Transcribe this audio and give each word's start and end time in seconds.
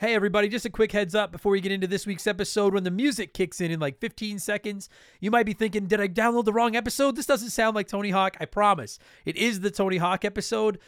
Hey, 0.00 0.14
everybody, 0.14 0.48
just 0.48 0.64
a 0.64 0.70
quick 0.70 0.92
heads 0.92 1.14
up 1.14 1.30
before 1.30 1.52
we 1.52 1.60
get 1.60 1.72
into 1.72 1.86
this 1.86 2.06
week's 2.06 2.26
episode. 2.26 2.72
When 2.72 2.84
the 2.84 2.90
music 2.90 3.34
kicks 3.34 3.60
in 3.60 3.70
in 3.70 3.80
like 3.80 3.98
15 3.98 4.38
seconds, 4.38 4.88
you 5.20 5.30
might 5.30 5.44
be 5.44 5.52
thinking, 5.52 5.88
Did 5.88 6.00
I 6.00 6.08
download 6.08 6.46
the 6.46 6.54
wrong 6.54 6.74
episode? 6.74 7.16
This 7.16 7.26
doesn't 7.26 7.50
sound 7.50 7.76
like 7.76 7.86
Tony 7.86 8.08
Hawk. 8.08 8.34
I 8.40 8.46
promise. 8.46 8.98
It 9.26 9.36
is 9.36 9.60
the 9.60 9.70
Tony 9.70 9.98
Hawk 9.98 10.24
episode. 10.24 10.78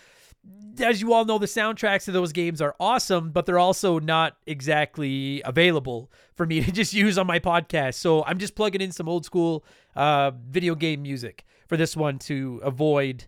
As 0.81 1.03
you 1.03 1.13
all 1.13 1.27
know, 1.27 1.37
the 1.37 1.45
soundtracks 1.45 2.09
of 2.09 2.15
those 2.15 2.33
games 2.33 2.63
are 2.63 2.75
awesome, 2.81 3.33
but 3.33 3.45
they're 3.45 3.59
also 3.59 3.99
not 3.99 4.39
exactly 4.47 5.43
available 5.45 6.11
for 6.35 6.47
me 6.47 6.61
to 6.65 6.73
just 6.73 6.95
use 6.95 7.19
on 7.19 7.27
my 7.27 7.39
podcast. 7.39 7.97
So 7.97 8.25
I'm 8.25 8.39
just 8.39 8.55
plugging 8.55 8.81
in 8.81 8.93
some 8.93 9.11
old 9.11 9.27
school 9.27 9.63
uh, 9.95 10.31
video 10.49 10.75
game 10.75 11.03
music 11.03 11.45
for 11.69 11.77
this 11.77 11.95
one 11.95 12.19
to 12.21 12.63
avoid 12.65 13.27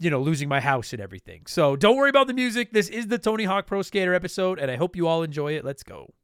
you 0.00 0.10
know, 0.10 0.20
losing 0.20 0.48
my 0.48 0.60
house 0.60 0.92
and 0.92 1.00
everything. 1.00 1.42
So 1.46 1.76
don't 1.76 1.96
worry 1.96 2.10
about 2.10 2.26
the 2.26 2.34
music. 2.34 2.72
This 2.72 2.88
is 2.88 3.08
the 3.08 3.18
Tony 3.18 3.44
Hawk 3.44 3.66
Pro 3.66 3.82
Skater 3.82 4.14
episode, 4.14 4.58
and 4.58 4.70
I 4.70 4.76
hope 4.76 4.96
you 4.96 5.06
all 5.06 5.22
enjoy 5.22 5.52
it. 5.52 5.64
Let's 5.64 5.82
go. 5.82 6.14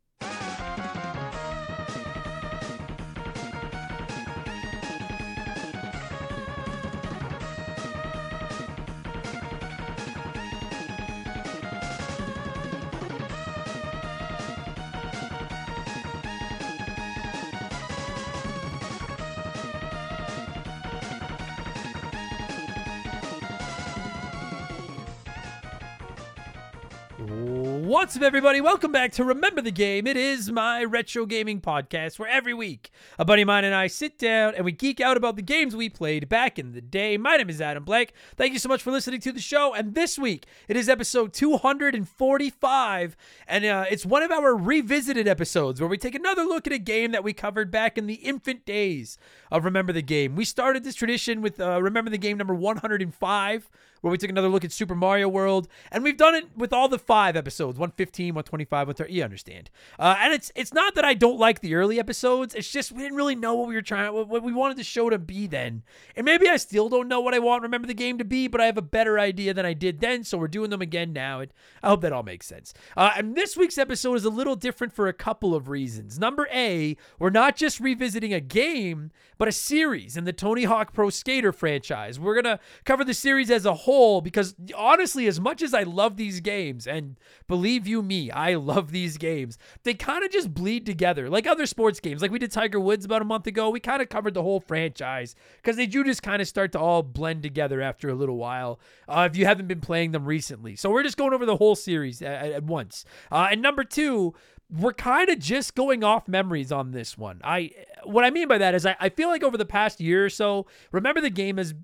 What's 27.97 28.15
up, 28.15 28.23
everybody? 28.23 28.61
Welcome 28.61 28.93
back 28.93 29.13
to 29.13 29.25
Remember 29.25 29.63
the 29.63 29.71
Game. 29.71 30.07
It 30.07 30.19
is 30.19 30.53
my 30.53 30.85
retro 30.85 31.25
gaming 31.25 31.63
podcast 31.63 32.19
where 32.19 32.29
every 32.29 32.53
week 32.53 32.91
a 33.19 33.25
buddy 33.25 33.41
of 33.41 33.47
mine 33.47 33.65
and 33.65 33.75
I 33.75 33.87
sit 33.87 34.19
down 34.19 34.55
and 34.55 34.67
we 34.67 34.73
geek 34.73 35.01
out 35.01 35.17
about 35.17 35.37
the 35.37 35.43
games 35.43 35.75
we 35.75 35.89
played 35.89 36.29
back 36.29 36.59
in 36.59 36.73
the 36.73 36.83
day. 36.83 37.17
My 37.17 37.39
name 37.39 37.49
is 37.49 37.59
Adam 37.59 37.85
Blake. 37.85 38.13
Thank 38.37 38.53
you 38.53 38.59
so 38.59 38.69
much 38.69 38.83
for 38.83 38.91
listening 38.91 39.21
to 39.21 39.33
the 39.33 39.41
show. 39.41 39.73
And 39.73 39.95
this 39.95 40.19
week 40.19 40.45
it 40.69 40.77
is 40.77 40.91
episode 40.91 41.33
245, 41.33 43.17
and 43.49 43.65
uh, 43.65 43.87
it's 43.91 44.05
one 44.05 44.23
of 44.23 44.31
our 44.31 44.55
revisited 44.55 45.27
episodes 45.27 45.81
where 45.81 45.89
we 45.89 45.97
take 45.97 46.15
another 46.15 46.45
look 46.45 46.67
at 46.67 46.75
a 46.75 46.79
game 46.79 47.13
that 47.13 47.25
we 47.25 47.33
covered 47.33 47.71
back 47.71 47.97
in 47.97 48.07
the 48.07 48.17
infant 48.17 48.67
days 48.67 49.17
of 49.51 49.65
Remember 49.65 49.95
the 49.95 50.03
Game. 50.03 50.37
We 50.37 50.45
started 50.45 50.85
this 50.85 50.97
tradition 50.97 51.41
with 51.41 51.59
uh, 51.59 51.81
Remember 51.81 52.11
the 52.11 52.19
Game 52.19 52.37
number 52.37 52.55
105 52.55 53.71
where 54.01 54.11
we 54.11 54.19
took 54.19 54.31
another 54.31 54.49
look 54.49 54.65
at 54.65 54.73
Super 54.73 54.95
Mario 54.95 55.29
World, 55.29 55.69
and 55.91 56.05
we've 56.05 56.17
done 56.17 56.35
it 56.35 56.57
with 56.57 56.73
all 56.73 56.89
the 56.89 56.99
five 56.99 57.37
episodes 57.37 57.79
115, 57.79 58.35
125, 58.35 58.71
130. 58.89 59.13
You 59.13 59.23
understand. 59.23 59.71
Uh, 59.99 60.17
and 60.21 60.33
it's 60.33 60.53
it's 60.55 60.73
not 60.73 60.95
that 60.95 61.05
I 61.05 61.15
don't 61.15 61.39
like 61.39 61.61
the 61.61 61.75
early 61.75 61.99
episodes, 61.99 62.55
it's 62.55 62.71
just 62.71 62.93
we 62.93 63.03
didn't 63.03 63.17
really 63.17 63.35
know 63.35 63.55
what 63.55 63.69
we 63.69 63.75
were 63.75 63.83
trying, 63.83 64.13
what 64.13 64.43
we 64.43 64.53
wanted 64.53 64.77
the 64.77 64.85
show 64.85 65.11
to 65.11 65.19
be 65.19 65.47
then. 65.47 65.83
And 66.15 66.25
maybe 66.25 66.49
I 66.49 66.57
still 66.57 66.89
don't 66.89 67.09
know 67.09 67.21
what 67.21 67.35
I 67.35 67.39
want 67.39 67.63
Remember 67.63 67.87
the 67.87 67.95
Game 67.95 68.19
to 68.19 68.25
be, 68.25 68.49
but 68.49 68.61
I 68.61 68.67
have 68.67 68.79
a 68.79 68.83
better 68.83 69.19
idea 69.19 69.55
than 69.55 69.67
I 69.67 69.73
did 69.73 70.01
then, 70.01 70.25
so 70.25 70.39
we're 70.39 70.49
doing 70.49 70.71
them 70.71 70.83
again 70.83 71.13
now. 71.13 71.41
And 71.41 71.53
I 71.83 71.89
hope 71.89 72.03
that 72.03 72.13
all 72.13 72.23
makes 72.23 72.47
sense. 72.47 72.75
Uh, 72.97 73.13
and 73.17 73.35
this 73.35 73.57
week's 73.57 73.79
episode 73.79 74.15
is 74.15 74.25
a 74.25 74.31
little 74.31 74.57
different 74.57 74.93
for 74.93 75.09
a 75.09 75.13
couple 75.13 75.55
of 75.55 75.69
reasons. 75.69 76.19
Number 76.19 76.49
A, 76.53 76.97
we're 77.19 77.31
not 77.31 77.57
just 77.57 77.81
revisiting 77.81 78.33
a 78.33 78.41
game, 78.41 79.11
but 79.39 79.49
a 79.49 79.53
series 79.53 80.17
in 80.17 80.25
the 80.25 80.33
Tony 80.33 80.65
Hawk 80.65 80.93
Pro 80.93 81.11
Skater 81.11 81.53
franchise. 81.53 82.19
We're 82.19 82.41
going 82.41 82.57
to 82.57 82.61
cover 82.85 83.05
the 83.05 83.15
series 83.15 83.51
as 83.51 83.67
a 83.67 83.75
whole 83.75 83.86
because 84.21 84.55
honestly, 84.77 85.27
as 85.27 85.39
much 85.39 85.63
as 85.63 85.73
I 85.73 85.85
love 85.85 86.17
these 86.17 86.41
games, 86.41 86.87
and 86.87 87.17
believe 87.47 87.87
you 87.87 88.03
me, 88.03 88.31
I 88.31 88.55
love 88.55 88.91
these 88.91 89.17
games, 89.17 89.59
they 89.85 89.95
kind 89.95 90.25
of 90.25 90.31
just 90.31 90.53
bleed 90.53 90.85
together 90.85 91.31
like 91.31 91.47
other 91.47 91.67
sports 91.67 92.01
games. 92.01 92.21
Like 92.21 92.31
we 92.31 92.39
did 92.39 92.51
Tiger 92.51 92.81
Woods 92.81 93.05
about 93.05 93.23
a 93.23 93.27
month 93.27 93.47
ago. 93.47 93.71
We 93.71 93.81
kind 93.81 94.03
of 94.03 94.09
covered 94.09 94.35
the 94.35 94.43
whole 94.43 94.61
franchise 94.61 95.35
because 95.57 95.77
they 95.77 95.87
do 95.87 96.03
just 96.03 96.23
kind 96.23 96.43
of 96.43 96.49
start 96.49 96.73
to 96.73 96.81
all 96.81 97.03
blend 97.03 97.43
together 97.43 97.81
after 97.81 98.09
a 98.09 98.15
little 98.15 98.37
while 98.37 98.81
uh, 99.09 99.29
if 99.31 99.37
you 99.37 99.47
haven't 99.47 99.69
been 99.69 99.81
playing 99.81 100.13
them 100.13 100.25
recently. 100.25 100.75
So 100.77 100.91
we're 100.91 101.05
just 101.05 101.17
going 101.17 101.33
over 101.33 101.47
the 101.47 101.57
whole 101.57 101.77
series 101.77 102.23
at, 102.23 102.53
at 102.53 102.65
once. 102.65 103.05
Uh, 103.31 103.49
and 103.53 103.63
number 103.63 103.85
two, 103.85 104.35
we're 104.69 104.93
kind 104.93 105.29
of 105.29 105.39
just 105.39 105.75
going 105.75 106.03
off 106.03 106.27
memories 106.27 106.73
on 106.73 106.91
this 106.91 107.17
one. 107.17 107.41
I 107.45 107.71
what 108.05 108.25
I 108.25 108.31
mean 108.31 108.49
by 108.49 108.59
that 108.59 108.75
is 108.75 108.85
I, 108.85 108.97
I 108.99 109.09
feel 109.11 109.29
like 109.29 109.45
over 109.45 109.57
the 109.57 109.65
past 109.65 110.01
year 110.01 110.25
or 110.25 110.31
so, 110.31 110.67
remember 110.91 111.21
the 111.21 111.31
game 111.31 111.59
has 111.59 111.75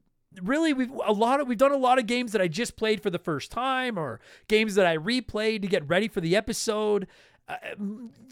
really 0.42 0.72
we've 0.72 0.92
a 1.04 1.12
lot 1.12 1.40
of 1.40 1.48
we've 1.48 1.58
done 1.58 1.72
a 1.72 1.76
lot 1.76 1.98
of 1.98 2.06
games 2.06 2.32
that 2.32 2.40
I 2.40 2.48
just 2.48 2.76
played 2.76 3.02
for 3.02 3.10
the 3.10 3.18
first 3.18 3.50
time 3.50 3.98
or 3.98 4.20
games 4.48 4.74
that 4.76 4.86
I 4.86 4.96
replayed 4.96 5.62
to 5.62 5.68
get 5.68 5.88
ready 5.88 6.08
for 6.08 6.20
the 6.20 6.36
episode. 6.36 7.06
Uh, 7.48 7.56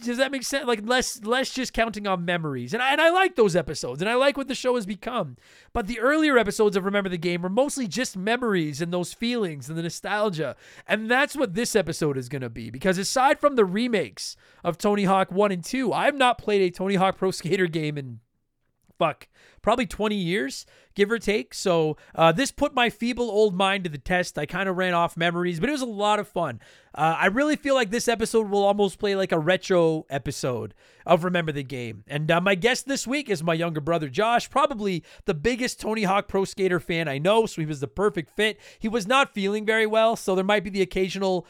does 0.05 0.19
that 0.19 0.31
make 0.31 0.45
sense? 0.45 0.67
Like 0.67 0.81
less 0.87 1.23
less 1.25 1.51
just 1.51 1.73
counting 1.73 2.07
on 2.07 2.25
memories, 2.25 2.73
and 2.73 2.83
I, 2.83 2.93
and 2.93 3.01
I 3.01 3.11
like 3.11 3.35
those 3.35 3.57
episodes, 3.57 4.01
and 4.01 4.09
I 4.09 4.15
like 4.15 4.37
what 4.37 4.47
the 4.47 4.55
show 4.55 4.77
has 4.77 4.87
become. 4.87 5.37
But 5.73 5.89
the 5.89 5.99
earlier 5.99 6.39
episodes 6.39 6.77
of 6.77 6.85
Remember 6.85 7.11
the 7.11 7.19
Game 7.19 7.43
were 7.43 7.49
mostly 7.49 7.89
just 7.89 8.17
memories 8.17 8.81
and 8.81 8.93
those 8.93 9.13
feelings 9.13 9.69
and 9.69 9.77
the 9.77 9.83
nostalgia, 9.83 10.55
and 10.87 11.11
that's 11.11 11.35
what 11.35 11.55
this 11.55 11.75
episode 11.75 12.17
is 12.17 12.29
going 12.29 12.43
to 12.43 12.49
be. 12.49 12.71
Because 12.71 12.99
aside 12.99 13.41
from 13.41 13.57
the 13.57 13.65
remakes 13.65 14.37
of 14.63 14.79
Tony 14.79 15.05
Hawk 15.05 15.33
One 15.33 15.51
and 15.51 15.65
Two, 15.65 15.93
I've 15.93 16.17
not 16.17 16.39
played 16.39 16.63
a 16.63 16.71
Tony 16.71 16.95
Hawk 16.95 17.19
Pro 17.19 17.33
Skater 17.33 17.67
game 17.67 17.99
in 17.99 18.21
fuck, 19.01 19.29
probably 19.63 19.87
20 19.87 20.15
years, 20.15 20.67
give 20.95 21.11
or 21.11 21.19
take. 21.19 21.55
So 21.55 21.97
uh, 22.15 22.33
this 22.33 22.53
put 22.53 22.75
my 22.75 22.91
feeble 22.91 23.31
old 23.31 23.55
mind 23.55 23.85
to 23.85 23.91
the 23.91 23.97
test. 23.97 24.39
I 24.39 24.45
kind 24.45 24.69
of 24.69 24.77
ran 24.77 24.93
off 24.93 25.17
memories, 25.17 25.59
but 25.59 25.71
it 25.71 25.73
was 25.73 25.81
a 25.81 25.87
lot 25.87 26.19
of 26.19 26.29
fun. 26.29 26.61
Uh, 26.95 27.17
I 27.19 27.27
really 27.27 27.57
feel 27.57 27.75
like 27.75 27.91
this 27.91 28.09
episode 28.09 28.51
will 28.51 28.63
almost 28.63 28.99
play 28.99 29.17
like 29.17 29.33
a 29.33 29.39
retro 29.39 30.05
episode 30.11 30.75
of 31.07 31.25
Remember 31.25 31.51
the 31.51 31.63
Game. 31.63 32.05
And 32.07 32.31
uh, 32.31 32.43
my 32.43 32.55
guest 32.55 32.87
this 32.87 33.07
week 33.07 33.31
is 33.31 33.43
my 33.43 33.55
younger 33.55 33.81
brother 33.81 34.11
Josh, 34.11 34.51
probably 34.51 35.03
the 35.25 35.35
biggest 35.35 35.81
Tony 35.81 36.03
Hawk 36.03 36.29
Pro 36.29 36.45
Skater 36.45 36.79
fan 36.79 37.09
I 37.09 37.17
know. 37.17 37.47
So 37.47 37.63
he 37.63 37.67
was 37.67 37.81
the 37.81 37.89
perfect 37.89 38.29
fit. 38.31 38.61
He 38.79 38.89
was 38.89 39.07
not 39.07 39.33
feeling 39.33 39.65
very 39.65 39.87
well, 39.87 40.15
so 40.15 40.35
there 40.35 40.45
might 40.45 40.65
be 40.65 40.71
the 40.71 40.83
occasional 40.83 41.47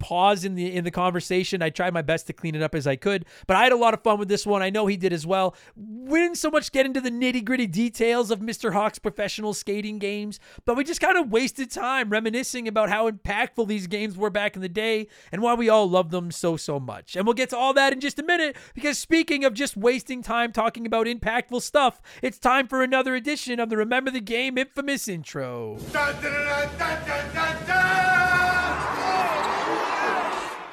pause 0.00 0.44
in 0.44 0.56
the 0.56 0.74
in 0.74 0.82
the 0.84 0.90
conversation. 0.90 1.62
I 1.62 1.70
tried 1.70 1.94
my 1.94 2.02
best 2.02 2.26
to 2.26 2.32
clean 2.32 2.54
it 2.56 2.62
up 2.62 2.74
as 2.74 2.86
I 2.86 2.96
could, 2.96 3.26
but 3.46 3.56
I 3.56 3.62
had 3.62 3.72
a 3.72 3.76
lot 3.76 3.94
of 3.94 4.02
fun 4.02 4.18
with 4.18 4.28
this 4.28 4.46
one. 4.46 4.62
I 4.62 4.70
know 4.70 4.86
he 4.86 4.96
did 4.96 5.12
as 5.12 5.26
well. 5.26 5.54
We 5.76 6.18
didn't 6.18 6.38
so 6.38 6.50
much 6.50 6.72
get 6.72 6.86
into 6.86 7.00
the 7.00 7.10
nitty 7.10 7.44
gritty 7.44 7.66
details 7.66 8.30
of 8.30 8.40
Mr. 8.40 8.72
Hawk's 8.72 8.98
professional 8.98 9.54
skating 9.54 9.98
games, 9.98 10.40
but 10.64 10.76
we 10.76 10.82
just 10.82 11.00
kind 11.00 11.16
of 11.16 11.30
wasted 11.30 11.70
time 11.70 12.10
reminiscing 12.10 12.66
about 12.66 12.88
how 12.88 13.08
impactful 13.08 13.68
these 13.68 13.86
games 13.86 14.16
were 14.16 14.30
back 14.30 14.56
in 14.56 14.62
the 14.62 14.68
day 14.68 15.06
and 15.30 15.42
why 15.42 15.54
we 15.54 15.68
all 15.68 15.88
love 15.88 16.10
them 16.10 16.30
so 16.30 16.56
so 16.56 16.80
much. 16.80 17.14
And 17.14 17.26
we'll 17.26 17.34
get 17.34 17.50
to 17.50 17.56
all 17.56 17.74
that 17.74 17.92
in 17.92 18.00
just 18.00 18.18
a 18.18 18.24
minute 18.24 18.56
because 18.74 18.98
speaking 18.98 19.44
of 19.44 19.54
just 19.54 19.76
wasting 19.76 20.22
time 20.22 20.52
talking 20.52 20.86
about 20.86 21.06
impactful 21.06 21.62
stuff, 21.62 22.00
it's 22.22 22.38
time 22.38 22.66
for 22.66 22.82
another 22.82 23.14
edition 23.14 23.60
of 23.60 23.68
the 23.68 23.76
Remember 23.76 24.10
the 24.10 24.20
Game 24.20 24.56
infamous 24.56 25.06
intro. 25.06 25.76
Dun, 25.92 26.14
dun, 26.22 26.68
dun, 26.78 27.59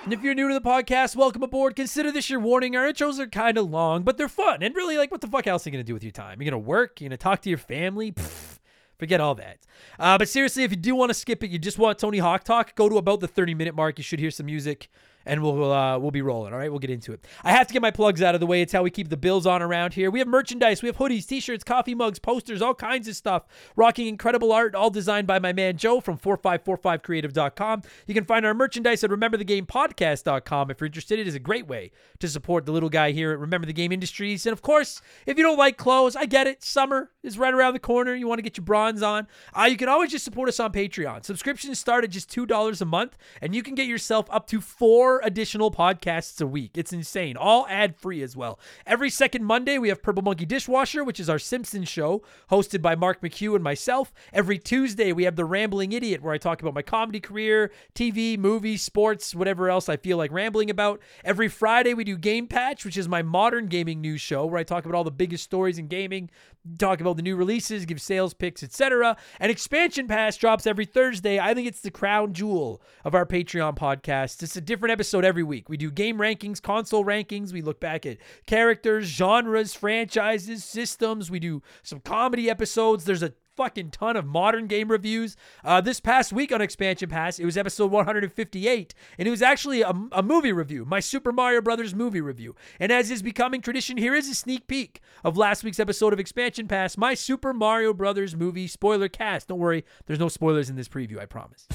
and 0.07 0.13
if 0.13 0.23
you're 0.23 0.33
new 0.33 0.47
to 0.47 0.53
the 0.53 0.61
podcast, 0.61 1.17
welcome 1.17 1.43
aboard. 1.43 1.75
Consider 1.75 2.13
this 2.13 2.29
your 2.29 2.39
warning. 2.39 2.77
Our 2.77 2.85
intros 2.85 3.19
are 3.19 3.27
kind 3.27 3.57
of 3.57 3.69
long, 3.69 4.03
but 4.03 4.17
they're 4.17 4.29
fun. 4.29 4.63
And 4.63 4.73
really, 4.73 4.97
like, 4.97 5.11
what 5.11 5.19
the 5.19 5.27
fuck 5.27 5.47
else 5.47 5.67
are 5.67 5.69
you 5.69 5.73
going 5.73 5.83
to 5.83 5.85
do 5.85 5.93
with 5.93 6.01
your 6.01 6.13
time? 6.13 6.41
You're 6.41 6.49
going 6.49 6.63
to 6.63 6.65
work? 6.65 7.01
You're 7.01 7.09
going 7.09 7.17
to 7.17 7.21
talk 7.21 7.41
to 7.41 7.49
your 7.49 7.57
family? 7.57 8.13
Pfft, 8.13 8.59
forget 8.97 9.19
all 9.19 9.35
that. 9.35 9.57
Uh, 9.99 10.17
but 10.17 10.29
seriously, 10.29 10.63
if 10.63 10.71
you 10.71 10.77
do 10.77 10.95
want 10.95 11.09
to 11.09 11.13
skip 11.13 11.43
it, 11.43 11.49
you 11.49 11.59
just 11.59 11.77
want 11.77 11.99
Tony 11.99 12.19
Hawk 12.19 12.45
talk, 12.45 12.73
go 12.75 12.87
to 12.87 12.95
about 12.95 13.19
the 13.19 13.27
30 13.27 13.53
minute 13.53 13.75
mark. 13.75 13.97
You 13.97 14.03
should 14.05 14.19
hear 14.19 14.31
some 14.31 14.45
music 14.45 14.87
and 15.27 15.43
we'll 15.43 15.71
uh, 15.71 15.99
we'll 15.99 16.11
be 16.11 16.21
rolling. 16.21 16.53
All 16.53 16.59
right, 16.59 16.71
we'll 16.71 16.79
get 16.79 16.89
into 16.89 17.11
it. 17.11 17.25
I 17.43 17.51
have 17.51 17.67
to 17.67 17.73
get 17.73 17.81
my 17.81 17.91
plugs 17.91 18.21
out 18.21 18.33
of 18.33 18.39
the 18.39 18.47
way. 18.47 18.61
It's 18.61 18.73
how 18.73 18.81
we 18.81 18.89
keep 18.89 19.09
the 19.09 19.17
bills 19.17 19.45
on 19.45 19.61
around 19.61 19.93
here. 19.93 20.09
We 20.09 20.19
have 20.19 20.27
merchandise. 20.27 20.81
We 20.81 20.87
have 20.87 20.97
hoodies, 20.97 21.27
t-shirts, 21.27 21.63
coffee 21.63 21.93
mugs, 21.93 22.17
posters, 22.17 22.61
all 22.61 22.73
kinds 22.73 23.07
of 23.07 23.15
stuff. 23.15 23.43
Rocking 23.75 24.07
incredible 24.07 24.51
art, 24.51 24.73
all 24.73 24.89
designed 24.89 25.27
by 25.27 25.39
my 25.39 25.53
man 25.53 25.77
Joe 25.77 25.99
from 25.99 26.17
4545creative.com. 26.17 27.83
You 28.07 28.13
can 28.13 28.25
find 28.25 28.45
our 28.45 28.53
merchandise 28.53 29.03
at 29.03 29.09
rememberthegamepodcast.com 29.09 30.71
if 30.71 30.79
you're 30.79 30.85
interested. 30.85 31.19
It 31.19 31.27
is 31.27 31.35
a 31.35 31.39
great 31.39 31.67
way 31.67 31.91
to 32.19 32.27
support 32.27 32.65
the 32.65 32.71
little 32.71 32.89
guy 32.89 33.11
here 33.11 33.31
at 33.31 33.39
Remember 33.39 33.67
the 33.67 33.73
Game 33.73 33.91
Industries. 33.91 34.45
And 34.45 34.53
of 34.53 34.61
course, 34.61 35.01
if 35.25 35.37
you 35.37 35.43
don't 35.43 35.57
like 35.57 35.77
clothes, 35.77 36.15
I 36.15 36.25
get 36.25 36.47
it. 36.47 36.63
Summer 36.63 37.11
is 37.23 37.37
right 37.37 37.53
around 37.53 37.73
the 37.73 37.79
corner. 37.79 38.15
You 38.15 38.27
want 38.27 38.39
to 38.39 38.43
get 38.43 38.57
your 38.57 38.65
bronze 38.65 39.03
on. 39.03 39.27
Uh, 39.53 39.67
you 39.69 39.77
can 39.77 39.89
always 39.89 40.11
just 40.11 40.25
support 40.25 40.49
us 40.49 40.59
on 40.59 40.71
Patreon. 40.71 41.25
Subscriptions 41.25 41.79
start 41.79 42.03
at 42.03 42.09
just 42.09 42.33
$2 42.33 42.81
a 42.81 42.85
month, 42.85 43.17
and 43.41 43.53
you 43.53 43.61
can 43.61 43.75
get 43.75 43.87
yourself 43.87 44.27
up 44.29 44.47
to 44.47 44.61
four 44.61 45.16
additional 45.23 45.71
podcasts 45.71 46.41
a 46.41 46.47
week. 46.47 46.71
It's 46.77 46.93
insane. 46.93 47.37
All 47.37 47.65
ad 47.67 47.95
free 47.95 48.21
as 48.21 48.35
well. 48.35 48.59
Every 48.85 49.09
second 49.09 49.43
Monday, 49.43 49.77
we 49.77 49.89
have 49.89 50.01
Purple 50.01 50.23
Monkey 50.23 50.45
Dishwasher, 50.45 51.03
which 51.03 51.19
is 51.19 51.29
our 51.29 51.39
Simpsons 51.39 51.87
show, 51.87 52.23
hosted 52.51 52.81
by 52.81 52.95
Mark 52.95 53.21
McHugh 53.21 53.55
and 53.55 53.63
myself. 53.63 54.13
Every 54.33 54.57
Tuesday, 54.57 55.11
we 55.11 55.23
have 55.23 55.35
The 55.35 55.45
Rambling 55.45 55.91
Idiot, 55.91 56.21
where 56.21 56.33
I 56.33 56.37
talk 56.37 56.61
about 56.61 56.73
my 56.73 56.81
comedy 56.81 57.19
career, 57.19 57.71
TV, 57.95 58.37
movies, 58.37 58.81
sports, 58.81 59.35
whatever 59.35 59.69
else 59.69 59.89
I 59.89 59.97
feel 59.97 60.17
like 60.17 60.31
rambling 60.31 60.69
about. 60.69 61.01
Every 61.23 61.47
Friday, 61.47 61.93
we 61.93 62.03
do 62.03 62.17
Game 62.17 62.47
Patch, 62.47 62.85
which 62.85 62.97
is 62.97 63.07
my 63.07 63.21
modern 63.21 63.67
gaming 63.67 64.01
news 64.01 64.21
show, 64.21 64.45
where 64.45 64.59
I 64.59 64.63
talk 64.63 64.85
about 64.85 64.95
all 64.95 65.03
the 65.03 65.11
biggest 65.11 65.43
stories 65.43 65.77
in 65.77 65.87
gaming, 65.87 66.29
talk 66.77 67.01
about 67.01 67.15
the 67.15 67.21
new 67.21 67.35
releases, 67.35 67.85
give 67.85 68.01
sales 68.01 68.33
picks, 68.33 68.63
etc. 68.63 69.15
And 69.39 69.51
Expansion 69.51 70.07
Pass 70.07 70.37
drops 70.37 70.67
every 70.67 70.85
Thursday. 70.85 71.39
I 71.39 71.53
think 71.53 71.67
it's 71.67 71.81
the 71.81 71.91
crown 71.91 72.33
jewel 72.33 72.81
of 73.03 73.15
our 73.15 73.25
Patreon 73.25 73.77
podcast. 73.77 74.43
It's 74.43 74.55
a 74.55 74.61
different 74.61 74.91
episode 74.97 75.23
every 75.23 75.43
week. 75.43 75.69
We 75.69 75.77
do 75.77 75.91
game 75.91 76.17
rankings, 76.17 76.59
console 76.59 77.05
rankings. 77.05 77.53
We 77.53 77.61
look 77.61 77.79
back 77.79 78.03
at 78.07 78.17
characters, 78.47 79.05
genres, 79.05 79.75
franchises, 79.75 80.63
systems. 80.63 81.29
We 81.29 81.39
do 81.39 81.61
some 81.83 81.99
comedy 81.99 82.49
episodes. 82.49 83.05
There's 83.05 83.21
a 83.21 83.33
fucking 83.55 83.91
ton 83.91 84.17
of 84.17 84.25
modern 84.25 84.65
game 84.65 84.89
reviews. 84.89 85.35
Uh, 85.63 85.81
this 85.81 85.99
past 85.99 86.33
week 86.33 86.51
on 86.51 86.61
Expansion 86.61 87.09
Pass, 87.09 87.37
it 87.37 87.45
was 87.45 87.57
episode 87.57 87.91
158, 87.91 88.95
and 89.19 89.27
it 89.27 89.29
was 89.29 89.43
actually 89.43 89.83
a, 89.83 89.93
a, 90.11 90.23
movie 90.23 90.51
review, 90.51 90.83
my 90.83 90.99
Super 90.99 91.31
Mario 91.31 91.61
Brothers 91.61 91.93
movie 91.93 92.21
review. 92.21 92.55
And 92.79 92.91
as 92.91 93.11
is 93.11 93.21
becoming 93.21 93.61
tradition, 93.61 93.97
here 93.97 94.15
is 94.15 94.27
a 94.27 94.33
sneak 94.33 94.65
peek 94.65 94.99
of 95.23 95.37
last 95.37 95.63
week's 95.63 95.79
episode 95.79 96.11
of 96.11 96.19
Expansion 96.19 96.67
Pass, 96.67 96.97
my 96.97 97.13
Super 97.13 97.53
Mario 97.53 97.93
Brothers 97.93 98.35
movie 98.35 98.65
spoiler 98.65 99.09
cast. 99.09 99.49
Don't 99.49 99.59
worry, 99.59 99.85
there's 100.07 100.19
no 100.19 100.27
spoilers 100.27 100.71
in 100.71 100.75
this 100.75 100.87
preview, 100.87 101.19
I 101.19 101.27
promise. 101.27 101.67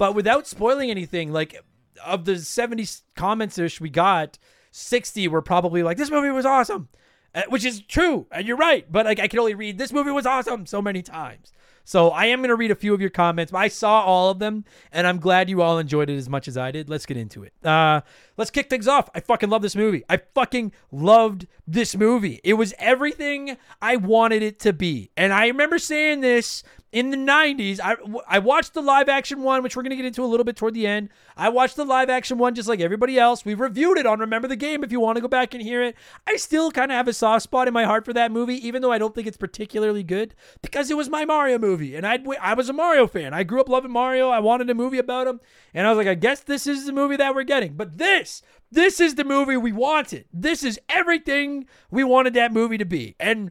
But 0.00 0.14
without 0.14 0.46
spoiling 0.46 0.90
anything, 0.90 1.30
like 1.30 1.62
of 2.02 2.24
the 2.24 2.38
70 2.38 2.86
comments 3.16 3.58
ish 3.58 3.82
we 3.82 3.90
got, 3.90 4.38
60 4.70 5.28
were 5.28 5.42
probably 5.42 5.82
like, 5.82 5.98
this 5.98 6.10
movie 6.10 6.30
was 6.30 6.46
awesome, 6.46 6.88
uh, 7.34 7.42
which 7.50 7.66
is 7.66 7.82
true. 7.82 8.26
And 8.32 8.48
you're 8.48 8.56
right. 8.56 8.90
But 8.90 9.04
like, 9.04 9.20
I 9.20 9.28
can 9.28 9.38
only 9.40 9.54
read, 9.54 9.76
this 9.76 9.92
movie 9.92 10.10
was 10.10 10.24
awesome 10.24 10.64
so 10.64 10.80
many 10.80 11.02
times. 11.02 11.52
So 11.84 12.08
I 12.12 12.26
am 12.26 12.38
going 12.38 12.48
to 12.48 12.56
read 12.56 12.70
a 12.70 12.76
few 12.76 12.94
of 12.94 13.02
your 13.02 13.10
comments. 13.10 13.52
I 13.52 13.68
saw 13.68 14.00
all 14.00 14.30
of 14.30 14.38
them, 14.38 14.64
and 14.90 15.06
I'm 15.06 15.18
glad 15.18 15.50
you 15.50 15.60
all 15.60 15.76
enjoyed 15.76 16.08
it 16.08 16.16
as 16.16 16.30
much 16.30 16.48
as 16.48 16.56
I 16.56 16.70
did. 16.70 16.88
Let's 16.88 17.04
get 17.04 17.18
into 17.18 17.42
it. 17.42 17.52
Uh, 17.62 18.00
let's 18.40 18.50
kick 18.50 18.70
things 18.70 18.88
off. 18.88 19.10
I 19.14 19.20
fucking 19.20 19.50
love 19.50 19.60
this 19.60 19.76
movie. 19.76 20.02
I 20.08 20.16
fucking 20.16 20.72
loved 20.90 21.46
this 21.68 21.94
movie. 21.94 22.40
It 22.42 22.54
was 22.54 22.72
everything 22.78 23.58
I 23.82 23.96
wanted 23.96 24.42
it 24.42 24.58
to 24.60 24.72
be. 24.72 25.10
And 25.14 25.30
I 25.32 25.46
remember 25.46 25.78
saying 25.78 26.22
this 26.22 26.64
in 26.92 27.10
the 27.10 27.16
90s 27.16 27.78
I, 27.82 27.96
I 28.28 28.40
watched 28.40 28.74
the 28.74 28.82
live 28.82 29.08
action 29.08 29.42
one 29.42 29.62
which 29.62 29.76
we're 29.76 29.82
going 29.82 29.90
to 29.90 29.96
get 29.96 30.04
into 30.04 30.24
a 30.24 30.26
little 30.26 30.44
bit 30.44 30.56
toward 30.56 30.74
the 30.74 30.86
end 30.86 31.08
i 31.36 31.48
watched 31.48 31.76
the 31.76 31.84
live 31.84 32.10
action 32.10 32.36
one 32.36 32.54
just 32.54 32.68
like 32.68 32.80
everybody 32.80 33.18
else 33.18 33.44
we 33.44 33.54
reviewed 33.54 33.98
it 33.98 34.06
on 34.06 34.18
remember 34.18 34.48
the 34.48 34.56
game 34.56 34.82
if 34.82 34.90
you 34.90 34.98
want 34.98 35.16
to 35.16 35.22
go 35.22 35.28
back 35.28 35.54
and 35.54 35.62
hear 35.62 35.82
it 35.82 35.94
i 36.26 36.36
still 36.36 36.70
kind 36.70 36.90
of 36.90 36.96
have 36.96 37.06
a 37.06 37.12
soft 37.12 37.44
spot 37.44 37.68
in 37.68 37.74
my 37.74 37.84
heart 37.84 38.04
for 38.04 38.12
that 38.12 38.32
movie 38.32 38.66
even 38.66 38.82
though 38.82 38.92
i 38.92 38.98
don't 38.98 39.14
think 39.14 39.26
it's 39.26 39.36
particularly 39.36 40.02
good 40.02 40.34
because 40.62 40.90
it 40.90 40.96
was 40.96 41.08
my 41.08 41.24
mario 41.24 41.58
movie 41.58 41.94
and 41.94 42.06
i 42.06 42.18
i 42.40 42.54
was 42.54 42.68
a 42.68 42.72
mario 42.72 43.06
fan 43.06 43.32
i 43.32 43.44
grew 43.44 43.60
up 43.60 43.68
loving 43.68 43.92
mario 43.92 44.28
i 44.28 44.40
wanted 44.40 44.68
a 44.68 44.74
movie 44.74 44.98
about 44.98 45.28
him 45.28 45.40
and 45.72 45.86
i 45.86 45.90
was 45.90 45.96
like 45.96 46.08
i 46.08 46.14
guess 46.14 46.40
this 46.40 46.66
is 46.66 46.86
the 46.86 46.92
movie 46.92 47.16
that 47.16 47.34
we're 47.34 47.44
getting 47.44 47.74
but 47.74 47.98
this 47.98 48.29
this 48.72 49.00
is 49.00 49.16
the 49.16 49.24
movie 49.24 49.56
we 49.56 49.72
wanted 49.72 50.24
this 50.32 50.62
is 50.62 50.78
everything 50.88 51.66
we 51.90 52.04
wanted 52.04 52.34
that 52.34 52.52
movie 52.52 52.78
to 52.78 52.84
be 52.84 53.16
and 53.18 53.50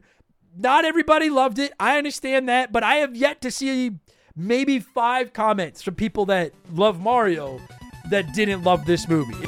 not 0.56 0.84
everybody 0.84 1.30
loved 1.30 1.58
it. 1.58 1.72
I 1.78 1.98
understand 1.98 2.48
that, 2.48 2.72
but 2.72 2.82
I 2.82 2.96
have 2.96 3.16
yet 3.16 3.40
to 3.42 3.50
see 3.50 3.92
maybe 4.36 4.78
five 4.78 5.32
comments 5.32 5.82
from 5.82 5.94
people 5.94 6.26
that 6.26 6.52
love 6.72 7.00
Mario 7.00 7.60
that 8.10 8.32
didn't 8.34 8.64
love 8.64 8.86
this 8.86 9.08
movie. 9.08 9.46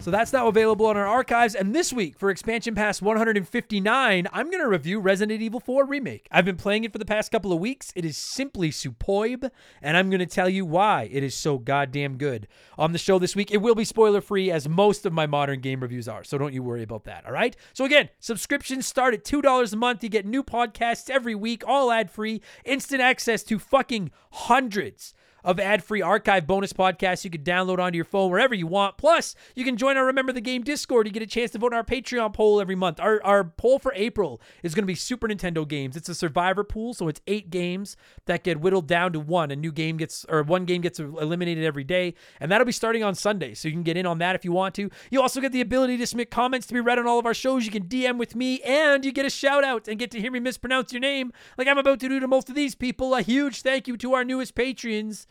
So 0.00 0.10
that's 0.10 0.32
now 0.32 0.48
available 0.48 0.86
on 0.86 0.96
our 0.96 1.06
archives. 1.06 1.54
And 1.54 1.74
this 1.74 1.92
week, 1.92 2.18
for 2.18 2.30
Expansion 2.30 2.74
Pass 2.74 3.02
159, 3.02 4.28
I'm 4.32 4.50
going 4.50 4.62
to 4.62 4.68
review 4.68 4.98
Resident 4.98 5.42
Evil 5.42 5.60
4 5.60 5.84
Remake. 5.84 6.26
I've 6.30 6.46
been 6.46 6.56
playing 6.56 6.84
it 6.84 6.92
for 6.92 6.96
the 6.96 7.04
past 7.04 7.30
couple 7.30 7.52
of 7.52 7.60
weeks. 7.60 7.92
It 7.94 8.06
is 8.06 8.16
simply 8.16 8.70
superb, 8.70 9.52
and 9.82 9.98
I'm 9.98 10.08
going 10.08 10.20
to 10.20 10.26
tell 10.26 10.48
you 10.48 10.64
why 10.64 11.10
it 11.12 11.22
is 11.22 11.34
so 11.34 11.58
goddamn 11.58 12.16
good. 12.16 12.48
On 12.78 12.92
the 12.92 12.98
show 12.98 13.18
this 13.18 13.36
week, 13.36 13.50
it 13.50 13.58
will 13.58 13.74
be 13.74 13.84
spoiler 13.84 14.22
free, 14.22 14.50
as 14.50 14.66
most 14.66 15.04
of 15.04 15.12
my 15.12 15.26
modern 15.26 15.60
game 15.60 15.80
reviews 15.80 16.08
are. 16.08 16.24
So 16.24 16.38
don't 16.38 16.54
you 16.54 16.62
worry 16.62 16.82
about 16.82 17.04
that, 17.04 17.26
all 17.26 17.32
right? 17.32 17.54
So 17.74 17.84
again, 17.84 18.08
subscriptions 18.20 18.86
start 18.86 19.12
at 19.12 19.22
$2 19.22 19.70
a 19.70 19.76
month. 19.76 20.02
You 20.02 20.08
get 20.08 20.24
new 20.24 20.42
podcasts 20.42 21.10
every 21.10 21.34
week, 21.34 21.62
all 21.66 21.92
ad 21.92 22.10
free, 22.10 22.40
instant 22.64 23.02
access 23.02 23.42
to 23.42 23.58
fucking 23.58 24.12
hundreds 24.30 25.12
of 25.44 25.58
ad-free 25.60 26.02
archive 26.02 26.46
bonus 26.46 26.72
podcasts 26.72 27.24
you 27.24 27.30
can 27.30 27.42
download 27.42 27.78
onto 27.78 27.96
your 27.96 28.04
phone 28.04 28.30
wherever 28.30 28.54
you 28.54 28.66
want. 28.66 28.96
Plus, 28.96 29.34
you 29.54 29.64
can 29.64 29.76
join 29.76 29.96
our 29.96 30.04
Remember 30.04 30.32
the 30.32 30.40
Game 30.40 30.62
Discord. 30.62 31.06
You 31.06 31.12
get 31.12 31.22
a 31.22 31.26
chance 31.26 31.50
to 31.52 31.58
vote 31.58 31.72
on 31.72 31.78
our 31.78 31.84
Patreon 31.84 32.32
poll 32.32 32.60
every 32.60 32.74
month. 32.74 33.00
Our, 33.00 33.22
our 33.24 33.44
poll 33.44 33.78
for 33.78 33.92
April 33.94 34.40
is 34.62 34.74
going 34.74 34.82
to 34.82 34.86
be 34.86 34.94
Super 34.94 35.28
Nintendo 35.28 35.66
games. 35.66 35.96
It's 35.96 36.08
a 36.08 36.14
survivor 36.14 36.64
pool, 36.64 36.94
so 36.94 37.08
it's 37.08 37.20
eight 37.26 37.50
games 37.50 37.96
that 38.26 38.44
get 38.44 38.60
whittled 38.60 38.86
down 38.86 39.12
to 39.12 39.20
one. 39.20 39.50
A 39.50 39.56
new 39.56 39.72
game 39.72 39.96
gets, 39.96 40.24
or 40.28 40.42
one 40.42 40.64
game 40.64 40.80
gets 40.80 40.98
eliminated 40.98 41.64
every 41.64 41.84
day, 41.84 42.14
and 42.38 42.50
that'll 42.50 42.66
be 42.66 42.72
starting 42.72 43.02
on 43.02 43.14
Sunday. 43.14 43.54
So 43.54 43.68
you 43.68 43.74
can 43.74 43.82
get 43.82 43.96
in 43.96 44.06
on 44.06 44.18
that 44.18 44.34
if 44.34 44.44
you 44.44 44.52
want 44.52 44.74
to. 44.76 44.90
You 45.10 45.20
also 45.22 45.40
get 45.40 45.52
the 45.52 45.60
ability 45.60 45.96
to 45.98 46.06
submit 46.06 46.30
comments 46.30 46.66
to 46.68 46.74
be 46.74 46.80
read 46.80 46.98
on 46.98 47.06
all 47.06 47.18
of 47.18 47.26
our 47.26 47.34
shows. 47.34 47.64
You 47.64 47.72
can 47.72 47.84
DM 47.84 48.18
with 48.18 48.34
me, 48.34 48.60
and 48.62 49.04
you 49.04 49.12
get 49.12 49.26
a 49.26 49.30
shout 49.30 49.64
out 49.64 49.88
and 49.88 49.98
get 49.98 50.10
to 50.12 50.20
hear 50.20 50.30
me 50.30 50.40
mispronounce 50.40 50.92
your 50.92 51.00
name 51.00 51.32
like 51.56 51.68
I'm 51.68 51.78
about 51.78 52.00
to 52.00 52.08
do 52.08 52.20
to 52.20 52.28
most 52.28 52.48
of 52.48 52.54
these 52.54 52.74
people. 52.74 53.14
A 53.14 53.22
huge 53.22 53.62
thank 53.62 53.88
you 53.88 53.96
to 53.98 54.14
our 54.14 54.24
newest 54.24 54.54
patrons. 54.54 55.26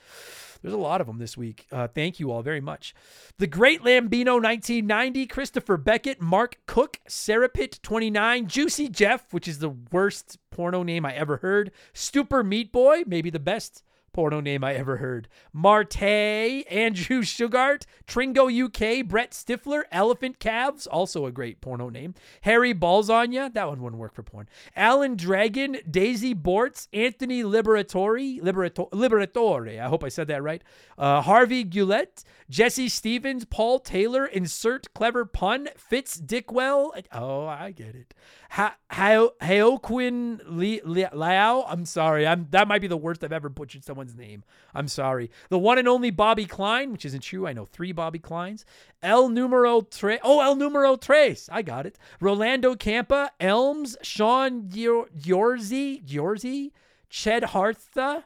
There's 0.61 0.73
a 0.73 0.77
lot 0.77 0.99
of 0.99 1.07
them 1.07 1.19
this 1.19 1.37
week. 1.37 1.67
Uh, 1.71 1.87
thank 1.87 2.19
you 2.19 2.31
all 2.31 2.41
very 2.41 2.59
much. 2.59 2.93
The 3.37 3.47
Great 3.47 3.81
Lambino 3.81 4.41
1990, 4.41 5.25
Christopher 5.27 5.77
Beckett, 5.77 6.21
Mark 6.21 6.57
Cook, 6.65 6.99
Serapit 7.07 7.79
29, 7.81 8.47
Juicy 8.47 8.89
Jeff, 8.89 9.31
which 9.33 9.47
is 9.47 9.59
the 9.59 9.69
worst 9.69 10.37
porno 10.51 10.83
name 10.83 11.05
I 11.05 11.13
ever 11.13 11.37
heard, 11.37 11.71
Stupor 11.93 12.43
Meat 12.43 12.71
Boy, 12.71 13.03
maybe 13.07 13.29
the 13.29 13.39
best 13.39 13.83
porno 14.13 14.39
name 14.39 14.63
I 14.63 14.73
ever 14.73 14.97
heard. 14.97 15.27
Marte, 15.53 16.01
Andrew 16.03 17.21
Sugart, 17.21 17.85
Tringo 18.07 18.49
UK, 18.49 19.07
Brett 19.07 19.31
Stifler, 19.31 19.83
Elephant 19.91 20.39
Calves, 20.39 20.87
also 20.87 21.25
a 21.25 21.31
great 21.31 21.61
porno 21.61 21.89
name. 21.89 22.13
Harry 22.41 22.73
Balzania, 22.73 23.53
that 23.53 23.67
one 23.67 23.81
wouldn't 23.81 23.99
work 23.99 24.13
for 24.13 24.23
porn. 24.23 24.47
Alan 24.75 25.15
Dragon, 25.15 25.77
Daisy 25.89 26.33
Bortz, 26.35 26.87
Anthony 26.93 27.43
Liberatori, 27.43 28.41
Liberator, 28.41 28.85
Liberatore, 28.91 29.79
I 29.79 29.87
hope 29.87 30.03
I 30.03 30.09
said 30.09 30.27
that 30.27 30.43
right. 30.43 30.63
Uh, 30.97 31.21
Harvey 31.21 31.63
Goulet, 31.63 32.23
Jesse 32.49 32.89
Stevens, 32.89 33.45
Paul 33.45 33.79
Taylor, 33.79 34.25
insert 34.25 34.93
clever 34.93 35.25
pun, 35.25 35.69
Fitz 35.77 36.19
Dickwell. 36.19 36.91
Oh, 37.11 37.45
I 37.45 37.71
get 37.71 37.95
it. 37.95 38.13
Ha- 38.51 38.75
Haoquin 38.91 40.41
Liao. 40.83 41.65
I'm 41.67 41.85
sorry. 41.85 42.25
I'm 42.25 42.47
that 42.49 42.67
might 42.67 42.81
be 42.81 42.87
the 42.87 42.97
worst 42.97 43.23
I've 43.23 43.31
ever 43.31 43.49
butchered 43.49 43.83
someone's 43.99 44.15
name. 44.15 44.43
I'm 44.73 44.87
sorry. 44.87 45.29
The 45.49 45.59
one 45.59 45.77
and 45.77 45.87
only 45.87 46.09
Bobby 46.09 46.45
Klein, 46.45 46.91
which 46.93 47.03
isn't 47.03 47.21
true. 47.21 47.45
I 47.45 47.53
know 47.53 47.65
three 47.65 47.91
Bobby 47.91 48.19
Kleins. 48.19 48.63
El 49.03 49.27
Numero 49.27 49.81
Tres. 49.81 50.19
Oh, 50.23 50.39
El 50.39 50.55
Numero 50.55 50.95
Tres. 50.95 51.49
I 51.51 51.61
got 51.61 51.85
it. 51.85 51.97
Rolando 52.21 52.75
Campa, 52.75 53.29
Elms, 53.41 53.97
Sean 54.01 54.69
Yorzy, 54.69 56.01
Yorzy, 56.07 56.71
Ched 57.11 57.43
Hartha. 57.43 58.23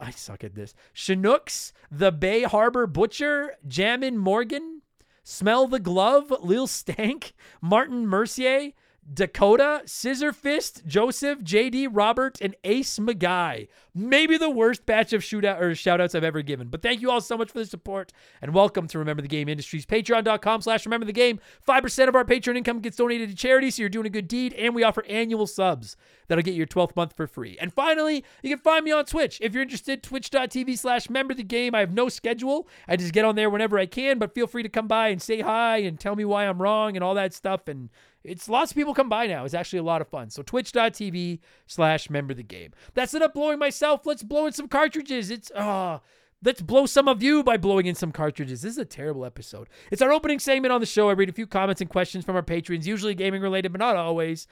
I 0.00 0.10
suck 0.12 0.42
at 0.42 0.54
this. 0.54 0.74
Chinooks, 0.94 1.72
The 1.90 2.10
Bay 2.10 2.42
Harbor 2.44 2.86
Butcher, 2.86 3.54
Jamin 3.68 4.16
Morgan, 4.16 4.80
Smell 5.22 5.66
the 5.68 5.78
Glove, 5.78 6.32
Lil 6.40 6.66
Stank, 6.66 7.34
Martin 7.60 8.06
Mercier, 8.06 8.72
Dakota, 9.12 9.82
Scissor 9.86 10.32
Fist, 10.32 10.82
Joseph, 10.84 11.38
JD, 11.40 11.88
Robert, 11.92 12.38
and 12.40 12.56
Ace 12.64 12.98
McGuy. 12.98 13.68
Maybe 13.94 14.36
the 14.36 14.50
worst 14.50 14.84
batch 14.84 15.12
of 15.12 15.22
shootout 15.22 15.60
or 15.60 15.70
shoutouts 15.70 16.14
I've 16.14 16.24
ever 16.24 16.42
given. 16.42 16.68
But 16.68 16.82
thank 16.82 17.00
you 17.00 17.10
all 17.10 17.20
so 17.20 17.38
much 17.38 17.52
for 17.52 17.58
the 17.58 17.66
support 17.66 18.12
and 18.42 18.52
welcome 18.52 18.88
to 18.88 18.98
Remember 18.98 19.22
the 19.22 19.28
Game 19.28 19.48
Industries. 19.48 19.86
Patreon.com 19.86 20.60
slash 20.60 20.84
remember 20.84 21.06
the 21.06 21.12
game. 21.12 21.38
5% 21.66 22.08
of 22.08 22.16
our 22.16 22.24
Patreon 22.24 22.56
income 22.56 22.80
gets 22.80 22.96
donated 22.96 23.30
to 23.30 23.36
charity, 23.36 23.70
so 23.70 23.82
you're 23.82 23.88
doing 23.88 24.06
a 24.06 24.10
good 24.10 24.28
deed, 24.28 24.52
and 24.54 24.74
we 24.74 24.82
offer 24.82 25.04
annual 25.08 25.46
subs 25.46 25.96
that'll 26.26 26.42
get 26.42 26.54
your 26.54 26.66
12th 26.66 26.96
month 26.96 27.16
for 27.16 27.28
free. 27.28 27.56
And 27.60 27.72
finally, 27.72 28.24
you 28.42 28.50
can 28.50 28.58
find 28.58 28.84
me 28.84 28.90
on 28.90 29.04
Twitch. 29.04 29.38
If 29.40 29.54
you're 29.54 29.62
interested, 29.62 30.02
twitch.tv 30.02 30.76
slash 30.76 31.08
remember 31.08 31.32
the 31.32 31.44
game. 31.44 31.74
I 31.74 31.80
have 31.80 31.92
no 31.92 32.08
schedule. 32.08 32.68
I 32.88 32.96
just 32.96 33.12
get 33.12 33.24
on 33.24 33.36
there 33.36 33.50
whenever 33.50 33.78
I 33.78 33.86
can, 33.86 34.18
but 34.18 34.34
feel 34.34 34.48
free 34.48 34.64
to 34.64 34.68
come 34.68 34.88
by 34.88 35.08
and 35.08 35.22
say 35.22 35.40
hi 35.40 35.78
and 35.78 35.98
tell 35.98 36.16
me 36.16 36.24
why 36.24 36.46
I'm 36.46 36.60
wrong 36.60 36.96
and 36.96 37.04
all 37.04 37.14
that 37.14 37.32
stuff. 37.34 37.68
And 37.68 37.88
it's 38.26 38.48
lots 38.48 38.72
of 38.72 38.76
people 38.76 38.94
come 38.94 39.08
by 39.08 39.26
now. 39.26 39.44
It's 39.44 39.54
actually 39.54 39.78
a 39.78 39.84
lot 39.84 40.00
of 40.00 40.08
fun. 40.08 40.30
So 40.30 40.42
twitch.tv 40.42 41.40
slash 41.66 42.10
member 42.10 42.34
the 42.34 42.42
game. 42.42 42.72
That's 42.94 43.14
it 43.14 43.22
up 43.22 43.34
blowing 43.34 43.58
myself. 43.58 44.06
Let's 44.06 44.22
blow 44.22 44.46
in 44.46 44.52
some 44.52 44.68
cartridges. 44.68 45.30
It's 45.30 45.50
uh 45.52 45.98
let's 46.42 46.62
blow 46.62 46.86
some 46.86 47.08
of 47.08 47.22
you 47.22 47.42
by 47.42 47.56
blowing 47.56 47.86
in 47.86 47.94
some 47.94 48.12
cartridges. 48.12 48.62
This 48.62 48.72
is 48.72 48.78
a 48.78 48.84
terrible 48.84 49.24
episode. 49.24 49.68
It's 49.90 50.02
our 50.02 50.12
opening 50.12 50.38
segment 50.38 50.72
on 50.72 50.80
the 50.80 50.86
show. 50.86 51.08
I 51.08 51.12
read 51.12 51.28
a 51.28 51.32
few 51.32 51.46
comments 51.46 51.80
and 51.80 51.90
questions 51.90 52.24
from 52.24 52.36
our 52.36 52.42
patrons, 52.42 52.86
usually 52.86 53.14
gaming 53.14 53.42
related, 53.42 53.72
but 53.72 53.78
not 53.78 53.96
always. 53.96 54.46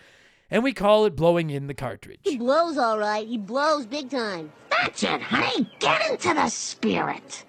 And 0.51 0.63
we 0.63 0.73
call 0.73 1.07
it 1.07 1.17
blowing 1.17 1.51
in 1.51 1.67
the 1.67 1.75
cartridge. 1.75 2.21
He 2.23 2.37
blows 2.37 2.77
all 2.77 2.99
right. 2.99 3.27
He 3.27 3.39
blows 3.39 3.87
big 3.87 4.11
time. 4.11 4.53
That's 4.71 5.03
it, 5.03 5.23
honey. 5.23 5.71
Get 5.79 6.11
into 6.11 6.35
the 6.35 6.49
spirit. 6.49 7.45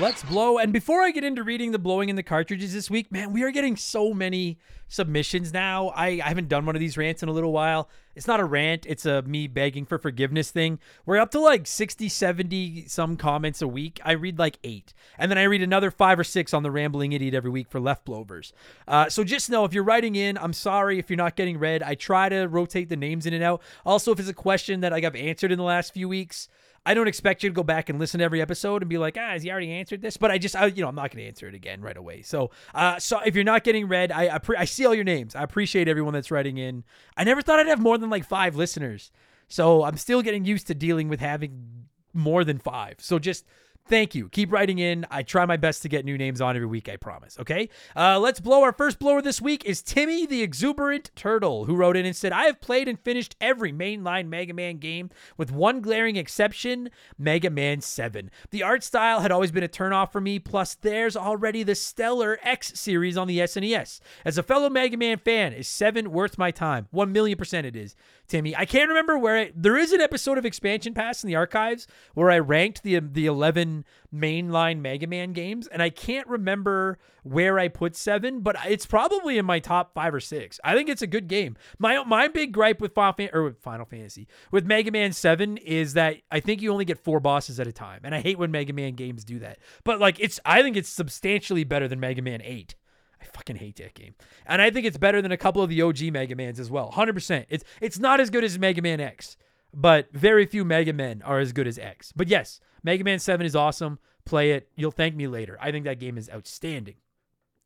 Let's 0.00 0.22
blow. 0.22 0.56
And 0.56 0.72
before 0.72 1.02
I 1.02 1.10
get 1.10 1.22
into 1.22 1.42
reading 1.42 1.72
the 1.72 1.78
blowing 1.78 2.08
in 2.08 2.16
the 2.16 2.22
cartridges 2.22 2.72
this 2.72 2.90
week, 2.90 3.12
man, 3.12 3.30
we 3.30 3.42
are 3.42 3.50
getting 3.50 3.76
so 3.76 4.14
many 4.14 4.58
submissions 4.88 5.52
now. 5.52 5.88
I, 5.88 6.06
I 6.24 6.28
haven't 6.28 6.48
done 6.48 6.64
one 6.64 6.74
of 6.74 6.80
these 6.80 6.96
rants 6.96 7.22
in 7.22 7.28
a 7.28 7.32
little 7.32 7.52
while. 7.52 7.90
It's 8.14 8.26
not 8.26 8.40
a 8.40 8.44
rant, 8.44 8.86
it's 8.86 9.04
a 9.04 9.20
me 9.22 9.48
begging 9.48 9.84
for 9.84 9.98
forgiveness 9.98 10.50
thing. 10.50 10.78
We're 11.04 11.18
up 11.18 11.30
to 11.32 11.40
like 11.40 11.66
60, 11.66 12.08
70 12.08 12.88
some 12.88 13.18
comments 13.18 13.60
a 13.60 13.68
week. 13.68 14.00
I 14.02 14.12
read 14.12 14.38
like 14.38 14.58
eight. 14.64 14.94
And 15.18 15.30
then 15.30 15.36
I 15.36 15.44
read 15.44 15.62
another 15.62 15.90
five 15.90 16.18
or 16.18 16.24
six 16.24 16.54
on 16.54 16.62
the 16.62 16.70
Rambling 16.70 17.12
Idiot 17.12 17.34
every 17.34 17.50
week 17.50 17.68
for 17.68 17.78
left 17.78 18.06
blowers. 18.06 18.54
Uh, 18.88 19.10
so 19.10 19.24
just 19.24 19.50
know 19.50 19.66
if 19.66 19.74
you're 19.74 19.84
writing 19.84 20.16
in, 20.16 20.38
I'm 20.38 20.54
sorry 20.54 20.98
if 20.98 21.10
you're 21.10 21.18
not 21.18 21.36
getting 21.36 21.58
read. 21.58 21.82
I 21.82 21.96
try 21.96 22.30
to 22.30 22.46
rotate 22.46 22.88
the 22.88 22.96
names 22.96 23.26
in 23.26 23.34
and 23.34 23.44
out. 23.44 23.60
Also, 23.84 24.10
if 24.10 24.20
it's 24.20 24.28
a 24.28 24.34
question 24.34 24.80
that 24.80 24.92
like 24.92 25.04
I've 25.04 25.16
answered 25.16 25.52
in 25.52 25.58
the 25.58 25.64
last 25.64 25.92
few 25.92 26.08
weeks, 26.08 26.48
I 26.84 26.94
don't 26.94 27.06
expect 27.06 27.42
you 27.42 27.50
to 27.50 27.54
go 27.54 27.62
back 27.62 27.88
and 27.88 27.98
listen 27.98 28.18
to 28.18 28.24
every 28.24 28.42
episode 28.42 28.82
and 28.82 28.88
be 28.88 28.98
like, 28.98 29.16
ah, 29.16 29.30
has 29.30 29.44
he 29.44 29.50
already 29.50 29.70
answered 29.70 30.02
this? 30.02 30.16
But 30.16 30.32
I 30.32 30.38
just, 30.38 30.56
I, 30.56 30.66
you 30.66 30.82
know, 30.82 30.88
I'm 30.88 30.96
not 30.96 31.12
going 31.12 31.22
to 31.22 31.28
answer 31.28 31.46
it 31.46 31.54
again 31.54 31.80
right 31.80 31.96
away. 31.96 32.22
So, 32.22 32.50
uh, 32.74 32.98
so 32.98 33.20
if 33.20 33.36
you're 33.36 33.44
not 33.44 33.62
getting 33.62 33.86
read, 33.86 34.10
I, 34.10 34.34
I, 34.34 34.38
pre- 34.38 34.56
I 34.56 34.64
see 34.64 34.84
all 34.84 34.94
your 34.94 35.04
names. 35.04 35.36
I 35.36 35.42
appreciate 35.44 35.86
everyone 35.86 36.12
that's 36.12 36.30
writing 36.32 36.58
in. 36.58 36.82
I 37.16 37.22
never 37.24 37.40
thought 37.40 37.60
I'd 37.60 37.68
have 37.68 37.80
more 37.80 37.98
than 37.98 38.10
like 38.10 38.24
five 38.24 38.56
listeners. 38.56 39.12
So 39.46 39.84
I'm 39.84 39.96
still 39.96 40.22
getting 40.22 40.44
used 40.44 40.66
to 40.68 40.74
dealing 40.74 41.08
with 41.08 41.20
having 41.20 41.86
more 42.12 42.42
than 42.42 42.58
five. 42.58 42.96
So 42.98 43.18
just 43.18 43.46
Thank 43.88 44.14
you. 44.14 44.28
Keep 44.28 44.52
writing 44.52 44.78
in. 44.78 45.04
I 45.10 45.22
try 45.22 45.44
my 45.44 45.56
best 45.56 45.82
to 45.82 45.88
get 45.88 46.04
new 46.04 46.16
names 46.16 46.40
on 46.40 46.54
every 46.54 46.68
week, 46.68 46.88
I 46.88 46.96
promise. 46.96 47.38
Okay? 47.40 47.68
Uh, 47.96 48.18
let's 48.20 48.38
blow. 48.38 48.62
Our 48.62 48.72
first 48.72 48.98
blower 48.98 49.20
this 49.20 49.40
week 49.40 49.64
is 49.64 49.82
Timmy 49.82 50.24
the 50.24 50.40
Exuberant 50.42 51.10
Turtle, 51.16 51.64
who 51.64 51.74
wrote 51.74 51.96
in 51.96 52.06
and 52.06 52.14
said, 52.14 52.32
I 52.32 52.44
have 52.44 52.60
played 52.60 52.86
and 52.86 52.98
finished 52.98 53.34
every 53.40 53.72
mainline 53.72 54.28
Mega 54.28 54.54
Man 54.54 54.78
game 54.78 55.10
with 55.36 55.50
one 55.50 55.80
glaring 55.80 56.16
exception 56.16 56.90
Mega 57.18 57.50
Man 57.50 57.80
7. 57.80 58.30
The 58.50 58.62
art 58.62 58.84
style 58.84 59.20
had 59.20 59.32
always 59.32 59.50
been 59.50 59.64
a 59.64 59.68
turnoff 59.68 60.12
for 60.12 60.20
me, 60.20 60.38
plus, 60.38 60.74
there's 60.74 61.16
already 61.16 61.64
the 61.64 61.74
stellar 61.74 62.38
X 62.42 62.78
series 62.78 63.16
on 63.16 63.26
the 63.26 63.40
SNES. 63.40 63.98
As 64.24 64.38
a 64.38 64.44
fellow 64.44 64.70
Mega 64.70 64.96
Man 64.96 65.18
fan, 65.18 65.52
is 65.52 65.66
7 65.66 66.12
worth 66.12 66.38
my 66.38 66.52
time? 66.52 66.86
1 66.92 67.12
million 67.12 67.36
percent 67.36 67.66
it 67.66 67.74
is. 67.74 67.96
Timmy. 68.32 68.56
I 68.56 68.64
can't 68.64 68.88
remember 68.88 69.18
where 69.18 69.36
it, 69.36 69.62
there 69.62 69.76
is 69.76 69.92
an 69.92 70.00
episode 70.00 70.38
of 70.38 70.46
Expansion 70.46 70.94
Pass 70.94 71.22
in 71.22 71.28
the 71.28 71.36
archives 71.36 71.86
where 72.14 72.30
I 72.30 72.38
ranked 72.38 72.82
the 72.82 72.98
the 72.98 73.26
11 73.26 73.84
mainline 74.14 74.80
Mega 74.80 75.06
Man 75.06 75.34
games, 75.34 75.66
and 75.66 75.82
I 75.82 75.90
can't 75.90 76.26
remember 76.26 76.98
where 77.24 77.58
I 77.58 77.68
put 77.68 77.94
seven, 77.94 78.40
but 78.40 78.56
it's 78.66 78.86
probably 78.86 79.36
in 79.36 79.44
my 79.44 79.58
top 79.58 79.92
five 79.92 80.14
or 80.14 80.20
six. 80.20 80.58
I 80.64 80.74
think 80.74 80.88
it's 80.88 81.02
a 81.02 81.06
good 81.06 81.28
game. 81.28 81.58
My 81.78 82.02
my 82.04 82.26
big 82.26 82.52
gripe 82.52 82.80
with 82.80 82.94
Final, 82.94 83.12
Fan- 83.12 83.30
or 83.34 83.54
Final 83.60 83.84
Fantasy 83.84 84.26
with 84.50 84.64
Mega 84.64 84.90
Man 84.90 85.12
Seven 85.12 85.58
is 85.58 85.92
that 85.92 86.16
I 86.30 86.40
think 86.40 86.62
you 86.62 86.72
only 86.72 86.86
get 86.86 86.98
four 86.98 87.20
bosses 87.20 87.60
at 87.60 87.66
a 87.66 87.72
time, 87.72 88.00
and 88.02 88.14
I 88.14 88.22
hate 88.22 88.38
when 88.38 88.50
Mega 88.50 88.72
Man 88.72 88.94
games 88.94 89.24
do 89.24 89.40
that. 89.40 89.58
But 89.84 90.00
like 90.00 90.18
it's, 90.18 90.40
I 90.46 90.62
think 90.62 90.78
it's 90.78 90.88
substantially 90.88 91.64
better 91.64 91.86
than 91.86 92.00
Mega 92.00 92.22
Man 92.22 92.40
Eight. 92.42 92.76
I 93.22 93.24
fucking 93.26 93.56
hate 93.56 93.76
that 93.76 93.94
game. 93.94 94.14
And 94.46 94.60
I 94.60 94.70
think 94.70 94.86
it's 94.86 94.98
better 94.98 95.22
than 95.22 95.32
a 95.32 95.36
couple 95.36 95.62
of 95.62 95.70
the 95.70 95.80
OG 95.80 96.02
Mega 96.12 96.34
Mans 96.34 96.58
as 96.58 96.70
well. 96.70 96.90
100%. 96.92 97.46
It's 97.48 97.64
it's 97.80 97.98
not 97.98 98.20
as 98.20 98.30
good 98.30 98.44
as 98.44 98.58
Mega 98.58 98.82
Man 98.82 99.00
X, 99.00 99.36
but 99.72 100.12
very 100.12 100.44
few 100.44 100.64
Mega 100.64 100.92
Men 100.92 101.22
are 101.22 101.38
as 101.38 101.52
good 101.52 101.66
as 101.66 101.78
X. 101.78 102.12
But 102.14 102.28
yes, 102.28 102.60
Mega 102.82 103.04
Man 103.04 103.18
7 103.18 103.46
is 103.46 103.54
awesome. 103.54 103.98
Play 104.24 104.52
it. 104.52 104.68
You'll 104.76 104.90
thank 104.90 105.14
me 105.14 105.26
later. 105.28 105.56
I 105.60 105.70
think 105.70 105.84
that 105.84 106.00
game 106.00 106.18
is 106.18 106.28
outstanding. 106.30 106.96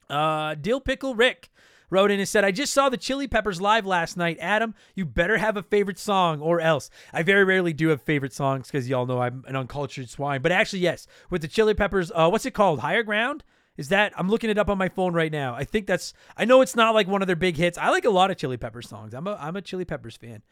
Uh 0.08 0.54
Dill 0.54 0.80
Pickle 0.80 1.14
Rick 1.14 1.50
wrote 1.90 2.10
in 2.10 2.18
and 2.18 2.28
said, 2.28 2.44
I 2.44 2.50
just 2.50 2.72
saw 2.72 2.88
the 2.88 2.96
Chili 2.96 3.28
Peppers 3.28 3.60
live 3.60 3.86
last 3.86 4.16
night. 4.16 4.38
Adam, 4.40 4.75
you 4.94 5.04
better 5.04 5.38
have 5.38 5.56
a 5.56 5.62
favorite 5.62 5.98
song 5.98 6.40
or 6.40 6.60
else. 6.60 6.90
I 7.12 7.22
very 7.22 7.44
rarely 7.44 7.72
do 7.72 7.88
have 7.88 8.02
favorite 8.02 8.32
songs 8.32 8.66
because 8.66 8.88
y'all 8.88 9.06
know 9.06 9.20
I'm 9.20 9.44
an 9.46 9.56
uncultured 9.56 10.10
swine. 10.10 10.42
But 10.42 10.52
actually, 10.52 10.80
yes, 10.80 11.06
with 11.30 11.42
the 11.42 11.48
Chili 11.48 11.75
Peppers, 11.75 12.10
uh, 12.14 12.28
what's 12.28 12.46
it 12.46 12.54
called? 12.54 12.80
Higher 12.80 13.02
Ground? 13.02 13.44
Is 13.76 13.88
that 13.88 14.12
I'm 14.16 14.28
looking 14.28 14.50
it 14.50 14.59
up 14.59 14.68
on 14.68 14.78
my 14.78 14.88
phone 14.88 15.12
right 15.12 15.30
now. 15.33 15.54
I 15.54 15.64
think 15.64 15.87
that's 15.87 16.12
I 16.37 16.45
know 16.45 16.61
it's 16.61 16.76
not 16.76 16.95
like 16.95 17.06
one 17.06 17.23
of 17.23 17.26
their 17.26 17.37
big 17.37 17.56
hits. 17.56 17.78
I 17.78 17.90
like 17.90 18.04
a 18.04 18.11
lot 18.11 18.30
of 18.30 18.37
Chili 18.37 18.56
Peppers 18.56 18.88
songs. 18.88 19.14
I'm 19.14 19.26
a 19.26 19.37
I'm 19.40 19.56
a 19.56 19.62
Chili 19.62 19.85
Peppers 19.85 20.16
fan. 20.16 20.42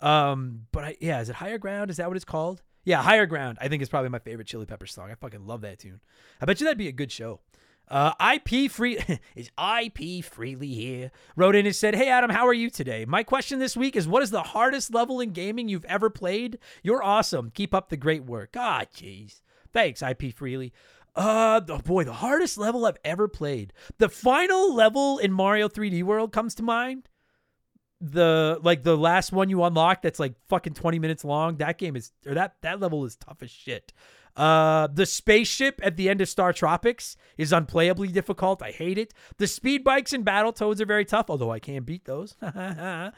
Um, 0.00 0.66
but 0.72 0.84
I, 0.84 0.96
yeah, 1.00 1.20
is 1.20 1.28
it 1.28 1.36
Higher 1.36 1.58
Ground? 1.58 1.90
Is 1.90 1.96
that 1.96 2.08
what 2.08 2.16
it's 2.16 2.24
called? 2.24 2.62
Yeah, 2.84 3.02
Higher 3.02 3.26
Ground. 3.26 3.58
I 3.60 3.68
think 3.68 3.82
is 3.82 3.88
probably 3.88 4.10
my 4.10 4.18
favorite 4.18 4.46
Chili 4.46 4.66
Peppers 4.66 4.92
song. 4.92 5.10
I 5.10 5.14
fucking 5.14 5.46
love 5.46 5.62
that 5.62 5.78
tune. 5.78 6.00
I 6.40 6.44
bet 6.44 6.60
you 6.60 6.64
that'd 6.64 6.76
be 6.76 6.88
a 6.88 6.92
good 6.92 7.10
show. 7.10 7.40
Uh, 7.88 8.12
IP 8.34 8.70
free 8.70 8.98
is 9.34 9.50
IP 9.58 10.24
freely 10.24 10.68
here. 10.68 11.10
Wrote 11.36 11.54
in 11.54 11.66
and 11.66 11.76
said, 11.76 11.94
"Hey 11.94 12.08
Adam, 12.08 12.30
how 12.30 12.46
are 12.46 12.54
you 12.54 12.70
today? 12.70 13.04
My 13.04 13.22
question 13.22 13.58
this 13.58 13.76
week 13.76 13.96
is, 13.96 14.08
what 14.08 14.22
is 14.22 14.30
the 14.30 14.42
hardest 14.42 14.92
level 14.92 15.20
in 15.20 15.30
gaming 15.30 15.68
you've 15.68 15.84
ever 15.86 16.10
played? 16.10 16.58
You're 16.82 17.02
awesome. 17.02 17.50
Keep 17.50 17.74
up 17.74 17.88
the 17.88 17.96
great 17.96 18.24
work. 18.24 18.54
Ah, 18.56 18.84
jeez. 18.94 19.40
Thanks, 19.72 20.02
IP 20.02 20.34
freely. 20.34 20.72
Uh, 21.16 21.60
oh 21.68 21.78
boy, 21.78 22.04
the 22.04 22.12
hardest 22.12 22.58
level 22.58 22.86
I've 22.86 22.98
ever 23.04 23.28
played. 23.28 23.72
The 23.98 24.08
final 24.08 24.74
level 24.74 25.18
in 25.18 25.32
Mario 25.32 25.68
3D 25.68 26.02
World 26.02 26.32
comes 26.32 26.54
to 26.56 26.62
mind. 26.62 27.08
The 28.00 28.58
like 28.62 28.82
the 28.82 28.96
last 28.96 29.32
one 29.32 29.48
you 29.48 29.62
unlock 29.62 30.02
that's 30.02 30.18
like 30.18 30.34
fucking 30.48 30.74
20 30.74 30.98
minutes 30.98 31.24
long. 31.24 31.56
That 31.58 31.78
game 31.78 31.96
is 31.96 32.12
or 32.26 32.34
that 32.34 32.56
that 32.62 32.80
level 32.80 33.04
is 33.04 33.16
tough 33.16 33.42
as 33.42 33.50
shit. 33.50 33.92
Uh, 34.36 34.88
the 34.88 35.06
spaceship 35.06 35.78
at 35.82 35.96
the 35.96 36.08
end 36.08 36.20
of 36.20 36.26
StarTropics 36.26 37.14
is 37.38 37.52
unplayably 37.52 38.12
difficult. 38.12 38.62
I 38.62 38.72
hate 38.72 38.98
it. 38.98 39.14
The 39.38 39.46
speed 39.46 39.84
bikes 39.84 40.12
and 40.12 40.24
Battletoads 40.24 40.80
are 40.80 40.86
very 40.86 41.04
tough, 41.04 41.30
although 41.30 41.52
I 41.52 41.60
can 41.60 41.84
beat 41.84 42.04
those. 42.04 42.34
uh, 42.42 43.10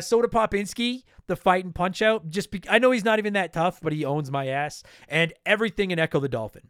Soda 0.00 0.28
Popinski, 0.28 1.04
the 1.26 1.36
fight 1.36 1.64
and 1.64 1.74
punch 1.74 2.00
out. 2.00 2.30
Just 2.30 2.50
be- 2.50 2.62
I 2.70 2.78
know 2.78 2.90
he's 2.90 3.04
not 3.04 3.18
even 3.18 3.34
that 3.34 3.52
tough, 3.52 3.80
but 3.82 3.92
he 3.92 4.04
owns 4.04 4.30
my 4.30 4.46
ass. 4.46 4.82
And 5.08 5.34
everything 5.44 5.90
in 5.90 5.98
Ecco 5.98 6.20
the 6.20 6.28
Dolphin. 6.28 6.68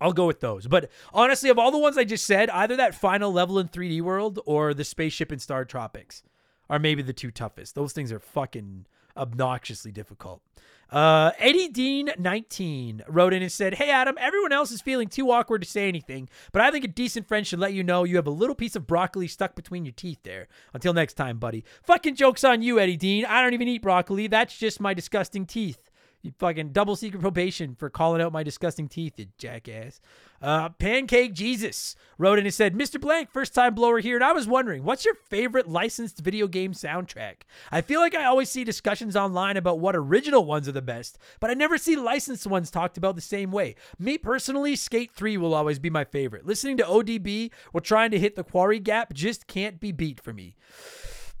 I'll 0.00 0.12
go 0.12 0.26
with 0.26 0.40
those. 0.40 0.66
But 0.66 0.90
honestly, 1.12 1.50
of 1.50 1.58
all 1.58 1.70
the 1.70 1.78
ones 1.78 1.96
I 1.96 2.04
just 2.04 2.26
said, 2.26 2.50
either 2.50 2.76
that 2.76 2.94
final 2.94 3.32
level 3.32 3.58
in 3.58 3.68
3D 3.68 4.02
World 4.02 4.40
or 4.46 4.74
the 4.74 4.84
spaceship 4.84 5.32
in 5.32 5.38
StarTropics 5.38 6.22
are 6.68 6.78
maybe 6.78 7.02
the 7.02 7.12
two 7.12 7.30
toughest. 7.30 7.74
Those 7.74 7.92
things 7.92 8.12
are 8.12 8.18
fucking 8.18 8.86
obnoxiously 9.16 9.92
difficult. 9.92 10.42
Uh, 10.90 11.32
Eddie 11.38 11.68
Dean 11.68 12.10
19 12.16 13.02
wrote 13.08 13.32
in 13.32 13.42
and 13.42 13.50
said, 13.50 13.74
Hey 13.74 13.90
Adam, 13.90 14.16
everyone 14.20 14.52
else 14.52 14.70
is 14.70 14.80
feeling 14.80 15.08
too 15.08 15.32
awkward 15.32 15.62
to 15.62 15.68
say 15.68 15.88
anything, 15.88 16.28
but 16.52 16.62
I 16.62 16.70
think 16.70 16.84
a 16.84 16.88
decent 16.88 17.26
friend 17.26 17.44
should 17.44 17.58
let 17.58 17.72
you 17.72 17.82
know 17.82 18.04
you 18.04 18.16
have 18.16 18.26
a 18.28 18.30
little 18.30 18.54
piece 18.54 18.76
of 18.76 18.86
broccoli 18.86 19.26
stuck 19.26 19.56
between 19.56 19.84
your 19.84 19.92
teeth 19.92 20.20
there. 20.22 20.46
Until 20.72 20.92
next 20.92 21.14
time, 21.14 21.38
buddy. 21.38 21.64
Fucking 21.82 22.14
joke's 22.14 22.44
on 22.44 22.62
you, 22.62 22.78
Eddie 22.78 22.96
Dean. 22.96 23.24
I 23.24 23.42
don't 23.42 23.54
even 23.54 23.66
eat 23.66 23.82
broccoli. 23.82 24.28
That's 24.28 24.56
just 24.56 24.80
my 24.80 24.94
disgusting 24.94 25.44
teeth. 25.44 25.85
You 26.26 26.32
fucking 26.40 26.72
double 26.72 26.96
secret 26.96 27.20
probation 27.20 27.76
for 27.76 27.88
calling 27.88 28.20
out 28.20 28.32
my 28.32 28.42
disgusting 28.42 28.88
teeth, 28.88 29.16
you 29.16 29.26
jackass. 29.38 30.00
Uh, 30.42 30.70
Pancake 30.70 31.32
Jesus 31.32 31.94
wrote 32.18 32.40
in 32.40 32.46
and 32.46 32.52
said, 32.52 32.74
Mr. 32.74 33.00
Blank, 33.00 33.30
first 33.30 33.54
time 33.54 33.76
blower 33.76 34.00
here, 34.00 34.16
and 34.16 34.24
I 34.24 34.32
was 34.32 34.48
wondering, 34.48 34.82
what's 34.82 35.04
your 35.04 35.14
favorite 35.14 35.68
licensed 35.68 36.18
video 36.18 36.48
game 36.48 36.72
soundtrack? 36.72 37.42
I 37.70 37.80
feel 37.80 38.00
like 38.00 38.16
I 38.16 38.24
always 38.24 38.50
see 38.50 38.64
discussions 38.64 39.14
online 39.14 39.56
about 39.56 39.78
what 39.78 39.94
original 39.94 40.44
ones 40.44 40.66
are 40.66 40.72
the 40.72 40.82
best, 40.82 41.16
but 41.38 41.48
I 41.48 41.54
never 41.54 41.78
see 41.78 41.94
licensed 41.94 42.48
ones 42.48 42.72
talked 42.72 42.98
about 42.98 43.14
the 43.14 43.22
same 43.22 43.52
way. 43.52 43.76
Me 43.96 44.18
personally, 44.18 44.74
Skate 44.74 45.12
3 45.12 45.36
will 45.36 45.54
always 45.54 45.78
be 45.78 45.90
my 45.90 46.02
favorite. 46.02 46.44
Listening 46.44 46.76
to 46.78 46.82
ODB 46.82 47.52
while 47.70 47.82
trying 47.82 48.10
to 48.10 48.18
hit 48.18 48.34
the 48.34 48.42
quarry 48.42 48.80
gap 48.80 49.12
just 49.12 49.46
can't 49.46 49.78
be 49.78 49.92
beat 49.92 50.20
for 50.20 50.32
me. 50.32 50.56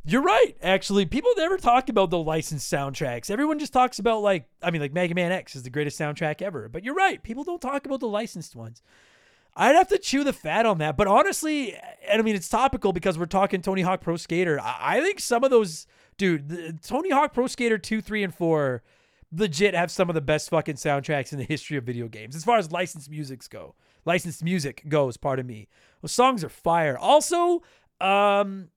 You're 0.08 0.22
right. 0.22 0.56
Actually, 0.62 1.04
people 1.06 1.32
never 1.36 1.58
talk 1.58 1.88
about 1.88 2.10
the 2.10 2.18
licensed 2.18 2.72
soundtracks. 2.72 3.28
Everyone 3.28 3.58
just 3.58 3.72
talks 3.72 3.98
about 3.98 4.22
like, 4.22 4.48
I 4.62 4.70
mean, 4.70 4.80
like 4.80 4.92
Mega 4.92 5.16
Man 5.16 5.32
X 5.32 5.56
is 5.56 5.64
the 5.64 5.70
greatest 5.70 5.98
soundtrack 5.98 6.40
ever. 6.40 6.68
But 6.68 6.84
you're 6.84 6.94
right. 6.94 7.20
People 7.20 7.42
don't 7.42 7.60
talk 7.60 7.86
about 7.86 7.98
the 7.98 8.06
licensed 8.06 8.54
ones. 8.54 8.82
I'd 9.56 9.74
have 9.74 9.88
to 9.88 9.98
chew 9.98 10.22
the 10.22 10.32
fat 10.32 10.64
on 10.64 10.78
that. 10.78 10.96
But 10.96 11.08
honestly, 11.08 11.74
and 12.08 12.20
I 12.20 12.22
mean, 12.22 12.36
it's 12.36 12.48
topical 12.48 12.92
because 12.92 13.18
we're 13.18 13.26
talking 13.26 13.62
Tony 13.62 13.82
Hawk 13.82 14.00
Pro 14.00 14.16
Skater. 14.16 14.60
I, 14.60 14.98
I 14.98 15.00
think 15.00 15.18
some 15.18 15.42
of 15.42 15.50
those, 15.50 15.88
dude, 16.18 16.50
the, 16.50 16.78
Tony 16.82 17.10
Hawk 17.10 17.34
Pro 17.34 17.48
Skater 17.48 17.78
2, 17.78 18.00
3, 18.00 18.22
and 18.22 18.34
4 18.34 18.82
legit 19.32 19.74
have 19.74 19.90
some 19.90 20.08
of 20.08 20.14
the 20.14 20.20
best 20.20 20.50
fucking 20.50 20.76
soundtracks 20.76 21.32
in 21.32 21.38
the 21.38 21.44
history 21.44 21.76
of 21.76 21.82
video 21.82 22.06
games 22.06 22.36
as 22.36 22.44
far 22.44 22.58
as 22.58 22.70
licensed 22.70 23.10
musics 23.10 23.48
go. 23.48 23.74
Licensed 24.04 24.44
music 24.44 24.84
goes, 24.88 25.16
pardon 25.16 25.48
me. 25.48 25.66
Those 26.00 26.12
songs 26.12 26.44
are 26.44 26.48
fire. 26.48 26.96
Also, 26.96 27.62
um, 28.00 28.68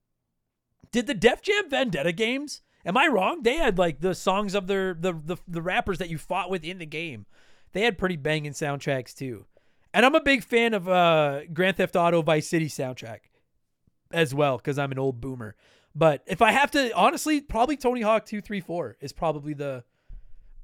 did 0.92 1.06
the 1.06 1.14
Def 1.14 1.42
Jam 1.42 1.68
Vendetta 1.68 2.12
games? 2.12 2.62
Am 2.84 2.96
I 2.96 3.06
wrong? 3.06 3.42
They 3.42 3.56
had 3.56 3.78
like 3.78 4.00
the 4.00 4.14
songs 4.14 4.54
of 4.54 4.66
their 4.66 4.94
the 4.94 5.12
the, 5.12 5.36
the 5.46 5.62
rappers 5.62 5.98
that 5.98 6.08
you 6.08 6.18
fought 6.18 6.50
with 6.50 6.64
in 6.64 6.78
the 6.78 6.86
game. 6.86 7.26
They 7.72 7.82
had 7.82 7.98
pretty 7.98 8.16
banging 8.16 8.52
soundtracks 8.52 9.14
too. 9.14 9.46
And 9.92 10.06
I'm 10.06 10.14
a 10.14 10.22
big 10.22 10.42
fan 10.44 10.74
of 10.74 10.88
uh 10.88 11.40
Grand 11.52 11.76
Theft 11.76 11.96
Auto 11.96 12.22
Vice 12.22 12.48
City 12.48 12.68
soundtrack 12.68 13.20
as 14.12 14.34
well 14.34 14.56
because 14.56 14.78
I'm 14.78 14.92
an 14.92 14.98
old 14.98 15.20
boomer. 15.20 15.56
But 15.94 16.22
if 16.26 16.40
I 16.40 16.52
have 16.52 16.70
to, 16.72 16.94
honestly, 16.94 17.40
probably 17.40 17.76
Tony 17.76 18.00
Hawk 18.00 18.24
234 18.24 18.98
is 19.00 19.12
probably 19.12 19.54
the 19.54 19.84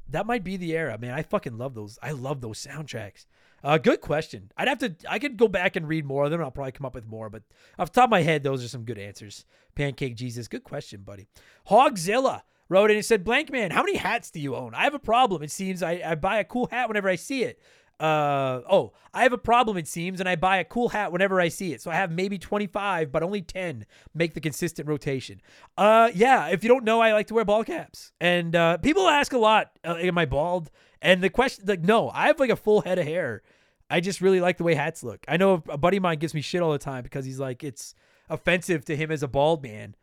that 0.08 0.26
might 0.26 0.44
be 0.44 0.56
the 0.56 0.76
era, 0.76 0.96
man. 0.98 1.12
I 1.12 1.22
fucking 1.22 1.58
love 1.58 1.74
those. 1.74 1.98
I 2.02 2.12
love 2.12 2.40
those 2.40 2.64
soundtracks. 2.64 3.26
Uh, 3.66 3.78
good 3.78 4.00
question. 4.00 4.52
I'd 4.56 4.68
have 4.68 4.78
to. 4.78 4.94
I 5.08 5.18
could 5.18 5.36
go 5.36 5.48
back 5.48 5.74
and 5.74 5.88
read 5.88 6.04
more 6.04 6.24
of 6.24 6.30
them. 6.30 6.40
I'll 6.40 6.52
probably 6.52 6.70
come 6.70 6.86
up 6.86 6.94
with 6.94 7.04
more, 7.04 7.28
but 7.28 7.42
off 7.80 7.90
the 7.90 8.00
top 8.00 8.06
of 8.06 8.10
my 8.10 8.22
head, 8.22 8.44
those 8.44 8.64
are 8.64 8.68
some 8.68 8.84
good 8.84 8.96
answers. 8.96 9.44
Pancake 9.74 10.14
Jesus, 10.14 10.46
good 10.46 10.62
question, 10.62 11.00
buddy. 11.00 11.26
Hogzilla 11.68 12.42
wrote 12.68 12.92
in 12.92 12.96
and 12.96 13.04
said, 13.04 13.24
"Blank 13.24 13.50
man, 13.50 13.72
how 13.72 13.82
many 13.82 13.96
hats 13.96 14.30
do 14.30 14.38
you 14.38 14.54
own? 14.54 14.72
I 14.72 14.84
have 14.84 14.94
a 14.94 15.00
problem. 15.00 15.42
It 15.42 15.50
seems 15.50 15.82
I, 15.82 16.00
I 16.06 16.14
buy 16.14 16.38
a 16.38 16.44
cool 16.44 16.68
hat 16.70 16.86
whenever 16.86 17.08
I 17.08 17.16
see 17.16 17.42
it. 17.42 17.58
Uh 17.98 18.60
oh, 18.70 18.92
I 19.12 19.24
have 19.24 19.32
a 19.32 19.38
problem. 19.38 19.76
It 19.76 19.88
seems, 19.88 20.20
and 20.20 20.28
I 20.28 20.36
buy 20.36 20.58
a 20.58 20.64
cool 20.64 20.90
hat 20.90 21.10
whenever 21.10 21.40
I 21.40 21.48
see 21.48 21.72
it. 21.72 21.82
So 21.82 21.90
I 21.90 21.94
have 21.94 22.12
maybe 22.12 22.38
25, 22.38 23.10
but 23.10 23.24
only 23.24 23.42
10 23.42 23.84
make 24.14 24.34
the 24.34 24.40
consistent 24.40 24.86
rotation. 24.86 25.40
Uh, 25.76 26.10
yeah. 26.14 26.46
If 26.50 26.62
you 26.62 26.68
don't 26.68 26.84
know, 26.84 27.00
I 27.00 27.12
like 27.14 27.26
to 27.28 27.34
wear 27.34 27.44
ball 27.44 27.64
caps, 27.64 28.12
and 28.20 28.54
uh, 28.54 28.76
people 28.76 29.08
ask 29.08 29.32
a 29.32 29.38
lot, 29.38 29.72
uh, 29.84 29.96
"Am 29.98 30.18
I 30.18 30.24
bald?" 30.24 30.70
And 31.02 31.20
the 31.20 31.30
question, 31.30 31.64
like, 31.66 31.82
no, 31.82 32.10
I 32.10 32.28
have 32.28 32.38
like 32.38 32.50
a 32.50 32.56
full 32.56 32.82
head 32.82 33.00
of 33.00 33.06
hair. 33.06 33.42
I 33.88 34.00
just 34.00 34.20
really 34.20 34.40
like 34.40 34.58
the 34.58 34.64
way 34.64 34.74
hats 34.74 35.02
look. 35.02 35.24
I 35.28 35.36
know 35.36 35.62
a 35.68 35.78
buddy 35.78 35.98
of 35.98 36.02
mine 36.02 36.18
gives 36.18 36.34
me 36.34 36.40
shit 36.40 36.62
all 36.62 36.72
the 36.72 36.78
time 36.78 37.02
because 37.02 37.24
he's 37.24 37.38
like, 37.38 37.62
it's 37.62 37.94
offensive 38.28 38.84
to 38.86 38.96
him 38.96 39.10
as 39.10 39.22
a 39.22 39.28
bald 39.28 39.62
man 39.62 39.94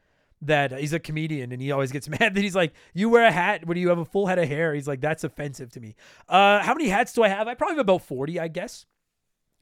that 0.42 0.78
he's 0.78 0.94
a 0.94 1.00
comedian 1.00 1.52
and 1.52 1.62
he 1.62 1.72
always 1.72 1.92
gets 1.92 2.08
mad 2.20 2.34
that 2.34 2.42
he's 2.42 2.56
like, 2.56 2.74
you 2.94 3.10
wear 3.10 3.26
a 3.26 3.32
hat 3.32 3.66
when 3.66 3.78
you 3.78 3.90
have 3.90 3.98
a 3.98 4.06
full 4.06 4.28
head 4.28 4.40
of 4.40 4.48
hair. 4.48 4.74
He's 4.74 4.88
like, 4.88 5.02
that's 5.02 5.24
offensive 5.24 5.72
to 5.72 5.80
me. 5.80 5.96
Uh, 6.30 6.62
how 6.62 6.74
many 6.74 6.90
hats 6.90 7.14
do 7.14 7.24
I 7.24 7.30
have? 7.30 7.48
I 7.48 7.56
probably 7.56 7.76
have 7.76 7.82
about 7.82 8.04
40, 8.04 8.40
I 8.40 8.48
guess. 8.48 8.86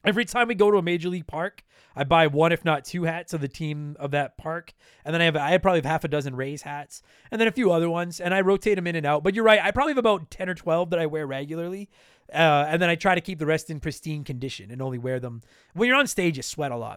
Every 0.04 0.24
time 0.24 0.48
we 0.48 0.56
go 0.56 0.70
to 0.70 0.78
a 0.78 0.82
major 0.82 1.08
league 1.08 1.28
park, 1.28 1.62
I 1.94 2.02
buy 2.02 2.26
one, 2.26 2.50
if 2.50 2.64
not 2.64 2.84
two 2.84 3.04
hats 3.04 3.34
of 3.34 3.40
the 3.40 3.48
team 3.48 3.96
of 4.00 4.10
that 4.10 4.36
park. 4.36 4.72
And 5.04 5.14
then 5.14 5.20
I 5.20 5.26
have, 5.26 5.36
I 5.36 5.58
probably 5.58 5.78
have 5.78 5.84
half 5.84 6.04
a 6.04 6.08
dozen 6.08 6.34
Rays 6.34 6.62
hats 6.62 7.02
and 7.30 7.40
then 7.40 7.46
a 7.46 7.52
few 7.52 7.70
other 7.70 7.88
ones. 7.88 8.20
And 8.20 8.34
I 8.34 8.40
rotate 8.40 8.76
them 8.76 8.88
in 8.88 8.96
and 8.96 9.06
out. 9.06 9.22
But 9.22 9.34
you're 9.34 9.44
right. 9.44 9.60
I 9.62 9.70
probably 9.70 9.92
have 9.92 9.98
about 9.98 10.30
10 10.30 10.48
or 10.48 10.54
12 10.54 10.90
that 10.90 10.98
I 10.98 11.06
wear 11.06 11.24
regularly. 11.26 11.88
Uh, 12.32 12.66
and 12.68 12.80
then 12.80 12.88
I 12.88 12.94
try 12.94 13.14
to 13.14 13.20
keep 13.20 13.38
the 13.38 13.46
rest 13.46 13.70
in 13.70 13.80
pristine 13.80 14.24
condition 14.24 14.70
and 14.70 14.80
only 14.80 14.98
wear 14.98 15.20
them. 15.20 15.42
When 15.74 15.88
you're 15.88 15.96
on 15.96 16.06
stage. 16.06 16.36
You 16.36 16.42
sweat 16.42 16.72
a 16.72 16.76
lot 16.76 16.94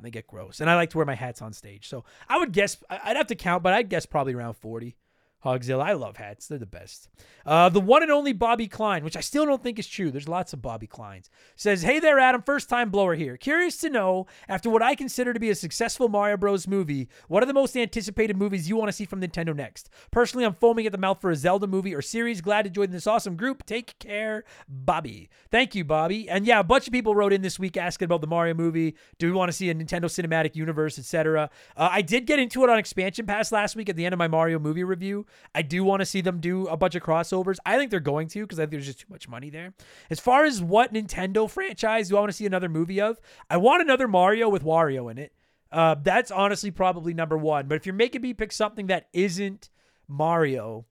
Hogzilla. 5.46 5.84
I 5.84 5.94
love 5.94 6.18
hats. 6.18 6.48
They're 6.48 6.58
the 6.58 6.66
best. 6.66 7.08
Uh, 7.46 7.70
the 7.70 7.80
one 7.80 8.02
and 8.02 8.12
only 8.12 8.34
Bobby 8.34 8.68
Klein, 8.68 9.04
which 9.04 9.16
I 9.16 9.22
still 9.22 9.46
don't 9.46 9.62
think 9.62 9.78
is 9.78 9.88
true. 9.88 10.10
There's 10.10 10.28
lots 10.28 10.52
of 10.52 10.62
Bobby 10.62 10.88
Kleins. 10.88 11.30
Says, 11.56 11.84
Hey 11.84 12.00
there, 12.00 12.20
Adam. 12.20 12.42
First 12.42 12.68
time 12.68 12.90
blower 12.90 13.16
here. 13.16 13.38
Curious 13.38 13.78
to 13.78 13.90
know, 13.90 14.26
after 14.50 14.70
what 14.70 14.82
I 14.82 14.96
consider 14.96 15.34
to 15.34 15.40
be 15.40 15.52
a 15.52 15.56
successful 15.56 16.10
Mario 16.10 16.38
Bros. 16.38 16.68
movie, 16.68 17.08
what 17.28 17.44
are 17.44 17.46
the 17.46 17.54
most 17.54 17.78
anticipated 17.78 18.36
movies 18.36 18.68
you 18.68 18.76
want 18.76 18.90
to 18.90 18.94
see 18.94 19.06
from 19.06 19.22
Nintendo 19.22 19.56
next? 19.56 19.90
Personally, 20.10 20.46
I'm 20.46 20.56
foaming 20.56 20.88
at 20.88 20.92
the 20.92 20.98
mouth 20.98 21.22
for 21.22 21.30
a 21.30 21.36
Zelda 21.36 21.68
movie 21.68 21.94
or 21.94 22.02
series. 22.02 22.42
Glad 22.42 22.64
to 22.64 22.72
join 22.72 22.90
this 22.90 23.06
awesome 23.06 23.36
group. 23.36 23.66
Take 23.66 24.00
care, 24.00 24.44
Bobby. 24.68 25.30
Thank 25.52 25.76
you, 25.76 25.86
Bobby. 25.86 26.28
And 26.28 26.48
yeah, 26.48 26.60
a 26.60 26.64
bunch 26.64 26.88
of 26.88 26.94
people 26.94 27.14
wrote 27.14 27.34
in 27.34 27.44
this 27.44 27.60
week 27.60 27.78
asking 27.78 28.06
about 28.06 28.22
the 28.22 28.28
Mario 28.28 28.56
movie. 28.56 28.96
Do 29.20 29.28
we 29.28 29.34
want 29.34 29.50
to 29.50 29.54
see 29.54 29.70
a 29.70 29.76
Nintendo 29.76 30.06
Cinematic 30.06 30.56
Universe, 30.56 30.98
etc.? 30.98 31.52
Uh, 31.78 31.90
I 31.92 32.02
did 32.02 32.26
get 32.26 32.40
into 32.40 32.64
it 32.64 32.70
on 32.72 32.80
Expansion 32.80 33.28
Pass 33.28 33.52
last 33.52 33.76
week 33.76 33.90
at 33.90 33.96
the 33.96 34.06
end 34.06 34.14
of 34.14 34.20
my 34.20 34.28
Mario 34.28 34.58
movie 34.58 34.84
review. 34.84 35.28
I 35.54 35.62
do 35.62 35.84
want 35.84 36.02
to 36.02 36.06
see 36.06 36.22
them 36.22 36.40
do 36.40 36.68
a 36.68 36.78
bunch 36.78 36.96
of 36.96 37.04
crossovers. 37.04 37.58
I 37.66 37.78
think 37.78 37.92
they're 37.92 38.00
going 38.00 38.28
to 38.30 38.42
because 38.42 38.60
I 38.60 38.64
think 38.64 38.72
there's 38.72 38.86
just 38.86 39.00
too 39.02 39.08
much 39.10 39.28
money 39.28 39.50
there. 39.50 39.74
As 40.10 40.20
far 40.20 40.46
as 40.46 40.62
what 40.62 40.94
Nintendo 40.94 41.50
franchise 41.50 42.10
do 42.10 42.18
I 42.18 42.20
want 42.20 42.30
to 42.32 42.38
see 42.38 42.46
another 42.46 42.70
movie 42.70 43.02
of? 43.02 43.20
I 43.50 43.58
want 43.58 43.82
another 43.82 44.08
Mario 44.08 44.50
with 44.50 44.64
Wario 44.64 45.10
in 45.10 45.18
it. 45.18 45.34
Uh, 45.72 45.96
that's 46.02 46.32
honestly 46.32 46.72
probably 46.72 47.14
number 47.14 47.38
one. 47.38 47.68
But 47.68 47.76
if 47.76 47.86
you're 47.86 47.96
making 47.96 48.22
me 48.22 48.34
pick 48.34 48.52
something 48.52 48.88
that 48.88 49.08
isn't 49.14 49.70
Mario, 50.08 50.86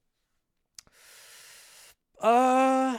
uh, 2.21 2.99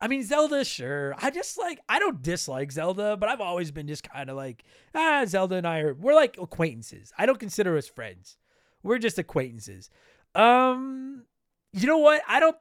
I 0.00 0.08
mean 0.08 0.22
Zelda, 0.24 0.64
sure. 0.64 1.14
I 1.18 1.30
just 1.30 1.58
like 1.58 1.80
I 1.88 1.98
don't 1.98 2.22
dislike 2.22 2.72
Zelda, 2.72 3.16
but 3.16 3.28
I've 3.28 3.40
always 3.40 3.70
been 3.70 3.88
just 3.88 4.08
kind 4.08 4.30
of 4.30 4.36
like 4.36 4.64
ah, 4.94 5.24
Zelda 5.26 5.56
and 5.56 5.66
I 5.66 5.80
are 5.80 5.94
we're 5.94 6.14
like 6.14 6.38
acquaintances. 6.38 7.12
I 7.18 7.26
don't 7.26 7.40
consider 7.40 7.76
us 7.76 7.88
friends. 7.88 8.36
We're 8.82 8.98
just 8.98 9.18
acquaintances. 9.18 9.90
Um, 10.34 11.24
you 11.72 11.86
know 11.86 11.98
what? 11.98 12.22
I 12.28 12.40
don't 12.40 12.56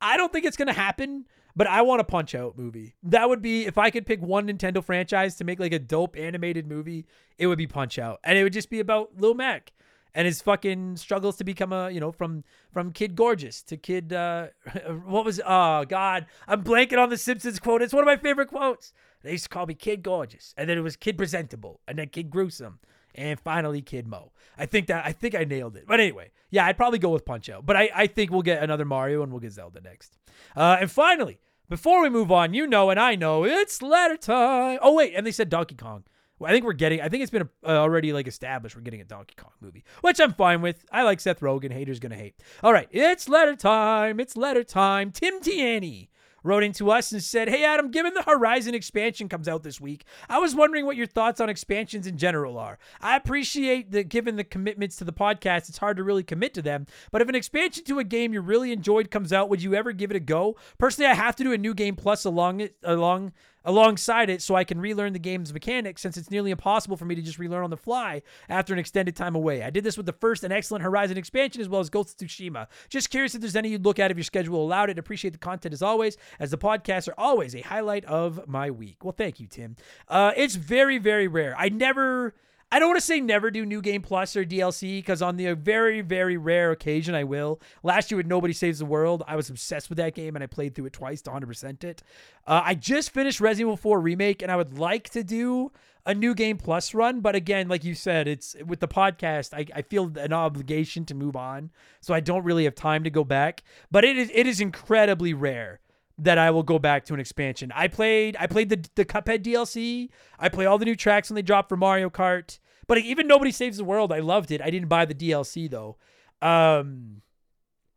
I 0.00 0.16
don't 0.16 0.32
think 0.32 0.44
it's 0.44 0.56
gonna 0.56 0.72
happen. 0.72 1.26
But 1.56 1.66
I 1.66 1.82
want 1.82 2.00
a 2.00 2.04
Punch 2.04 2.36
Out 2.36 2.56
movie. 2.56 2.94
That 3.02 3.28
would 3.28 3.42
be 3.42 3.66
if 3.66 3.78
I 3.78 3.90
could 3.90 4.06
pick 4.06 4.22
one 4.22 4.46
Nintendo 4.46 4.82
franchise 4.82 5.34
to 5.36 5.44
make 5.44 5.58
like 5.58 5.72
a 5.72 5.80
dope 5.80 6.16
animated 6.16 6.68
movie, 6.68 7.04
it 7.36 7.48
would 7.48 7.58
be 7.58 7.66
Punch 7.66 7.98
Out, 7.98 8.20
and 8.22 8.38
it 8.38 8.44
would 8.44 8.52
just 8.52 8.70
be 8.70 8.78
about 8.78 9.10
Lil 9.16 9.34
Mac 9.34 9.72
and 10.14 10.26
his 10.26 10.42
fucking 10.42 10.96
struggles 10.96 11.36
to 11.36 11.44
become 11.44 11.72
a 11.72 11.90
you 11.90 12.00
know 12.00 12.12
from 12.12 12.44
from 12.72 12.92
kid 12.92 13.14
gorgeous 13.14 13.62
to 13.62 13.76
kid 13.76 14.12
uh 14.12 14.48
what 15.04 15.24
was 15.24 15.40
oh 15.46 15.84
god 15.84 16.26
i'm 16.46 16.62
blanking 16.62 16.98
on 16.98 17.08
the 17.08 17.16
simpsons 17.16 17.58
quote 17.58 17.82
it's 17.82 17.92
one 17.92 18.02
of 18.02 18.06
my 18.06 18.16
favorite 18.16 18.48
quotes 18.48 18.92
they 19.22 19.32
used 19.32 19.44
to 19.44 19.48
call 19.48 19.66
me 19.66 19.74
kid 19.74 20.02
gorgeous 20.02 20.54
and 20.56 20.68
then 20.68 20.78
it 20.78 20.82
was 20.82 20.96
kid 20.96 21.16
presentable 21.16 21.80
and 21.86 21.98
then 21.98 22.08
kid 22.08 22.30
gruesome 22.30 22.78
and 23.18 23.38
finally 23.40 23.82
Kid 23.82 24.06
Moe. 24.06 24.32
I 24.56 24.66
think 24.66 24.86
that 24.86 25.04
I 25.04 25.12
think 25.12 25.34
I 25.34 25.44
nailed 25.44 25.76
it. 25.76 25.84
But 25.86 26.00
anyway, 26.00 26.30
yeah, 26.50 26.66
I'd 26.66 26.76
probably 26.76 26.98
go 26.98 27.10
with 27.10 27.24
Punch 27.24 27.50
Out. 27.50 27.66
But 27.66 27.76
I, 27.76 27.90
I 27.94 28.06
think 28.06 28.30
we'll 28.30 28.42
get 28.42 28.62
another 28.62 28.84
Mario 28.84 29.22
and 29.22 29.32
we'll 29.32 29.40
get 29.40 29.52
Zelda 29.52 29.80
next. 29.80 30.16
Uh, 30.56 30.78
and 30.80 30.90
finally, 30.90 31.38
before 31.68 32.02
we 32.02 32.08
move 32.08 32.32
on, 32.32 32.54
you 32.54 32.66
know 32.66 32.90
and 32.90 32.98
I 32.98 33.14
know 33.14 33.44
it's 33.44 33.82
letter 33.82 34.16
time. 34.16 34.78
Oh 34.80 34.94
wait, 34.94 35.14
and 35.14 35.26
they 35.26 35.32
said 35.32 35.48
Donkey 35.50 35.74
Kong. 35.74 36.04
I 36.44 36.52
think 36.52 36.64
we're 36.64 36.72
getting. 36.72 37.00
I 37.00 37.08
think 37.08 37.22
it's 37.22 37.32
been 37.32 37.48
uh, 37.64 37.70
already 37.70 38.12
like 38.12 38.28
established. 38.28 38.76
We're 38.76 38.82
getting 38.82 39.00
a 39.00 39.04
Donkey 39.04 39.34
Kong 39.36 39.50
movie, 39.60 39.84
which 40.02 40.20
I'm 40.20 40.32
fine 40.32 40.62
with. 40.62 40.84
I 40.92 41.02
like 41.02 41.20
Seth 41.20 41.40
Rogen. 41.40 41.72
Haters 41.72 41.98
gonna 41.98 42.14
hate. 42.16 42.40
All 42.62 42.72
right, 42.72 42.88
it's 42.92 43.28
letter 43.28 43.56
time. 43.56 44.20
It's 44.20 44.36
letter 44.36 44.62
time. 44.62 45.10
Tim 45.10 45.40
Tierney 45.40 46.10
wrote 46.42 46.62
into 46.62 46.90
us 46.90 47.12
and 47.12 47.22
said, 47.22 47.48
Hey, 47.48 47.64
Adam, 47.64 47.90
given 47.90 48.14
the 48.14 48.22
Horizon 48.22 48.74
expansion 48.74 49.28
comes 49.28 49.48
out 49.48 49.62
this 49.62 49.80
week, 49.80 50.04
I 50.28 50.38
was 50.38 50.54
wondering 50.54 50.86
what 50.86 50.96
your 50.96 51.06
thoughts 51.06 51.40
on 51.40 51.48
expansions 51.48 52.06
in 52.06 52.16
general 52.16 52.58
are. 52.58 52.78
I 53.00 53.16
appreciate 53.16 53.90
that 53.92 54.08
given 54.08 54.36
the 54.36 54.44
commitments 54.44 54.96
to 54.96 55.04
the 55.04 55.12
podcast, 55.12 55.68
it's 55.68 55.78
hard 55.78 55.96
to 55.96 56.04
really 56.04 56.22
commit 56.22 56.54
to 56.54 56.62
them. 56.62 56.86
But 57.10 57.22
if 57.22 57.28
an 57.28 57.34
expansion 57.34 57.84
to 57.84 57.98
a 57.98 58.04
game 58.04 58.32
you 58.32 58.40
really 58.40 58.72
enjoyed 58.72 59.10
comes 59.10 59.32
out, 59.32 59.48
would 59.48 59.62
you 59.62 59.74
ever 59.74 59.92
give 59.92 60.10
it 60.10 60.16
a 60.16 60.20
go? 60.20 60.56
Personally, 60.78 61.10
I 61.10 61.14
have 61.14 61.36
to 61.36 61.44
do 61.44 61.52
a 61.52 61.58
new 61.58 61.74
game 61.74 61.96
plus 61.96 62.24
along 62.24 62.60
it, 62.60 62.76
along 62.82 63.32
alongside 63.68 64.30
it 64.30 64.40
so 64.40 64.54
I 64.54 64.64
can 64.64 64.80
relearn 64.80 65.12
the 65.12 65.18
game's 65.18 65.52
mechanics 65.52 66.00
since 66.00 66.16
it's 66.16 66.30
nearly 66.30 66.50
impossible 66.50 66.96
for 66.96 67.04
me 67.04 67.14
to 67.14 67.20
just 67.20 67.38
relearn 67.38 67.64
on 67.64 67.70
the 67.70 67.76
fly 67.76 68.22
after 68.48 68.72
an 68.72 68.78
extended 68.78 69.14
time 69.14 69.34
away. 69.34 69.62
I 69.62 69.68
did 69.68 69.84
this 69.84 69.98
with 69.98 70.06
the 70.06 70.12
first 70.14 70.42
and 70.42 70.52
excellent 70.52 70.82
Horizon 70.82 71.18
expansion 71.18 71.60
as 71.60 71.68
well 71.68 71.82
as 71.82 71.90
Ghost 71.90 72.20
of 72.20 72.26
Tsushima. 72.26 72.66
Just 72.88 73.10
curious 73.10 73.34
if 73.34 73.42
there's 73.42 73.56
any 73.56 73.68
you'd 73.68 73.84
look 73.84 73.98
at 73.98 74.10
if 74.10 74.16
your 74.16 74.24
schedule 74.24 74.62
allowed 74.64 74.88
it. 74.88 74.98
Appreciate 74.98 75.32
the 75.32 75.38
content 75.38 75.74
as 75.74 75.82
always, 75.82 76.16
as 76.40 76.50
the 76.50 76.58
podcasts 76.58 77.08
are 77.08 77.14
always 77.18 77.54
a 77.54 77.60
highlight 77.60 78.06
of 78.06 78.48
my 78.48 78.70
week. 78.70 79.04
Well, 79.04 79.12
thank 79.12 79.38
you, 79.38 79.46
Tim. 79.46 79.76
Uh, 80.08 80.32
it's 80.34 80.54
very, 80.54 80.96
very 80.96 81.28
rare. 81.28 81.54
I 81.58 81.68
never. 81.68 82.34
I 82.70 82.78
don't 82.78 82.88
want 82.88 83.00
to 83.00 83.06
say 83.06 83.20
never 83.20 83.50
do 83.50 83.64
New 83.64 83.80
Game 83.80 84.02
Plus 84.02 84.36
or 84.36 84.44
DLC 84.44 84.98
because 84.98 85.22
on 85.22 85.36
the 85.36 85.54
very, 85.54 86.02
very 86.02 86.36
rare 86.36 86.70
occasion 86.70 87.14
I 87.14 87.24
will. 87.24 87.60
Last 87.82 88.10
year 88.10 88.16
with 88.16 88.26
Nobody 88.26 88.52
Saves 88.52 88.80
the 88.80 88.84
World, 88.84 89.22
I 89.26 89.36
was 89.36 89.48
obsessed 89.48 89.88
with 89.88 89.96
that 89.96 90.14
game 90.14 90.36
and 90.36 90.42
I 90.42 90.46
played 90.46 90.74
through 90.74 90.86
it 90.86 90.92
twice 90.92 91.22
to 91.22 91.30
100% 91.30 91.82
it. 91.82 92.02
Uh, 92.46 92.60
I 92.62 92.74
just 92.74 93.10
finished 93.10 93.40
Resident 93.40 93.68
Evil 93.68 93.76
4 93.78 94.00
Remake 94.00 94.42
and 94.42 94.52
I 94.52 94.56
would 94.56 94.78
like 94.78 95.08
to 95.10 95.24
do 95.24 95.72
a 96.04 96.14
New 96.14 96.34
Game 96.34 96.58
Plus 96.58 96.92
run, 96.94 97.20
but 97.20 97.34
again, 97.34 97.68
like 97.68 97.84
you 97.84 97.94
said, 97.94 98.28
it's 98.28 98.54
with 98.66 98.80
the 98.80 98.88
podcast, 98.88 99.52
I, 99.52 99.66
I 99.76 99.82
feel 99.82 100.12
an 100.18 100.32
obligation 100.32 101.04
to 101.06 101.14
move 101.14 101.36
on, 101.36 101.70
so 102.00 102.14
I 102.14 102.20
don't 102.20 102.44
really 102.44 102.64
have 102.64 102.74
time 102.74 103.04
to 103.04 103.10
go 103.10 103.24
back. 103.24 103.62
But 103.90 104.04
it 104.04 104.16
is 104.16 104.30
it 104.32 104.46
is 104.46 104.58
incredibly 104.58 105.34
rare 105.34 105.80
that 106.18 106.38
I 106.38 106.50
will 106.50 106.62
go 106.62 106.78
back 106.78 107.04
to 107.06 107.14
an 107.14 107.20
expansion. 107.20 107.72
I 107.74 107.88
played 107.88 108.36
I 108.38 108.46
played 108.46 108.68
the 108.68 108.88
the 108.96 109.04
Cuphead 109.04 109.42
DLC. 109.42 110.08
I 110.38 110.48
play 110.48 110.66
all 110.66 110.78
the 110.78 110.84
new 110.84 110.96
tracks 110.96 111.30
when 111.30 111.36
they 111.36 111.42
drop 111.42 111.68
for 111.68 111.76
Mario 111.76 112.10
Kart. 112.10 112.58
But 112.86 112.98
even 112.98 113.26
Nobody 113.26 113.52
Saves 113.52 113.76
the 113.76 113.84
World, 113.84 114.12
I 114.12 114.20
loved 114.20 114.50
it. 114.50 114.62
I 114.62 114.70
didn't 114.70 114.88
buy 114.88 115.04
the 115.04 115.14
DLC 115.14 115.70
though. 115.70 115.96
Um 116.42 117.22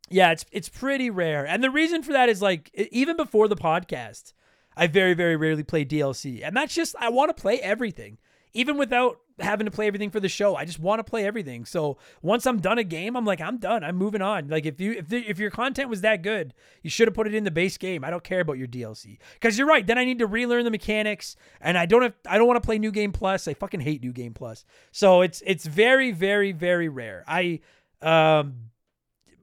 yeah, 0.10 0.31
it's 0.31 0.45
it's 0.51 0.69
pretty 0.69 1.10
rare. 1.10 1.45
And 1.47 1.63
the 1.63 1.71
reason 1.71 2.03
for 2.03 2.13
that 2.13 2.29
is 2.29 2.41
like 2.41 2.69
even 2.73 3.17
before 3.17 3.47
the 3.47 3.55
podcast, 3.55 4.34
I 4.77 4.88
very 4.88 5.13
very 5.13 5.36
rarely 5.36 5.63
play 5.63 5.84
DLC. 5.86 6.45
And 6.45 6.55
that's 6.55 6.75
just 6.75 6.95
I 6.99 7.10
want 7.10 7.36
to 7.36 7.41
play 7.41 7.60
everything 7.60 8.17
even 8.53 8.77
without 8.77 9.19
having 9.39 9.65
to 9.65 9.71
play 9.71 9.87
everything 9.87 10.09
for 10.09 10.19
the 10.19 10.29
show. 10.29 10.55
I 10.55 10.65
just 10.65 10.79
want 10.79 10.99
to 10.99 11.03
play 11.03 11.25
everything. 11.25 11.65
So 11.65 11.97
once 12.21 12.45
I'm 12.45 12.59
done 12.59 12.77
a 12.77 12.83
game, 12.83 13.15
I'm 13.15 13.25
like, 13.25 13.41
I'm 13.41 13.57
done. 13.57 13.83
I'm 13.83 13.95
moving 13.95 14.21
on. 14.21 14.47
Like 14.47 14.65
if 14.65 14.79
you 14.79 14.93
if 14.93 15.09
the, 15.09 15.17
if 15.27 15.39
your 15.39 15.51
content 15.51 15.89
was 15.89 16.01
that 16.01 16.21
good, 16.21 16.53
you 16.81 16.89
should 16.89 17.07
have 17.07 17.15
put 17.15 17.27
it 17.27 17.33
in 17.33 17.43
the 17.43 17.51
base 17.51 17.77
game. 17.77 18.03
I 18.03 18.09
don't 18.09 18.23
care 18.23 18.41
about 18.41 18.57
your 18.57 18.67
DLC 18.67 19.17
because 19.33 19.57
you're 19.57 19.67
right. 19.67 19.85
Then 19.85 19.97
I 19.97 20.05
need 20.05 20.19
to 20.19 20.27
relearn 20.27 20.63
the 20.63 20.71
mechanics, 20.71 21.35
and 21.59 21.77
I 21.77 21.85
don't 21.85 22.01
have 22.01 22.13
I 22.27 22.37
don't 22.37 22.47
want 22.47 22.61
to 22.61 22.65
play 22.65 22.77
New 22.77 22.91
Game 22.91 23.11
Plus. 23.11 23.47
I 23.47 23.53
fucking 23.53 23.81
hate 23.81 24.01
New 24.01 24.13
Game 24.13 24.33
Plus. 24.33 24.65
So 24.91 25.21
it's 25.21 25.41
it's 25.45 25.65
very 25.65 26.11
very 26.11 26.51
very 26.51 26.89
rare. 26.89 27.23
I 27.27 27.61
um 28.01 28.55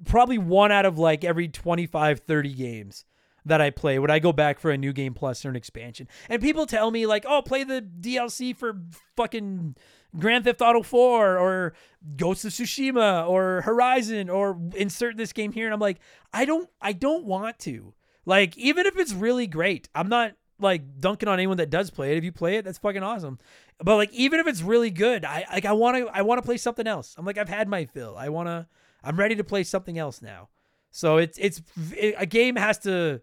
probably 0.04 0.38
one 0.38 0.70
out 0.72 0.86
of 0.86 0.98
like 0.98 1.24
every 1.24 1.48
25 1.48 2.20
30 2.20 2.54
games 2.54 3.04
that 3.48 3.60
I 3.60 3.70
play 3.70 3.98
would 3.98 4.10
I 4.10 4.18
go 4.18 4.32
back 4.32 4.58
for 4.58 4.70
a 4.70 4.78
new 4.78 4.92
game 4.92 5.14
plus 5.14 5.44
or 5.44 5.48
an 5.50 5.56
expansion. 5.56 6.08
And 6.28 6.40
people 6.42 6.66
tell 6.66 6.90
me 6.90 7.06
like, 7.06 7.24
"Oh, 7.28 7.42
play 7.42 7.64
the 7.64 7.82
DLC 7.82 8.56
for 8.56 8.80
fucking 9.16 9.76
Grand 10.18 10.44
Theft 10.44 10.62
Auto 10.62 10.82
4 10.82 11.38
or 11.38 11.74
Ghost 12.16 12.44
of 12.44 12.52
Tsushima 12.52 13.28
or 13.28 13.62
Horizon 13.62 14.30
or 14.30 14.58
insert 14.76 15.16
this 15.16 15.32
game 15.32 15.52
here." 15.52 15.66
And 15.66 15.74
I'm 15.74 15.80
like, 15.80 15.98
"I 16.32 16.44
don't 16.44 16.68
I 16.80 16.92
don't 16.92 17.24
want 17.24 17.58
to." 17.60 17.94
Like 18.24 18.56
even 18.56 18.86
if 18.86 18.96
it's 18.96 19.12
really 19.12 19.46
great, 19.46 19.88
I'm 19.94 20.08
not 20.08 20.34
like 20.60 21.00
dunking 21.00 21.28
on 21.28 21.38
anyone 21.38 21.56
that 21.58 21.70
does 21.70 21.90
play 21.90 22.12
it. 22.12 22.18
If 22.18 22.24
you 22.24 22.32
play 22.32 22.56
it, 22.56 22.64
that's 22.64 22.78
fucking 22.78 23.02
awesome. 23.02 23.38
But 23.82 23.96
like 23.96 24.12
even 24.12 24.40
if 24.40 24.46
it's 24.46 24.62
really 24.62 24.90
good, 24.90 25.24
I 25.24 25.44
like 25.52 25.64
I 25.64 25.72
want 25.72 25.96
to 25.96 26.08
I 26.08 26.22
want 26.22 26.38
to 26.38 26.46
play 26.46 26.56
something 26.56 26.86
else. 26.86 27.14
I'm 27.16 27.24
like 27.24 27.38
I've 27.38 27.48
had 27.48 27.68
my 27.68 27.86
fill. 27.86 28.16
I 28.16 28.28
want 28.28 28.48
to 28.48 28.66
I'm 29.02 29.18
ready 29.18 29.36
to 29.36 29.44
play 29.44 29.64
something 29.64 29.98
else 29.98 30.20
now. 30.20 30.48
So 30.90 31.18
it's 31.18 31.38
it's 31.38 31.62
it, 31.96 32.14
a 32.18 32.26
game 32.26 32.56
has 32.56 32.78
to 32.80 33.20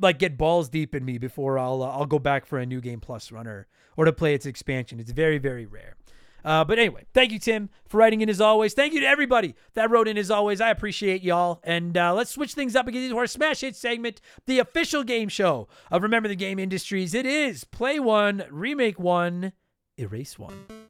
like 0.00 0.18
get 0.18 0.36
balls 0.36 0.68
deep 0.68 0.94
in 0.94 1.04
me 1.04 1.18
before 1.18 1.58
I'll 1.58 1.82
uh, 1.82 1.88
I'll 1.88 2.06
go 2.06 2.18
back 2.18 2.46
for 2.46 2.58
a 2.58 2.66
new 2.66 2.80
game 2.80 3.00
plus 3.00 3.32
runner 3.32 3.66
or 3.96 4.04
to 4.04 4.12
play 4.12 4.34
its 4.34 4.46
expansion. 4.46 5.00
It's 5.00 5.12
very 5.12 5.38
very 5.38 5.66
rare. 5.66 5.96
Uh, 6.44 6.62
but 6.64 6.78
anyway, 6.78 7.04
thank 7.12 7.32
you, 7.32 7.40
Tim, 7.40 7.68
for 7.88 7.96
writing 7.98 8.20
in 8.20 8.28
as 8.30 8.40
always. 8.40 8.72
Thank 8.72 8.94
you 8.94 9.00
to 9.00 9.06
everybody 9.06 9.56
that 9.74 9.90
wrote 9.90 10.06
in 10.06 10.16
as 10.16 10.30
always. 10.30 10.60
I 10.60 10.70
appreciate 10.70 11.24
y'all. 11.24 11.58
And 11.64 11.96
uh, 11.98 12.14
let's 12.14 12.30
switch 12.30 12.54
things 12.54 12.76
up 12.76 12.86
and 12.86 12.94
get 12.94 13.02
into 13.02 13.16
our 13.16 13.26
Smash 13.26 13.62
Hit 13.62 13.74
segment, 13.74 14.20
the 14.46 14.60
official 14.60 15.02
game 15.02 15.28
show 15.28 15.66
of 15.90 16.04
Remember 16.04 16.28
the 16.28 16.36
Game 16.36 16.60
Industries. 16.60 17.14
It 17.14 17.26
is 17.26 17.64
Play 17.64 17.98
One, 17.98 18.44
Remake 18.48 19.00
One, 19.00 19.54
Erase 19.98 20.38
One. 20.38 20.85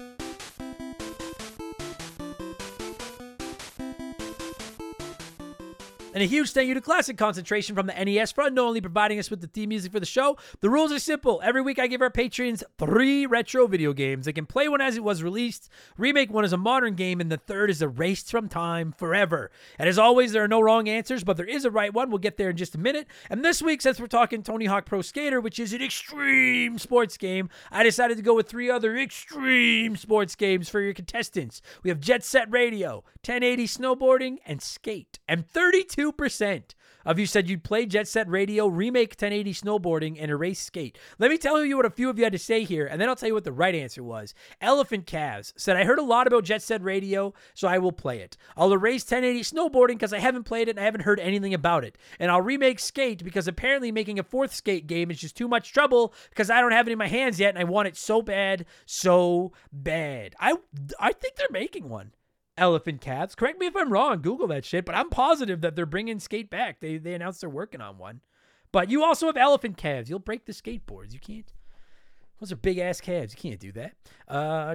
And 6.17 6.23
a 6.23 6.27
huge 6.27 6.53
thank 6.53 6.67
you 6.67 6.73
to 6.73 6.81
Classic 6.81 7.19
Concentration 7.19 7.77
from 7.77 7.89
the 7.89 7.93
NES 7.93 8.33
for 8.33 8.47
unknowingly 8.47 8.81
providing 8.81 9.19
us 9.19 9.31
with 9.31 9.43
the 9.43 9.49
theme 9.49 9.69
music 9.69 9.93
for 9.93 10.01
the 10.01 10.07
show. 10.07 10.39
The 10.63 10.71
rules 10.71 10.91
are 10.91 10.99
simple. 10.99 11.43
Every 11.45 11.61
week 11.61 11.79
I 11.79 11.89
give 11.89 12.01
our 12.01 12.09
patrons 12.09 12.65
three 12.79 13.27
retro 13.27 13.67
video 13.67 13.93
games. 13.93 14.25
They 14.25 14.33
can 14.33 14.47
play 14.47 14.67
one 14.67 14.81
as 14.81 14.97
it 14.97 15.05
was 15.05 15.23
released, 15.23 15.69
remake 15.99 16.33
one 16.33 16.47
as 16.47 16.55
a 16.55 16.57
modern 16.57 16.95
game, 16.95 17.21
and 17.21 17.31
the 17.31 17.37
third 17.37 17.69
is 17.69 17.83
erased 17.83 18.31
from 18.31 18.49
time 18.49 18.95
forever. 18.97 19.51
And 19.79 19.91
as 19.91 19.99
always, 19.99 20.33
there 20.33 20.43
are 20.43 20.49
no 20.49 20.63
wrong 20.63 20.89
answers, 20.89 21.23
but 21.23 21.37
there 21.37 21.45
is 21.45 21.67
a 21.67 21.71
right 21.71 21.93
one. 21.93 22.09
We'll 22.09 22.17
get 22.17 22.39
there 22.39 22.49
in 22.49 22.57
just 22.57 22.75
a 22.75 22.79
minute. 22.79 23.09
And 23.29 23.45
this 23.45 23.61
week, 23.61 23.83
since 23.83 24.01
we're 24.01 24.07
talking 24.07 24.43
Tony 24.43 24.65
Hawk 24.65 24.87
Pro 24.87 25.03
Skater, 25.03 25.43
which 25.43 25.59
is 25.59 25.75
an 25.75 25.83
extreme 25.83 26.79
sports 26.79 27.19
game, 27.19 27.51
I 27.71 27.83
decided 27.83 28.17
to 28.17 28.23
go 28.23 28.33
with 28.33 28.49
three 28.49 28.71
other 28.71 28.97
extreme 28.97 29.97
sports 29.97 30.35
games 30.35 30.71
for 30.71 30.81
your 30.81 30.95
contestants. 30.95 31.61
We 31.83 31.91
have 31.91 32.01
Jet 32.01 32.25
Set 32.25 32.51
Radio, 32.51 33.05
1080 33.23 33.67
Snowboarding, 33.67 34.39
and 34.47 34.63
Skate. 34.63 35.19
And 35.29 35.47
32 35.47 36.06
2% 36.13 36.63
of 37.05 37.19
you 37.19 37.27
said 37.27 37.49
you'd 37.49 37.63
play 37.63 37.87
Jet 37.87 38.09
Set 38.09 38.29
Radio, 38.29 38.67
remake 38.67 39.11
1080 39.11 39.55
snowboarding, 39.55 40.17
and 40.21 40.31
erase 40.31 40.61
skate. 40.61 40.99
Let 41.19 41.31
me 41.31 41.39
tell 41.39 41.65
you 41.65 41.77
what 41.77 41.87
a 41.87 41.91
few 41.91 42.11
of 42.11 42.19
you 42.19 42.25
had 42.25 42.33
to 42.33 42.39
say 42.39 42.65
here, 42.65 42.87
and 42.87 43.01
then 43.01 43.09
I'll 43.09 43.17
tell 43.17 43.29
you 43.29 43.35
what 43.35 43.45
the 43.45 43.53
right 43.53 43.75
answer 43.75 44.03
was. 44.03 44.35
Elephant 44.61 45.07
Calves 45.07 45.55
said, 45.57 45.77
I 45.77 45.85
heard 45.85 46.01
a 46.01 46.05
lot 46.05 46.27
about 46.27 46.45
Jet 46.45 46.63
Set 46.63 46.83
Radio, 46.83 47.33
so 47.55 47.69
I 47.69 47.79
will 47.79 47.93
play 47.93 48.21
it. 48.21 48.37
I'll 48.57 48.73
erase 48.73 49.05
1080 49.05 49.41
snowboarding 49.43 49.95
because 49.95 50.13
I 50.13 50.19
haven't 50.19 50.45
played 50.45 50.69
it 50.69 50.73
and 50.73 50.81
I 50.81 50.85
haven't 50.85 51.03
heard 51.03 51.21
anything 51.21 51.55
about 51.55 51.85
it. 51.85 51.97
And 52.19 52.31
I'll 52.31 52.43
remake 52.43 52.81
skate 52.81 53.23
because 53.23 53.47
apparently 53.47 53.93
making 53.93 54.19
a 54.19 54.25
fourth 54.25 54.53
skate 54.53 54.87
game 54.87 55.11
is 55.11 55.19
just 55.19 55.37
too 55.37 55.49
much 55.49 55.73
trouble 55.73 56.13
because 56.31 56.51
I 56.51 56.61
don't 56.61 56.73
have 56.73 56.89
it 56.89 56.93
in 56.93 56.99
my 56.99 57.09
hands 57.09 57.39
yet 57.39 57.51
and 57.51 57.59
I 57.59 57.65
want 57.65 57.89
it 57.89 57.97
so 57.97 58.21
bad, 58.21 58.67
so 58.85 59.53
bad. 59.73 60.35
I 60.41 60.57
I 60.99 61.13
think 61.13 61.37
they're 61.37 61.47
making 61.51 61.89
one 61.89 62.13
elephant 62.59 63.01
calves. 63.01 63.35
Correct 63.35 63.59
me 63.59 63.67
if 63.67 63.77
I'm 63.77 63.93
wrong. 63.93 64.23
Google 64.23 64.47
that 64.49 64.65
shit. 64.65 64.85
But 64.85 64.95
I'm 64.95 65.11
positive 65.11 65.61
that 65.61 65.77
they're 65.77 65.87
bringing 65.87 66.19
skate 66.19 66.51
back. 66.51 66.81
They 66.81 66.99
they 66.99 67.15
announced 67.15 67.41
they're 67.41 67.51
working 67.51 67.81
on 67.81 67.99
one. 67.99 68.21
But 68.73 68.91
you 68.91 69.05
also 69.05 69.27
have 69.27 69.37
elephant 69.37 69.77
calves. 69.77 70.11
You'll 70.11 70.19
break 70.19 70.45
the 70.45 70.53
skateboards. 70.53 71.13
You 71.13 71.21
can't. 71.21 71.53
Those 72.41 72.53
are 72.53 72.57
big 72.57 72.79
ass 72.79 73.01
calves. 73.01 73.35
You 73.35 73.51
can't 73.51 73.61
do 73.61 73.73
that. 73.73 73.95
Uh, 74.29 74.75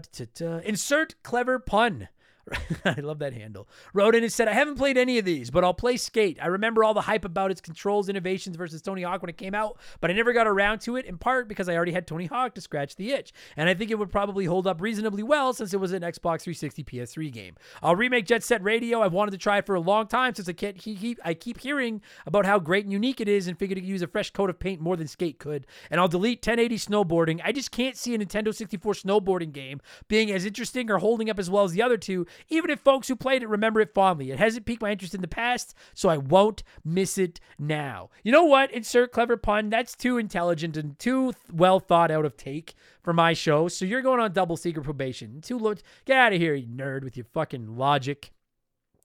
insert 0.64 1.22
clever 1.24 1.60
pun. 1.60 2.08
I 2.86 3.00
love 3.00 3.20
that 3.20 3.34
handle. 3.34 3.68
Wrote 3.94 4.16
in 4.16 4.24
and 4.24 4.32
said, 4.32 4.48
I 4.48 4.54
haven't 4.54 4.78
played 4.78 4.98
any 4.98 5.18
of 5.18 5.26
these, 5.26 5.52
but 5.52 5.64
I'll 5.64 5.74
play 5.74 5.98
Skate. 5.98 6.38
I 6.42 6.48
remember 6.48 6.84
all 6.84 6.94
the 6.94 7.02
hype 7.02 7.26
about 7.26 7.52
its 7.52 7.62
controls 7.62 8.10
innovations 8.10 8.56
versus 8.56 8.82
Tony 8.82 9.04
Hawk 9.04 9.22
when 9.22 9.30
it 9.30 9.38
came 9.38 9.56
out, 9.56 9.78
but 10.00 10.10
I 10.10 10.14
never 10.14 10.34
got 10.34 10.48
around 10.48 10.80
to 10.82 10.96
it 10.96 11.06
in 11.06 11.18
part 11.18 11.48
because 11.48 11.70
I 11.70 11.76
already 11.76 11.92
had 11.92 12.08
Tony 12.08 12.26
Hawk 12.26 12.56
to 12.56 12.62
scratch 12.62 12.96
the 12.96 13.12
itch. 13.12 13.34
And 13.56 13.70
I 13.70 13.74
think 13.74 13.92
it 13.92 14.00
would 14.00 14.12
probably 14.12 14.46
hold 14.46 14.68
up 14.68 14.82
reasonably 14.82 15.24
well 15.24 15.54
since 15.54 15.74
it 15.74 15.80
was 15.80 15.92
an 15.92 16.02
Xbox 16.02 16.42
360 16.42 16.84
PS3 16.84 17.32
game. 17.32 17.56
I'll 17.82 17.96
remake 17.96 18.26
Jet 18.26 18.44
Set 18.44 18.64
Radio. 18.64 19.02
I've 19.02 19.14
wanted 19.14 19.32
to 19.32 19.38
try 19.38 19.60
it 19.60 19.66
for 19.66 19.76
a 19.76 19.80
long 19.80 20.08
time 20.08 20.34
since 20.36 20.50
I, 20.50 20.54
can't 20.54 20.78
keep, 20.78 21.20
I 21.24 21.34
keep 21.34 21.60
hearing 21.60 22.02
about 22.26 22.46
how 22.46 22.60
great 22.60 22.86
and 22.86 22.94
unique 22.94 23.22
it 23.22 23.28
is 23.28 23.48
and 23.48 23.58
figured 23.58 23.78
it 23.78 23.82
could 23.82 23.90
use 23.90 24.02
a 24.02 24.08
fresh 24.08 24.32
coat 24.32 24.50
of 24.50 24.60
paint 24.60 24.82
more 24.82 24.98
than 24.98 25.08
Skate 25.08 25.40
could. 25.40 25.66
And 25.90 26.00
I'll 26.00 26.08
delete 26.08 26.40
1080 26.40 26.78
snowboarding. 26.78 27.42
I 27.44 27.52
just 27.52 27.72
can't 27.72 27.96
see 27.98 28.16
a 28.16 28.20
Nintendo 28.20 28.54
64 28.54 28.94
snowboarding 28.94 29.52
game 29.52 29.82
being 30.08 30.32
as 30.32 30.46
interesting 30.46 30.90
or 30.90 30.98
holding 30.98 31.30
up 31.30 31.40
as 31.40 31.50
well 31.50 31.64
as 31.64 31.72
the 31.72 31.82
other 31.82 31.98
two, 31.98 32.26
even 32.50 32.70
if 32.70 32.80
folks 32.80 33.08
who 33.08 33.16
played 33.16 33.44
it 33.44 33.50
remember 33.50 33.80
it 33.82 33.94
fondly. 33.94 34.32
It 34.32 34.40
hasn't 34.40 34.66
piqued 34.66 34.82
my 34.82 34.92
interest 34.92 35.16
in 35.16 35.22
the 35.22 35.28
past, 35.28 35.74
so 35.94 36.10
I 36.10 36.18
won't 36.18 36.64
miss 36.84 37.18
it 37.18 37.40
now. 37.60 38.10
You 38.24 38.32
know 38.32 38.46
what? 38.46 38.72
Insert 38.72 39.12
clever 39.12 39.38
pun. 39.38 39.70
That's 39.70 39.96
too 39.96 40.18
intelligent 40.18 40.78
and 40.78 40.98
too 41.00 41.34
well 41.52 41.80
thought 41.80 42.12
out 42.12 42.26
of 42.26 42.38
take 42.38 42.74
for 43.02 43.14
my 43.14 43.34
show. 43.34 43.68
So 43.68 43.86
you're 43.86 44.02
going 44.02 44.20
on 44.20 44.34
double 44.34 44.58
secret 44.58 44.84
probation. 44.84 45.42
Too 45.42 45.58
lo- 45.58 45.76
get 46.06 46.18
out 46.18 46.34
of 46.34 46.40
here, 46.40 46.54
you 46.54 46.68
nerd, 46.68 47.04
with 47.04 47.18
your 47.18 47.26
fucking 47.34 47.78
logic. 47.78 48.32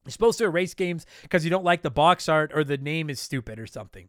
You're 0.05 0.13
supposed 0.13 0.39
to 0.39 0.45
erase 0.45 0.75
games 0.75 1.05
because 1.23 1.45
you 1.45 1.51
don't 1.51 1.65
like 1.65 1.83
the 1.83 1.91
box 1.91 2.29
art 2.29 2.53
or 2.55 2.63
the 2.63 2.77
name 2.77 3.11
is 3.11 3.21
stupid 3.21 3.59
or 3.59 3.67
something. 3.67 4.09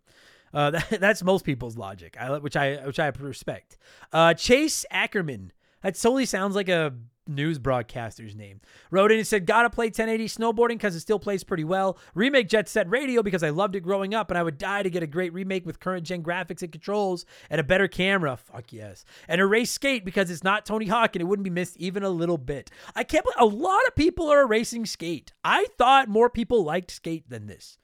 Uh, 0.54 0.72
that, 0.90 1.00
that's 1.00 1.24
most 1.24 1.46
people's 1.46 1.78
logic, 1.78 2.16
I, 2.20 2.38
which 2.38 2.56
I 2.56 2.76
which 2.86 3.00
I 3.00 3.08
respect. 3.20 3.78
Uh, 4.14 4.34
Chase 4.34 4.86
Ackerman. 4.92 5.52
That 5.88 5.96
solely 5.96 6.26
sounds 6.26 6.54
like 6.54 6.68
a 6.68 6.94
news 7.30 7.60
broadcaster's 7.60 8.36
name. 8.36 8.60
Wrote 8.92 9.10
in 9.10 9.20
and 9.20 9.26
said, 9.26 9.46
Gotta 9.46 9.70
play 9.70 9.86
1080 9.86 10.28
snowboarding 10.28 10.72
because 10.72 10.98
it 10.98 11.00
still 11.00 11.18
plays 11.18 11.46
pretty 11.46 11.64
well. 11.64 11.98
Remake 12.14 12.50
Jet 12.50 12.68
Set 12.68 12.90
Radio 12.90 13.24
because 13.24 13.42
I 13.42 13.52
loved 13.52 13.74
it 13.74 13.84
growing 13.84 14.14
up 14.14 14.30
and 14.30 14.38
I 14.38 14.44
would 14.44 14.58
die 14.58 14.84
to 14.84 14.90
get 14.90 15.02
a 15.02 15.08
great 15.08 15.32
remake 15.32 15.66
with 15.66 15.80
current 15.80 16.06
gen 16.06 16.24
graphics 16.24 16.62
and 16.62 16.74
controls 16.74 17.26
and 17.50 17.62
a 17.62 17.64
better 17.64 17.88
camera. 17.88 18.36
Fuck 18.36 18.74
yes. 18.74 19.06
And 19.30 19.40
erase 19.40 19.72
Skate 19.72 20.04
because 20.04 20.30
it's 20.30 20.44
not 20.44 20.66
Tony 20.66 20.88
Hawk 20.88 21.16
and 21.16 21.22
it 21.22 21.26
wouldn't 21.26 21.46
be 21.46 21.50
missed 21.50 21.78
even 21.78 22.04
a 22.04 22.10
little 22.10 22.38
bit. 22.38 22.70
I 22.94 23.06
can't 23.06 23.24
believe 23.24 23.40
a 23.40 23.46
lot 23.46 23.88
of 23.88 23.96
people 23.96 24.30
are 24.30 24.42
erasing 24.42 24.86
Skate. 24.86 25.32
I 25.42 25.68
thought 25.78 26.10
more 26.10 26.30
people 26.30 26.66
liked 26.66 26.92
Skate 26.92 27.30
than 27.30 27.48
this. 27.48 27.78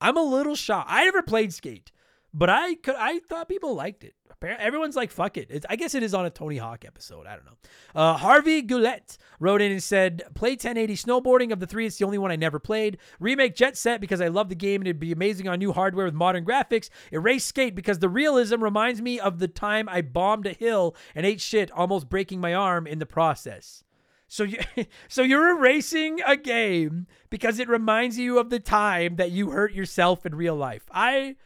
I'm 0.00 0.16
a 0.16 0.22
little 0.22 0.54
shocked. 0.54 0.88
I 0.90 1.04
never 1.04 1.20
played 1.20 1.52
Skate. 1.52 1.92
But 2.32 2.50
I 2.50 2.74
could 2.76 2.96
I 2.96 3.18
thought 3.20 3.48
people 3.48 3.74
liked 3.74 4.04
it. 4.04 4.14
Apparently, 4.30 4.64
everyone's 4.64 4.96
like, 4.96 5.10
"Fuck 5.10 5.36
it." 5.36 5.48
It's, 5.50 5.66
I 5.68 5.76
guess 5.76 5.94
it 5.94 6.02
is 6.02 6.14
on 6.14 6.24
a 6.24 6.30
Tony 6.30 6.56
Hawk 6.56 6.84
episode. 6.86 7.26
I 7.26 7.36
don't 7.36 7.44
know. 7.44 7.56
Uh, 7.94 8.16
Harvey 8.16 8.62
Goulet 8.62 9.18
wrote 9.38 9.60
in 9.60 9.70
and 9.70 9.82
said, 9.82 10.22
"Play 10.34 10.52
1080 10.52 10.94
snowboarding 10.94 11.52
of 11.52 11.60
the 11.60 11.66
three. 11.66 11.86
It's 11.86 11.98
the 11.98 12.06
only 12.06 12.16
one 12.16 12.30
I 12.30 12.36
never 12.36 12.58
played. 12.58 12.96
Remake 13.18 13.54
Jet 13.54 13.76
Set 13.76 14.00
because 14.00 14.20
I 14.20 14.28
love 14.28 14.48
the 14.48 14.54
game 14.54 14.80
and 14.80 14.88
it'd 14.88 14.98
be 14.98 15.12
amazing 15.12 15.46
on 15.46 15.58
new 15.58 15.72
hardware 15.72 16.06
with 16.06 16.14
modern 16.14 16.44
graphics. 16.44 16.88
Erase 17.12 17.44
Skate 17.44 17.74
because 17.74 17.98
the 17.98 18.08
realism 18.08 18.62
reminds 18.62 19.02
me 19.02 19.20
of 19.20 19.40
the 19.40 19.48
time 19.48 19.88
I 19.90 20.00
bombed 20.00 20.46
a 20.46 20.52
hill 20.52 20.96
and 21.14 21.26
ate 21.26 21.40
shit, 21.40 21.70
almost 21.72 22.08
breaking 22.08 22.40
my 22.40 22.54
arm 22.54 22.86
in 22.86 22.98
the 22.98 23.06
process." 23.06 23.84
So 24.26 24.44
you 24.44 24.58
so 25.08 25.22
you're 25.22 25.50
erasing 25.50 26.20
a 26.24 26.36
game 26.36 27.08
because 27.28 27.58
it 27.58 27.68
reminds 27.68 28.16
you 28.16 28.38
of 28.38 28.48
the 28.48 28.60
time 28.60 29.16
that 29.16 29.32
you 29.32 29.50
hurt 29.50 29.74
yourself 29.74 30.24
in 30.24 30.34
real 30.34 30.56
life. 30.56 30.84
I 30.90 31.36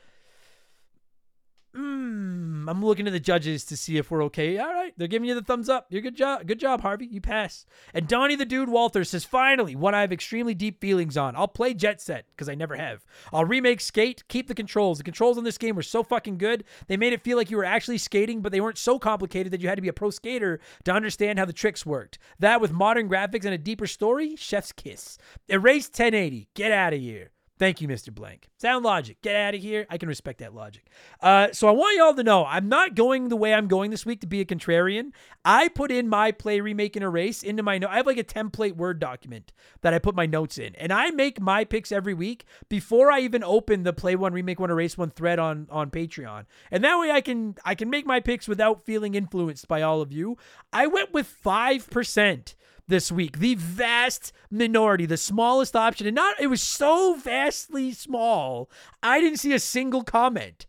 Mm, 1.75 2.71
I'm 2.71 2.85
looking 2.85 3.09
at 3.09 3.13
the 3.13 3.19
judges 3.19 3.65
to 3.65 3.77
see 3.77 3.97
if 3.97 4.09
we're 4.09 4.23
okay. 4.25 4.59
All 4.59 4.73
right, 4.73 4.95
they're 4.97 5.09
giving 5.09 5.29
you 5.29 5.35
the 5.35 5.43
thumbs 5.43 5.69
up. 5.69 5.87
You're 5.91 6.03
good 6.03 6.17
job. 6.17 6.47
Good 6.47 6.61
job, 6.61 6.83
Harvey. 6.83 7.07
You 7.07 7.21
pass. 7.21 7.67
And 7.93 8.07
Donnie 8.07 8.37
the 8.37 8.45
Dude 8.45 8.69
Walter 8.69 9.03
says, 9.03 9.25
finally, 9.25 9.75
one 9.75 9.93
I 9.93 10.03
have 10.03 10.13
extremely 10.13 10.55
deep 10.55 10.81
feelings 10.81 11.17
on. 11.17 11.35
I'll 11.35 11.49
play 11.49 11.75
Jet 11.75 12.01
Set 12.01 12.27
because 12.29 12.49
I 12.49 12.55
never 12.55 12.77
have. 12.77 13.05
I'll 13.33 13.45
remake 13.45 13.81
Skate. 13.81 14.23
Keep 14.29 14.47
the 14.47 14.55
controls. 14.55 14.99
The 14.99 15.05
controls 15.05 15.37
on 15.37 15.43
this 15.43 15.59
game 15.59 15.75
were 15.75 15.83
so 15.83 16.05
fucking 16.05 16.39
good. 16.39 16.63
They 16.87 16.97
made 16.97 17.13
it 17.13 17.25
feel 17.25 17.37
like 17.37 17.51
you 17.51 17.57
were 17.57 17.65
actually 17.65 17.99
skating, 17.99 18.41
but 18.41 18.53
they 18.53 18.61
weren't 18.61 18.79
so 18.79 19.01
complicated 19.01 19.53
that 19.53 19.61
you 19.61 19.69
had 19.69 19.77
to 19.77 19.83
be 19.83 19.89
a 19.89 19.93
pro 19.93 20.11
skater 20.11 20.61
to 20.85 20.93
understand 20.93 21.41
how 21.41 21.45
the 21.45 21.53
tricks 21.53 21.85
worked. 21.85 22.19
That 22.39 22.61
with 22.61 22.71
modern 22.73 23.09
graphics 23.09 23.45
and 23.45 23.55
a 23.55 23.59
deeper 23.59 23.89
story, 23.89 24.37
chef's 24.37 24.71
kiss. 24.71 25.19
Erase 25.49 25.89
1080. 25.89 26.49
Get 26.55 26.71
out 26.71 26.93
of 26.93 27.01
here. 27.01 27.33
Thank 27.57 27.81
you, 27.81 27.87
Mr. 27.87 28.12
Blank. 28.12 28.49
Sound 28.59 28.85
logic. 28.85 29.23
Get 29.23 29.37
out 29.37 29.55
of 29.55 29.61
here. 29.61 29.87
I 29.88 29.97
can 29.97 30.09
respect 30.09 30.40
that 30.40 30.57
logic. 30.57 30.88
Uh, 31.21 31.53
so 31.53 31.69
I 31.69 31.71
want 31.71 31.97
y'all 31.97 32.14
to 32.14 32.25
know 32.25 32.45
I'm 32.45 32.69
not 32.69 32.97
going 32.97 33.29
the 33.29 33.37
way 33.37 33.55
I'm 33.55 33.69
going 33.69 33.93
this 33.93 34.05
week 34.05 34.21
to 34.23 34.27
be 34.27 34.40
a 34.40 34.45
contrarian. 34.45 35.12
I 35.45 35.69
put 35.69 35.93
in 35.93 36.09
my 36.09 36.33
play, 36.33 36.61
remake, 36.61 36.97
and 36.97 37.05
erase 37.05 37.45
into 37.45 37.62
my 37.62 37.79
note. 37.79 37.90
I 37.90 37.99
have 37.99 38.07
like 38.09 38.19
a 38.19 38.25
template 38.25 38.75
Word 38.75 38.99
document 38.99 39.53
that 39.83 39.95
I 39.95 40.01
put 40.01 40.17
my 40.17 40.27
notes 40.27 40.59
in, 40.59 40.75
and 40.75 40.93
I 40.93 41.11
make 41.11 41.40
my 41.40 41.64
picks 41.64 41.93
every 41.93 42.14
week 42.14 42.45
before 42.69 43.12
I 43.12 43.21
even 43.21 43.45
open 43.45 43.85
the 43.85 43.93
play 43.93 44.17
one, 44.17 44.33
remake 44.33 44.59
one, 44.59 44.71
erase 44.71 44.99
one 44.99 45.11
thread 45.11 45.38
on 45.38 45.69
on 45.71 45.93
Patreon. 45.93 46.47
And 46.73 46.83
that 46.83 46.99
way 46.99 47.12
I 47.12 47.21
can 47.21 47.55
I 47.64 47.77
can 47.77 47.88
make 47.88 48.05
my 48.05 48.19
picks 48.19 48.49
without 48.49 48.85
feeling 48.85 49.14
influenced 49.14 49.69
by 49.69 49.81
all 49.81 50.01
of 50.01 50.11
you. 50.11 50.37
I 50.73 50.88
went 50.88 51.12
with 51.12 51.29
five 51.29 51.88
percent 51.88 52.57
this 52.87 53.11
week. 53.11 53.38
The 53.38 53.55
vast 53.55 54.33
minority, 54.51 55.07
the 55.07 55.16
smallest 55.16 55.77
option. 55.77 56.07
And 56.07 56.14
not 56.14 56.40
it 56.40 56.49
was 56.49 56.62
so 56.62 57.14
vastly 57.14 57.92
small. 57.92 58.70
I 59.03 59.20
didn't 59.20 59.38
see 59.38 59.53
a 59.53 59.59
single 59.59 60.03
comment 60.03 60.66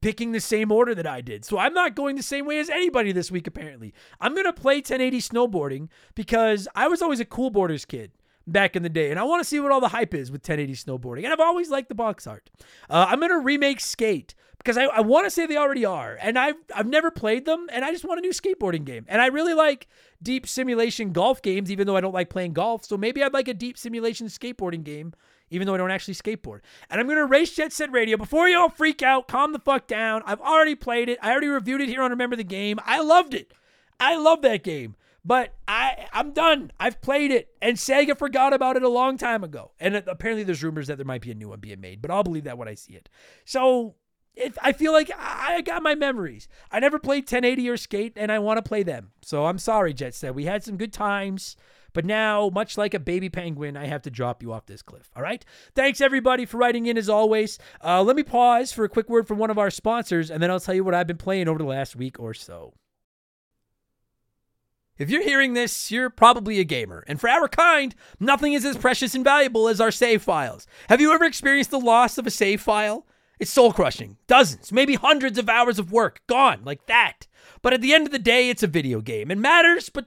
picking 0.00 0.32
the 0.32 0.40
same 0.40 0.72
order 0.72 0.94
that 0.94 1.06
I 1.06 1.20
did. 1.20 1.44
So 1.44 1.58
I'm 1.58 1.74
not 1.74 1.94
going 1.94 2.16
the 2.16 2.22
same 2.22 2.46
way 2.46 2.58
as 2.58 2.70
anybody 2.70 3.12
this 3.12 3.30
week 3.30 3.46
apparently. 3.46 3.92
I'm 4.20 4.34
going 4.34 4.46
to 4.46 4.52
play 4.52 4.76
1080 4.76 5.18
snowboarding 5.18 5.88
because 6.14 6.66
I 6.74 6.88
was 6.88 7.02
always 7.02 7.20
a 7.20 7.24
cool 7.24 7.50
boarders 7.50 7.84
kid 7.84 8.12
back 8.46 8.76
in 8.76 8.82
the 8.82 8.88
day 8.88 9.10
and 9.10 9.18
I 9.18 9.24
want 9.24 9.40
to 9.40 9.48
see 9.48 9.60
what 9.60 9.72
all 9.72 9.80
the 9.80 9.88
hype 9.88 10.14
is 10.14 10.30
with 10.30 10.40
1080 10.48 10.74
snowboarding. 10.74 11.24
And 11.24 11.32
I've 11.32 11.40
always 11.40 11.70
liked 11.70 11.88
the 11.88 11.94
box 11.94 12.26
art. 12.26 12.50
Uh, 12.88 13.06
I'm 13.08 13.20
going 13.20 13.30
to 13.30 13.38
remake 13.38 13.80
Skate 13.80 14.34
because 14.64 14.78
I, 14.78 14.84
I 14.84 15.00
want 15.00 15.26
to 15.26 15.30
say 15.30 15.44
they 15.46 15.58
already 15.58 15.84
are, 15.84 16.16
and 16.20 16.38
I've 16.38 16.56
I've 16.74 16.86
never 16.86 17.10
played 17.10 17.44
them, 17.44 17.68
and 17.70 17.84
I 17.84 17.92
just 17.92 18.04
want 18.04 18.18
a 18.18 18.22
new 18.22 18.30
skateboarding 18.30 18.84
game, 18.84 19.04
and 19.08 19.20
I 19.20 19.26
really 19.26 19.52
like 19.52 19.86
deep 20.22 20.46
simulation 20.46 21.12
golf 21.12 21.42
games, 21.42 21.70
even 21.70 21.86
though 21.86 21.96
I 21.96 22.00
don't 22.00 22.14
like 22.14 22.30
playing 22.30 22.54
golf. 22.54 22.84
So 22.84 22.96
maybe 22.96 23.22
I'd 23.22 23.34
like 23.34 23.48
a 23.48 23.54
deep 23.54 23.76
simulation 23.76 24.28
skateboarding 24.28 24.82
game, 24.82 25.12
even 25.50 25.66
though 25.66 25.74
I 25.74 25.76
don't 25.76 25.90
actually 25.90 26.14
skateboard. 26.14 26.60
And 26.88 26.98
I'm 26.98 27.06
gonna 27.06 27.26
race 27.26 27.54
Jet 27.54 27.72
Set 27.72 27.92
Radio 27.92 28.16
before 28.16 28.48
you 28.48 28.58
all 28.58 28.70
freak 28.70 29.02
out. 29.02 29.28
Calm 29.28 29.52
the 29.52 29.58
fuck 29.58 29.86
down. 29.86 30.22
I've 30.24 30.40
already 30.40 30.74
played 30.74 31.10
it. 31.10 31.18
I 31.20 31.30
already 31.30 31.48
reviewed 31.48 31.82
it 31.82 31.90
here 31.90 32.02
on 32.02 32.10
Remember 32.10 32.36
the 32.36 32.44
Game. 32.44 32.78
I 32.84 33.00
loved 33.00 33.34
it. 33.34 33.52
I 34.00 34.16
love 34.16 34.42
that 34.42 34.62
game. 34.62 34.96
But 35.26 35.54
I 35.66 36.06
I'm 36.12 36.32
done. 36.32 36.70
I've 36.78 37.00
played 37.00 37.30
it, 37.30 37.54
and 37.62 37.76
Sega 37.76 38.16
forgot 38.16 38.52
about 38.52 38.76
it 38.76 38.82
a 38.82 38.88
long 38.88 39.16
time 39.16 39.42
ago. 39.42 39.72
And 39.80 39.96
apparently, 39.96 40.44
there's 40.44 40.62
rumors 40.62 40.86
that 40.88 40.96
there 40.96 41.06
might 41.06 41.22
be 41.22 41.30
a 41.30 41.34
new 41.34 41.48
one 41.48 41.60
being 41.60 41.80
made, 41.80 42.02
but 42.02 42.10
I'll 42.10 42.22
believe 42.22 42.44
that 42.44 42.58
when 42.58 42.68
I 42.68 42.74
see 42.74 42.92
it. 42.92 43.08
So 43.46 43.94
I 44.60 44.72
feel 44.72 44.92
like 44.92 45.10
I 45.16 45.60
got 45.60 45.82
my 45.82 45.94
memories. 45.94 46.48
I 46.72 46.80
never 46.80 46.98
played 46.98 47.24
1080 47.24 47.68
or 47.68 47.76
Skate, 47.76 48.14
and 48.16 48.32
I 48.32 48.40
want 48.40 48.58
to 48.58 48.68
play 48.68 48.82
them. 48.82 49.12
So 49.22 49.46
I'm 49.46 49.58
sorry, 49.58 49.94
Jet 49.94 50.14
Set. 50.14 50.34
We 50.34 50.44
had 50.44 50.64
some 50.64 50.76
good 50.76 50.92
times, 50.92 51.56
but 51.92 52.04
now, 52.04 52.50
much 52.52 52.76
like 52.76 52.94
a 52.94 52.98
baby 52.98 53.28
penguin, 53.28 53.76
I 53.76 53.86
have 53.86 54.02
to 54.02 54.10
drop 54.10 54.42
you 54.42 54.52
off 54.52 54.66
this 54.66 54.82
cliff. 54.82 55.08
All 55.14 55.22
right. 55.22 55.44
Thanks 55.76 56.00
everybody 56.00 56.46
for 56.46 56.56
writing 56.56 56.86
in 56.86 56.98
as 56.98 57.08
always. 57.08 57.58
Uh, 57.82 58.02
let 58.02 58.16
me 58.16 58.24
pause 58.24 58.72
for 58.72 58.84
a 58.84 58.88
quick 58.88 59.08
word 59.08 59.28
from 59.28 59.38
one 59.38 59.50
of 59.50 59.58
our 59.58 59.70
sponsors, 59.70 60.30
and 60.30 60.42
then 60.42 60.50
I'll 60.50 60.60
tell 60.60 60.74
you 60.74 60.82
what 60.82 60.94
I've 60.94 61.06
been 61.06 61.16
playing 61.16 61.46
over 61.46 61.58
the 61.58 61.64
last 61.64 61.94
week 61.94 62.18
or 62.18 62.34
so. 62.34 62.74
If 64.98 65.10
you're 65.10 65.24
hearing 65.24 65.54
this, 65.54 65.90
you're 65.90 66.10
probably 66.10 66.60
a 66.60 66.64
gamer. 66.64 67.04
And 67.06 67.20
for 67.20 67.28
our 67.28 67.48
kind, 67.48 67.94
nothing 68.20 68.52
is 68.52 68.64
as 68.64 68.76
precious 68.76 69.14
and 69.14 69.24
valuable 69.24 69.68
as 69.68 69.80
our 69.80 69.90
save 69.90 70.22
files. 70.22 70.66
Have 70.88 71.00
you 71.00 71.12
ever 71.12 71.24
experienced 71.24 71.70
the 71.70 71.80
loss 71.80 72.16
of 72.18 72.26
a 72.26 72.30
save 72.30 72.60
file? 72.60 73.04
It's 73.38 73.50
soul 73.50 73.72
crushing. 73.72 74.16
Dozens, 74.26 74.72
maybe 74.72 74.94
hundreds 74.94 75.38
of 75.38 75.48
hours 75.48 75.78
of 75.78 75.92
work 75.92 76.20
gone 76.26 76.60
like 76.64 76.86
that. 76.86 77.26
But 77.62 77.72
at 77.72 77.80
the 77.80 77.92
end 77.92 78.06
of 78.06 78.12
the 78.12 78.18
day, 78.18 78.48
it's 78.48 78.62
a 78.62 78.68
video 78.68 79.00
game. 79.00 79.30
It 79.30 79.38
matters, 79.38 79.88
but 79.88 80.06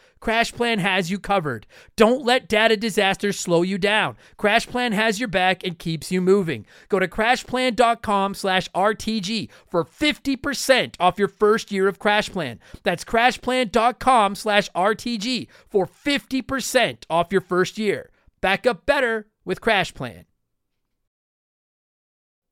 CrashPlan 0.21 0.77
has 0.77 1.09
you 1.09 1.19
covered. 1.19 1.65
Don't 1.95 2.23
let 2.23 2.47
data 2.47 2.77
disasters 2.77 3.39
slow 3.39 3.63
you 3.63 3.77
down. 3.77 4.15
CrashPlan 4.37 4.93
has 4.93 5.19
your 5.19 5.27
back 5.27 5.63
and 5.63 5.77
keeps 5.77 6.11
you 6.11 6.21
moving. 6.21 6.65
Go 6.89 6.99
to 6.99 7.07
crashplan.com 7.07 8.35
slash 8.35 8.69
RTG 8.71 9.49
for 9.67 9.83
50% 9.83 10.95
off 10.99 11.17
your 11.17 11.27
first 11.27 11.71
year 11.71 11.87
of 11.87 11.99
CrashPlan. 11.99 12.59
That's 12.83 13.03
crashplan.com 13.03 14.35
slash 14.35 14.69
RTG 14.71 15.47
for 15.67 15.87
50% 15.87 16.97
off 17.09 17.31
your 17.31 17.41
first 17.41 17.77
year. 17.79 18.11
Back 18.41 18.67
up 18.67 18.85
better 18.85 19.27
with 19.43 19.59
CrashPlan. 19.59 20.25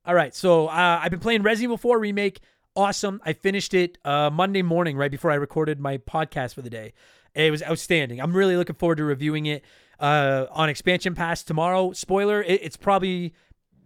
All 0.06 0.16
right, 0.16 0.34
so 0.34 0.68
uh, 0.68 1.00
I've 1.04 1.12
been 1.12 1.20
playing 1.20 1.44
Resident 1.44 1.66
Evil 1.66 1.78
4 1.78 2.00
Remake. 2.00 2.40
Awesome. 2.76 3.22
I 3.26 3.34
finished 3.34 3.74
it 3.74 3.98
uh, 4.06 4.30
Monday 4.30 4.62
morning 4.62 4.96
right 4.96 5.12
before 5.12 5.32
I 5.32 5.36
recorded 5.36 5.80
my 5.80 5.98
podcast 5.98 6.54
for 6.54 6.62
the 6.62 6.70
day. 6.70 6.94
It 7.36 7.52
was 7.52 7.62
outstanding. 7.64 8.22
I'm 8.22 8.34
really 8.34 8.56
looking 8.58 8.76
forward 8.76 8.98
to 8.98 9.04
reviewing 9.04 9.46
it 9.46 9.64
uh, 10.00 10.46
on 10.52 10.70
Expansion 10.70 11.16
Pass 11.16 11.44
tomorrow. 11.44 11.92
Spoiler: 11.94 12.42
it, 12.42 12.62
it's 12.64 12.78
probably, 12.78 13.34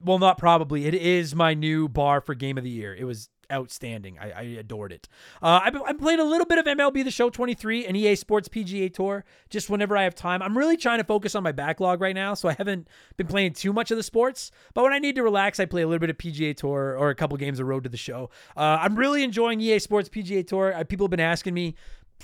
well, 0.03 0.19
not 0.19 0.37
probably. 0.37 0.85
It 0.85 0.93
is 0.93 1.33
my 1.35 1.53
new 1.53 1.87
bar 1.89 2.21
for 2.21 2.35
Game 2.35 2.57
of 2.57 2.63
the 2.63 2.69
Year. 2.69 2.93
It 2.95 3.05
was 3.05 3.29
outstanding. 3.53 4.17
I, 4.19 4.31
I 4.31 4.41
adored 4.41 4.91
it. 4.91 5.07
Uh, 5.41 5.69
been, 5.71 5.81
I'm 5.85 6.19
a 6.19 6.23
little 6.23 6.45
bit 6.45 6.57
of 6.57 6.65
MLB 6.65 7.03
The 7.03 7.11
Show 7.11 7.29
23 7.29 7.85
and 7.85 7.95
EA 7.95 8.15
Sports 8.15 8.49
PGA 8.49 8.93
Tour 8.93 9.23
just 9.49 9.69
whenever 9.69 9.95
I 9.95 10.03
have 10.03 10.15
time. 10.15 10.41
I'm 10.41 10.57
really 10.57 10.77
trying 10.77 10.97
to 10.97 11.03
focus 11.03 11.35
on 11.35 11.43
my 11.43 11.51
backlog 11.51 12.01
right 12.01 12.15
now, 12.15 12.33
so 12.33 12.49
I 12.49 12.53
haven't 12.53 12.87
been 13.17 13.27
playing 13.27 13.53
too 13.53 13.71
much 13.71 13.91
of 13.91 13.97
the 13.97 14.03
sports. 14.03 14.51
But 14.73 14.83
when 14.83 14.93
I 14.93 14.99
need 14.99 15.15
to 15.15 15.23
relax, 15.23 15.59
I 15.59 15.65
play 15.65 15.83
a 15.83 15.87
little 15.87 15.99
bit 15.99 16.09
of 16.09 16.17
PGA 16.17 16.55
Tour 16.55 16.97
or 16.97 17.09
a 17.09 17.15
couple 17.15 17.37
games 17.37 17.59
of 17.59 17.67
Road 17.67 17.83
to 17.83 17.89
the 17.89 17.97
Show. 17.97 18.29
Uh, 18.57 18.79
I'm 18.81 18.95
really 18.95 19.23
enjoying 19.23 19.61
EA 19.61 19.79
Sports 19.79 20.09
PGA 20.09 20.45
Tour. 20.45 20.73
Uh, 20.73 20.83
people 20.83 21.05
have 21.05 21.11
been 21.11 21.19
asking 21.19 21.53
me 21.53 21.75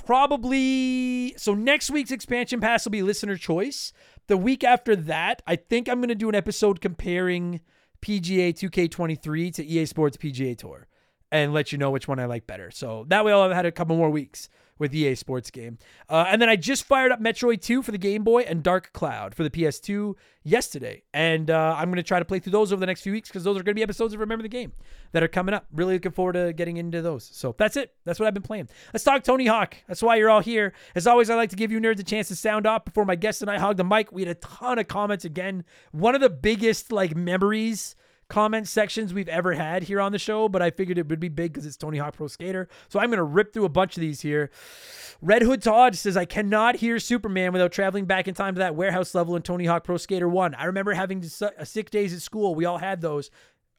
probably 0.05 1.33
so 1.37 1.53
next 1.53 1.89
week's 1.89 2.11
expansion 2.11 2.59
pass 2.59 2.85
will 2.85 2.91
be 2.91 3.01
listener 3.01 3.35
choice 3.35 3.91
the 4.27 4.37
week 4.37 4.63
after 4.63 4.95
that 4.95 5.41
i 5.45 5.55
think 5.55 5.89
i'm 5.89 5.99
going 5.99 6.09
to 6.09 6.15
do 6.15 6.29
an 6.29 6.35
episode 6.35 6.79
comparing 6.79 7.59
pga 8.01 8.53
2k23 8.53 9.53
to 9.53 9.65
ea 9.65 9.85
sports 9.85 10.15
pga 10.15 10.57
tour 10.57 10.87
and 11.31 11.53
let 11.53 11.71
you 11.71 11.77
know 11.77 11.91
which 11.91 12.07
one 12.07 12.19
i 12.19 12.25
like 12.25 12.47
better 12.47 12.71
so 12.71 13.05
that 13.07 13.23
way 13.23 13.31
i'll 13.31 13.43
have 13.43 13.51
had 13.51 13.65
a 13.65 13.71
couple 13.71 13.95
more 13.95 14.09
weeks 14.09 14.49
with 14.79 14.95
EA 14.95 15.13
Sports 15.13 15.51
game. 15.51 15.77
Uh, 16.09 16.25
and 16.27 16.41
then 16.41 16.49
I 16.49 16.55
just 16.55 16.85
fired 16.85 17.11
up 17.11 17.21
Metroid 17.21 17.61
2 17.61 17.83
for 17.83 17.91
the 17.91 17.97
Game 17.97 18.23
Boy 18.23 18.41
and 18.41 18.63
Dark 18.63 18.91
Cloud 18.93 19.35
for 19.35 19.43
the 19.43 19.49
PS2 19.49 20.15
yesterday. 20.43 21.03
And 21.13 21.51
uh, 21.51 21.75
I'm 21.77 21.89
going 21.89 21.97
to 21.97 22.03
try 22.03 22.17
to 22.17 22.25
play 22.25 22.39
through 22.39 22.53
those 22.53 22.71
over 22.71 22.79
the 22.79 22.85
next 22.85 23.01
few 23.01 23.11
weeks 23.11 23.29
because 23.29 23.43
those 23.43 23.57
are 23.57 23.63
going 23.63 23.73
to 23.73 23.79
be 23.79 23.83
episodes 23.83 24.13
of 24.13 24.21
Remember 24.21 24.41
the 24.41 24.49
Game 24.49 24.71
that 25.11 25.21
are 25.21 25.27
coming 25.27 25.53
up. 25.53 25.67
Really 25.73 25.95
looking 25.95 26.13
forward 26.13 26.33
to 26.33 26.53
getting 26.53 26.77
into 26.77 27.01
those. 27.01 27.25
So 27.25 27.53
that's 27.57 27.75
it. 27.75 27.93
That's 28.05 28.19
what 28.19 28.27
I've 28.27 28.33
been 28.33 28.41
playing. 28.41 28.69
Let's 28.93 29.03
talk 29.03 29.23
Tony 29.23 29.45
Hawk. 29.45 29.75
That's 29.87 30.01
why 30.01 30.15
you're 30.15 30.29
all 30.29 30.39
here. 30.39 30.73
As 30.95 31.05
always, 31.05 31.29
I 31.29 31.35
like 31.35 31.49
to 31.49 31.57
give 31.57 31.71
you 31.71 31.79
nerds 31.79 31.99
a 31.99 32.03
chance 32.03 32.29
to 32.29 32.35
sound 32.35 32.65
off 32.65 32.85
before 32.85 33.05
my 33.05 33.15
guests 33.15 33.41
and 33.41 33.51
I 33.51 33.59
hog 33.59 33.77
the 33.77 33.83
mic. 33.83 34.11
We 34.11 34.21
had 34.21 34.31
a 34.31 34.35
ton 34.35 34.79
of 34.79 34.87
comments 34.87 35.25
again. 35.25 35.65
One 35.91 36.15
of 36.15 36.21
the 36.21 36.29
biggest 36.29 36.91
like 36.91 37.15
memories 37.15 37.95
comment 38.29 38.67
sections 38.67 39.13
we've 39.13 39.27
ever 39.27 39.53
had 39.53 39.83
here 39.83 39.99
on 39.99 40.11
the 40.11 40.19
show, 40.19 40.47
but 40.47 40.61
I 40.61 40.69
figured 40.69 40.97
it 40.97 41.09
would 41.09 41.19
be 41.19 41.29
big 41.29 41.53
because 41.53 41.65
it's 41.65 41.75
Tony 41.75 41.97
Hawk 41.97 42.15
Pro 42.15 42.27
Skater. 42.27 42.69
So 42.87 42.99
I'm 42.99 43.07
going 43.07 43.17
to 43.17 43.23
rip 43.23 43.53
through 43.53 43.65
a 43.65 43.69
bunch 43.69 43.97
of 43.97 44.01
these 44.01 44.21
here. 44.21 44.51
Red 45.21 45.41
Hood 45.41 45.61
Todd 45.61 45.95
says, 45.95 46.15
I 46.15 46.25
cannot 46.25 46.77
hear 46.77 46.99
Superman 46.99 47.51
without 47.51 47.71
traveling 47.71 48.05
back 48.05 48.27
in 48.27 48.35
time 48.35 48.55
to 48.55 48.59
that 48.59 48.75
warehouse 48.75 49.13
level 49.13 49.35
in 49.35 49.41
Tony 49.41 49.65
Hawk 49.65 49.83
Pro 49.83 49.97
Skater 49.97 50.29
1. 50.29 50.55
I 50.55 50.65
remember 50.65 50.93
having 50.93 51.23
uh, 51.41 51.65
sick 51.65 51.89
days 51.89 52.13
at 52.13 52.21
school. 52.21 52.55
We 52.55 52.65
all 52.65 52.77
had 52.77 53.01
those. 53.01 53.29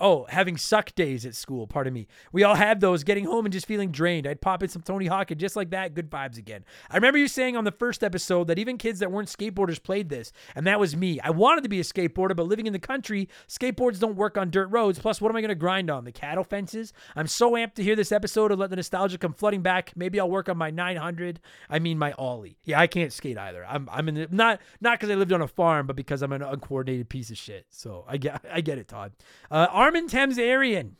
Oh, 0.00 0.26
having 0.28 0.56
suck 0.56 0.94
days 0.94 1.26
at 1.26 1.34
school, 1.34 1.66
pardon 1.66 1.92
me. 1.92 2.06
We 2.32 2.42
all 2.42 2.54
had 2.54 2.80
those, 2.80 3.04
getting 3.04 3.24
home 3.26 3.44
and 3.44 3.52
just 3.52 3.66
feeling 3.66 3.90
drained. 3.90 4.26
I'd 4.26 4.40
pop 4.40 4.62
in 4.62 4.68
some 4.68 4.82
Tony 4.82 5.06
Hawk 5.06 5.30
and 5.30 5.38
just 5.38 5.56
like 5.56 5.70
that, 5.70 5.94
good 5.94 6.10
vibes 6.10 6.38
again. 6.38 6.64
I 6.90 6.96
remember 6.96 7.18
you 7.18 7.28
saying 7.28 7.56
on 7.56 7.64
the 7.64 7.72
first 7.72 8.02
episode 8.02 8.46
that 8.48 8.58
even 8.58 8.78
kids 8.78 9.00
that 9.00 9.12
weren't 9.12 9.28
skateboarders 9.28 9.82
played 9.82 10.08
this, 10.08 10.32
and 10.54 10.66
that 10.66 10.80
was 10.80 10.96
me. 10.96 11.20
I 11.20 11.30
wanted 11.30 11.62
to 11.64 11.68
be 11.68 11.80
a 11.80 11.84
skateboarder, 11.84 12.34
but 12.34 12.46
living 12.46 12.66
in 12.66 12.72
the 12.72 12.78
country, 12.78 13.28
skateboards 13.48 14.00
don't 14.00 14.16
work 14.16 14.38
on 14.38 14.50
dirt 14.50 14.68
roads. 14.68 14.98
Plus, 14.98 15.20
what 15.20 15.30
am 15.30 15.36
I 15.36 15.40
going 15.40 15.50
to 15.50 15.54
grind 15.54 15.90
on? 15.90 16.04
The 16.04 16.12
cattle 16.12 16.44
fences? 16.44 16.92
I'm 17.14 17.26
so 17.26 17.52
amped 17.52 17.74
to 17.74 17.82
hear 17.82 17.96
this 17.96 18.12
episode 18.12 18.50
and 18.50 18.60
let 18.60 18.70
the 18.70 18.76
nostalgia 18.76 19.18
come 19.18 19.34
flooding 19.34 19.62
back. 19.62 19.92
Maybe 19.96 20.18
I'll 20.18 20.30
work 20.30 20.48
on 20.48 20.56
my 20.56 20.70
900. 20.70 21.40
I 21.68 21.78
mean, 21.78 21.98
my 21.98 22.12
Ollie. 22.12 22.58
Yeah, 22.64 22.80
I 22.80 22.86
can't 22.86 23.12
skate 23.12 23.36
either. 23.36 23.64
I'm, 23.66 23.88
I'm 23.92 24.08
in 24.08 24.14
the, 24.14 24.28
not 24.30 24.60
not 24.80 24.98
because 24.98 25.10
I 25.10 25.14
lived 25.14 25.32
on 25.32 25.42
a 25.42 25.48
farm, 25.48 25.86
but 25.86 25.96
because 25.96 26.22
I'm 26.22 26.32
an 26.32 26.42
uncoordinated 26.42 27.08
piece 27.08 27.30
of 27.30 27.36
shit. 27.36 27.66
So 27.70 28.04
I 28.08 28.16
get 28.16 28.44
I 28.50 28.60
get 28.60 28.78
it, 28.78 28.88
Todd. 28.88 29.12
Uh, 29.50 29.66
Armin 29.90 30.06
Thames 30.06 30.38
Arian, 30.38 30.94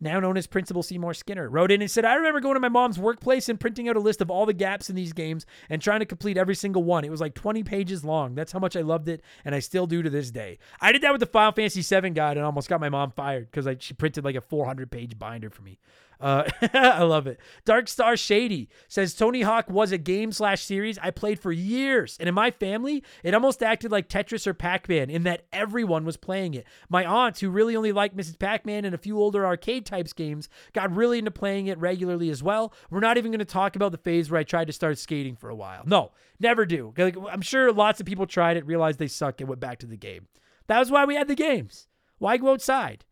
now 0.00 0.20
known 0.20 0.36
as 0.36 0.46
Principal 0.46 0.84
Seymour 0.84 1.14
Skinner, 1.14 1.48
wrote 1.48 1.72
in 1.72 1.82
and 1.82 1.90
said, 1.90 2.04
I 2.04 2.14
remember 2.14 2.38
going 2.38 2.54
to 2.54 2.60
my 2.60 2.68
mom's 2.68 2.96
workplace 2.96 3.48
and 3.48 3.58
printing 3.58 3.88
out 3.88 3.96
a 3.96 3.98
list 3.98 4.20
of 4.20 4.30
all 4.30 4.46
the 4.46 4.52
gaps 4.52 4.88
in 4.88 4.94
these 4.94 5.12
games 5.12 5.46
and 5.68 5.82
trying 5.82 5.98
to 5.98 6.06
complete 6.06 6.38
every 6.38 6.54
single 6.54 6.84
one. 6.84 7.04
It 7.04 7.10
was 7.10 7.20
like 7.20 7.34
20 7.34 7.64
pages 7.64 8.04
long. 8.04 8.36
That's 8.36 8.52
how 8.52 8.60
much 8.60 8.76
I 8.76 8.82
loved 8.82 9.08
it, 9.08 9.20
and 9.44 9.52
I 9.52 9.58
still 9.58 9.88
do 9.88 10.00
to 10.00 10.08
this 10.08 10.30
day. 10.30 10.60
I 10.80 10.92
did 10.92 11.02
that 11.02 11.10
with 11.10 11.18
the 11.18 11.26
Final 11.26 11.50
Fantasy 11.50 11.82
VII 11.82 12.10
guide 12.10 12.36
and 12.36 12.46
almost 12.46 12.68
got 12.68 12.80
my 12.80 12.88
mom 12.88 13.10
fired 13.10 13.50
because 13.50 13.66
she 13.80 13.94
printed 13.94 14.24
like 14.24 14.36
a 14.36 14.40
400 14.40 14.88
page 14.88 15.18
binder 15.18 15.50
for 15.50 15.62
me. 15.62 15.80
Uh, 16.22 16.48
I 16.72 17.02
love 17.02 17.26
it. 17.26 17.40
Dark 17.64 17.88
Star 17.88 18.16
Shady 18.16 18.68
says 18.86 19.12
Tony 19.12 19.42
Hawk 19.42 19.68
was 19.68 19.90
a 19.90 19.98
game 19.98 20.30
slash 20.30 20.62
series 20.62 20.96
I 21.02 21.10
played 21.10 21.40
for 21.40 21.50
years, 21.50 22.16
and 22.20 22.28
in 22.28 22.34
my 22.34 22.52
family, 22.52 23.02
it 23.24 23.34
almost 23.34 23.62
acted 23.62 23.90
like 23.90 24.08
Tetris 24.08 24.46
or 24.46 24.54
Pac 24.54 24.88
Man 24.88 25.10
in 25.10 25.24
that 25.24 25.46
everyone 25.52 26.04
was 26.04 26.16
playing 26.16 26.54
it. 26.54 26.64
My 26.88 27.04
aunts, 27.04 27.40
who 27.40 27.50
really 27.50 27.74
only 27.74 27.90
liked 27.90 28.16
Mrs. 28.16 28.38
Pac 28.38 28.64
Man 28.64 28.84
and 28.84 28.94
a 28.94 28.98
few 28.98 29.18
older 29.18 29.44
arcade 29.44 29.84
types 29.84 30.12
games, 30.12 30.48
got 30.72 30.94
really 30.94 31.18
into 31.18 31.32
playing 31.32 31.66
it 31.66 31.78
regularly 31.78 32.30
as 32.30 32.42
well. 32.42 32.72
We're 32.88 33.00
not 33.00 33.18
even 33.18 33.32
going 33.32 33.40
to 33.40 33.44
talk 33.44 33.74
about 33.74 33.90
the 33.90 33.98
phase 33.98 34.30
where 34.30 34.40
I 34.40 34.44
tried 34.44 34.68
to 34.68 34.72
start 34.72 34.98
skating 34.98 35.34
for 35.34 35.50
a 35.50 35.56
while. 35.56 35.82
No, 35.84 36.12
never 36.38 36.64
do. 36.64 36.94
Like, 36.96 37.16
I'm 37.30 37.42
sure 37.42 37.72
lots 37.72 37.98
of 37.98 38.06
people 38.06 38.26
tried 38.26 38.56
it, 38.56 38.64
realized 38.64 39.00
they 39.00 39.08
suck, 39.08 39.40
and 39.40 39.48
went 39.48 39.60
back 39.60 39.80
to 39.80 39.86
the 39.86 39.96
game. 39.96 40.28
That 40.68 40.78
was 40.78 40.90
why 40.90 41.04
we 41.04 41.16
had 41.16 41.26
the 41.26 41.34
games. 41.34 41.88
Why 42.18 42.36
go 42.36 42.52
outside? 42.52 43.04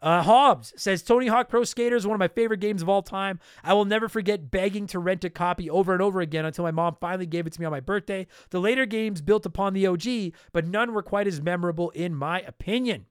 Uh, 0.00 0.22
Hobbs 0.22 0.72
says 0.76 1.02
Tony 1.02 1.26
Hawk 1.26 1.48
Pro 1.48 1.64
Skater 1.64 1.96
is 1.96 2.06
one 2.06 2.14
of 2.14 2.20
my 2.20 2.28
favorite 2.28 2.60
games 2.60 2.82
of 2.82 2.88
all 2.88 3.02
time. 3.02 3.40
I 3.64 3.74
will 3.74 3.84
never 3.84 4.08
forget 4.08 4.50
begging 4.50 4.86
to 4.88 4.98
rent 4.98 5.24
a 5.24 5.30
copy 5.30 5.68
over 5.68 5.92
and 5.92 6.00
over 6.00 6.20
again 6.20 6.44
until 6.44 6.64
my 6.64 6.70
mom 6.70 6.96
finally 7.00 7.26
gave 7.26 7.46
it 7.46 7.52
to 7.54 7.60
me 7.60 7.66
on 7.66 7.72
my 7.72 7.80
birthday. 7.80 8.26
The 8.50 8.60
later 8.60 8.86
games 8.86 9.20
built 9.20 9.44
upon 9.44 9.72
the 9.72 9.86
OG, 9.86 10.34
but 10.52 10.66
none 10.66 10.92
were 10.92 11.02
quite 11.02 11.26
as 11.26 11.42
memorable 11.42 11.90
in 11.90 12.14
my 12.14 12.40
opinion. 12.42 13.06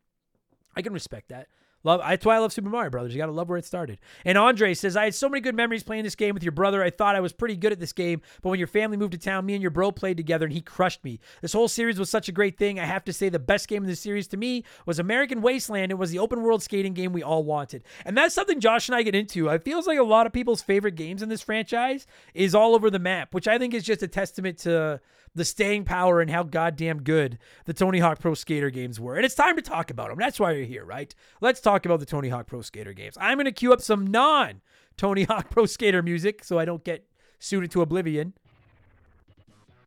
I 0.76 0.82
can 0.82 0.94
respect 0.94 1.30
that. 1.30 1.48
Love. 1.84 2.02
That's 2.02 2.26
why 2.26 2.36
I 2.36 2.40
love 2.40 2.52
Super 2.52 2.70
Mario 2.70 2.90
Brothers. 2.90 3.14
You 3.14 3.20
gotta 3.20 3.32
love 3.32 3.50
where 3.50 3.58
it 3.58 3.66
started. 3.66 4.00
And 4.26 4.38
Andre 4.38 4.74
says, 4.74 4.98
I 4.98 5.06
had 5.06 5.16
so 5.16 5.30
many 5.30 5.42
good 5.42 5.56
memories 5.56 5.84
playing 5.84 6.04
this 6.04 6.16
game 6.16 6.34
with 6.34 6.44
your 6.44 6.52
brother. 6.52 6.84
I 6.84 6.90
thought 6.90 7.16
I 7.16 7.20
was 7.20 7.34
pretty 7.34 7.56
good 7.56 7.72
at 7.72 7.80
this 7.80 7.94
game, 7.94 8.22
but 8.42 8.50
when 8.50 8.60
your 8.60 8.68
family 8.68 8.98
moved 8.98 9.14
to 9.14 9.18
town, 9.18 9.46
me 9.46 9.54
and 9.54 9.62
your 9.62 9.72
bro 9.72 9.92
played 9.92 10.18
together, 10.18 10.46
and 10.46 10.54
he 10.54 10.62
crushed 10.62 11.04
me. 11.04 11.20
This 11.42 11.54
whole 11.54 11.68
series 11.68 12.00
was 12.00 12.10
such 12.10 12.28
a 12.28 12.32
great 12.32 12.58
thing. 12.58 12.80
I 12.80 12.86
have 12.86 13.06
to 13.06 13.14
say, 13.14 13.30
the 13.30 13.40
best 13.40 13.68
game 13.68 13.84
in 13.84 13.90
the 13.90 13.96
series 13.96 14.28
to 14.30 14.38
me 14.38 14.64
was 14.86 15.00
American 15.00 15.42
Wasteland. 15.42 15.92
It 15.92 15.96
was 15.96 16.12
the 16.12 16.20
open 16.20 16.42
world 16.42 16.64
skating 16.64 16.94
game 16.94 17.14
we 17.14 17.24
all 17.24 17.44
wanted, 17.44 17.84
and 18.06 18.18
that's 18.18 18.36
something 18.36 18.60
Josh 18.60 18.90
and 18.90 18.96
I 18.96 19.04
get 19.04 19.16
into. 19.16 19.48
It 19.50 19.64
feels 19.64 19.88
like 19.88 20.00
a 20.00 20.04
lot 20.04 20.26
of 20.26 20.34
people's 20.34 20.62
favorite 20.62 20.96
games 20.96 21.22
in 21.22 21.30
this 21.30 21.42
franchise 21.42 22.08
is 22.34 22.56
all 22.56 22.76
over 22.76 22.90
the 22.90 23.00
map, 23.00 23.34
which 23.34 23.48
I 23.48 23.58
think 23.58 23.74
is 23.74 23.84
just 23.84 24.04
a 24.04 24.08
testament 24.08 24.58
to 24.60 25.00
the 25.38 25.46
staying 25.46 25.86
power 25.86 26.20
and 26.20 26.30
how 26.30 26.44
goddamn 26.44 27.04
good 27.04 27.38
the 27.66 27.74
Tony 27.74 28.00
Hawk 28.00 28.20
Pro 28.20 28.34
Skater 28.34 28.70
games 28.70 29.00
were. 29.00 29.16
And 29.16 29.24
it's 29.24 29.36
time 29.36 29.56
to 29.56 29.62
talk 29.62 29.90
about 29.90 30.10
them. 30.10 30.18
That's 30.18 30.40
why 30.40 30.52
you're 30.52 30.66
here, 30.66 30.84
right? 30.84 31.14
Let's 31.40 31.62
talk 31.62 31.86
about 31.86 32.00
the 32.00 32.06
Tony 32.06 32.30
Hawk 32.30 32.48
Pro 32.48 32.62
Skater 32.62 32.94
games. 32.94 33.18
I'm 33.20 33.38
going 33.38 33.46
to 33.46 33.52
queue 33.52 33.72
up 33.72 33.82
some 33.82 34.06
non 34.06 34.62
Tony 34.98 35.24
Hawk 35.30 35.50
Pro 35.50 35.66
Skater 35.66 36.02
music 36.02 36.44
so 36.44 36.60
I 36.60 36.66
don't 36.66 36.84
get 36.84 37.06
sued 37.40 37.64
into 37.64 37.82
oblivion. 37.82 38.34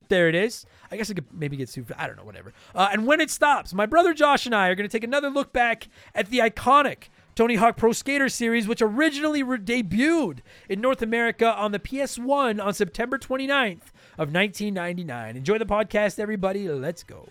There 0.08 0.28
it 0.28 0.34
is. 0.34 0.66
I 0.90 0.96
guess 0.96 1.08
I 1.10 1.14
could 1.14 1.26
maybe 1.32 1.56
get 1.56 1.68
sued. 1.68 1.92
I 1.96 2.08
don't 2.08 2.16
know, 2.16 2.24
whatever. 2.24 2.52
Uh, 2.74 2.88
and 2.92 3.06
when 3.06 3.20
it 3.20 3.30
stops, 3.30 3.72
my 3.72 3.86
brother 3.86 4.12
Josh 4.12 4.44
and 4.44 4.54
I 4.54 4.68
are 4.68 4.74
going 4.74 4.88
to 4.88 4.92
take 4.92 5.04
another 5.04 5.30
look 5.30 5.52
back 5.52 5.88
at 6.16 6.30
the 6.30 6.38
iconic 6.38 7.04
Tony 7.34 7.54
Hawk 7.56 7.76
Pro 7.76 7.92
Skater 7.92 8.28
series, 8.28 8.66
which 8.68 8.82
originally 8.82 9.42
re- 9.42 9.58
debuted 9.58 10.38
in 10.68 10.80
North 10.80 11.02
America 11.02 11.54
on 11.54 11.72
the 11.72 11.78
PS1 11.78 12.62
on 12.62 12.74
September 12.74 13.18
29th 13.18 13.92
of 14.18 14.32
1999. 14.32 15.36
Enjoy 15.36 15.58
the 15.58 15.66
podcast, 15.66 16.18
everybody. 16.18 16.68
Let's 16.68 17.02
go. 17.02 17.28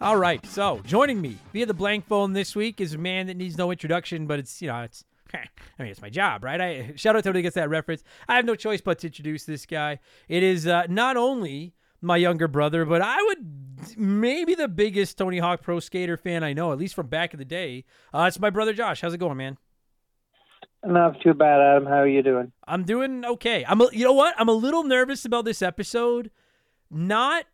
All 0.00 0.16
right, 0.16 0.44
so 0.46 0.80
joining 0.86 1.20
me 1.20 1.38
via 1.52 1.66
the 1.66 1.74
blank 1.74 2.06
phone 2.06 2.32
this 2.32 2.54
week 2.54 2.80
is 2.80 2.94
a 2.94 2.98
man 2.98 3.26
that 3.26 3.36
needs 3.36 3.58
no 3.58 3.72
introduction, 3.72 4.28
but 4.28 4.38
it's 4.38 4.62
you 4.62 4.68
know 4.68 4.82
it's 4.82 5.04
I 5.34 5.40
mean 5.82 5.90
it's 5.90 6.00
my 6.00 6.08
job, 6.08 6.44
right? 6.44 6.60
I 6.60 6.92
shout 6.94 7.16
out 7.16 7.24
to 7.24 7.32
who 7.32 7.42
gets 7.42 7.56
that 7.56 7.68
reference. 7.68 8.04
I 8.28 8.36
have 8.36 8.44
no 8.44 8.54
choice 8.54 8.80
but 8.80 9.00
to 9.00 9.08
introduce 9.08 9.44
this 9.44 9.66
guy. 9.66 9.98
It 10.28 10.44
is 10.44 10.68
uh, 10.68 10.84
not 10.88 11.16
only 11.16 11.74
my 12.00 12.16
younger 12.16 12.46
brother, 12.46 12.84
but 12.84 13.02
I 13.02 13.20
would 13.20 13.96
maybe 13.96 14.54
the 14.54 14.68
biggest 14.68 15.18
Tony 15.18 15.40
Hawk 15.40 15.62
Pro 15.62 15.80
Skater 15.80 16.16
fan 16.16 16.44
I 16.44 16.52
know, 16.52 16.70
at 16.70 16.78
least 16.78 16.94
from 16.94 17.08
back 17.08 17.34
in 17.34 17.38
the 17.38 17.44
day. 17.44 17.84
Uh, 18.14 18.26
it's 18.28 18.38
my 18.38 18.50
brother 18.50 18.72
Josh. 18.72 19.00
How's 19.00 19.14
it 19.14 19.18
going, 19.18 19.36
man? 19.36 19.58
Not 20.84 21.20
too 21.22 21.34
bad, 21.34 21.60
Adam. 21.60 21.86
How 21.86 22.02
are 22.02 22.06
you 22.06 22.22
doing? 22.22 22.52
I'm 22.68 22.84
doing 22.84 23.24
okay. 23.24 23.64
I'm 23.66 23.80
a, 23.80 23.88
you 23.92 24.04
know 24.04 24.12
what? 24.12 24.36
I'm 24.38 24.48
a 24.48 24.52
little 24.52 24.84
nervous 24.84 25.24
about 25.24 25.44
this 25.44 25.60
episode. 25.60 26.30
Not 26.88 27.46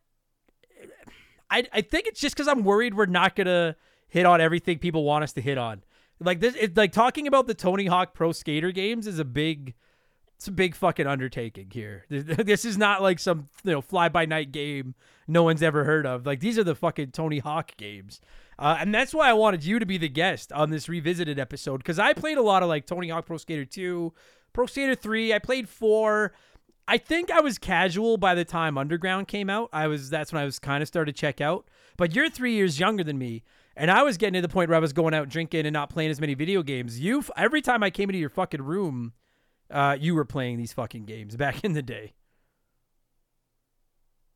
I 1.55 1.65
I 1.73 1.81
think 1.81 2.07
it's 2.07 2.21
just 2.21 2.35
because 2.35 2.49
I'm 2.49 2.65
worried 2.65 2.95
we're 2.95 3.07
not 3.07 3.37
gonna 3.37 3.77
hit 4.09 4.27
on 4.27 4.41
everything 4.41 4.79
people 4.79 5.05
want 5.05 5.25
us 5.25 5.33
to 5.35 5.41
hit 5.41 5.59
on. 5.59 5.83
Like 6.21 6.41
this, 6.41 6.55
it's 6.55 6.77
like 6.77 6.93
talking 6.93 7.27
about 7.27 7.47
the 7.47 7.55
Tony 7.55 7.87
Hawk 7.87 8.15
Pro 8.15 8.33
Skater 8.33 8.71
games 8.73 9.07
is 9.07 9.19
a 9.19 9.25
big, 9.25 9.75
it's 10.37 10.47
a 10.47 10.53
big 10.53 10.75
fucking 10.75 11.07
undertaking 11.07 11.71
here. 11.73 12.07
This 12.09 12.65
is 12.65 12.79
not 12.79 13.03
like 13.03 13.19
some 13.19 13.49
you 13.65 13.73
know 13.73 13.81
fly 13.81 14.09
by 14.09 14.25
night 14.27 14.53
game 14.53 14.95
no 15.27 15.43
one's 15.43 15.63
ever 15.63 15.85
heard 15.85 16.07
of. 16.07 16.27
Like 16.27 16.41
these 16.41 16.59
are 16.59 16.65
the 16.65 16.75
fucking 16.75 17.11
Tony 17.11 17.39
Hawk 17.39 17.77
games. 17.77 18.21
Uh, 18.59 18.77
and 18.79 18.95
that's 18.95 19.15
why 19.15 19.29
I 19.29 19.33
wanted 19.33 19.65
you 19.65 19.79
to 19.79 19.87
be 19.87 19.99
the 19.99 20.09
guest 20.09 20.53
on 20.53 20.71
this 20.71 20.89
revisited 20.89 21.39
episode 21.39 21.79
because 21.79 21.99
I 21.99 22.13
played 22.13 22.39
a 22.39 22.43
lot 22.43 22.63
of 22.63 22.69
like 22.69 22.87
Tony 22.87 23.09
Hawk 23.09 23.27
Pro 23.27 23.37
Skater 23.37 23.65
2, 23.65 24.13
Pro 24.53 24.67
Skater 24.67 24.95
3. 24.95 25.33
I 25.33 25.39
played 25.39 25.69
4 25.69 26.33
I 26.87 26.99
think 26.99 27.31
I 27.31 27.41
was 27.41 27.59
casual 27.59 28.17
by 28.17 28.35
the 28.35 28.45
time 28.45 28.77
Underground 28.77 29.29
came 29.29 29.49
out. 29.49 29.71
I 29.73 29.87
was 29.87 30.11
that's 30.11 30.33
when 30.33 30.43
I 30.43 30.45
was 30.45 30.59
kind 30.59 30.83
of 30.83 30.89
started 30.89 31.15
to 31.15 31.21
check 31.21 31.41
out. 31.41 31.67
But 31.97 32.15
you're 32.15 32.29
three 32.29 32.55
years 32.55 32.79
younger 32.79 33.05
than 33.05 33.19
me, 33.19 33.43
and 33.77 33.91
I 33.91 34.03
was 34.03 34.17
getting 34.17 34.35
to 34.35 34.43
the 34.43 34.53
point 34.53 34.69
where 34.69 34.77
I 34.77 34.81
was 34.81 34.93
going 34.93 35.15
out 35.15 35.29
drinking 35.29 35.67
and 35.67 35.73
not 35.73 35.91
playing 35.91 36.11
as 36.11 36.21
many 36.21 36.35
video 36.35 36.63
games. 36.63 37.01
You 37.01 37.25
every 37.37 37.63
time 37.63 37.83
I 37.83 37.91
came 37.91 38.11
into 38.11 38.19
your 38.19 38.29
fucking 38.29 38.63
room, 38.63 39.13
uh, 39.71 39.97
you 39.99 40.15
were 40.15 40.25
playing 40.25 40.59
these 40.59 40.73
fucking 40.73 41.05
games 41.07 41.37
back 41.37 41.65
in 41.65 41.73
the 41.73 41.83
day. 41.83 42.13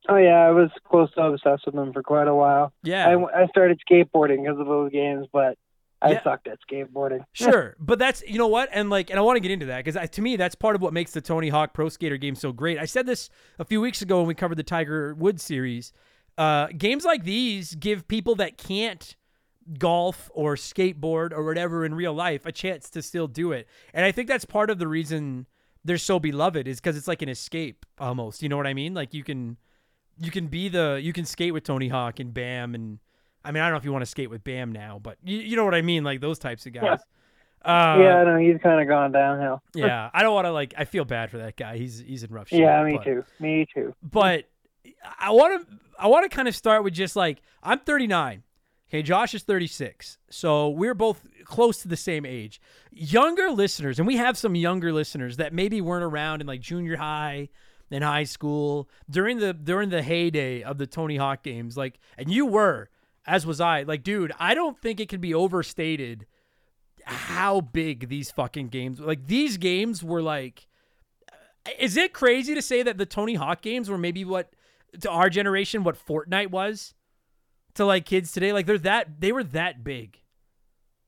Oh 0.09 0.17
yeah, 0.17 0.47
I 0.47 0.51
was 0.51 0.71
close 0.89 1.13
to 1.15 1.23
obsessed 1.23 1.67
with 1.67 1.75
them 1.75 1.93
for 1.93 2.03
quite 2.03 2.29
a 2.29 2.35
while. 2.35 2.73
Yeah, 2.83 3.09
I, 3.09 3.43
I 3.43 3.47
started 3.49 3.79
skateboarding 3.89 4.43
because 4.43 4.59
of 4.59 4.67
those 4.67 4.91
games, 4.91 5.27
but 5.31 5.59
I 6.01 6.13
Yeah. 6.13 6.23
sucked 6.23 6.47
at 6.47 6.59
skateboarding. 6.69 7.25
Sure, 7.33 7.77
but 7.81 7.99
that's 7.99 8.23
you 8.27 8.39
know 8.39 8.47
what, 8.47 8.69
and 8.73 8.89
like, 8.91 9.11
and 9.11 9.19
I 9.19 9.23
want 9.23 9.37
to 9.37 9.41
get 9.41 9.51
into 9.51 9.67
that 9.67 9.85
because 9.85 10.09
to 10.11 10.23
me 10.23 10.37
that's 10.37 10.55
part 10.55 10.77
of 10.77 10.83
what 10.83 10.93
makes 10.93 11.13
the 11.13 11.21
Tony 11.21 11.49
Hawk 11.49 11.75
Pro 11.75 11.89
Skater 11.89 12.17
game 12.17 12.35
so 12.35 12.53
great. 12.53 12.79
I 12.79 12.85
said 12.85 13.07
this 13.07 13.29
a 13.59 13.65
few 13.65 13.81
weeks 13.81 14.01
ago 14.03 14.19
when 14.19 14.27
we 14.29 14.35
covered 14.35 14.57
the 14.59 14.63
Tiger 14.63 15.15
Woods 15.15 15.43
series. 15.43 15.93
Uh, 16.37 16.69
games 16.77 17.05
like 17.05 17.25
these 17.25 17.75
give 17.75 18.07
people 18.07 18.37
that 18.37 18.57
can't 18.59 19.17
golf 19.79 20.31
or 20.33 20.55
skateboard 20.55 21.33
or 21.33 21.45
whatever 21.45 21.85
in 21.85 21.95
real 21.95 22.15
life 22.15 22.47
a 22.47 22.53
chance 22.53 22.89
to 22.91 23.03
still 23.03 23.27
do 23.27 23.53
it, 23.53 23.67
and 23.93 24.05
I 24.05 24.13
think 24.13 24.29
that's 24.29 24.45
part 24.45 24.71
of 24.71 24.79
the 24.79 24.87
reason 24.89 25.47
they're 25.85 25.99
so 25.99 26.19
beloved 26.19 26.67
is 26.69 26.81
because 26.81 26.97
it's 26.97 27.09
like 27.09 27.23
an 27.23 27.29
escape 27.29 27.85
almost. 27.99 28.43
You 28.43 28.49
know 28.49 28.57
what 28.57 28.67
I 28.67 28.75
mean? 28.75 28.95
Like 28.95 29.15
you 29.15 29.25
can 29.25 29.57
you 30.21 30.31
can 30.31 30.47
be 30.47 30.69
the 30.69 31.01
you 31.03 31.13
can 31.13 31.25
skate 31.25 31.53
with 31.53 31.65
Tony 31.65 31.89
Hawk 31.89 32.21
and 32.21 32.33
Bam 32.33 32.75
and 32.75 32.99
I 33.45 33.53
mean 33.53 33.63
I 33.63 33.67
don't 33.67 33.73
know 33.73 33.79
if 33.79 33.85
you 33.85 33.93
want 33.93 34.03
to 34.03 34.11
skate 34.11 34.31
with 34.31 34.45
Bam 34.45 34.73
now, 34.73 35.01
but 35.03 35.19
you, 35.25 35.39
you 35.39 35.57
know 35.57 35.65
what 35.65 35.75
I 35.75 35.83
mean, 35.83 36.05
like 36.05 36.21
those 36.21 36.39
types 36.39 36.67
of 36.67 36.73
guys. 36.73 37.01
Uh, 37.65 37.99
yeah, 38.01 38.25
no, 38.25 38.39
he's 38.39 38.57
kind 38.63 38.81
of 38.81 38.87
gone 38.87 39.11
downhill. 39.13 39.63
yeah. 39.75 40.11
I 40.15 40.23
don't 40.23 40.35
want 40.35 40.47
to 40.47 40.53
like. 40.53 40.75
I 40.79 40.85
feel 40.85 41.05
bad 41.05 41.31
for 41.31 41.39
that 41.39 41.57
guy. 41.57 41.77
He's 41.77 41.99
he's 41.99 42.23
in 42.23 42.33
rough 42.33 42.49
shape. 42.49 42.61
Yeah, 42.61 42.83
me 42.85 42.97
but, 42.97 43.05
too. 43.05 43.25
Me 43.41 43.67
too. 43.75 43.95
But 44.03 44.45
I 45.19 45.31
want 45.31 45.69
to 45.69 45.77
I 45.99 46.07
want 46.07 46.31
to 46.31 46.35
kind 46.35 46.49
of 46.49 46.55
start 46.55 46.85
with 46.85 46.95
just 46.95 47.17
like 47.17 47.43
I'm 47.63 47.81
39. 47.81 48.43
Okay, 48.89 49.03
Josh 49.03 49.35
is 49.35 49.43
36. 49.43 50.17
So 50.31 50.71
we're 50.71 50.95
both 50.95 51.29
close 51.45 51.83
to 51.83 51.89
the 51.89 51.97
same 51.97 52.25
age. 52.25 52.61
Younger 52.91 53.51
listeners, 53.51 53.99
and 53.99 54.07
we 54.07 54.17
have 54.17 54.39
some 54.39 54.55
younger 54.55 54.93
listeners 54.93 55.37
that 55.37 55.53
maybe 55.53 55.81
weren't 55.81 56.05
around 56.05 56.41
in 56.41 56.47
like 56.47 56.61
junior 56.61 56.97
high 56.97 57.51
and 57.91 58.03
high 58.03 58.25
school 58.25 58.89
during 59.11 59.39
the 59.39 59.53
during 59.53 59.91
the 59.91 60.03
heyday 60.03 60.63
of 60.63 60.79
the 60.79 60.87
Tony 60.87 61.17
Hawk 61.17 61.43
games. 61.43 61.77
Like, 61.77 61.99
and 62.17 62.33
you 62.33 62.47
were, 62.47 62.89
as 63.29 63.47
was 63.47 63.61
I. 63.61 63.83
Like, 63.83 64.03
dude, 64.03 64.33
I 64.39 64.55
don't 64.55 64.81
think 64.81 64.99
it 64.99 65.09
can 65.09 65.21
be 65.21 65.35
overstated 65.35 66.27
how 67.05 67.61
big 67.61 68.09
these 68.09 68.31
fucking 68.31 68.69
games 68.69 69.01
like 69.01 69.27
these 69.27 69.57
games 69.57 70.05
were 70.05 70.21
like 70.21 70.67
is 71.79 71.97
it 71.97 72.13
crazy 72.13 72.55
to 72.55 72.61
say 72.61 72.83
that 72.83 72.99
the 72.99 73.07
Tony 73.07 73.35
Hawk 73.35 73.63
games 73.63 73.89
were 73.89 73.97
maybe 73.97 74.27
what 74.27 74.53
to 75.01 75.09
our 75.09 75.31
generation 75.31 75.85
what 75.85 75.97
Fortnite 75.97 76.51
was 76.51 76.93
to 77.75 77.87
like 77.87 78.05
kids 78.05 78.31
today 78.31 78.53
like 78.53 78.67
they're 78.67 78.77
that 78.79 79.21
they 79.21 79.33
were 79.33 79.45
that 79.45 79.83
big 79.83 80.19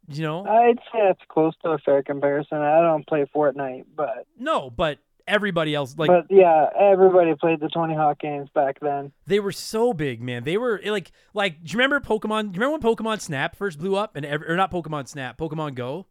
you 0.09 0.23
know 0.23 0.47
I'd 0.47 0.79
say 0.91 1.01
that's 1.07 1.21
close 1.29 1.53
to 1.65 1.73
a 1.73 1.79
fair 1.79 2.03
comparison. 2.03 2.59
I 2.59 2.81
don't 2.81 3.07
play 3.07 3.27
Fortnite, 3.35 3.85
but 3.95 4.27
no 4.39 4.71
but 4.71 4.99
everybody 5.31 5.75
else 5.75 5.95
like 5.97 6.09
but 6.09 6.27
yeah, 6.29 6.67
everybody 6.79 7.35
played 7.35 7.61
the 7.61 7.69
Tony 7.69 7.95
Hawk 7.95 8.19
games 8.19 8.49
back 8.55 8.81
then. 8.81 9.13
they 9.27 9.41
were 9.41 9.53
so 9.53 9.93
big 9.93 10.21
man. 10.21 10.45
They 10.45 10.57
were 10.59 10.81
like 10.85 11.13
like 11.33 11.63
do 11.65 11.73
you 11.73 11.79
remember 11.79 12.01
Pokemon 12.01 12.53
do 12.53 12.59
you 12.59 12.65
remember 12.65 12.87
when 12.87 12.97
Pokemon 12.97 13.21
Snap 13.21 13.57
first 13.57 13.79
blew 13.79 13.97
up 13.97 14.17
and 14.17 14.27
or 14.27 14.57
not 14.57 14.71
Pokemon 14.71 15.09
Snap 15.09 15.39
Pokemon 15.39 15.75
Go? 15.75 16.07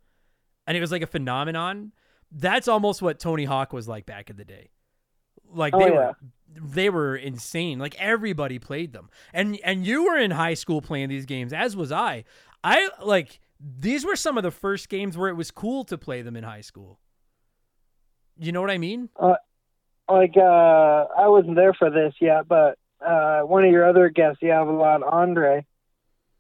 And 0.65 0.77
it 0.77 0.81
was 0.81 0.91
like 0.91 1.01
a 1.01 1.07
phenomenon? 1.07 1.91
That's 2.31 2.67
almost 2.67 3.01
what 3.01 3.19
Tony 3.19 3.45
Hawk 3.45 3.73
was 3.73 3.87
like 3.87 4.05
back 4.05 4.29
in 4.29 4.37
the 4.37 4.45
day. 4.45 4.69
Like 5.51 5.73
Oh, 5.73 5.79
they 5.79 5.85
yeah. 5.91 5.95
were 5.95 6.15
they 6.61 6.89
were 6.89 7.15
insane. 7.15 7.79
Like 7.79 7.95
everybody 7.99 8.59
played 8.59 8.93
them. 8.93 9.09
And 9.33 9.59
and 9.63 9.85
you 9.85 10.05
were 10.05 10.17
in 10.17 10.31
high 10.31 10.53
school 10.55 10.81
playing 10.81 11.09
these 11.09 11.25
games 11.25 11.53
as 11.53 11.75
was 11.75 11.91
I. 11.91 12.23
I 12.63 12.89
like 13.03 13.39
these 13.59 14.05
were 14.05 14.15
some 14.15 14.37
of 14.37 14.43
the 14.43 14.51
first 14.51 14.89
games 14.89 15.17
where 15.17 15.29
it 15.29 15.35
was 15.35 15.51
cool 15.51 15.83
to 15.85 15.97
play 15.97 16.21
them 16.21 16.35
in 16.35 16.43
high 16.43 16.61
school 16.61 16.99
you 18.39 18.51
know 18.51 18.61
what 18.61 18.71
I 18.71 18.77
mean 18.77 19.09
Like 20.09 20.35
uh 20.37 21.05
I 21.17 21.27
wasn't 21.27 21.55
there 21.55 21.73
for 21.73 21.89
this 21.89 22.13
yet, 22.19 22.47
but 22.47 22.77
uh 23.05 23.41
one 23.41 23.63
of 23.63 23.71
your 23.71 23.87
other 23.87 24.09
guests, 24.09 24.39
you 24.41 24.51
have 24.51 24.67
a 24.67 24.71
lot, 24.71 25.03
Andre. 25.03 25.65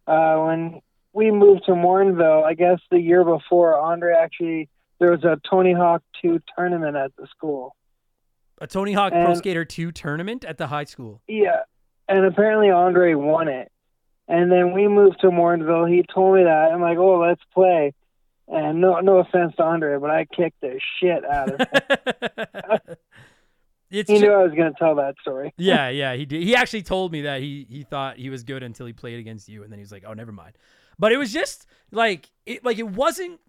Uh 0.07 0.37
when 0.37 0.81
we 1.13 1.31
moved 1.31 1.65
to 1.65 1.71
Morinville, 1.71 2.43
I 2.43 2.53
guess 2.53 2.79
the 2.91 2.99
year 2.99 3.23
before, 3.23 3.77
Andre 3.79 4.13
actually 4.15 4.69
there 4.99 5.11
was 5.11 5.23
a 5.23 5.39
Tony 5.49 5.73
Hawk 5.73 6.03
2 6.21 6.39
tournament 6.55 6.97
at 6.97 7.15
the 7.15 7.27
school. 7.27 7.75
a 8.59 8.67
Tony 8.67 8.93
Hawk 8.93 9.13
Pro 9.13 9.33
Skater 9.35 9.65
2 9.65 9.91
tournament 9.91 10.43
at 10.45 10.57
the 10.57 10.67
high 10.67 10.83
school 10.85 11.21
Yeah. 11.27 11.61
And 12.07 12.25
apparently 12.25 12.71
Andre 12.71 13.13
won 13.13 13.47
it. 13.47 13.71
And 14.27 14.51
then 14.51 14.73
we 14.73 14.87
moved 14.87 15.21
to 15.21 15.27
Morinville. 15.27 15.89
He 15.91 16.03
told 16.13 16.35
me 16.35 16.43
that. 16.43 16.71
I'm 16.71 16.81
like, 16.81 16.97
oh, 16.97 17.19
let's 17.19 17.41
play. 17.53 17.93
And 18.51 18.81
no, 18.81 18.99
no 18.99 19.19
offense 19.19 19.53
to 19.57 19.63
Andre, 19.63 19.97
but 19.99 20.09
I 20.09 20.25
kicked 20.25 20.61
the 20.61 20.79
shit 20.99 21.23
out 21.23 21.51
of 21.51 21.59
him. 21.59 22.95
it's 23.91 24.09
he 24.09 24.17
ju- 24.17 24.25
knew 24.25 24.33
I 24.33 24.43
was 24.43 24.53
going 24.53 24.73
to 24.73 24.79
tell 24.79 24.95
that 24.95 25.15
story. 25.21 25.53
yeah, 25.57 25.89
yeah, 25.89 26.15
he 26.15 26.25
did. 26.25 26.41
He 26.41 26.55
actually 26.55 26.81
told 26.81 27.11
me 27.11 27.21
that 27.21 27.41
he 27.41 27.67
he 27.69 27.83
thought 27.83 28.17
he 28.17 28.31
was 28.31 28.43
good 28.43 28.63
until 28.63 28.87
he 28.87 28.93
played 28.93 29.19
against 29.19 29.49
you, 29.49 29.61
and 29.63 29.71
then 29.71 29.77
he 29.77 29.83
was 29.83 29.91
like, 29.91 30.03
"Oh, 30.07 30.13
never 30.13 30.31
mind." 30.31 30.57
But 30.97 31.11
it 31.11 31.17
was 31.17 31.31
just 31.31 31.67
like 31.91 32.31
it 32.47 32.65
like 32.65 32.79
it 32.79 32.87
wasn't 32.87 33.39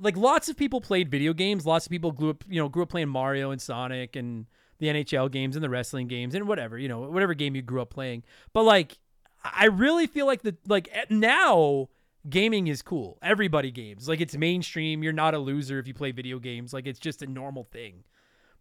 like 0.00 0.16
lots 0.16 0.48
of 0.48 0.56
people 0.56 0.80
played 0.80 1.10
video 1.10 1.34
games. 1.34 1.66
Lots 1.66 1.86
of 1.86 1.90
people 1.90 2.12
grew 2.12 2.30
up, 2.30 2.44
you 2.48 2.60
know, 2.60 2.68
grew 2.68 2.84
up 2.84 2.88
playing 2.88 3.08
Mario 3.08 3.50
and 3.50 3.60
Sonic 3.60 4.16
and 4.16 4.46
the 4.78 4.86
NHL 4.86 5.30
games 5.30 5.56
and 5.56 5.62
the 5.62 5.70
wrestling 5.70 6.08
games 6.08 6.34
and 6.34 6.48
whatever, 6.48 6.78
you 6.78 6.88
know, 6.88 7.00
whatever 7.00 7.34
game 7.34 7.54
you 7.54 7.62
grew 7.62 7.82
up 7.82 7.90
playing. 7.90 8.24
But 8.52 8.62
like, 8.62 8.98
I 9.44 9.66
really 9.66 10.06
feel 10.06 10.26
like 10.26 10.42
the 10.42 10.56
like 10.66 10.88
now 11.10 11.88
gaming 12.28 12.66
is 12.68 12.82
cool. 12.82 13.18
Everybody 13.22 13.70
games. 13.70 14.08
Like 14.08 14.20
it's 14.20 14.36
mainstream. 14.36 15.02
You're 15.02 15.12
not 15.12 15.34
a 15.34 15.38
loser 15.38 15.78
if 15.78 15.86
you 15.86 15.94
play 15.94 16.12
video 16.12 16.38
games. 16.38 16.72
Like 16.72 16.86
it's 16.86 16.98
just 16.98 17.22
a 17.22 17.26
normal 17.26 17.64
thing. 17.64 18.04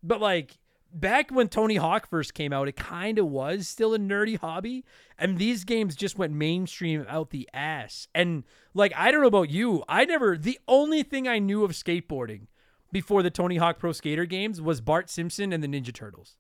But 0.04 0.20
like 0.22 0.58
back 0.94 1.32
when 1.32 1.48
Tony 1.48 1.76
Hawk 1.76 2.08
first 2.08 2.34
came 2.34 2.52
out, 2.52 2.68
it 2.68 2.76
kind 2.76 3.18
of 3.18 3.28
was 3.28 3.68
still 3.68 3.94
a 3.94 4.00
nerdy 4.00 4.38
hobby, 4.40 4.84
and 5.18 5.38
these 5.38 5.64
games 5.64 5.96
just 5.96 6.18
went 6.18 6.34
mainstream 6.34 7.06
out 7.08 7.30
the 7.30 7.48
ass. 7.54 8.08
And 8.14 8.44
like 8.74 8.94
I 8.96 9.12
don't 9.12 9.22
know 9.22 9.28
about 9.28 9.50
you, 9.50 9.84
I 9.88 10.06
never 10.06 10.38
the 10.38 10.60
only 10.68 11.04
thing 11.04 11.28
I 11.28 11.40
knew 11.40 11.64
of 11.64 11.72
skateboarding 11.72 12.48
before 12.92 13.24
the 13.24 13.30
Tony 13.30 13.58
Hawk 13.58 13.80
Pro 13.80 13.92
Skater 13.92 14.26
games 14.26 14.62
was 14.62 14.82
Bart 14.82 15.10
Simpson 15.10 15.54
and 15.54 15.64
the 15.64 15.68
Ninja 15.68 15.94
Turtles. 15.94 16.38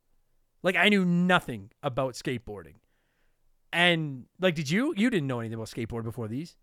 Like 0.63 0.76
I 0.76 0.89
knew 0.89 1.05
nothing 1.05 1.72
about 1.82 2.13
skateboarding. 2.13 2.76
And 3.74 4.26
like 4.39 4.55
did 4.55 4.69
you 4.69 4.93
you 4.97 5.09
didn't 5.09 5.28
know 5.28 5.39
anything 5.39 5.55
about 5.55 5.69
skateboard 5.69 6.03
before 6.03 6.28
these? 6.28 6.57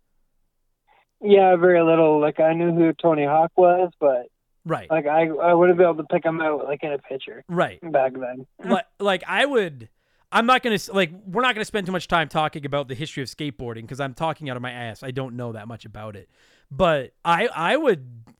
Yeah, 1.21 1.55
very 1.55 1.81
little. 1.83 2.19
Like 2.19 2.39
I 2.39 2.53
knew 2.53 2.73
who 2.73 2.93
Tony 2.93 3.25
Hawk 3.25 3.51
was, 3.55 3.91
but 3.99 4.27
Right. 4.65 4.89
like 4.89 5.05
I 5.07 5.27
I 5.27 5.53
wouldn't 5.53 5.77
be 5.77 5.83
able 5.83 5.95
to 5.95 6.03
pick 6.03 6.23
him 6.23 6.41
out 6.41 6.65
like 6.65 6.83
in 6.83 6.91
a 6.91 6.97
picture 6.97 7.43
right. 7.47 7.79
back 7.91 8.13
then. 8.13 8.45
like, 8.63 8.85
like 8.99 9.23
I 9.27 9.45
would 9.45 9.89
I'm 10.31 10.45
not 10.45 10.61
going 10.61 10.77
to 10.77 10.93
like 10.93 11.11
we're 11.25 11.41
not 11.41 11.55
going 11.55 11.61
to 11.61 11.65
spend 11.65 11.87
too 11.87 11.91
much 11.91 12.07
time 12.07 12.27
talking 12.27 12.65
about 12.65 12.87
the 12.87 12.95
history 12.95 13.23
of 13.23 13.29
skateboarding 13.29 13.87
cuz 13.87 13.99
I'm 13.99 14.13
talking 14.13 14.49
out 14.49 14.55
of 14.57 14.61
my 14.61 14.71
ass. 14.71 15.01
I 15.01 15.11
don't 15.11 15.35
know 15.35 15.53
that 15.53 15.67
much 15.67 15.85
about 15.85 16.15
it. 16.15 16.29
But 16.69 17.13
I 17.25 17.47
I 17.47 17.77
would 17.77 18.35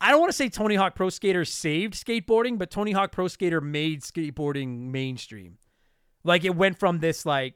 I 0.00 0.10
don't 0.10 0.20
want 0.20 0.30
to 0.30 0.36
say 0.36 0.48
Tony 0.48 0.74
Hawk 0.74 0.94
Pro 0.94 1.10
Skater 1.10 1.44
saved 1.44 1.94
skateboarding, 1.94 2.58
but 2.58 2.70
Tony 2.70 2.92
Hawk 2.92 3.12
Pro 3.12 3.28
Skater 3.28 3.60
made 3.60 4.02
skateboarding 4.02 4.90
mainstream. 4.90 5.58
Like 6.24 6.44
it 6.44 6.54
went 6.54 6.78
from 6.78 6.98
this 6.98 7.24
like 7.24 7.54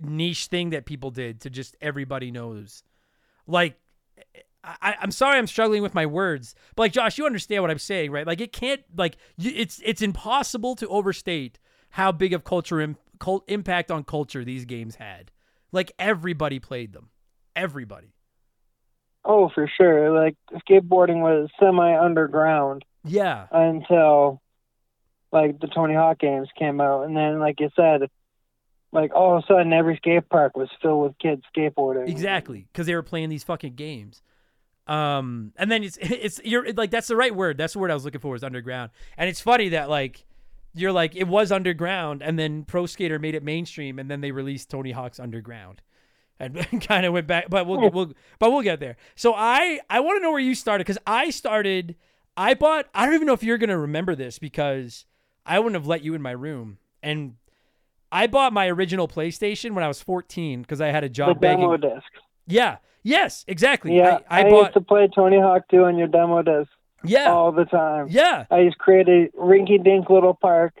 niche 0.00 0.46
thing 0.46 0.70
that 0.70 0.86
people 0.86 1.10
did 1.10 1.40
to 1.42 1.50
just 1.50 1.76
everybody 1.80 2.30
knows. 2.30 2.82
Like 3.46 3.80
I, 4.62 4.96
I'm 5.00 5.10
sorry 5.10 5.38
I'm 5.38 5.46
struggling 5.46 5.82
with 5.82 5.94
my 5.94 6.06
words, 6.06 6.54
but 6.76 6.84
like 6.84 6.92
Josh, 6.92 7.18
you 7.18 7.26
understand 7.26 7.62
what 7.62 7.70
I'm 7.70 7.78
saying, 7.78 8.10
right? 8.10 8.26
Like 8.26 8.40
it 8.40 8.52
can't 8.52 8.82
like 8.96 9.16
it's 9.38 9.80
it's 9.84 10.02
impossible 10.02 10.76
to 10.76 10.88
overstate 10.88 11.58
how 11.90 12.12
big 12.12 12.32
of 12.32 12.44
culture 12.44 12.80
Im, 12.80 12.96
cult, 13.18 13.44
impact 13.48 13.90
on 13.90 14.04
culture 14.04 14.44
these 14.44 14.64
games 14.64 14.96
had. 14.96 15.30
Like 15.72 15.92
everybody 15.98 16.58
played 16.58 16.92
them, 16.92 17.10
everybody. 17.56 18.14
Oh, 19.24 19.50
for 19.54 19.70
sure. 19.76 20.10
Like 20.10 20.36
skateboarding 20.68 21.20
was 21.20 21.48
semi 21.58 21.98
underground 21.98 22.84
Yeah, 23.04 23.46
until 23.50 24.42
like 25.32 25.58
the 25.60 25.68
Tony 25.68 25.94
Hawk 25.94 26.18
games 26.18 26.48
came 26.58 26.80
out, 26.80 27.04
and 27.04 27.16
then 27.16 27.38
like 27.38 27.60
you 27.60 27.70
said, 27.76 28.10
like 28.92 29.14
all 29.14 29.36
of 29.36 29.44
a 29.44 29.46
sudden 29.46 29.72
every 29.72 29.96
skate 29.96 30.28
park 30.28 30.56
was 30.56 30.68
filled 30.82 31.02
with 31.02 31.18
kids 31.18 31.42
skateboarding. 31.56 32.08
exactly, 32.08 32.66
because 32.72 32.86
they 32.86 32.94
were 32.94 33.02
playing 33.02 33.28
these 33.28 33.44
fucking 33.44 33.74
games. 33.74 34.22
Um, 34.86 35.52
and 35.56 35.70
then 35.70 35.84
it's 35.84 35.96
it's 36.00 36.40
you're 36.44 36.72
like 36.72 36.90
that's 36.90 37.08
the 37.08 37.16
right 37.16 37.34
word. 37.34 37.56
That's 37.58 37.74
the 37.74 37.78
word 37.78 37.90
I 37.90 37.94
was 37.94 38.04
looking 38.04 38.20
for 38.20 38.32
was 38.32 38.44
underground. 38.44 38.90
And 39.16 39.28
it's 39.28 39.40
funny 39.40 39.70
that 39.70 39.88
like 39.88 40.24
you're 40.74 40.92
like 40.92 41.14
it 41.16 41.28
was 41.28 41.52
underground, 41.52 42.22
and 42.22 42.38
then 42.38 42.64
Pro 42.64 42.86
Skater 42.86 43.18
made 43.18 43.34
it 43.34 43.42
mainstream, 43.42 43.98
and 43.98 44.10
then 44.10 44.20
they 44.20 44.32
released 44.32 44.70
Tony 44.70 44.92
Hawk's 44.92 45.20
Underground, 45.20 45.82
and 46.38 46.56
kind 46.82 47.06
of 47.06 47.12
went 47.12 47.26
back. 47.26 47.48
But 47.48 47.66
we'll 47.66 47.90
we'll 47.90 48.12
but 48.38 48.50
we'll 48.50 48.62
get 48.62 48.80
there. 48.80 48.96
So 49.14 49.34
I 49.34 49.80
I 49.88 50.00
want 50.00 50.18
to 50.18 50.22
know 50.22 50.30
where 50.30 50.40
you 50.40 50.54
started 50.54 50.84
because 50.84 50.98
I 51.06 51.30
started 51.30 51.96
I 52.36 52.54
bought. 52.54 52.86
I 52.94 53.04
don't 53.04 53.14
even 53.14 53.26
know 53.26 53.34
if 53.34 53.42
you're 53.42 53.58
gonna 53.58 53.78
remember 53.78 54.14
this 54.14 54.38
because 54.38 55.04
I 55.46 55.58
wouldn't 55.58 55.74
have 55.74 55.86
let 55.86 56.02
you 56.02 56.14
in 56.14 56.22
my 56.22 56.32
room. 56.32 56.78
And 57.02 57.36
I 58.12 58.26
bought 58.26 58.52
my 58.52 58.66
original 58.68 59.08
PlayStation 59.08 59.72
when 59.72 59.84
I 59.84 59.88
was 59.88 60.00
14 60.02 60.62
because 60.62 60.80
I 60.80 60.88
had 60.88 61.04
a 61.04 61.08
The 61.08 61.14
job 61.14 61.40
demo 61.40 61.76
begging. 61.76 61.94
disc. 61.94 62.06
Yeah. 62.46 62.78
Yes. 63.02 63.44
Exactly. 63.48 63.96
Yeah, 63.96 64.18
I, 64.28 64.42
I, 64.42 64.46
I 64.46 64.50
bought. 64.50 64.60
used 64.62 64.74
to 64.74 64.80
play 64.80 65.08
Tony 65.14 65.40
Hawk 65.40 65.62
2 65.70 65.84
on 65.84 65.96
your 65.96 66.08
demo 66.08 66.42
disc 66.42 66.70
yeah. 67.04 67.32
all 67.32 67.52
the 67.52 67.64
time. 67.64 68.06
Yeah. 68.10 68.44
I 68.50 68.64
just 68.64 68.78
created 68.78 69.30
a 69.34 69.36
rinky-dink 69.38 70.10
little 70.10 70.34
park 70.34 70.74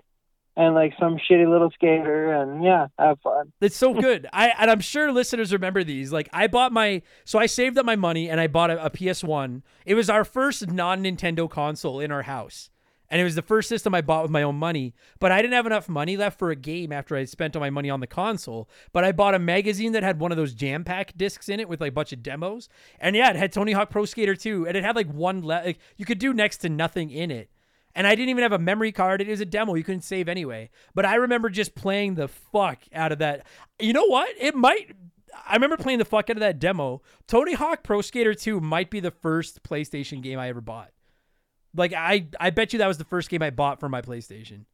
and 0.56 0.74
like 0.74 0.92
some 0.98 1.16
shitty 1.16 1.48
little 1.48 1.70
skater, 1.70 2.32
and 2.32 2.62
yeah, 2.62 2.88
have 2.98 3.18
fun. 3.20 3.52
It's 3.60 3.76
so 3.76 3.94
good. 3.94 4.26
I 4.32 4.52
and 4.58 4.70
I'm 4.70 4.80
sure 4.80 5.12
listeners 5.12 5.52
remember 5.52 5.84
these. 5.84 6.12
Like 6.12 6.28
I 6.32 6.48
bought 6.48 6.72
my 6.72 7.02
so 7.24 7.38
I 7.38 7.46
saved 7.46 7.78
up 7.78 7.86
my 7.86 7.96
money 7.96 8.28
and 8.28 8.40
I 8.40 8.46
bought 8.48 8.70
a, 8.70 8.84
a 8.84 8.90
PS1. 8.90 9.62
It 9.86 9.94
was 9.94 10.10
our 10.10 10.24
first 10.24 10.68
non-Nintendo 10.70 11.48
console 11.48 12.00
in 12.00 12.10
our 12.10 12.22
house. 12.22 12.68
And 13.10 13.20
it 13.20 13.24
was 13.24 13.34
the 13.34 13.42
first 13.42 13.68
system 13.68 13.92
I 13.92 14.02
bought 14.02 14.22
with 14.22 14.30
my 14.30 14.44
own 14.44 14.56
money, 14.56 14.94
but 15.18 15.32
I 15.32 15.42
didn't 15.42 15.54
have 15.54 15.66
enough 15.66 15.88
money 15.88 16.16
left 16.16 16.38
for 16.38 16.50
a 16.50 16.56
game 16.56 16.92
after 16.92 17.16
I 17.16 17.24
spent 17.24 17.56
all 17.56 17.60
my 17.60 17.70
money 17.70 17.90
on 17.90 17.98
the 17.98 18.06
console. 18.06 18.70
But 18.92 19.02
I 19.02 19.10
bought 19.10 19.34
a 19.34 19.40
magazine 19.40 19.92
that 19.92 20.04
had 20.04 20.20
one 20.20 20.30
of 20.30 20.36
those 20.36 20.54
jam 20.54 20.84
pack 20.84 21.16
discs 21.16 21.48
in 21.48 21.58
it 21.58 21.68
with 21.68 21.80
like 21.80 21.90
a 21.90 21.94
bunch 21.94 22.12
of 22.12 22.22
demos. 22.22 22.68
And 23.00 23.16
yeah, 23.16 23.30
it 23.30 23.36
had 23.36 23.52
Tony 23.52 23.72
Hawk 23.72 23.90
Pro 23.90 24.04
Skater 24.04 24.36
2 24.36 24.68
and 24.68 24.76
it 24.76 24.84
had 24.84 24.94
like 24.94 25.12
one 25.12 25.42
le- 25.42 25.62
like 25.64 25.78
you 25.96 26.04
could 26.04 26.20
do 26.20 26.32
next 26.32 26.58
to 26.58 26.68
nothing 26.68 27.10
in 27.10 27.32
it. 27.32 27.50
And 27.94 28.06
I 28.06 28.14
didn't 28.14 28.28
even 28.28 28.42
have 28.42 28.52
a 28.52 28.58
memory 28.58 28.92
card. 28.92 29.20
It 29.20 29.28
was 29.28 29.40
a 29.40 29.44
demo. 29.44 29.74
You 29.74 29.82
couldn't 29.82 30.02
save 30.02 30.28
anyway. 30.28 30.70
But 30.94 31.04
I 31.04 31.16
remember 31.16 31.50
just 31.50 31.74
playing 31.74 32.14
the 32.14 32.28
fuck 32.28 32.82
out 32.94 33.10
of 33.10 33.18
that. 33.18 33.44
You 33.80 33.92
know 33.92 34.06
what? 34.06 34.32
It 34.38 34.54
might. 34.54 34.94
I 35.48 35.54
remember 35.54 35.76
playing 35.76 35.98
the 35.98 36.04
fuck 36.04 36.30
out 36.30 36.36
of 36.36 36.40
that 36.40 36.60
demo. 36.60 37.02
Tony 37.26 37.54
Hawk 37.54 37.82
Pro 37.82 38.00
Skater 38.00 38.34
2 38.34 38.60
might 38.60 38.90
be 38.90 39.00
the 39.00 39.10
first 39.10 39.62
PlayStation 39.62 40.22
game 40.22 40.38
I 40.38 40.48
ever 40.48 40.60
bought. 40.60 40.90
Like 41.74 41.92
I, 41.92 42.26
I 42.38 42.50
bet 42.50 42.72
you 42.72 42.78
that 42.80 42.88
was 42.88 42.98
the 42.98 43.04
first 43.04 43.28
game 43.30 43.42
I 43.42 43.50
bought 43.50 43.80
for 43.80 43.88
my 43.88 44.02
PlayStation. 44.02 44.64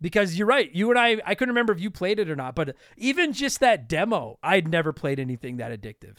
Because 0.00 0.38
you're 0.38 0.46
right, 0.46 0.70
you 0.72 0.90
and 0.90 0.98
I, 0.98 1.20
I 1.26 1.34
couldn't 1.34 1.50
remember 1.50 1.72
if 1.72 1.80
you 1.80 1.90
played 1.90 2.20
it 2.20 2.30
or 2.30 2.36
not. 2.36 2.54
But 2.54 2.76
even 2.96 3.32
just 3.32 3.58
that 3.60 3.88
demo, 3.88 4.38
I'd 4.44 4.68
never 4.68 4.92
played 4.92 5.18
anything 5.18 5.56
that 5.56 5.72
addictive. 5.72 6.18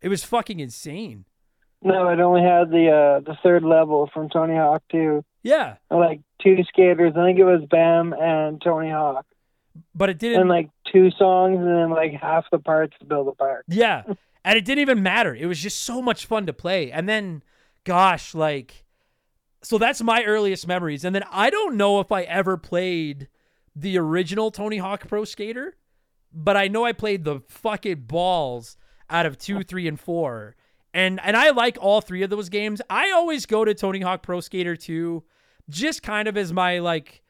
It 0.00 0.08
was 0.08 0.22
fucking 0.22 0.60
insane. 0.60 1.24
No, 1.82 2.08
it 2.08 2.20
only 2.20 2.42
had 2.42 2.70
the 2.70 2.88
uh, 2.88 3.20
the 3.20 3.36
third 3.42 3.64
level 3.64 4.08
from 4.14 4.28
Tony 4.28 4.54
Hawk 4.54 4.82
2. 4.92 5.24
Yeah, 5.42 5.76
Like 5.90 6.20
two 6.42 6.56
skaters. 6.68 7.14
I 7.16 7.24
think 7.24 7.38
it 7.38 7.44
was 7.44 7.62
Bam 7.68 8.12
and 8.12 8.60
Tony 8.62 8.90
Hawk, 8.90 9.26
but 9.94 10.08
it 10.08 10.18
didn't. 10.18 10.40
and 10.40 10.48
like 10.48 10.70
two 10.92 11.10
songs, 11.18 11.58
and 11.58 11.66
then 11.68 11.90
like 11.90 12.12
half 12.12 12.44
the 12.50 12.58
parts 12.58 12.96
to 13.00 13.06
build 13.06 13.28
a 13.28 13.32
park. 13.32 13.64
Yeah. 13.68 14.02
And 14.44 14.56
it 14.56 14.64
didn't 14.64 14.82
even 14.82 15.02
matter. 15.02 15.34
It 15.34 15.46
was 15.46 15.58
just 15.58 15.80
so 15.80 16.00
much 16.00 16.26
fun 16.26 16.46
to 16.46 16.52
play. 16.52 16.92
And 16.92 17.08
then, 17.08 17.42
gosh, 17.82 18.32
like, 18.32 18.84
so 19.66 19.78
that's 19.78 20.00
my 20.00 20.22
earliest 20.22 20.68
memories. 20.68 21.04
And 21.04 21.12
then 21.12 21.24
I 21.28 21.50
don't 21.50 21.76
know 21.76 21.98
if 21.98 22.12
I 22.12 22.22
ever 22.22 22.56
played 22.56 23.26
the 23.74 23.98
original 23.98 24.52
Tony 24.52 24.76
Hawk 24.76 25.08
Pro 25.08 25.24
Skater, 25.24 25.74
but 26.32 26.56
I 26.56 26.68
know 26.68 26.84
I 26.84 26.92
played 26.92 27.24
the 27.24 27.40
fucking 27.48 28.02
balls 28.02 28.76
out 29.10 29.26
of 29.26 29.38
two, 29.38 29.64
three, 29.64 29.88
and 29.88 29.98
four. 29.98 30.54
And 30.94 31.18
and 31.20 31.36
I 31.36 31.50
like 31.50 31.78
all 31.80 32.00
three 32.00 32.22
of 32.22 32.30
those 32.30 32.48
games. 32.48 32.80
I 32.88 33.10
always 33.10 33.44
go 33.44 33.64
to 33.64 33.74
Tony 33.74 34.00
Hawk 34.02 34.22
Pro 34.22 34.38
Skater 34.38 34.76
2 34.76 35.24
just 35.68 36.00
kind 36.00 36.28
of 36.28 36.36
as 36.36 36.52
my 36.52 36.78
like 36.78 37.24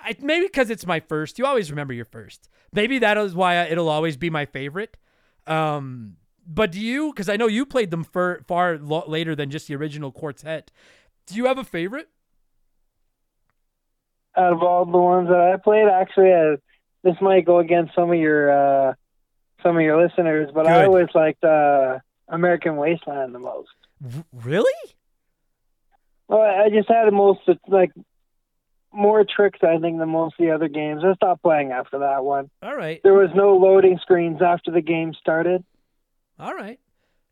I, 0.00 0.14
maybe 0.20 0.46
because 0.46 0.70
it's 0.70 0.86
my 0.86 1.00
first. 1.00 1.36
You 1.36 1.46
always 1.46 1.68
remember 1.68 1.94
your 1.94 2.04
first. 2.04 2.48
Maybe 2.72 3.00
that 3.00 3.18
is 3.18 3.34
why 3.34 3.64
it'll 3.64 3.88
always 3.88 4.16
be 4.16 4.30
my 4.30 4.46
favorite. 4.46 4.96
Um, 5.48 6.18
but 6.46 6.72
do 6.72 6.80
you? 6.80 7.12
Because 7.12 7.28
I 7.28 7.36
know 7.36 7.46
you 7.46 7.66
played 7.66 7.90
them 7.90 8.04
for 8.04 8.42
far 8.46 8.78
lo- 8.78 9.04
later 9.06 9.34
than 9.34 9.50
just 9.50 9.68
the 9.68 9.76
original 9.76 10.12
quartet. 10.12 10.70
Do 11.26 11.34
you 11.34 11.46
have 11.46 11.58
a 11.58 11.64
favorite? 11.64 12.08
Out 14.36 14.52
of 14.52 14.62
all 14.62 14.84
the 14.84 14.98
ones 14.98 15.28
that 15.28 15.40
I 15.40 15.56
played, 15.56 15.88
actually, 15.88 16.32
uh, 16.32 16.56
this 17.02 17.16
might 17.20 17.46
go 17.46 17.58
against 17.58 17.94
some 17.94 18.10
of 18.10 18.18
your 18.18 18.50
uh, 18.90 18.94
some 19.62 19.76
of 19.76 19.82
your 19.82 20.00
listeners, 20.02 20.50
but 20.54 20.66
I 20.66 20.84
always 20.84 21.08
liked 21.14 21.42
uh, 21.42 21.98
American 22.28 22.76
Wasteland 22.76 23.34
the 23.34 23.38
most. 23.38 23.70
R- 24.04 24.24
really? 24.32 24.72
Well, 26.28 26.40
I 26.40 26.68
just 26.70 26.88
had 26.88 27.06
the 27.06 27.12
most 27.12 27.40
like 27.68 27.92
more 28.92 29.24
tricks, 29.24 29.60
I 29.62 29.78
think, 29.78 29.98
than 29.98 30.08
most 30.08 30.34
of 30.38 30.44
the 30.44 30.52
other 30.52 30.68
games. 30.68 31.02
I 31.04 31.14
stopped 31.14 31.42
playing 31.42 31.72
after 31.72 32.00
that 32.00 32.24
one. 32.24 32.50
All 32.62 32.74
right. 32.74 33.00
There 33.02 33.14
was 33.14 33.30
no 33.34 33.56
loading 33.56 33.98
screens 34.02 34.42
after 34.42 34.70
the 34.70 34.80
game 34.80 35.14
started, 35.14 35.64
All 36.38 36.54
right. 36.54 36.78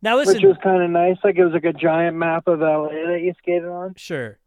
Now 0.03 0.17
listen. 0.17 0.35
which 0.35 0.45
was 0.45 0.57
kind 0.63 0.83
of 0.83 0.91
nice. 0.91 1.17
Like 1.25 1.37
it 1.37 1.45
was 1.45 1.55
like 1.55 1.65
a 1.65 1.73
giant 1.73 2.17
map 2.17 2.47
of 2.47 2.61
LA 2.61 2.89
that 2.89 3.21
you 3.23 3.33
skated 3.39 3.69
on. 3.69 3.95
Sure. 3.97 4.39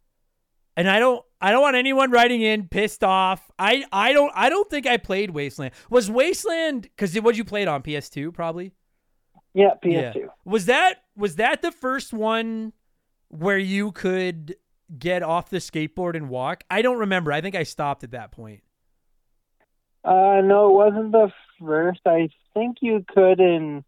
And 0.76 0.88
I 0.88 1.00
don't 1.00 1.24
I 1.42 1.52
don't 1.52 1.62
want 1.62 1.76
anyone 1.76 2.12
writing 2.12 2.42
in 2.42 2.68
pissed 2.68 3.04
off. 3.04 3.50
I 3.58 3.84
I 3.92 4.14
don't 4.14 4.32
I 4.36 4.50
don't 4.50 4.70
think 4.70 4.86
I 4.86 4.98
played 4.98 5.32
Wasteland. 5.32 5.74
Was 5.90 6.12
Wasteland 6.12 6.90
cuz 6.96 7.16
what 7.16 7.32
did 7.32 7.38
you 7.40 7.46
played 7.46 7.68
on 7.68 7.82
PS2 7.82 8.34
probably? 8.34 8.74
Yeah, 9.54 9.74
PS2. 9.84 10.28
Was 10.46 10.68
that 10.68 11.04
was 11.16 11.38
that 11.38 11.64
the 11.64 11.72
first 11.72 12.14
one 12.14 12.74
where 13.30 13.58
you 13.58 13.92
could 13.92 14.56
get 15.00 15.24
off 15.24 15.50
the 15.50 15.58
skateboard 15.58 16.16
and 16.16 16.30
walk? 16.30 16.64
I 16.70 16.84
don't 16.84 17.00
remember. 17.00 17.32
I 17.32 17.42
think 17.42 17.56
I 17.56 17.64
stopped 17.64 18.04
at 18.04 18.12
that 18.12 18.32
point. 18.32 18.62
Uh, 20.04 20.42
no, 20.44 20.70
it 20.70 20.74
wasn't 20.74 21.12
the 21.12 21.32
first. 21.60 22.02
I 22.06 22.30
think 22.54 22.78
you 22.82 23.04
could 23.08 23.40
in 23.40 23.84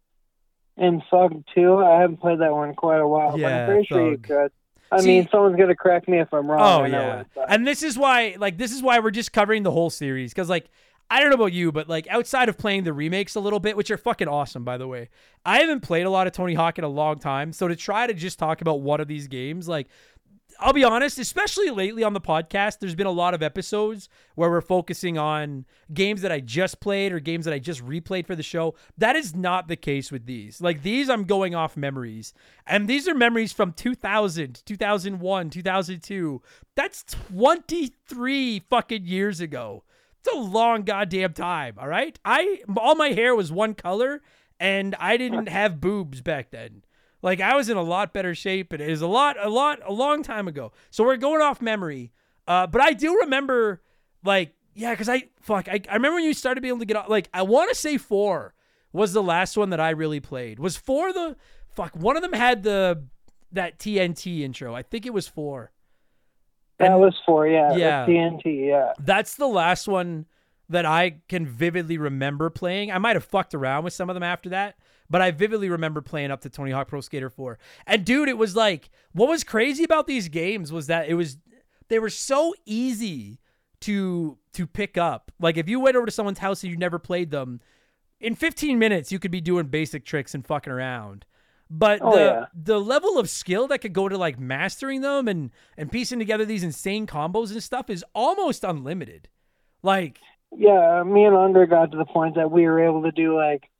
in 0.80 1.00
Thug 1.10 1.44
2. 1.54 1.76
I 1.84 2.00
haven't 2.00 2.16
played 2.16 2.40
that 2.40 2.52
one 2.52 2.70
in 2.70 2.74
quite 2.74 3.00
a 3.00 3.06
while, 3.06 3.30
but 3.32 3.40
Yeah, 3.40 3.60
I'm 3.60 3.66
pretty 3.68 3.86
sure 3.86 4.10
you 4.10 4.18
could. 4.18 4.50
I 4.90 5.00
See- 5.00 5.06
mean, 5.06 5.28
someone's 5.30 5.56
gonna 5.56 5.76
correct 5.76 6.08
me 6.08 6.18
if 6.18 6.32
I'm 6.34 6.50
wrong. 6.50 6.60
Oh 6.60 6.84
yeah. 6.84 7.22
but- 7.34 7.46
And 7.48 7.64
this 7.66 7.82
is 7.84 7.96
why 7.96 8.34
like 8.38 8.58
this 8.58 8.72
is 8.72 8.82
why 8.82 8.98
we're 8.98 9.12
just 9.12 9.32
covering 9.32 9.62
the 9.62 9.70
whole 9.70 9.90
series 9.90 10.34
cuz 10.34 10.48
like 10.50 10.68
I 11.12 11.20
don't 11.20 11.28
know 11.30 11.34
about 11.36 11.52
you 11.52 11.70
but 11.70 11.88
like 11.88 12.06
outside 12.08 12.48
of 12.48 12.56
playing 12.58 12.84
the 12.84 12.92
remakes 12.92 13.34
a 13.36 13.40
little 13.40 13.60
bit 13.60 13.76
which 13.76 13.90
are 13.90 13.96
fucking 13.96 14.26
awesome 14.28 14.64
by 14.64 14.78
the 14.78 14.88
way. 14.88 15.08
I 15.44 15.60
haven't 15.60 15.80
played 15.80 16.06
a 16.06 16.10
lot 16.10 16.26
of 16.26 16.32
Tony 16.32 16.54
Hawk 16.54 16.78
in 16.78 16.84
a 16.84 16.88
long 16.88 17.18
time 17.20 17.52
so 17.52 17.68
to 17.68 17.76
try 17.76 18.06
to 18.08 18.14
just 18.14 18.38
talk 18.38 18.60
about 18.60 18.80
one 18.80 19.00
of 19.00 19.06
these 19.06 19.28
games 19.28 19.68
like 19.68 19.86
I'll 20.60 20.74
be 20.74 20.84
honest, 20.84 21.18
especially 21.18 21.70
lately 21.70 22.02
on 22.02 22.12
the 22.12 22.20
podcast, 22.20 22.78
there's 22.78 22.94
been 22.94 23.06
a 23.06 23.10
lot 23.10 23.32
of 23.32 23.42
episodes 23.42 24.10
where 24.34 24.50
we're 24.50 24.60
focusing 24.60 25.16
on 25.16 25.64
games 25.92 26.20
that 26.20 26.30
I 26.30 26.40
just 26.40 26.80
played 26.80 27.12
or 27.12 27.18
games 27.18 27.46
that 27.46 27.54
I 27.54 27.58
just 27.58 27.84
replayed 27.84 28.26
for 28.26 28.36
the 28.36 28.42
show. 28.42 28.74
That 28.98 29.16
is 29.16 29.34
not 29.34 29.68
the 29.68 29.76
case 29.76 30.12
with 30.12 30.26
these. 30.26 30.60
Like 30.60 30.82
these, 30.82 31.08
I'm 31.08 31.24
going 31.24 31.54
off 31.54 31.78
memories. 31.78 32.34
And 32.66 32.86
these 32.86 33.08
are 33.08 33.14
memories 33.14 33.52
from 33.54 33.72
2000, 33.72 34.62
2001, 34.66 35.50
2002. 35.50 36.42
That's 36.76 37.04
23 37.04 38.60
fucking 38.68 39.06
years 39.06 39.40
ago. 39.40 39.84
It's 40.20 40.34
a 40.34 40.38
long 40.38 40.82
goddamn 40.82 41.32
time, 41.32 41.76
all 41.78 41.88
right? 41.88 42.18
I 42.24 42.60
all 42.76 42.94
my 42.94 43.08
hair 43.08 43.34
was 43.34 43.50
one 43.50 43.72
color 43.74 44.20
and 44.58 44.94
I 44.96 45.16
didn't 45.16 45.48
have 45.48 45.80
boobs 45.80 46.20
back 46.20 46.50
then. 46.50 46.82
Like 47.22 47.40
I 47.40 47.54
was 47.56 47.68
in 47.68 47.76
a 47.76 47.82
lot 47.82 48.12
better 48.12 48.34
shape, 48.34 48.72
and 48.72 48.80
it 48.80 48.88
is 48.88 49.02
a 49.02 49.06
lot, 49.06 49.36
a 49.38 49.48
lot, 49.50 49.80
a 49.84 49.92
long 49.92 50.22
time 50.22 50.48
ago. 50.48 50.72
So 50.90 51.04
we're 51.04 51.16
going 51.16 51.42
off 51.42 51.60
memory. 51.60 52.12
Uh, 52.48 52.66
but 52.66 52.80
I 52.80 52.92
do 52.94 53.18
remember, 53.20 53.82
like, 54.24 54.54
yeah, 54.74 54.90
because 54.92 55.08
I 55.08 55.24
fuck, 55.40 55.68
I, 55.68 55.80
I 55.90 55.94
remember 55.94 56.16
when 56.16 56.24
you 56.24 56.32
started 56.34 56.60
being 56.62 56.70
able 56.72 56.80
to 56.80 56.86
get 56.86 56.96
off. 56.96 57.08
Like, 57.08 57.28
I 57.34 57.42
want 57.42 57.68
to 57.70 57.74
say 57.76 57.98
four 57.98 58.54
was 58.92 59.12
the 59.12 59.22
last 59.22 59.56
one 59.56 59.70
that 59.70 59.80
I 59.80 59.90
really 59.90 60.20
played. 60.20 60.58
Was 60.58 60.76
four 60.76 61.12
the 61.12 61.36
fuck? 61.68 61.94
One 61.94 62.16
of 62.16 62.22
them 62.22 62.32
had 62.32 62.62
the 62.62 63.04
that 63.52 63.78
TNT 63.78 64.40
intro. 64.40 64.74
I 64.74 64.82
think 64.82 65.04
it 65.06 65.12
was 65.12 65.28
four. 65.28 65.72
that 66.78 66.92
and- 66.92 67.00
was 67.00 67.14
for 67.26 67.46
yeah, 67.46 67.74
Yeah. 67.76 68.06
the 68.06 68.12
TNT. 68.12 68.68
Yeah, 68.68 68.92
That's 68.98 69.34
the 69.34 69.46
last 69.48 69.86
one 69.86 70.26
that 70.70 70.86
I 70.86 71.16
can 71.28 71.46
vividly 71.46 71.98
remember 71.98 72.48
playing. 72.48 72.90
I 72.92 72.98
might 72.98 73.16
have 73.16 73.24
fucked 73.24 73.54
around 73.54 73.84
with 73.84 73.92
some 73.92 74.08
of 74.08 74.14
them 74.14 74.22
after 74.22 74.48
that, 74.50 74.76
but 75.10 75.20
I 75.20 75.32
vividly 75.32 75.68
remember 75.68 76.00
playing 76.00 76.30
up 76.30 76.40
to 76.42 76.48
Tony 76.50 76.70
Hawk 76.70 76.88
Pro 76.88 77.00
Skater 77.00 77.28
4. 77.28 77.58
And 77.86 78.04
dude, 78.04 78.28
it 78.28 78.38
was 78.38 78.56
like 78.56 78.88
what 79.12 79.28
was 79.28 79.44
crazy 79.44 79.84
about 79.84 80.06
these 80.06 80.28
games 80.28 80.72
was 80.72 80.86
that 80.86 81.08
it 81.08 81.14
was 81.14 81.36
they 81.88 81.98
were 81.98 82.08
so 82.10 82.54
easy 82.64 83.40
to 83.80 84.38
to 84.52 84.66
pick 84.66 84.96
up. 84.96 85.32
Like 85.40 85.56
if 85.56 85.68
you 85.68 85.80
went 85.80 85.96
over 85.96 86.06
to 86.06 86.12
someone's 86.12 86.38
house 86.38 86.62
and 86.62 86.70
you 86.70 86.78
never 86.78 86.98
played 86.98 87.30
them, 87.30 87.60
in 88.20 88.34
15 88.34 88.78
minutes 88.78 89.10
you 89.10 89.18
could 89.18 89.30
be 89.30 89.40
doing 89.40 89.66
basic 89.66 90.04
tricks 90.04 90.34
and 90.34 90.46
fucking 90.46 90.72
around. 90.72 91.24
But 91.72 92.00
Oh, 92.02 92.12
the 92.16 92.24
yeah. 92.24 92.44
the 92.52 92.80
level 92.80 93.18
of 93.18 93.30
skill 93.30 93.68
that 93.68 93.78
could 93.80 93.92
go 93.92 94.08
to 94.08 94.18
like 94.18 94.38
mastering 94.38 95.00
them 95.02 95.28
and 95.28 95.50
and 95.76 95.90
piecing 95.90 96.18
together 96.18 96.44
these 96.44 96.64
insane 96.64 97.06
combos 97.06 97.52
and 97.52 97.62
stuff 97.62 97.88
is 97.90 98.04
almost 98.14 98.64
unlimited. 98.64 99.28
Like 99.82 100.20
yeah. 100.56 101.02
Me 101.04 101.24
and 101.24 101.36
Andre 101.36 101.66
got 101.66 101.92
to 101.92 101.98
the 101.98 102.04
point 102.04 102.34
that 102.34 102.50
we 102.50 102.62
were 102.66 102.84
able 102.84 103.02
to 103.04 103.12
do 103.12 103.36
like 103.36 103.70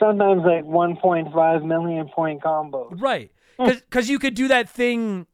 sometimes 0.00 0.42
like 0.44 0.64
1.5 0.64 1.64
million 1.64 2.08
point 2.08 2.42
combos. 2.42 3.00
right, 3.00 3.30
because 3.58 4.10
you 4.10 4.18
could 4.18 4.34
do 4.34 4.48
that 4.48 4.68
thing. 4.68 5.26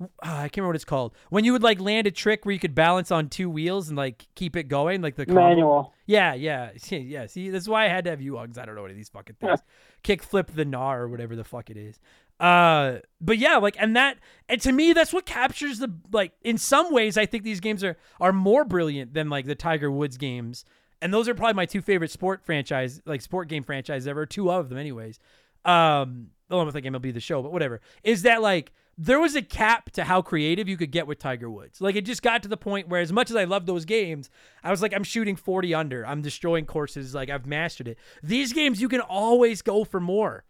ah, 0.00 0.06
I 0.22 0.42
can't 0.42 0.56
remember 0.58 0.68
what 0.68 0.76
it's 0.76 0.84
called. 0.84 1.14
When 1.30 1.44
you 1.44 1.52
would 1.52 1.62
like 1.62 1.80
land 1.80 2.06
a 2.06 2.10
trick 2.10 2.44
where 2.44 2.52
you 2.52 2.58
could 2.58 2.74
balance 2.74 3.10
on 3.10 3.28
two 3.28 3.48
wheels 3.48 3.88
and 3.88 3.96
like 3.96 4.26
keep 4.34 4.56
it 4.56 4.64
going, 4.64 5.00
like 5.00 5.14
the 5.16 5.24
combo. 5.26 5.40
Manual. 5.40 5.94
Yeah, 6.06 6.34
yeah, 6.34 6.70
yeah. 6.90 7.26
See, 7.26 7.50
that's 7.50 7.66
why 7.68 7.84
I 7.86 7.88
had 7.88 8.04
to 8.04 8.10
have 8.10 8.20
you 8.20 8.36
on 8.38 8.48
'cause 8.48 8.58
I 8.58 8.66
don't 8.66 8.74
know 8.74 8.84
any 8.84 8.92
of 8.92 8.96
these 8.96 9.08
fucking 9.08 9.36
things. 9.40 9.60
Kick 10.02 10.22
flip 10.22 10.50
the 10.54 10.64
gnar 10.64 10.98
or 10.98 11.08
whatever 11.08 11.34
the 11.36 11.44
fuck 11.44 11.70
it 11.70 11.76
is. 11.76 11.98
Uh, 12.40 12.98
but 13.20 13.36
yeah, 13.38 13.56
like, 13.56 13.74
and 13.80 13.96
that, 13.96 14.16
and 14.48 14.60
to 14.60 14.70
me, 14.70 14.92
that's 14.92 15.12
what 15.12 15.26
captures 15.26 15.80
the 15.80 15.92
like. 16.12 16.30
In 16.42 16.56
some 16.56 16.92
ways, 16.92 17.18
I 17.18 17.26
think 17.26 17.42
these 17.42 17.58
games 17.58 17.82
are 17.82 17.96
are 18.20 18.32
more 18.32 18.64
brilliant 18.64 19.12
than 19.12 19.28
like 19.28 19.46
the 19.46 19.56
Tiger 19.56 19.90
Woods 19.90 20.16
games, 20.16 20.64
and 21.00 21.12
those 21.12 21.28
are 21.28 21.34
probably 21.34 21.54
my 21.54 21.66
two 21.66 21.82
favorite 21.82 22.10
sport 22.10 22.44
franchise, 22.44 23.00
like 23.06 23.20
sport 23.20 23.48
game 23.48 23.64
franchise 23.64 24.06
ever. 24.06 24.26
Two 24.26 24.50
of 24.50 24.68
them, 24.68 24.78
anyways. 24.78 25.18
Um, 25.64 26.28
along 26.50 26.66
with 26.66 26.74
like 26.74 26.84
MLB 26.84 27.12
the 27.12 27.20
Show, 27.20 27.42
but 27.42 27.52
whatever. 27.52 27.80
Is 28.02 28.22
that 28.22 28.42
like 28.42 28.72
there 29.00 29.20
was 29.20 29.36
a 29.36 29.42
cap 29.42 29.90
to 29.92 30.04
how 30.04 30.20
creative 30.20 30.68
you 30.68 30.76
could 30.76 30.90
get 30.90 31.06
with 31.06 31.20
Tiger 31.20 31.48
Woods. 31.48 31.80
Like 31.80 31.94
it 31.94 32.04
just 32.04 32.22
got 32.22 32.42
to 32.42 32.48
the 32.48 32.56
point 32.56 32.88
where, 32.88 33.00
as 33.00 33.12
much 33.12 33.30
as 33.30 33.36
I 33.36 33.44
love 33.44 33.64
those 33.64 33.84
games, 33.84 34.28
I 34.64 34.72
was 34.72 34.82
like, 34.82 34.92
I'm 34.92 35.04
shooting 35.04 35.36
40 35.36 35.72
under. 35.72 36.04
I'm 36.04 36.20
destroying 36.20 36.66
courses. 36.66 37.14
Like 37.14 37.30
I've 37.30 37.46
mastered 37.46 37.86
it. 37.86 37.98
These 38.22 38.52
games, 38.52 38.80
you 38.80 38.88
can 38.88 39.00
always 39.00 39.62
go 39.62 39.84
for 39.84 40.00
more. 40.00 40.44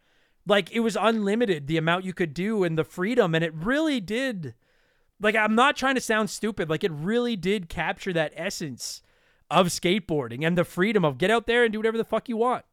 Like 0.47 0.71
it 0.71 0.79
was 0.79 0.97
unlimited 0.99 1.67
the 1.67 1.77
amount 1.77 2.05
you 2.05 2.13
could 2.13 2.33
do 2.33 2.63
and 2.63 2.75
the 2.75 2.83
freedom, 2.83 3.35
and 3.35 3.43
it 3.43 3.53
really 3.53 3.99
did. 3.99 4.55
Like 5.21 5.35
I'm 5.35 5.53
not 5.53 5.75
trying 5.75 5.95
to 5.95 6.01
sound 6.01 6.31
stupid. 6.31 6.69
Like 6.71 6.83
it 6.83 6.91
really 6.91 7.35
did 7.35 7.69
capture 7.69 8.13
that 8.13 8.33
essence 8.35 9.03
of 9.49 9.67
skateboarding 9.67 10.45
and 10.45 10.57
the 10.57 10.63
freedom 10.63 11.03
of 11.03 11.17
get 11.17 11.31
out 11.31 11.47
there 11.47 11.63
and 11.63 11.73
do 11.73 11.79
whatever 11.79 11.97
the 11.97 12.03
fuck 12.03 12.29
you 12.29 12.37
want. 12.37 12.65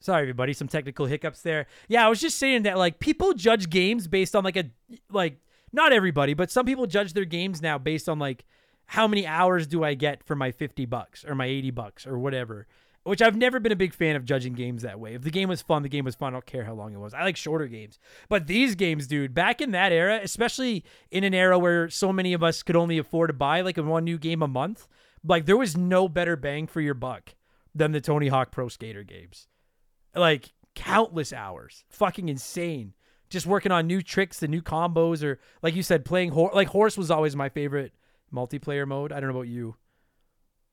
Sorry, 0.00 0.22
everybody, 0.22 0.52
some 0.52 0.68
technical 0.68 1.06
hiccups 1.06 1.40
there. 1.40 1.66
Yeah, 1.88 2.04
I 2.04 2.10
was 2.10 2.20
just 2.20 2.38
saying 2.38 2.64
that 2.64 2.76
like 2.76 3.00
people 3.00 3.32
judge 3.32 3.70
games 3.70 4.06
based 4.06 4.36
on 4.36 4.44
like 4.44 4.56
a 4.56 4.70
like 5.10 5.38
not 5.72 5.92
everybody, 5.92 6.34
but 6.34 6.50
some 6.50 6.66
people 6.66 6.86
judge 6.86 7.14
their 7.14 7.24
games 7.24 7.62
now 7.62 7.78
based 7.78 8.08
on 8.08 8.18
like 8.18 8.44
how 8.86 9.08
many 9.08 9.26
hours 9.26 9.66
do 9.66 9.82
I 9.82 9.94
get 9.94 10.22
for 10.22 10.36
my 10.36 10.52
50 10.52 10.86
bucks 10.86 11.24
or 11.24 11.34
my 11.34 11.46
80 11.46 11.70
bucks 11.70 12.06
or 12.06 12.18
whatever. 12.18 12.66
Which 13.02 13.20
I've 13.20 13.36
never 13.36 13.60
been 13.60 13.72
a 13.72 13.76
big 13.76 13.92
fan 13.92 14.16
of 14.16 14.24
judging 14.24 14.54
games 14.54 14.82
that 14.82 14.98
way. 14.98 15.14
If 15.14 15.22
the 15.22 15.30
game 15.30 15.50
was 15.50 15.60
fun, 15.60 15.82
the 15.82 15.90
game 15.90 16.06
was 16.06 16.14
fun. 16.14 16.28
I 16.28 16.36
don't 16.36 16.46
care 16.46 16.64
how 16.64 16.72
long 16.72 16.94
it 16.94 16.98
was. 16.98 17.12
I 17.12 17.22
like 17.22 17.36
shorter 17.36 17.66
games. 17.66 17.98
But 18.30 18.46
these 18.46 18.74
games, 18.74 19.06
dude, 19.06 19.34
back 19.34 19.60
in 19.60 19.72
that 19.72 19.92
era, 19.92 20.20
especially 20.22 20.84
in 21.10 21.22
an 21.22 21.34
era 21.34 21.58
where 21.58 21.90
so 21.90 22.14
many 22.14 22.32
of 22.32 22.42
us 22.42 22.62
could 22.62 22.76
only 22.76 22.96
afford 22.96 23.28
to 23.28 23.34
buy 23.34 23.60
like 23.60 23.76
one 23.76 24.04
new 24.04 24.16
game 24.16 24.42
a 24.42 24.48
month, 24.48 24.88
like 25.24 25.46
there 25.46 25.56
was 25.56 25.76
no 25.76 26.08
better 26.08 26.36
bang 26.36 26.66
for 26.66 26.80
your 26.80 26.94
buck 26.94 27.34
than 27.74 27.92
the 27.92 28.00
Tony 28.00 28.28
Hawk 28.28 28.50
Pro 28.52 28.68
Skater 28.68 29.02
games 29.02 29.48
like 30.14 30.52
countless 30.74 31.32
hours. 31.32 31.84
Fucking 31.88 32.28
insane. 32.28 32.94
Just 33.30 33.46
working 33.46 33.72
on 33.72 33.86
new 33.86 34.02
tricks 34.02 34.42
and 34.42 34.50
new 34.50 34.62
combos, 34.62 35.24
or 35.24 35.40
like 35.62 35.74
you 35.74 35.82
said, 35.82 36.04
playing 36.04 36.30
horse. 36.30 36.54
Like 36.54 36.68
horse 36.68 36.96
was 36.96 37.10
always 37.10 37.34
my 37.34 37.48
favorite 37.48 37.92
multiplayer 38.32 38.86
mode. 38.86 39.12
I 39.12 39.20
don't 39.20 39.30
know 39.30 39.36
about 39.36 39.48
you. 39.48 39.76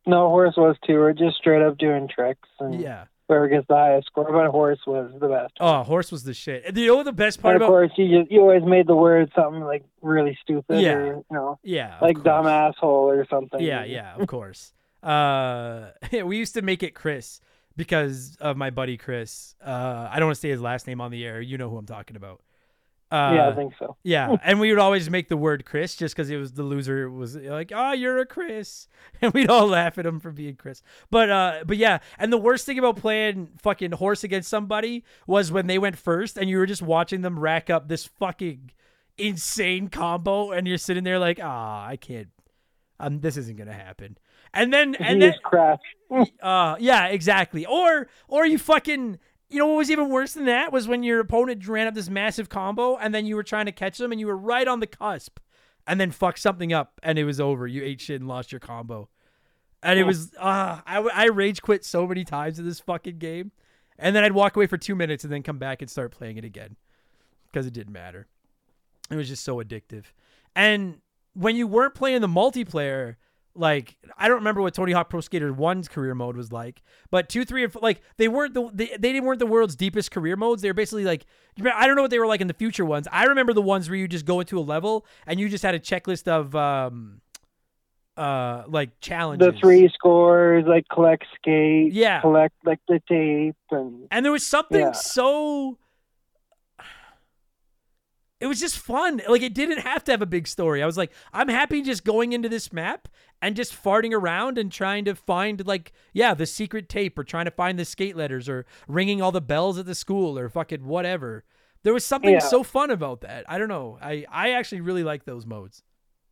No, 0.06 0.30
horse 0.30 0.56
was 0.58 0.76
too. 0.86 0.96
We're 0.96 1.14
just 1.14 1.38
straight 1.38 1.62
up 1.62 1.78
doing 1.78 2.08
tricks 2.14 2.50
and 2.60 2.80
Yeah. 2.80 3.06
The 3.40 3.76
highest 3.76 4.08
score. 4.08 4.32
But 4.32 4.50
horse 4.52 4.80
was 4.86 5.12
the 5.20 5.28
best. 5.28 5.54
Oh, 5.60 5.84
horse 5.84 6.12
was 6.12 6.24
the 6.24 6.34
shit. 6.34 6.64
And 6.66 6.78
you 6.78 6.88
know 6.88 7.04
the 7.04 7.12
best 7.14 7.42
part 7.42 7.56
and 7.56 7.64
of 7.64 7.68
about? 7.68 7.72
course, 7.74 7.92
you 7.98 8.20
just 8.20 8.32
you 8.32 8.42
always 8.42 8.64
made 8.64 8.88
the 8.88 8.96
word 8.96 9.32
something 9.36 9.62
like 9.64 9.84
really 10.02 10.38
stupid. 10.42 10.80
Yeah. 10.82 10.94
Or, 10.94 11.06
you 11.16 11.24
know, 11.32 11.60
Yeah. 11.64 11.98
like 12.02 12.16
course. 12.16 12.26
dumb 12.26 12.48
asshole 12.48 13.10
or 13.10 13.26
something. 13.30 13.60
Yeah, 13.62 13.84
yeah, 13.84 14.16
of 14.16 14.28
course. 14.28 14.74
Uh, 15.04 15.90
we 16.26 16.38
used 16.38 16.54
to 16.54 16.62
make 16.62 16.84
it 16.84 16.94
Chris 16.94 17.42
because 17.76 18.38
of 18.40 18.56
my 18.56 18.70
buddy 18.70 18.98
Chris. 18.98 19.56
Uh, 19.66 20.08
I 20.12 20.20
don't 20.20 20.28
want 20.28 20.36
to 20.36 20.40
say 20.42 20.50
his 20.50 20.62
last 20.62 20.86
name 20.86 21.02
on 21.02 21.10
the 21.10 21.26
air. 21.26 21.42
You 21.42 21.58
know 21.58 21.72
who 21.72 21.78
I'm 21.78 21.88
talking 21.88 22.16
about. 22.16 22.40
Uh, 23.12 23.34
yeah, 23.36 23.50
I 23.50 23.54
think 23.54 23.74
so. 23.78 23.98
Yeah, 24.04 24.38
and 24.44 24.60
we 24.60 24.70
would 24.70 24.80
always 24.80 25.10
make 25.10 25.28
the 25.28 25.36
word 25.36 25.66
Chris 25.66 25.96
just 25.96 26.16
because 26.16 26.30
it 26.30 26.38
was 26.38 26.54
the 26.54 26.64
loser 26.64 27.10
was 27.10 27.36
like, 27.36 27.72
"Oh, 27.76 27.92
you're 27.92 28.20
a 28.20 28.26
Chris," 28.26 28.88
and 29.22 29.34
we'd 29.34 29.50
all 29.50 29.68
laugh 29.68 29.98
at 29.98 30.06
him 30.06 30.22
for 30.22 30.32
being 30.32 30.56
Chris. 30.56 30.82
But 31.10 31.30
uh, 31.30 31.64
but 31.66 31.76
yeah, 31.76 32.00
and 32.18 32.32
the 32.32 32.38
worst 32.38 32.66
thing 32.66 32.80
about 32.80 32.96
playing 32.96 33.50
fucking 33.62 33.92
horse 33.94 34.24
against 34.24 34.50
somebody 34.50 35.04
was 35.28 35.52
when 35.52 35.68
they 35.68 35.78
went 35.78 35.98
first, 35.98 36.38
and 36.38 36.50
you 36.50 36.58
were 36.58 36.66
just 36.66 36.82
watching 36.82 37.22
them 37.22 37.38
rack 37.38 37.70
up 37.70 37.90
this 37.90 38.06
fucking 38.06 38.72
insane 39.18 39.90
combo, 39.90 40.52
and 40.52 40.66
you're 40.66 40.78
sitting 40.78 41.04
there 41.04 41.20
like, 41.20 41.40
"Ah, 41.44 41.86
I 41.86 41.98
can't. 41.98 42.30
Um, 42.98 43.20
this 43.20 43.36
isn't 43.36 43.58
gonna 43.58 43.74
happen." 43.74 44.18
And 44.54 44.74
then 44.74 44.96
and 45.00 45.22
he 45.22 45.30
then 45.30 45.38
crashed. 45.44 45.84
uh, 46.42 46.76
yeah, 46.80 47.08
exactly. 47.08 47.66
Or 47.66 48.08
or 48.30 48.46
you 48.46 48.58
fucking 48.58 49.20
you 49.52 49.60
know 49.60 49.68
what 49.68 49.78
was 49.78 49.92
even 49.92 50.10
worse 50.10 50.34
than 50.34 50.46
that 50.46 50.72
was 50.72 50.88
when 50.88 51.04
your 51.04 51.20
opponent 51.20 51.68
ran 51.68 51.88
up 51.88 51.94
this 51.94 52.10
massive 52.10 52.50
combo 52.50 52.96
and 52.98 53.14
then 53.14 53.26
you 53.26 53.36
were 53.36 53.44
trying 53.44 53.66
to 53.66 53.72
catch 53.72 53.98
them 53.98 54.12
and 54.12 54.20
you 54.20 54.28
were 54.28 54.38
right 54.38 54.68
on 54.68 54.80
the 54.80 54.88
cusp 54.88 55.40
and 55.86 56.00
then 56.00 56.10
fucked 56.10 56.40
something 56.40 56.72
up 56.72 57.00
and 57.04 57.20
it 57.20 57.26
was 57.26 57.40
over. 57.40 57.68
You 57.68 57.84
ate 57.84 58.00
shit 58.02 58.22
and 58.22 58.30
lost 58.30 58.52
your 58.52 58.60
combo. 58.60 59.10
And 59.84 60.00
it 60.00 60.04
was 60.04 60.32
uh 60.36 60.80
I 60.86 61.00
I 61.14 61.26
rage 61.26 61.62
quit 61.62 61.84
so 61.84 62.08
many 62.08 62.24
times 62.24 62.60
in 62.60 62.66
this 62.66 62.80
fucking 62.80 63.18
game. 63.18 63.52
And 64.00 64.16
then 64.16 64.24
I'd 64.24 64.32
walk 64.32 64.56
away 64.56 64.68
for 64.68 64.78
2 64.78 64.96
minutes 64.96 65.24
and 65.24 65.34
then 65.34 65.44
come 65.44 65.60
back 65.60 65.82
and 65.82 65.92
start 65.92 66.12
playing 66.12 66.38
it 66.38 66.46
again 66.46 66.78
because 67.52 67.68
it 67.68 67.74
didn't 67.74 67.94
matter. 67.94 68.28
It 69.10 69.16
was 69.16 69.28
just 69.28 69.44
so 69.44 69.58
addictive. 69.58 70.06
And 70.56 71.02
when 71.34 71.56
you 71.56 71.68
weren't 71.68 71.94
playing 71.94 72.22
the 72.22 72.28
multiplayer, 72.28 73.16
like 73.54 73.98
I 74.18 74.28
don't 74.28 74.38
remember 74.38 74.62
what 74.62 74.74
Tony 74.74 74.92
Hawk 74.94 75.10
Pro 75.10 75.22
Skater 75.22 75.54
1's 75.54 75.88
career 75.88 76.16
mode 76.16 76.38
was 76.38 76.52
like, 76.52 76.82
but 77.10 77.28
2, 77.30 77.44
3 77.46 77.66
and 77.66 77.74
4, 77.74 77.82
like 77.82 78.02
they 78.18 78.28
weren't 78.28 78.54
the 78.54 78.70
they, 78.74 78.96
they 78.98 79.20
weren't 79.20 79.40
the 79.40 79.46
world's 79.46 79.76
deepest 79.76 80.12
career 80.12 80.36
modes. 80.36 80.62
They 80.62 80.70
were 80.70 80.74
basically 80.74 81.06
like 81.06 81.26
I 81.74 81.86
don't 81.88 81.96
know 81.96 82.02
what 82.02 82.12
they 82.12 82.20
were 82.20 82.28
like 82.28 82.42
in 82.42 82.48
the 82.48 82.54
future 82.54 82.86
ones. 82.86 83.08
I 83.12 83.26
remember 83.26 83.54
the 83.54 83.62
ones 83.62 83.90
where 83.90 83.98
you 83.98 84.08
just 84.08 84.26
go 84.26 84.40
into 84.40 84.58
a 84.58 84.62
level 84.62 85.06
and 85.28 85.40
you 85.40 85.50
just 85.50 85.64
had 85.64 85.76
a 85.76 85.80
checklist 85.80 86.28
of 86.28 86.56
um 86.56 87.22
uh 88.18 88.64
like 88.68 89.00
challenges. 89.00 89.54
The 89.54 89.60
three 89.60 89.90
scores, 89.94 90.66
like 90.68 90.86
collect 90.90 91.26
skate, 91.36 91.94
Yeah. 91.94 92.22
collect 92.22 92.56
like 92.66 92.80
the 92.88 93.02
tape, 93.08 93.56
and 93.72 94.08
And 94.12 94.26
there 94.26 94.32
was 94.32 94.46
something 94.46 94.80
Yeah. 94.80 94.92
so 94.92 95.78
it 98.42 98.48
was 98.48 98.60
just 98.60 98.78
fun. 98.78 99.22
Like 99.30 99.42
it 99.44 99.54
didn't 99.54 99.80
have 99.80 100.04
to 100.06 100.12
have 100.12 100.22
a 100.22 100.26
big 100.26 100.48
story. 100.48 100.84
I 100.84 100.86
was 100.86 100.98
like, 100.98 101.12
I'm 101.32 101.48
happy 101.48 101.82
just 101.82 102.04
going 102.04 102.34
into 102.34 102.50
this 102.50 102.74
map 102.74 103.08
and 103.42 103.56
just 103.56 103.72
farting 103.74 104.12
around 104.14 104.58
and 104.58 104.72
trying 104.72 105.06
to 105.06 105.16
find 105.16 105.66
like, 105.66 105.94
yeah, 106.12 106.34
the 106.34 106.46
secret 106.46 106.90
tape 106.90 107.18
or 107.18 107.24
trying 107.24 107.46
to 107.46 107.52
find 107.52 107.78
the 107.80 107.86
skate 107.86 108.16
letters 108.18 108.50
or 108.50 108.66
ringing 108.88 109.22
all 109.22 109.32
the 109.32 109.40
bells 109.42 109.78
at 109.78 109.86
the 109.86 109.96
school 109.96 110.38
or 110.38 110.50
fucking 110.50 110.86
whatever. 110.86 111.44
There 111.84 111.94
was 111.94 112.04
something 112.06 112.32
Yeah. 112.34 112.40
so 112.40 112.64
fun 112.64 112.92
about 112.92 113.22
that. 113.22 113.46
I 113.50 113.58
don't 113.58 113.70
know. 113.70 113.98
I 114.02 114.26
I 114.32 114.52
actually 114.52 114.82
really 114.82 115.04
like 115.04 115.26
those 115.26 115.46
modes. 115.46 115.84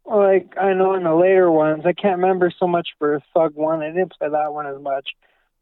like 0.05 0.53
I 0.59 0.73
know 0.73 0.95
in 0.95 1.03
the 1.03 1.13
later 1.15 1.51
ones, 1.51 1.83
I 1.85 1.93
can't 1.93 2.19
remember 2.19 2.51
so 2.59 2.67
much 2.67 2.87
for 2.97 3.19
Thug 3.33 3.53
One. 3.55 3.81
I 3.81 3.87
didn't 3.91 4.13
play 4.17 4.29
that 4.29 4.53
one 4.53 4.65
as 4.67 4.81
much, 4.81 5.07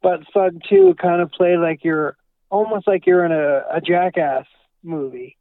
but 0.02 0.22
Thug 0.34 0.62
Two 0.70 0.95
kind 1.02 1.22
of 1.22 1.32
played 1.32 1.60
like 1.60 1.84
you're 1.84 2.16
almost 2.50 2.88
like 2.88 3.06
you're 3.06 3.26
in 3.26 3.32
a, 3.34 3.64
a 3.78 3.82
Jackass 3.82 4.45
movie. 4.84 5.36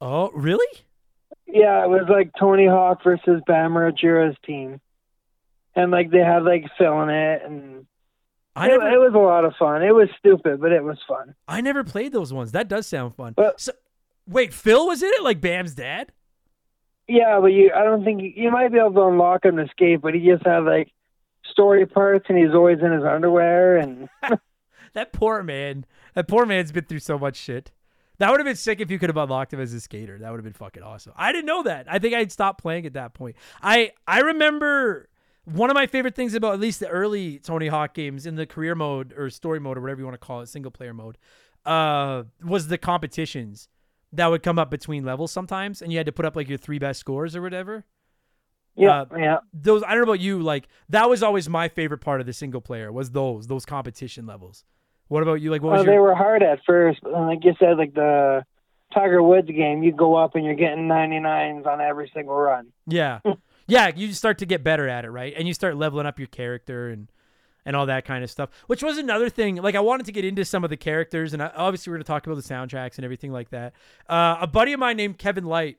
Oh, 0.00 0.30
really? 0.34 0.66
Yeah, 1.46 1.82
it 1.84 1.88
was 1.88 2.06
like 2.08 2.30
Tony 2.38 2.66
Hawk 2.66 3.02
versus 3.02 3.42
Bam 3.46 3.72
Margera's 3.72 4.36
team, 4.44 4.80
and 5.74 5.90
like 5.90 6.10
they 6.10 6.18
had 6.18 6.44
like 6.44 6.64
Phil 6.76 7.02
in 7.02 7.08
it, 7.08 7.42
and 7.44 7.86
I 8.54 8.66
it, 8.66 8.68
never 8.68 8.88
it 8.90 8.98
was 8.98 9.14
a 9.14 9.18
lot 9.18 9.44
of 9.44 9.54
fun. 9.58 9.82
It 9.82 9.94
was 9.94 10.08
stupid, 10.18 10.60
but 10.60 10.72
it 10.72 10.84
was 10.84 10.98
fun. 11.08 11.34
I 11.46 11.60
never 11.60 11.84
played 11.84 12.12
those 12.12 12.32
ones. 12.32 12.52
That 12.52 12.68
does 12.68 12.86
sound 12.86 13.14
fun. 13.14 13.32
But- 13.36 13.60
so, 13.60 13.72
wait, 14.26 14.52
Phil 14.52 14.86
was 14.86 15.02
in 15.02 15.10
it 15.14 15.22
like 15.22 15.40
Bam's 15.40 15.74
dad? 15.74 16.12
Yeah, 17.08 17.38
but 17.40 17.46
you, 17.46 17.72
I 17.74 17.84
don't 17.84 18.04
think 18.04 18.20
you, 18.20 18.32
you 18.36 18.50
might 18.50 18.70
be 18.70 18.78
able 18.78 18.92
to 18.92 19.06
unlock 19.06 19.46
him 19.46 19.56
to 19.56 19.66
skate, 19.68 20.02
but 20.02 20.12
he 20.14 20.20
just 20.26 20.44
had 20.44 20.64
like 20.64 20.92
story 21.50 21.86
parts, 21.86 22.26
and 22.28 22.36
he's 22.36 22.54
always 22.54 22.80
in 22.80 22.92
his 22.92 23.04
underwear, 23.04 23.78
and 23.78 24.08
That 24.92 25.12
poor 25.12 25.42
man. 25.42 25.84
That 26.14 26.28
poor 26.28 26.44
man's 26.46 26.72
been 26.72 26.84
through 26.84 26.98
so 27.00 27.18
much 27.18 27.36
shit. 27.36 27.70
That 28.18 28.30
would 28.30 28.40
have 28.40 28.44
been 28.46 28.56
sick 28.56 28.80
if 28.80 28.90
you 28.90 28.98
could 28.98 29.10
have 29.10 29.16
unlocked 29.16 29.52
him 29.52 29.60
as 29.60 29.72
a 29.72 29.80
skater. 29.80 30.18
That 30.18 30.30
would 30.30 30.38
have 30.38 30.44
been 30.44 30.52
fucking 30.52 30.82
awesome. 30.82 31.12
I 31.16 31.30
didn't 31.32 31.46
know 31.46 31.62
that. 31.62 31.86
I 31.88 31.98
think 31.98 32.14
I'd 32.14 32.32
stopped 32.32 32.60
playing 32.60 32.84
at 32.86 32.94
that 32.94 33.14
point. 33.14 33.36
I 33.62 33.92
I 34.06 34.20
remember 34.20 35.08
one 35.44 35.70
of 35.70 35.74
my 35.74 35.86
favorite 35.86 36.14
things 36.14 36.34
about 36.34 36.54
at 36.54 36.60
least 36.60 36.80
the 36.80 36.88
early 36.88 37.38
Tony 37.38 37.68
Hawk 37.68 37.94
games 37.94 38.26
in 38.26 38.34
the 38.34 38.44
career 38.46 38.74
mode 38.74 39.14
or 39.16 39.30
story 39.30 39.60
mode 39.60 39.78
or 39.78 39.80
whatever 39.80 40.00
you 40.00 40.04
want 40.04 40.20
to 40.20 40.26
call 40.26 40.40
it, 40.40 40.48
single 40.48 40.70
player 40.70 40.92
mode, 40.92 41.16
uh, 41.64 42.24
was 42.42 42.68
the 42.68 42.76
competitions 42.76 43.68
that 44.12 44.26
would 44.26 44.42
come 44.42 44.58
up 44.58 44.70
between 44.70 45.04
levels 45.04 45.30
sometimes, 45.30 45.80
and 45.80 45.92
you 45.92 45.98
had 45.98 46.06
to 46.06 46.12
put 46.12 46.24
up 46.24 46.34
like 46.36 46.48
your 46.48 46.58
three 46.58 46.78
best 46.78 46.98
scores 47.00 47.36
or 47.36 47.42
whatever. 47.42 47.84
yeah, 48.76 49.02
Uh, 49.02 49.16
yeah. 49.16 49.38
Those 49.52 49.82
I 49.84 49.88
don't 49.90 49.98
know 49.98 50.12
about 50.12 50.20
you, 50.20 50.42
like 50.42 50.68
that 50.88 51.08
was 51.08 51.22
always 51.22 51.48
my 51.48 51.68
favorite 51.68 52.00
part 52.00 52.20
of 52.20 52.26
the 52.26 52.32
single 52.32 52.60
player 52.60 52.90
was 52.92 53.12
those 53.12 53.46
those 53.46 53.64
competition 53.64 54.26
levels. 54.26 54.64
What 55.08 55.22
about 55.22 55.40
you? 55.40 55.50
Like 55.50 55.62
what 55.62 55.72
was 55.72 55.78
Well, 55.78 55.84
your 55.86 55.94
they 55.94 55.98
were 55.98 56.14
hard 56.14 56.42
at 56.42 56.60
first, 56.66 57.00
like 57.02 57.44
you 57.44 57.54
said, 57.58 57.78
like 57.78 57.94
the 57.94 58.44
Tiger 58.94 59.22
Woods 59.22 59.48
game, 59.48 59.82
you 59.82 59.92
go 59.92 60.16
up 60.16 60.34
and 60.34 60.44
you're 60.44 60.54
getting 60.54 60.88
99s 60.88 61.66
on 61.66 61.80
every 61.80 62.10
single 62.14 62.34
run. 62.34 62.68
Yeah. 62.86 63.20
yeah, 63.66 63.90
you 63.94 64.12
start 64.12 64.38
to 64.38 64.46
get 64.46 64.62
better 64.62 64.88
at 64.88 65.04
it, 65.04 65.10
right? 65.10 65.34
And 65.36 65.48
you 65.48 65.54
start 65.54 65.76
leveling 65.76 66.06
up 66.06 66.18
your 66.18 66.28
character 66.28 66.88
and 66.88 67.10
and 67.64 67.76
all 67.76 67.86
that 67.86 68.06
kind 68.06 68.24
of 68.24 68.30
stuff. 68.30 68.48
Which 68.66 68.82
was 68.82 68.96
another 68.96 69.28
thing. 69.28 69.56
Like 69.56 69.74
I 69.74 69.80
wanted 69.80 70.06
to 70.06 70.12
get 70.12 70.24
into 70.24 70.44
some 70.44 70.64
of 70.64 70.70
the 70.70 70.76
characters 70.76 71.34
and 71.34 71.42
I, 71.42 71.50
obviously 71.54 71.90
we're 71.90 71.96
going 71.96 72.04
to 72.04 72.08
talk 72.08 72.26
about 72.26 72.36
the 72.36 72.42
soundtracks 72.42 72.96
and 72.96 73.04
everything 73.04 73.32
like 73.32 73.50
that. 73.50 73.74
Uh, 74.08 74.38
a 74.40 74.46
buddy 74.46 74.72
of 74.72 74.80
mine 74.80 74.96
named 74.96 75.18
Kevin 75.18 75.44
Light 75.44 75.78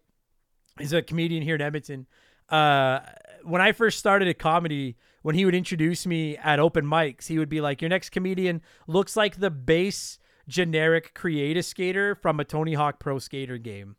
He's 0.80 0.94
a 0.94 1.02
comedian 1.02 1.44
here 1.44 1.56
in 1.56 1.62
Edmonton. 1.62 2.08
Uh, 2.48 3.00
when 3.44 3.62
I 3.62 3.74
first 3.74 4.00
started 4.00 4.28
at 4.28 4.40
comedy, 4.40 4.96
when 5.22 5.36
he 5.36 5.46
would 5.46 5.56
introduce 5.56 6.06
me 6.06 6.38
at 6.38 6.60
open 6.60 6.86
mics, 6.86 7.28
he 7.28 7.40
would 7.40 7.50
be 7.50 7.62
like, 7.62 7.82
"Your 7.82 7.90
next 7.90 8.10
comedian 8.10 8.62
looks 8.88 9.16
like 9.16 9.40
the 9.40 9.52
base 9.52 10.20
generic 10.50 11.14
create 11.14 11.56
a 11.56 11.64
skater 11.64 12.16
from 12.16 12.40
a 12.40 12.44
Tony 12.44 12.74
Hawk 12.74 13.00
Pro 13.00 13.20
Skater 13.20 13.58
game. 13.58 13.96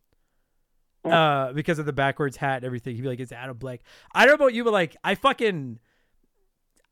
Uh, 1.02 1.50
because 1.54 1.78
of 1.78 1.86
the 1.86 1.94
backwards 1.94 2.36
hat 2.36 2.56
and 2.56 2.66
everything. 2.66 2.94
He'd 2.94 3.00
be 3.00 3.08
like, 3.08 3.20
it's 3.20 3.32
Adam 3.32 3.56
Blake. 3.56 3.80
I 4.12 4.26
don't 4.26 4.38
know 4.38 4.44
about 4.44 4.52
you, 4.52 4.64
but 4.64 4.74
like, 4.74 4.96
I 5.02 5.14
fucking. 5.14 5.78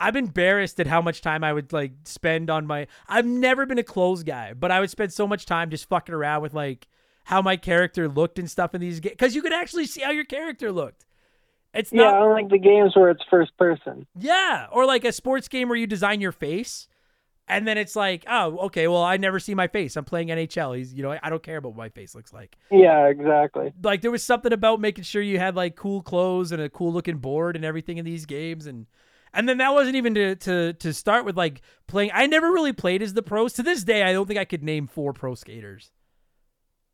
I'm 0.00 0.16
embarrassed 0.16 0.78
at 0.78 0.86
how 0.86 1.02
much 1.02 1.20
time 1.20 1.42
I 1.42 1.52
would 1.52 1.72
like 1.74 1.92
spend 2.04 2.48
on 2.48 2.66
my. 2.66 2.86
I've 3.06 3.26
never 3.26 3.66
been 3.66 3.78
a 3.78 3.82
clothes 3.82 4.22
guy, 4.22 4.54
but 4.54 4.70
I 4.70 4.80
would 4.80 4.88
spend 4.88 5.12
so 5.12 5.26
much 5.26 5.44
time 5.44 5.68
just 5.68 5.88
fucking 5.88 6.14
around 6.14 6.40
with 6.40 6.54
like 6.54 6.86
how 7.24 7.42
my 7.42 7.56
character 7.56 8.08
looked 8.08 8.38
and 8.38 8.50
stuff 8.50 8.74
in 8.74 8.80
these 8.80 9.00
games 9.00 9.16
because 9.18 9.34
you 9.34 9.42
could 9.42 9.52
actually 9.52 9.86
see 9.86 10.00
how 10.00 10.12
your 10.12 10.24
character 10.24 10.72
looked. 10.72 11.04
It's 11.78 11.92
Yeah, 11.92 12.10
not 12.10 12.20
don't 12.20 12.32
like 12.32 12.48
the 12.50 12.58
games 12.58 12.96
where 12.96 13.10
it's 13.10 13.22
first 13.30 13.56
person. 13.56 14.06
yeah, 14.18 14.66
or 14.72 14.84
like 14.84 15.04
a 15.04 15.12
sports 15.12 15.48
game 15.48 15.68
where 15.68 15.78
you 15.78 15.86
design 15.86 16.20
your 16.20 16.32
face, 16.32 16.88
and 17.46 17.66
then 17.66 17.78
it's 17.78 17.96
like, 17.96 18.24
oh, 18.28 18.58
okay, 18.66 18.88
well, 18.88 19.02
I 19.02 19.16
never 19.16 19.38
see 19.40 19.54
my 19.54 19.68
face. 19.68 19.96
I'm 19.96 20.04
playing 20.04 20.28
NHL. 20.28 20.76
He's, 20.76 20.92
you 20.92 21.02
know, 21.02 21.18
I 21.22 21.30
don't 21.30 21.42
care 21.42 21.56
about 21.56 21.70
what 21.70 21.78
my 21.78 21.88
face 21.88 22.14
looks 22.14 22.32
like. 22.32 22.56
Yeah, 22.70 23.06
exactly. 23.06 23.72
Like 23.82 24.02
there 24.02 24.10
was 24.10 24.22
something 24.22 24.52
about 24.52 24.80
making 24.80 25.04
sure 25.04 25.22
you 25.22 25.38
had 25.38 25.56
like 25.56 25.76
cool 25.76 26.02
clothes 26.02 26.52
and 26.52 26.60
a 26.60 26.68
cool 26.68 26.92
looking 26.92 27.18
board 27.18 27.56
and 27.56 27.64
everything 27.64 27.98
in 27.98 28.04
these 28.04 28.26
games, 28.26 28.66
and 28.66 28.86
and 29.32 29.48
then 29.48 29.58
that 29.58 29.72
wasn't 29.72 29.96
even 29.96 30.14
to 30.14 30.34
to 30.36 30.72
to 30.74 30.92
start 30.92 31.24
with 31.24 31.36
like 31.36 31.62
playing. 31.86 32.10
I 32.12 32.26
never 32.26 32.50
really 32.52 32.72
played 32.72 33.02
as 33.02 33.14
the 33.14 33.22
pros. 33.22 33.52
To 33.54 33.62
this 33.62 33.84
day, 33.84 34.02
I 34.02 34.12
don't 34.12 34.26
think 34.26 34.38
I 34.38 34.44
could 34.44 34.62
name 34.62 34.86
four 34.86 35.12
pro 35.12 35.34
skaters. 35.34 35.92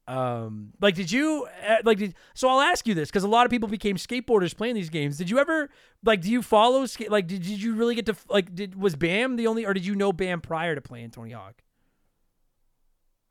Um, 0.07 0.73
like, 0.81 0.95
did 0.95 1.11
you 1.11 1.47
uh, 1.67 1.77
like? 1.85 1.99
Did, 1.99 2.15
so 2.35 2.49
I'll 2.49 2.61
ask 2.61 2.87
you 2.87 2.95
this 2.95 3.09
because 3.09 3.25
a 3.25 3.29
lot 3.29 3.47
of 3.47 3.51
people 3.51 3.69
became 3.69 3.97
skateboarders 3.97 4.55
playing 4.55 4.75
these 4.75 4.91
games. 4.91 5.17
Did 5.17 5.31
you 5.31 5.39
ever 5.39 5.71
like? 6.05 6.21
Do 6.21 6.31
you 6.31 6.43
follow 6.43 6.85
skate? 6.85 7.11
Like, 7.11 7.27
did, 7.27 7.43
did 7.43 7.63
you 7.63 7.75
really 7.75 7.95
get 7.95 8.07
to 8.07 8.17
like? 8.29 8.55
Did 8.55 8.75
was 8.75 8.97
Bam 8.97 9.37
the 9.37 9.47
only, 9.47 9.65
or 9.65 9.73
did 9.73 9.87
you 9.87 9.95
know 9.95 10.13
Bam 10.13 10.43
prior 10.43 10.75
to 10.75 10.83
playing 10.83 11.11
Tony 11.11 11.31
Hawk? 11.33 11.63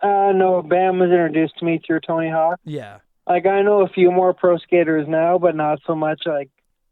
Uh, 0.02 0.32
no, 0.34 0.62
Bam 0.62 1.00
was 1.00 1.12
introduced 1.12 1.58
to 1.60 1.66
me 1.66 1.80
through 1.86 2.02
Tony 2.02 2.30
Hawk. 2.30 2.60
Yeah, 2.66 3.00
Like 3.28 3.46
I 3.46 3.62
know 3.62 3.82
a 3.82 3.88
few 3.88 4.12
more 4.12 4.34
pro 4.34 4.58
skaters 4.58 5.08
now, 5.08 5.38
but 5.38 5.56
not 5.56 5.80
so 5.86 5.96
much 5.96 6.24
like 6.26 6.50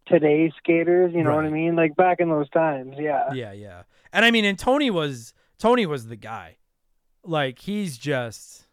today's 0.07 0.51
skaters. 0.59 1.11
You 1.13 1.23
know 1.23 1.35
what 1.35 1.45
I 1.45 1.49
mean? 1.49 1.75
Like 1.75 1.95
back 1.95 2.19
in 2.19 2.29
those 2.29 2.49
times. 2.51 2.95
Yeah. 2.97 3.33
yeah, 3.33 3.51
yeah. 3.51 3.83
And 4.13 4.23
I 4.23 4.31
mean, 4.31 4.45
and 4.45 4.57
Tony 4.57 4.91
was 4.91 5.33
Tony 5.57 5.85
was 5.85 6.07
the 6.07 6.15
guy. 6.15 6.57
Like 7.23 7.59
he's 7.59 7.97
just. 7.97 8.67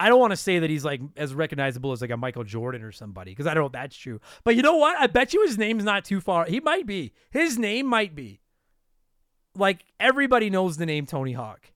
I 0.00 0.08
don't 0.08 0.18
want 0.18 0.30
to 0.30 0.36
say 0.36 0.58
that 0.60 0.70
he's 0.70 0.84
like 0.84 1.02
as 1.16 1.34
recognizable 1.34 1.92
as 1.92 2.00
like 2.00 2.10
a 2.10 2.16
Michael 2.16 2.44
Jordan 2.44 2.82
or 2.82 2.90
somebody 2.90 3.32
because 3.32 3.46
I 3.46 3.52
don't 3.52 3.62
know 3.62 3.66
if 3.66 3.72
that's 3.72 3.96
true. 3.96 4.20
But 4.44 4.56
you 4.56 4.62
know 4.62 4.76
what? 4.76 4.98
I 4.98 5.06
bet 5.06 5.34
you 5.34 5.42
his 5.44 5.58
name's 5.58 5.84
not 5.84 6.06
too 6.06 6.20
far. 6.20 6.46
He 6.46 6.58
might 6.58 6.86
be. 6.86 7.12
His 7.30 7.58
name 7.58 7.86
might 7.86 8.14
be. 8.14 8.40
Like 9.54 9.84
everybody 10.00 10.48
knows 10.48 10.78
the 10.78 10.86
name 10.86 11.04
Tony 11.04 11.34
Hawk. 11.34 11.70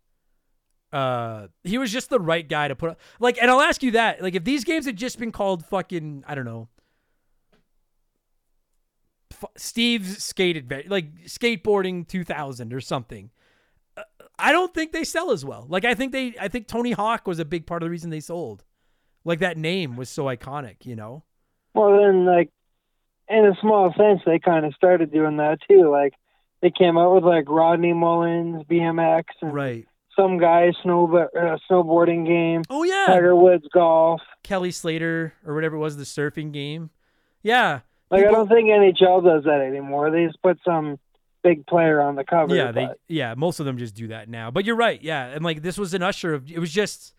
Uh, 0.91 1.49
he 1.65 1.77
was 1.77 1.93
just 1.93 2.09
the 2.09 2.21
right 2.21 2.49
guy 2.49 2.69
to 2.69 2.77
put. 2.77 2.91
Up. 2.91 3.01
Like, 3.19 3.37
and 3.43 3.51
I'll 3.51 3.61
ask 3.61 3.83
you 3.83 3.91
that. 3.91 4.23
Like, 4.23 4.37
if 4.37 4.45
these 4.45 4.63
games 4.63 4.87
had 4.87 4.95
just 4.95 5.19
been 5.19 5.33
called 5.33 5.67
fucking, 5.67 6.23
I 6.25 6.37
don't 6.37 6.45
know, 6.45 6.69
Steve's 9.57 10.23
skate 10.23 10.57
adventure, 10.57 10.89
like 10.89 11.25
skateboarding 11.25 12.07
2000 12.07 12.73
or 12.73 12.81
something. 12.81 13.31
I 14.39 14.53
don't 14.53 14.73
think 14.75 14.93
they 14.93 15.05
sell 15.05 15.31
as 15.31 15.45
well. 15.45 15.67
Like 15.69 15.85
I 15.85 15.95
think 15.95 16.13
they 16.13 16.35
I 16.41 16.49
think 16.49 16.67
Tony 16.67 16.93
Hawk 16.93 17.27
was 17.27 17.39
a 17.39 17.45
big 17.45 17.67
part 17.67 17.83
of 17.83 17.87
the 17.87 17.91
reason 17.91 18.11
they 18.11 18.21
sold. 18.21 18.65
Like 19.25 19.39
that 19.39 19.57
name 19.57 19.97
was 19.97 20.09
so 20.11 20.25
iconic, 20.25 20.85
you 20.85 20.97
know. 20.97 21.23
Well, 21.75 21.99
then 22.01 22.25
like 22.27 22.51
in 23.29 23.47
a 23.47 23.55
small 23.61 23.93
sense, 23.97 24.21
they 24.27 24.39
kind 24.39 24.67
of 24.67 24.75
started 24.75 25.13
doing 25.13 25.37
that 25.39 25.59
too. 25.69 25.91
Like 25.91 26.15
they 26.63 26.71
came 26.71 26.99
out 26.99 27.15
with 27.15 27.25
like 27.25 27.49
Rodney 27.49 27.93
Mullins, 27.93 28.65
BMX, 28.65 29.25
and 29.41 29.55
Right. 29.55 29.87
some 30.17 30.39
guy 30.39 30.73
snow 30.83 31.07
uh, 31.17 31.57
snowboarding 31.71 32.27
game. 32.27 32.63
Oh 32.71 32.83
yeah. 32.83 33.05
Tiger 33.07 33.35
Woods 33.37 33.67
golf. 33.73 34.21
Kelly 34.43 34.71
Slater 34.73 35.33
or 35.47 35.55
whatever 35.55 35.77
it 35.77 35.81
was 35.81 35.97
the 35.97 36.05
surfing 36.05 36.53
game. 36.53 36.91
Yeah. 37.43 37.81
Like 38.11 38.23
People- 38.25 38.35
I 38.35 38.39
don't 38.39 38.49
think 38.49 38.69
NHL 38.69 39.25
does 39.25 39.45
that 39.45 39.61
anymore. 39.61 40.11
They 40.11 40.27
just 40.27 40.43
put 40.43 40.59
some 40.65 40.99
big 41.45 41.67
player 41.67 42.01
on 42.01 42.17
the 42.17 42.25
cover. 42.25 42.57
Yeah, 42.57 42.73
they 42.73 42.87
but- 42.87 42.99
yeah, 43.07 43.35
most 43.35 43.61
of 43.61 43.67
them 43.67 43.79
just 43.79 43.95
do 43.95 44.09
that 44.09 44.29
now. 44.29 44.51
But 44.51 44.65
you're 44.65 44.75
right, 44.75 45.01
yeah. 45.01 45.27
And 45.27 45.45
like 45.45 45.63
this 45.63 45.79
was 45.79 45.95
an 45.95 46.03
usher 46.03 46.35
of 46.35 46.51
it 46.51 46.59
was 46.59 46.73
just 46.73 47.15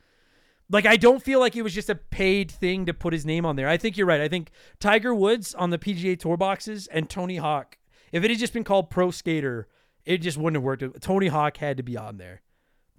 like 0.69 0.85
I 0.85 0.97
don't 0.97 1.23
feel 1.23 1.39
like 1.39 1.55
it 1.55 1.61
was 1.61 1.73
just 1.73 1.89
a 1.89 1.95
paid 1.95 2.51
thing 2.51 2.85
to 2.87 2.93
put 2.93 3.13
his 3.13 3.25
name 3.25 3.45
on 3.45 3.55
there. 3.55 3.69
I 3.69 3.77
think 3.77 3.95
you're 3.95 4.07
right. 4.07 4.19
I 4.19 4.27
think 4.27 4.51
Tiger 4.79 5.15
Woods 5.15 5.53
on 5.55 5.69
the 5.69 5.77
PGA 5.77 6.19
Tour 6.19 6.35
boxes 6.35 6.87
and 6.87 7.09
Tony 7.09 7.37
Hawk. 7.37 7.77
If 8.11 8.23
it 8.23 8.29
had 8.29 8.39
just 8.39 8.53
been 8.53 8.63
called 8.63 8.89
Pro 8.89 9.11
Skater, 9.11 9.67
it 10.05 10.17
just 10.17 10.37
wouldn't 10.37 10.55
have 10.55 10.63
worked. 10.63 11.01
Tony 11.01 11.27
Hawk 11.27 11.57
had 11.57 11.77
to 11.77 11.83
be 11.83 11.97
on 11.97 12.17
there, 12.17 12.41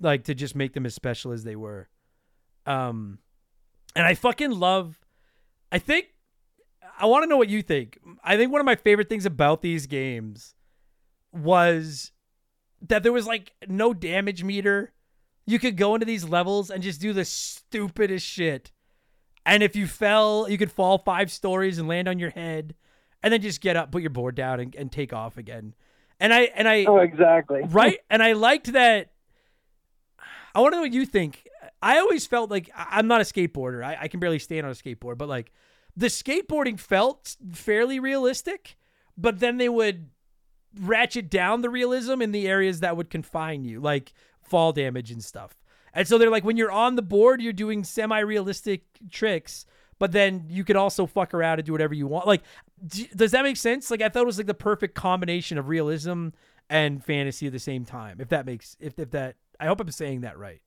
like 0.00 0.24
to 0.24 0.34
just 0.34 0.54
make 0.54 0.72
them 0.72 0.86
as 0.86 0.94
special 0.94 1.32
as 1.32 1.44
they 1.44 1.56
were. 1.56 1.88
Um, 2.66 3.18
and 3.94 4.06
I 4.06 4.14
fucking 4.14 4.50
love. 4.50 4.98
I 5.72 5.78
think 5.78 6.08
I 6.98 7.06
want 7.06 7.24
to 7.24 7.28
know 7.28 7.36
what 7.36 7.48
you 7.48 7.62
think. 7.62 7.98
I 8.22 8.36
think 8.36 8.52
one 8.52 8.60
of 8.60 8.64
my 8.66 8.76
favorite 8.76 9.08
things 9.08 9.26
about 9.26 9.62
these 9.62 9.86
games 9.86 10.54
was 11.36 12.12
that 12.82 13.02
there 13.02 13.12
was 13.12 13.26
like 13.26 13.52
no 13.68 13.94
damage 13.94 14.42
meter. 14.44 14.92
You 15.46 15.58
could 15.58 15.76
go 15.76 15.94
into 15.94 16.06
these 16.06 16.24
levels 16.24 16.70
and 16.70 16.82
just 16.82 17.00
do 17.00 17.12
the 17.12 17.24
stupidest 17.24 18.26
shit. 18.26 18.72
And 19.44 19.62
if 19.62 19.76
you 19.76 19.86
fell, 19.86 20.48
you 20.48 20.58
could 20.58 20.72
fall 20.72 20.98
five 20.98 21.30
stories 21.30 21.78
and 21.78 21.86
land 21.86 22.08
on 22.08 22.18
your 22.18 22.30
head 22.30 22.74
and 23.22 23.32
then 23.32 23.40
just 23.40 23.60
get 23.60 23.76
up, 23.76 23.92
put 23.92 24.02
your 24.02 24.10
board 24.10 24.34
down 24.34 24.58
and, 24.60 24.74
and 24.74 24.90
take 24.90 25.12
off 25.12 25.36
again. 25.36 25.74
And 26.18 26.32
I 26.34 26.42
and 26.54 26.66
I 26.68 26.84
Oh, 26.86 26.98
exactly. 26.98 27.62
right 27.68 27.98
and 28.08 28.22
i 28.22 28.32
liked 28.32 28.72
that 28.72 29.12
i 30.54 30.60
want 30.60 30.72
to 30.72 30.76
know 30.76 30.82
what 30.82 30.92
you 30.92 31.04
think 31.04 31.46
i 31.82 31.98
always 31.98 32.26
felt 32.26 32.50
like 32.50 32.70
i'm 32.74 33.06
not 33.06 33.20
a 33.20 33.24
skateboarder 33.24 33.84
I, 33.84 33.98
I 34.02 34.08
can 34.08 34.20
barely 34.20 34.38
stand 34.38 34.64
on 34.64 34.72
a 34.72 34.74
skateboard 34.74 35.18
but 35.18 35.28
like 35.28 35.52
the 35.94 36.06
skateboarding 36.06 36.80
felt 36.80 37.36
fairly 37.52 38.00
realistic 38.00 38.78
but 39.18 39.40
then 39.40 39.58
they 39.58 39.68
would 39.68 40.08
ratchet 40.80 41.30
down 41.30 41.62
the 41.62 41.70
realism 41.70 42.20
in 42.22 42.32
the 42.32 42.48
areas 42.48 42.80
that 42.80 42.96
would 42.96 43.10
confine 43.10 43.64
you 43.64 43.80
like 43.80 44.12
fall 44.42 44.72
damage 44.72 45.10
and 45.10 45.22
stuff. 45.22 45.56
And 45.92 46.06
so 46.06 46.18
they're 46.18 46.30
like 46.30 46.44
when 46.44 46.56
you're 46.56 46.72
on 46.72 46.96
the 46.96 47.02
board 47.02 47.40
you're 47.40 47.52
doing 47.52 47.84
semi-realistic 47.84 48.82
tricks 49.10 49.66
but 49.98 50.12
then 50.12 50.44
you 50.50 50.62
could 50.62 50.76
also 50.76 51.06
fuck 51.06 51.32
around 51.32 51.58
and 51.58 51.64
do 51.64 51.72
whatever 51.72 51.94
you 51.94 52.06
want. 52.06 52.26
Like 52.26 52.42
d- 52.86 53.08
does 53.16 53.30
that 53.30 53.42
make 53.42 53.56
sense? 53.56 53.90
Like 53.90 54.02
i 54.02 54.08
thought 54.08 54.22
it 54.22 54.26
was 54.26 54.38
like 54.38 54.46
the 54.46 54.54
perfect 54.54 54.94
combination 54.94 55.58
of 55.58 55.68
realism 55.68 56.28
and 56.68 57.02
fantasy 57.02 57.46
at 57.46 57.52
the 57.52 57.60
same 57.60 57.84
time 57.84 58.20
if 58.20 58.28
that 58.28 58.44
makes 58.44 58.76
if, 58.80 58.98
if 58.98 59.12
that 59.12 59.36
i 59.60 59.66
hope 59.66 59.78
i'm 59.80 59.88
saying 59.90 60.22
that 60.22 60.36
right. 60.36 60.60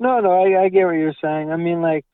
No, 0.00 0.20
no, 0.20 0.30
I, 0.30 0.64
I 0.64 0.68
get 0.68 0.84
what 0.84 0.92
you're 0.92 1.14
saying. 1.20 1.50
I 1.50 1.56
mean, 1.56 1.82
like 1.82 2.04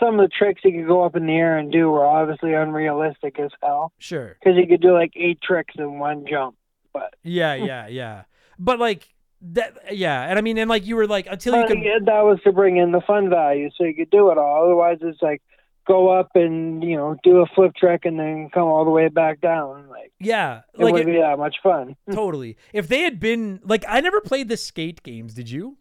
some 0.00 0.18
of 0.18 0.28
the 0.28 0.34
tricks 0.36 0.60
he 0.64 0.72
could 0.72 0.86
go 0.86 1.04
up 1.04 1.14
in 1.14 1.26
the 1.26 1.32
air 1.34 1.58
and 1.58 1.70
do 1.70 1.88
were 1.90 2.04
obviously 2.06 2.52
unrealistic 2.54 3.38
as 3.38 3.50
hell 3.62 3.92
sure 3.98 4.36
because 4.42 4.58
he 4.58 4.66
could 4.66 4.80
do 4.80 4.92
like 4.94 5.12
eight 5.14 5.40
tricks 5.42 5.74
in 5.78 5.98
one 5.98 6.24
jump. 6.28 6.56
But 6.92 7.14
yeah 7.22 7.54
yeah 7.54 7.86
yeah 7.86 8.22
but 8.58 8.78
like 8.80 9.08
that 9.42 9.94
yeah 9.94 10.22
and 10.28 10.38
i 10.38 10.42
mean 10.42 10.58
and 10.58 10.68
like 10.68 10.86
you 10.86 10.96
were 10.96 11.06
like 11.06 11.26
until 11.30 11.56
you 11.60 11.66
could 11.66 11.78
that 12.06 12.22
was 12.22 12.38
to 12.44 12.52
bring 12.52 12.76
in 12.76 12.92
the 12.92 13.00
fun 13.06 13.30
value, 13.30 13.70
so 13.76 13.84
you 13.84 13.94
could 13.94 14.10
do 14.10 14.30
it 14.30 14.38
all. 14.38 14.64
Otherwise, 14.64 14.98
it's 15.02 15.22
like 15.22 15.40
go 15.86 16.08
up 16.08 16.30
and 16.34 16.84
you 16.84 16.94
know 16.96 17.16
do 17.24 17.38
a 17.38 17.46
flip 17.54 17.74
trick 17.74 18.04
and 18.04 18.18
then 18.18 18.50
come 18.52 18.64
all 18.64 18.84
the 18.84 18.90
way 18.90 19.08
back 19.08 19.40
down. 19.40 19.88
Like 19.88 20.12
yeah 20.20 20.60
it 20.74 20.80
like 20.84 20.92
wouldn't 20.92 21.10
it- 21.10 21.14
be 21.14 21.20
that 21.20 21.38
much 21.38 21.56
fun. 21.62 21.96
totally 22.12 22.56
if 22.72 22.86
they 22.88 23.00
had 23.00 23.18
been 23.18 23.60
like 23.64 23.84
i 23.88 24.00
never 24.00 24.20
played 24.20 24.48
the 24.48 24.56
skate 24.56 25.02
games 25.02 25.32
did 25.34 25.48
you 25.50 25.78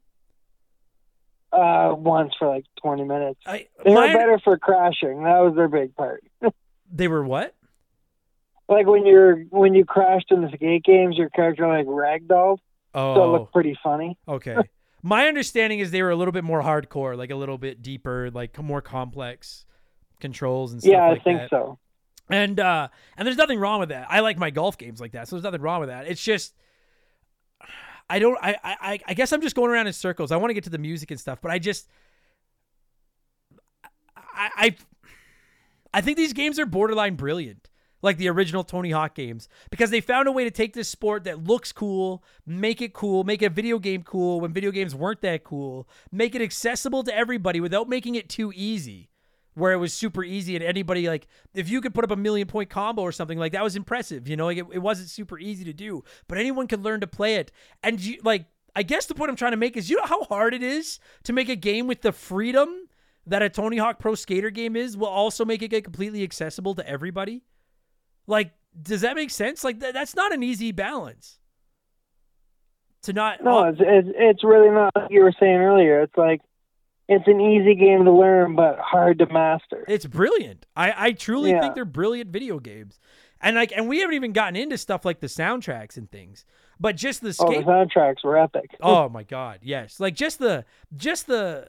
Uh, 1.52 1.96
once 1.98 2.34
for 2.38 2.48
like 2.48 2.64
20 2.82 3.04
minutes. 3.06 3.40
i 3.46 3.66
They 3.84 3.94
my- 3.94 4.08
were 4.08 4.14
better 4.14 4.40
for 4.44 4.58
crashing. 4.60 5.24
That 5.24 5.40
was 5.40 5.56
their 5.56 5.68
big 5.68 5.96
part. 5.96 6.24
they 6.92 7.08
were 7.08 7.24
what 7.24 7.56
like 8.68 8.86
when 8.86 9.06
you're 9.06 9.44
when 9.50 9.74
you 9.74 9.84
crashed 9.86 10.32
in 10.32 10.42
the 10.42 10.50
skate 10.54 10.84
games, 10.84 11.18
your 11.18 11.30
character 11.30 11.68
like 11.68 11.88
ragdolled, 11.88 12.60
oh 12.94 13.16
so 13.16 13.24
it 13.24 13.28
looked 13.40 13.54
pretty 13.54 13.78
funny. 13.84 14.18
Okay. 14.28 14.56
My 15.02 15.28
understanding 15.28 15.80
is 15.80 15.92
they 15.92 16.04
were 16.04 16.10
a 16.12 16.16
little 16.16 16.34
bit 16.34 16.44
more 16.44 16.62
hardcore, 16.62 17.18
like 17.18 17.32
a 17.32 17.36
little 17.36 17.58
bit 17.58 17.82
deeper, 17.82 18.30
like 18.32 18.62
more 18.62 18.82
complex 18.82 19.66
controls 20.20 20.74
and 20.74 20.82
stuff 20.82 20.92
Yeah, 20.92 21.08
like 21.08 21.22
I 21.22 21.24
think 21.24 21.40
that. 21.40 21.50
so. 21.50 21.80
And 22.30 22.60
uh 22.60 22.90
and 23.18 23.26
there's 23.26 23.38
nothing 23.38 23.60
wrong 23.60 23.80
with 23.80 23.90
that. 23.90 24.06
I 24.10 24.20
like 24.20 24.38
my 24.38 24.52
golf 24.52 24.78
games 24.78 25.02
like 25.02 25.14
that, 25.14 25.28
so 25.28 25.36
there's 25.36 25.44
nothing 25.44 25.62
wrong 25.62 25.80
with 25.80 25.90
that. 25.90 26.06
It's 26.08 26.24
just 26.24 26.54
I 28.10 28.20
don't 28.20 28.38
I 28.42 28.58
I 28.64 29.00
I 29.08 29.14
guess 29.14 29.32
I'm 29.32 29.42
just 29.42 29.56
going 29.56 29.70
around 29.70 29.88
in 29.88 29.94
circles. 29.94 30.32
I 30.32 30.38
want 30.38 30.50
to 30.50 30.54
get 30.54 30.64
to 30.66 30.70
the 30.70 30.78
music 30.78 31.12
and 31.12 31.20
stuff, 31.20 31.40
but 31.42 31.52
I 31.52 31.60
just 31.60 31.88
I 34.16 34.50
I 34.56 34.76
I 35.94 36.02
think 36.02 36.18
these 36.18 36.34
games 36.34 36.60
are 36.60 36.66
borderline 36.66 37.16
brilliant. 37.16 37.70
Like 38.02 38.16
the 38.16 38.30
original 38.30 38.64
Tony 38.64 38.92
Hawk 38.92 39.14
games, 39.14 39.50
because 39.70 39.90
they 39.90 40.00
found 40.00 40.30
a 40.30 40.32
way 40.32 40.46
to 40.46 40.52
take 40.52 40.74
this 40.74 40.88
sport 40.88 41.26
that 41.26 41.44
looks 41.44 41.74
cool, 41.74 42.24
make 42.46 42.82
it 42.82 42.94
cool, 42.94 43.26
make 43.26 43.42
a 43.42 43.50
video 43.50 43.78
game 43.78 44.04
cool 44.04 44.40
when 44.40 44.54
video 44.54 44.72
games 44.72 44.96
weren't 44.96 45.20
that 45.20 45.44
cool, 45.44 45.86
make 46.10 46.34
it 46.34 46.42
accessible 46.42 47.04
to 47.04 47.14
everybody 47.14 47.60
without 47.60 47.90
making 47.90 48.16
it 48.16 48.30
too 48.30 48.54
easy 48.56 49.09
where 49.60 49.74
it 49.74 49.78
was 49.78 49.94
super 49.94 50.24
easy 50.24 50.56
and 50.56 50.64
anybody 50.64 51.08
like 51.08 51.28
if 51.54 51.70
you 51.70 51.82
could 51.82 51.94
put 51.94 52.04
up 52.04 52.12
a 52.12 52.16
million 52.16 52.48
point 52.48 52.70
combo 52.70 53.02
or 53.02 53.12
something 53.12 53.38
like 53.38 53.52
that 53.52 53.64
was 53.64 53.76
impressive 53.76 54.28
you 54.28 54.36
know 54.36 54.46
like 54.46 54.58
it, 54.58 54.66
it 54.72 54.80
wasn't 54.80 55.10
super 55.10 55.38
easy 55.38 55.64
to 55.64 55.74
do 55.74 56.04
but 56.28 56.38
anyone 56.38 56.68
could 56.68 56.84
learn 56.84 57.00
to 57.00 57.08
play 57.08 57.36
it 57.36 57.52
and 57.84 58.00
you 58.00 58.18
like 58.24 58.46
I 58.76 58.84
guess 58.84 59.08
the 59.08 59.16
point 59.16 59.30
I'm 59.30 59.36
trying 59.36 59.52
to 59.52 59.58
make 59.58 59.76
is 59.76 59.90
you 59.90 59.98
know 59.98 60.06
how 60.06 60.24
hard 60.24 60.54
it 60.54 60.64
is 60.64 61.00
to 61.24 61.34
make 61.34 61.50
a 61.50 61.56
game 61.56 61.88
with 61.88 62.02
the 62.02 62.12
freedom 62.12 62.88
that 63.26 63.42
a 63.42 63.50
Tony 63.50 63.78
Hawk 63.78 64.00
Pro 64.00 64.16
Skater 64.16 64.50
game 64.50 64.76
is 64.76 64.98
will 64.98 65.08
also 65.08 65.46
make 65.46 65.62
it 65.62 65.70
get 65.70 65.84
completely 65.84 66.24
accessible 66.24 66.76
to 66.76 66.88
everybody. 66.88 67.44
Like, 68.28 68.52
does 68.80 69.02
that 69.02 69.16
make 69.16 69.32
sense? 69.32 69.64
Like, 69.64 69.80
th- 69.80 69.94
that's 69.94 70.16
not 70.16 70.34
an 70.34 70.44
easy 70.44 70.72
balance. 70.72 71.40
To 73.04 73.14
not 73.14 73.44
No, 73.44 73.64
it's, 73.64 73.80
it's 73.80 74.10
it's 74.14 74.44
really 74.44 74.70
not 74.70 74.92
like 74.94 75.10
you 75.10 75.22
were 75.22 75.34
saying 75.40 75.56
earlier. 75.56 76.02
It's 76.02 76.18
like 76.18 76.42
it's 77.10 77.28
an 77.28 77.42
easy 77.42 77.76
game 77.76 78.06
to 78.06 78.12
learn, 78.12 78.56
but 78.56 78.78
hard 78.80 79.20
to 79.20 79.26
master. 79.34 79.84
It's 79.88 80.06
brilliant. 80.06 80.66
I, 80.78 80.94
I 81.08 81.12
truly 81.12 81.50
Yeah. 81.50 81.60
think 81.60 81.76
they're 81.76 81.84
brilliant 81.84 82.30
video 82.30 82.60
games. 82.60 83.00
And 83.42 83.56
like 83.56 83.72
and 83.76 83.88
we 83.90 84.00
haven't 84.00 84.16
even 84.16 84.32
gotten 84.32 84.56
into 84.56 84.78
stuff 84.78 85.04
like 85.06 85.20
the 85.20 85.28
soundtracks 85.28 85.98
and 85.98 86.10
things. 86.12 86.46
But 86.80 86.96
just 86.96 87.22
the 87.22 87.36
Oh, 87.40 87.52
the 87.52 87.66
soundtracks 87.66 88.24
were 88.24 88.38
epic. 88.38 88.76
Oh 88.82 89.10
my 89.10 89.24
god, 89.24 89.60
yes. 89.64 90.00
Like 90.00 90.14
just 90.16 90.40
the 90.40 90.66
just 90.96 91.28
the 91.28 91.68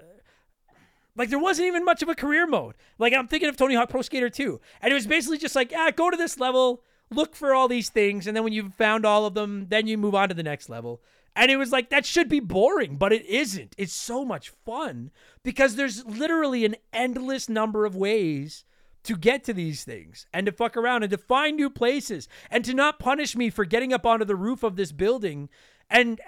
like 1.17 1.31
there 1.31 1.39
wasn't 1.39 1.69
even 1.69 1.85
much 1.85 2.03
of 2.03 2.09
a 2.09 2.15
career 2.15 2.47
mode. 2.47 2.75
Like 2.99 3.13
I'm 3.15 3.29
thinking 3.29 3.49
of 3.49 3.57
Tony 3.57 3.75
Hawk 3.75 3.89
Pro 3.89 4.03
Skater 4.03 4.31
2. 4.31 4.61
And 4.83 4.91
it 4.91 4.95
was 4.95 5.07
basically 5.07 5.39
just 5.39 5.57
like, 5.57 5.73
ah, 5.77 5.91
go 5.95 6.11
to 6.11 6.17
this 6.17 6.39
level, 6.39 6.83
look 7.11 7.35
for 7.35 7.55
all 7.55 7.69
these 7.69 7.89
things, 7.89 8.27
and 8.27 8.37
then 8.37 8.45
when 8.45 8.53
you've 8.53 8.75
found 8.75 9.05
all 9.07 9.25
of 9.27 9.35
them, 9.35 9.67
then 9.69 9.87
you 9.87 9.97
move 9.99 10.15
on 10.15 10.29
to 10.29 10.35
the 10.35 10.43
next 10.43 10.69
level. 10.69 11.01
And 11.37 11.51
it 11.51 11.57
was 11.57 11.73
like 11.73 11.91
that 11.91 12.07
should 12.07 12.29
be 12.29 12.41
boring, 12.41 12.97
but 12.97 13.13
it 13.13 13.25
isn't. 13.27 13.75
It's 13.79 13.93
so 13.93 14.25
much 14.25 14.51
fun 14.65 15.11
because 15.43 15.77
there's 15.77 16.05
literally 16.05 16.65
an 16.65 16.77
endless 16.93 17.49
number 17.49 17.85
of 17.85 17.97
ways 17.97 18.65
to 19.05 19.17
get 19.17 19.45
to 19.45 19.55
these 19.55 19.85
things 19.85 20.27
and 20.33 20.47
to 20.47 20.53
fuck 20.53 20.77
around 20.77 21.03
and 21.03 21.11
to 21.11 21.19
find 21.19 21.57
new 21.57 21.71
places 21.71 22.29
and 22.51 22.65
to 22.65 22.75
not 22.75 22.99
punish 22.99 23.35
me 23.35 23.49
for 23.49 23.65
getting 23.65 23.93
up 23.93 24.05
onto 24.05 24.25
the 24.25 24.37
roof 24.37 24.63
of 24.63 24.77
this 24.77 24.93
building 24.93 25.49
and 25.89 26.21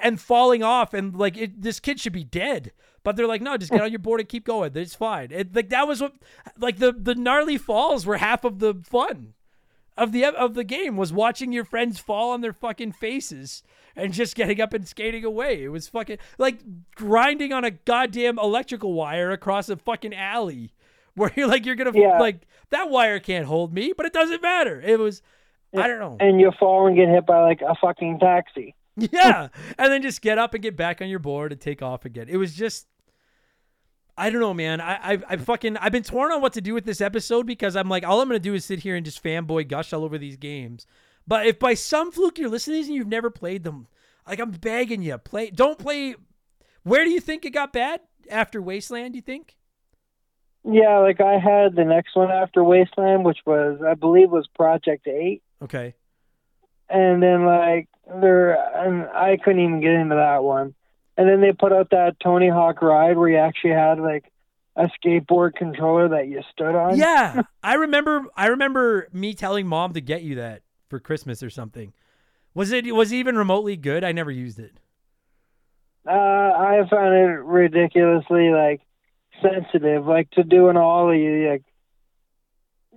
and 0.00 0.20
falling 0.20 0.62
off 0.62 0.94
and 0.94 1.16
like 1.16 1.36
it, 1.36 1.60
this 1.62 1.80
kid 1.80 1.98
should 1.98 2.12
be 2.12 2.24
dead. 2.24 2.72
But 3.02 3.16
they're 3.16 3.26
like 3.26 3.42
no 3.42 3.56
just 3.56 3.72
get 3.72 3.80
on 3.80 3.90
your 3.90 3.98
board 3.98 4.20
and 4.20 4.28
keep 4.28 4.44
going. 4.44 4.72
It's 4.74 4.94
fine. 4.94 5.28
It, 5.32 5.54
like 5.54 5.70
that 5.70 5.88
was 5.88 6.00
what 6.00 6.12
like 6.58 6.78
the 6.78 6.92
the 6.92 7.14
gnarly 7.14 7.56
falls 7.58 8.06
were 8.06 8.18
half 8.18 8.44
of 8.44 8.58
the 8.58 8.74
fun 8.84 9.34
of 10.00 10.12
the 10.12 10.24
of 10.24 10.54
the 10.54 10.64
game 10.64 10.96
was 10.96 11.12
watching 11.12 11.52
your 11.52 11.64
friends 11.64 11.98
fall 12.00 12.30
on 12.30 12.40
their 12.40 12.52
fucking 12.52 12.92
faces 12.92 13.62
and 13.94 14.12
just 14.12 14.34
getting 14.34 14.60
up 14.60 14.72
and 14.72 14.86
skating 14.88 15.24
away. 15.24 15.62
It 15.62 15.68
was 15.68 15.88
fucking 15.88 16.18
like 16.38 16.58
grinding 16.94 17.52
on 17.52 17.64
a 17.64 17.70
goddamn 17.70 18.38
electrical 18.38 18.92
wire 18.92 19.30
across 19.30 19.68
a 19.68 19.76
fucking 19.76 20.14
alley 20.14 20.72
where 21.14 21.30
you're 21.36 21.46
like 21.48 21.66
you're 21.66 21.74
gonna 21.76 21.92
Yeah. 21.94 22.18
like 22.18 22.46
that 22.70 22.88
wire 22.90 23.18
can't 23.20 23.46
hold 23.46 23.72
me, 23.74 23.92
but 23.96 24.06
it 24.06 24.12
doesn't 24.12 24.42
matter. 24.42 24.80
It 24.80 24.98
was 24.98 25.22
I 25.76 25.86
don't 25.86 26.00
know. 26.00 26.16
And 26.18 26.40
you 26.40 26.50
fall 26.58 26.86
and 26.88 26.96
get 26.96 27.08
hit 27.08 27.26
by 27.26 27.42
like 27.42 27.60
a 27.60 27.74
fucking 27.76 28.18
taxi. 28.18 28.74
Yeah. 28.96 29.48
and 29.78 29.92
then 29.92 30.02
just 30.02 30.20
get 30.20 30.36
up 30.38 30.52
and 30.54 30.62
get 30.62 30.76
back 30.76 31.00
on 31.00 31.08
your 31.08 31.20
board 31.20 31.52
and 31.52 31.60
take 31.60 31.80
off 31.80 32.04
again. 32.04 32.26
It 32.28 32.36
was 32.38 32.54
just 32.54 32.86
I 34.18 34.30
don't 34.30 34.40
know, 34.40 34.54
man. 34.54 34.80
I, 34.80 35.12
I 35.14 35.18
I 35.30 35.36
fucking 35.36 35.76
I've 35.78 35.92
been 35.92 36.02
torn 36.02 36.32
on 36.32 36.40
what 36.42 36.52
to 36.54 36.60
do 36.60 36.74
with 36.74 36.84
this 36.84 37.00
episode 37.00 37.46
because 37.46 37.76
I'm 37.76 37.88
like, 37.88 38.04
all 38.06 38.20
I'm 38.20 38.28
gonna 38.28 38.38
do 38.38 38.54
is 38.54 38.64
sit 38.64 38.80
here 38.80 38.96
and 38.96 39.04
just 39.04 39.22
fanboy 39.22 39.68
gush 39.68 39.92
all 39.92 40.04
over 40.04 40.18
these 40.18 40.36
games. 40.36 40.86
But 41.26 41.46
if 41.46 41.58
by 41.58 41.74
some 41.74 42.10
fluke 42.12 42.38
you're 42.38 42.48
listening 42.50 42.74
to 42.74 42.78
these 42.80 42.88
and 42.88 42.96
you've 42.96 43.06
never 43.06 43.30
played 43.30 43.64
them, 43.64 43.86
like 44.28 44.38
I'm 44.40 44.50
begging 44.50 45.02
you, 45.02 45.16
play 45.18 45.50
don't 45.50 45.78
play 45.78 46.14
where 46.82 47.04
do 47.04 47.10
you 47.10 47.20
think 47.20 47.44
it 47.44 47.50
got 47.50 47.72
bad? 47.72 48.00
After 48.30 48.60
Wasteland, 48.62 49.14
you 49.16 49.22
think? 49.22 49.56
Yeah, 50.64 50.98
like 50.98 51.20
I 51.20 51.38
had 51.38 51.74
the 51.74 51.84
next 51.84 52.14
one 52.14 52.30
after 52.30 52.62
Wasteland, 52.62 53.24
which 53.24 53.38
was 53.46 53.80
I 53.86 53.94
believe 53.94 54.30
was 54.30 54.46
Project 54.54 55.06
Eight, 55.08 55.42
Okay. 55.62 55.94
and 56.88 57.22
then 57.22 57.46
like 57.46 57.88
there, 58.20 58.52
and 58.76 59.04
I 59.08 59.38
couldn't 59.42 59.62
even 59.62 59.80
get 59.80 59.92
into 59.92 60.16
that 60.16 60.42
one. 60.42 60.74
And 61.20 61.28
then 61.28 61.42
they 61.42 61.52
put 61.52 61.70
out 61.70 61.90
that 61.90 62.18
Tony 62.18 62.48
Hawk 62.48 62.80
ride 62.80 63.18
where 63.18 63.28
you 63.28 63.36
actually 63.36 63.72
had 63.72 64.00
like 64.00 64.32
a 64.74 64.88
skateboard 64.98 65.54
controller 65.54 66.08
that 66.08 66.28
you 66.28 66.40
stood 66.50 66.74
on. 66.74 66.96
Yeah. 66.96 67.42
I 67.62 67.74
remember 67.74 68.24
I 68.34 68.46
remember 68.46 69.06
me 69.12 69.34
telling 69.34 69.66
mom 69.66 69.92
to 69.92 70.00
get 70.00 70.22
you 70.22 70.36
that 70.36 70.62
for 70.88 70.98
Christmas 70.98 71.42
or 71.42 71.50
something. 71.50 71.92
Was 72.54 72.72
it 72.72 72.94
was 72.94 73.12
it 73.12 73.16
even 73.16 73.36
remotely 73.36 73.76
good? 73.76 74.02
I 74.02 74.12
never 74.12 74.30
used 74.30 74.58
it. 74.58 74.72
Uh, 76.08 76.12
I 76.12 76.80
found 76.90 77.14
it 77.14 77.44
ridiculously 77.44 78.48
like 78.48 78.80
sensitive, 79.42 80.06
like 80.06 80.30
to 80.30 80.42
do 80.42 80.70
an 80.70 80.78
ollie, 80.78 81.48
like 81.50 81.64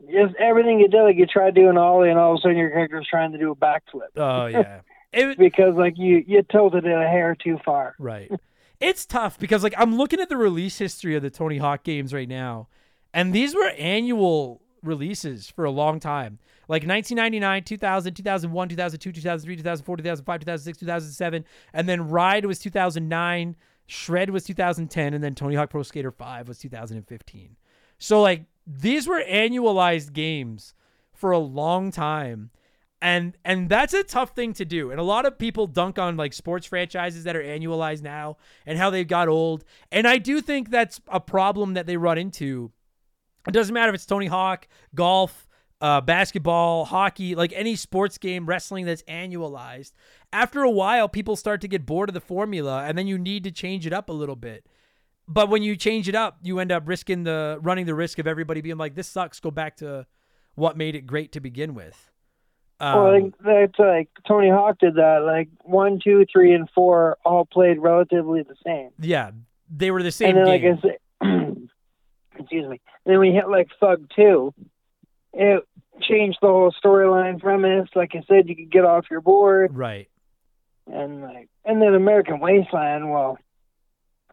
just 0.10 0.34
everything 0.40 0.80
you 0.80 0.88
did, 0.88 1.04
like 1.04 1.18
you 1.18 1.26
tried 1.26 1.56
doing 1.56 1.72
an 1.72 1.78
ollie, 1.78 2.10
and 2.10 2.18
all 2.18 2.36
of 2.36 2.38
a 2.38 2.42
sudden 2.42 2.56
your 2.56 2.70
character's 2.70 3.06
trying 3.10 3.34
to 3.34 3.38
do 3.38 3.52
a 3.52 3.56
backflip 3.56 4.16
Oh 4.16 4.46
yeah. 4.46 4.80
It, 5.14 5.38
because 5.38 5.76
like 5.76 5.94
you 5.98 6.24
you 6.28 6.44
tilted 6.52 6.86
it 6.86 6.92
a 6.92 7.08
hair 7.08 7.36
too 7.36 7.60
far. 7.64 7.96
right. 8.00 8.32
It's 8.80 9.06
tough 9.06 9.40
because 9.40 9.64
like 9.64 9.76
I'm 9.78 9.96
looking 9.96 10.20
at 10.20 10.28
the 10.28 10.36
release 10.36 10.78
history 10.78 11.16
of 11.16 11.22
the 11.22 11.30
Tony 11.30 11.58
Hawk 11.58 11.84
games 11.84 12.14
right 12.14 12.28
now, 12.28 12.68
and 13.14 13.32
these 13.32 13.56
were 13.56 13.70
annual 13.78 14.62
releases 14.82 15.50
for 15.50 15.64
a 15.64 15.72
long 15.72 16.00
time. 16.00 16.40
Like 16.68 16.86
1999, 16.86 17.64
2000, 17.64 18.14
2001, 18.14 18.70
2002, 18.70 19.12
2003, 19.12 19.56
2004, 19.58 19.98
2005, 19.98 20.40
2006, 20.42 20.78
2007, 20.80 21.46
and 21.74 21.88
then 21.88 22.10
Ride 22.10 22.46
was 22.46 22.60
2009, 22.60 23.56
Shred 23.86 24.30
was 24.30 24.44
2010, 24.44 25.14
and 25.14 25.24
then 25.24 25.36
Tony 25.36 25.56
Hawk 25.56 25.70
Pro 25.70 25.84
Skater 25.84 26.12
5 26.12 26.48
was 26.48 26.60
2015. 26.60 27.56
So 27.98 28.22
like 28.22 28.46
these 28.68 29.08
were 29.08 29.24
annualized 29.24 30.14
games 30.14 30.74
for 31.14 31.32
a 31.32 31.40
long 31.40 31.92
time. 31.92 32.50
And 33.04 33.38
and 33.44 33.68
that's 33.68 33.94
a 33.94 34.02
tough 34.02 34.30
thing 34.34 34.54
to 34.54 34.64
do. 34.64 34.90
And 34.90 34.98
a 34.98 35.04
lot 35.04 35.26
of 35.26 35.38
people 35.38 35.68
dunk 35.68 36.00
on 36.00 36.16
like 36.16 36.32
sports 36.32 36.66
franchises 36.66 37.26
that 37.26 37.36
are 37.36 37.44
annualized 37.44 38.02
now 38.02 38.38
and 38.66 38.78
how 38.78 38.90
they've 38.90 39.06
got 39.06 39.28
old. 39.28 39.66
And 39.92 40.08
I 40.08 40.18
do 40.18 40.40
think 40.40 40.70
that's 40.70 41.02
a 41.10 41.20
problem 41.20 41.74
that 41.74 41.86
they 41.86 41.98
run 41.98 42.18
into. 42.18 42.72
It 43.46 43.52
doesn't 43.52 43.74
matter 43.74 43.90
if 43.90 43.96
it's 43.96 44.06
Tony 44.06 44.28
Hawk, 44.28 44.70
golf, 44.96 45.50
uh, 45.82 46.00
basketball, 46.00 46.86
hockey, 46.86 47.36
like 47.36 47.52
any 47.54 47.76
sports 47.76 48.18
game, 48.18 48.46
wrestling 48.46 48.86
that's 48.86 49.04
annualized. 49.04 49.92
After 50.32 50.64
a 50.64 50.72
while, 50.72 51.10
people 51.10 51.36
start 51.36 51.60
to 51.60 51.68
get 51.68 51.86
bored 51.86 52.08
of 52.10 52.14
the 52.14 52.22
formula, 52.22 52.86
and 52.86 52.98
then 52.98 53.06
you 53.06 53.18
need 53.18 53.44
to 53.44 53.52
change 53.52 53.86
it 53.86 53.92
up 53.92 54.08
a 54.08 54.14
little 54.14 54.38
bit. 54.38 54.66
But 55.28 55.50
when 55.50 55.62
you 55.62 55.76
change 55.76 56.08
it 56.08 56.16
up, 56.16 56.38
you 56.42 56.58
end 56.60 56.72
up 56.72 56.88
risking 56.88 57.24
the 57.24 57.60
running 57.62 57.86
the 57.86 57.96
risk 57.96 58.18
of 58.18 58.28
everybody 58.28 58.62
being 58.62 58.78
like, 58.78 58.96
"This 58.96 59.10
sucks." 59.10 59.42
Go 59.42 59.52
back 59.52 59.76
to 59.78 60.08
what 60.56 60.78
made 60.78 60.96
it 60.96 61.06
great 61.06 61.34
to 61.34 61.42
begin 61.42 61.74
with. 61.74 62.13
Um, 62.84 62.96
well, 62.98 63.14
like, 63.14 63.34
that's 63.40 63.80
like 63.80 64.10
Tony 64.28 64.50
Hawk 64.50 64.78
did 64.80 64.96
that. 64.96 65.24
Like 65.26 65.48
one, 65.64 66.00
two, 66.04 66.26
three, 66.32 66.54
and 66.54 66.70
four 66.76 67.18
all 67.24 67.46
played 67.46 67.80
relatively 67.80 68.44
the 68.44 68.56
same. 68.66 68.90
yeah, 69.00 69.32
they 69.74 69.90
were 69.90 70.04
the 70.04 70.12
same 70.12 70.36
and 70.36 70.46
then, 70.46 70.60
game. 70.60 70.80
like 70.82 70.84
I 70.84 71.42
said, 71.48 71.70
excuse 72.40 72.68
me. 72.68 72.82
And 73.06 73.14
then 73.14 73.20
we 73.20 73.32
hit 73.32 73.48
like 73.48 73.70
Thug 73.80 74.10
Two. 74.14 74.54
It 75.32 75.64
changed 76.02 76.40
the 76.42 76.48
whole 76.48 76.74
storyline 76.84 77.40
premise. 77.40 77.88
Like 77.96 78.12
I 78.16 78.24
said, 78.28 78.50
you 78.50 78.56
could 78.58 78.72
get 78.72 78.84
off 78.84 79.06
your 79.10 79.22
board, 79.22 79.72
right. 79.74 80.10
and 80.86 81.22
like, 81.22 81.48
and 81.64 81.82
then 81.82 81.96
American 81.96 82.42
Wasteland. 82.42 83.10
Well, 83.10 83.38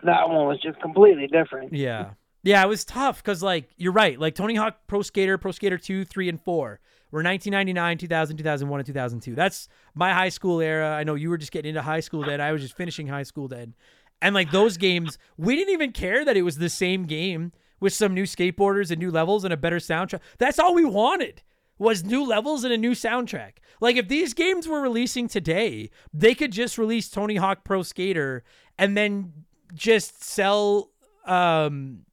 that 0.03 0.29
one 0.29 0.47
was 0.47 0.61
just 0.61 0.81
completely 0.81 1.29
different. 1.29 1.73
Yeah. 1.73 2.11
Yeah, 2.43 2.65
it 2.65 2.69
was 2.69 2.87
tough 2.87 3.23
because, 3.23 3.43
like, 3.43 3.69
you're 3.77 3.93
right. 3.93 4.19
Like, 4.19 4.35
Tony 4.35 4.55
Hawk 4.55 4.79
Pro 4.87 5.03
Skater, 5.03 5.37
Pro 5.37 5.53
Skater 5.53 5.77
2, 5.77 6.07
3, 6.07 6.31
and 6.31 6.41
4 6.41 6.81
were 7.11 7.23
1999, 7.23 7.99
2000, 7.99 8.37
2001, 8.37 8.81
and 8.81 8.87
2002. 8.87 9.35
That's 9.35 9.69
my 9.95 10.13
high 10.13 10.29
school 10.29 10.61
era. 10.61 10.91
I 10.91 11.05
know 11.05 11.15
you 11.15 11.31
were 11.31 11.39
just 11.39 11.53
getting 11.53 11.71
into 11.71 11.83
high 11.83 12.01
school 12.01 12.25
then. 12.25 12.41
I 12.41 12.53
was 12.53 12.63
just 12.63 12.77
finishing 12.77 13.07
high 13.07 13.25
school 13.25 13.49
then. 13.49 13.75
And, 14.23 14.35
like, 14.35 14.51
those 14.51 14.77
games, 14.77 15.19
we 15.39 15.57
didn't 15.57 15.73
even 15.73 15.93
care 15.93 16.25
that 16.25 16.37
it 16.37 16.43
was 16.43 16.59
the 16.59 16.69
same 16.69 17.07
game 17.07 17.53
with 17.81 17.95
some 17.95 18.15
new 18.15 18.25
skateboarders 18.25 18.91
and 18.91 19.01
new 19.01 19.11
levels 19.11 19.45
and 19.45 19.53
a 19.53 19.57
better 19.57 19.79
soundtrack. 19.79 20.21
That's 20.39 20.59
all 20.59 20.75
we 20.75 20.85
wanted 20.85 21.43
was 21.79 22.05
new 22.05 22.25
levels 22.25 22.63
and 22.63 22.73
a 22.73 22.77
new 22.77 22.93
soundtrack. 22.93 23.53
Like 23.81 23.97
if 23.97 24.07
these 24.07 24.35
games 24.35 24.69
were 24.69 24.83
releasing 24.83 25.27
today, 25.27 25.91
they 26.13 26.35
could 26.35 26.53
just 26.53 26.77
release 26.77 27.09
Tony 27.09 27.37
Hawk 27.37 27.65
Pro 27.65 27.83
Skater 27.83 28.45
and 28.79 28.97
then 28.97 29.33
just 29.75 30.23
sell 30.23 30.91
um 31.25 32.05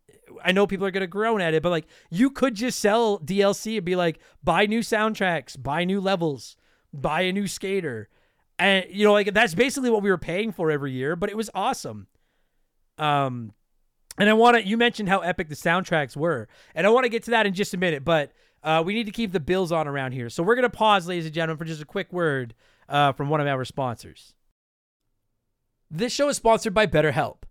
I 0.44 0.52
know 0.52 0.68
people 0.68 0.86
are 0.86 0.92
gonna 0.92 1.08
groan 1.08 1.42
at 1.42 1.54
it, 1.54 1.64
but 1.64 1.70
like 1.70 1.88
you 2.10 2.30
could 2.30 2.56
just 2.56 2.80
sell 2.80 3.20
DLC 3.20 3.78
and 3.78 3.86
be 3.86 3.96
like, 3.96 4.20
buy 4.44 4.66
new 4.66 4.80
soundtracks, 4.80 5.62
buy 5.62 5.84
new 5.84 6.00
levels, 6.02 6.56
buy 6.94 7.22
a 7.22 7.34
new 7.34 7.48
skater. 7.48 8.10
And 8.60 8.86
you 8.90 9.06
know, 9.06 9.14
like 9.14 9.34
that's 9.34 9.54
basically 9.54 9.90
what 9.90 10.04
we 10.04 10.10
were 10.10 10.18
paying 10.18 10.52
for 10.52 10.72
every 10.72 10.92
year, 10.92 11.16
but 11.16 11.30
it 11.30 11.38
was 11.38 11.50
awesome. 11.54 12.08
Um 12.98 13.54
and 14.18 14.30
I 14.30 14.34
want 14.34 14.58
to 14.58 14.66
you 14.66 14.78
mentioned 14.78 15.10
how 15.10 15.20
epic 15.20 15.50
the 15.50 15.56
soundtracks 15.56 16.16
were. 16.18 16.48
And 16.74 16.88
I 16.88 16.90
want 16.90 17.06
to 17.06 17.10
get 17.10 17.24
to 17.24 17.32
that 17.32 17.46
in 17.46 17.54
just 17.54 17.74
a 17.74 17.78
minute, 17.78 18.04
but 18.04 18.32
uh, 18.64 18.84
we 18.86 18.94
need 18.94 19.06
to 19.06 19.12
keep 19.12 19.32
the 19.32 19.40
bills 19.40 19.72
on 19.72 19.88
around 19.88 20.12
here. 20.12 20.30
So 20.30 20.44
we're 20.44 20.56
going 20.56 20.64
to 20.64 20.70
pause, 20.70 21.08
ladies 21.08 21.26
and 21.26 21.34
gentlemen, 21.34 21.58
for 21.58 21.66
just 21.66 21.82
a 21.82 21.86
quick 21.86 22.12
word 22.12 22.54
uh, 22.90 23.14
from 23.14 23.30
one 23.30 23.40
of 23.40 23.48
our 23.48 23.64
sponsors. 23.64 24.34
This 25.90 26.12
show 26.12 26.28
is 26.28 26.38
sponsored 26.38 26.74
by 26.74 26.86
BetterHelp. 26.86 27.44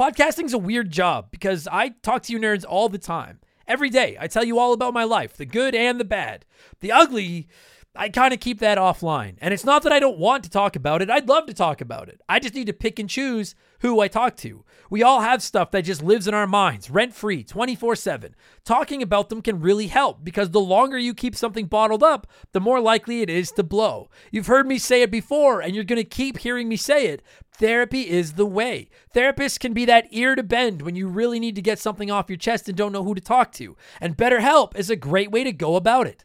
Podcasting's 0.00 0.54
a 0.54 0.58
weird 0.58 0.90
job 0.90 1.30
because 1.30 1.68
I 1.70 1.90
talk 1.90 2.22
to 2.22 2.32
you 2.32 2.38
nerds 2.38 2.64
all 2.66 2.88
the 2.88 2.96
time. 2.96 3.38
Every 3.68 3.90
day, 3.90 4.16
I 4.18 4.28
tell 4.28 4.42
you 4.42 4.58
all 4.58 4.72
about 4.72 4.94
my 4.94 5.04
life, 5.04 5.36
the 5.36 5.44
good 5.44 5.74
and 5.74 6.00
the 6.00 6.06
bad. 6.06 6.46
The 6.80 6.90
ugly 6.90 7.48
I 7.94 8.08
kind 8.08 8.32
of 8.32 8.40
keep 8.40 8.60
that 8.60 8.78
offline. 8.78 9.34
And 9.42 9.52
it's 9.52 9.64
not 9.64 9.82
that 9.82 9.92
I 9.92 10.00
don't 10.00 10.18
want 10.18 10.44
to 10.44 10.50
talk 10.50 10.74
about 10.74 11.02
it. 11.02 11.10
I'd 11.10 11.28
love 11.28 11.44
to 11.46 11.54
talk 11.54 11.82
about 11.82 12.08
it. 12.08 12.20
I 12.30 12.38
just 12.38 12.54
need 12.54 12.68
to 12.68 12.72
pick 12.72 12.98
and 12.98 13.10
choose 13.10 13.54
who 13.80 14.00
I 14.00 14.08
talk 14.08 14.36
to. 14.38 14.64
We 14.90 15.04
all 15.04 15.20
have 15.20 15.40
stuff 15.40 15.70
that 15.70 15.84
just 15.84 16.02
lives 16.02 16.26
in 16.26 16.34
our 16.34 16.48
minds, 16.48 16.90
rent 16.90 17.14
free, 17.14 17.44
24 17.44 17.94
7. 17.94 18.34
Talking 18.64 19.02
about 19.02 19.28
them 19.28 19.40
can 19.40 19.60
really 19.60 19.86
help 19.86 20.24
because 20.24 20.50
the 20.50 20.60
longer 20.60 20.98
you 20.98 21.14
keep 21.14 21.36
something 21.36 21.66
bottled 21.66 22.02
up, 22.02 22.26
the 22.52 22.60
more 22.60 22.80
likely 22.80 23.22
it 23.22 23.30
is 23.30 23.52
to 23.52 23.62
blow. 23.62 24.10
You've 24.32 24.48
heard 24.48 24.66
me 24.66 24.78
say 24.78 25.02
it 25.02 25.10
before, 25.12 25.60
and 25.60 25.76
you're 25.76 25.84
going 25.84 25.96
to 25.96 26.04
keep 26.04 26.38
hearing 26.38 26.68
me 26.68 26.76
say 26.76 27.06
it. 27.06 27.22
Therapy 27.52 28.08
is 28.08 28.32
the 28.32 28.46
way. 28.46 28.88
Therapists 29.14 29.60
can 29.60 29.72
be 29.72 29.84
that 29.84 30.08
ear 30.10 30.34
to 30.34 30.42
bend 30.42 30.82
when 30.82 30.96
you 30.96 31.06
really 31.06 31.38
need 31.38 31.54
to 31.54 31.62
get 31.62 31.78
something 31.78 32.10
off 32.10 32.28
your 32.28 32.36
chest 32.36 32.68
and 32.68 32.76
don't 32.76 32.92
know 32.92 33.04
who 33.04 33.14
to 33.14 33.20
talk 33.20 33.52
to. 33.52 33.76
And 34.00 34.16
BetterHelp 34.16 34.76
is 34.76 34.90
a 34.90 34.96
great 34.96 35.30
way 35.30 35.44
to 35.44 35.52
go 35.52 35.76
about 35.76 36.08
it. 36.08 36.24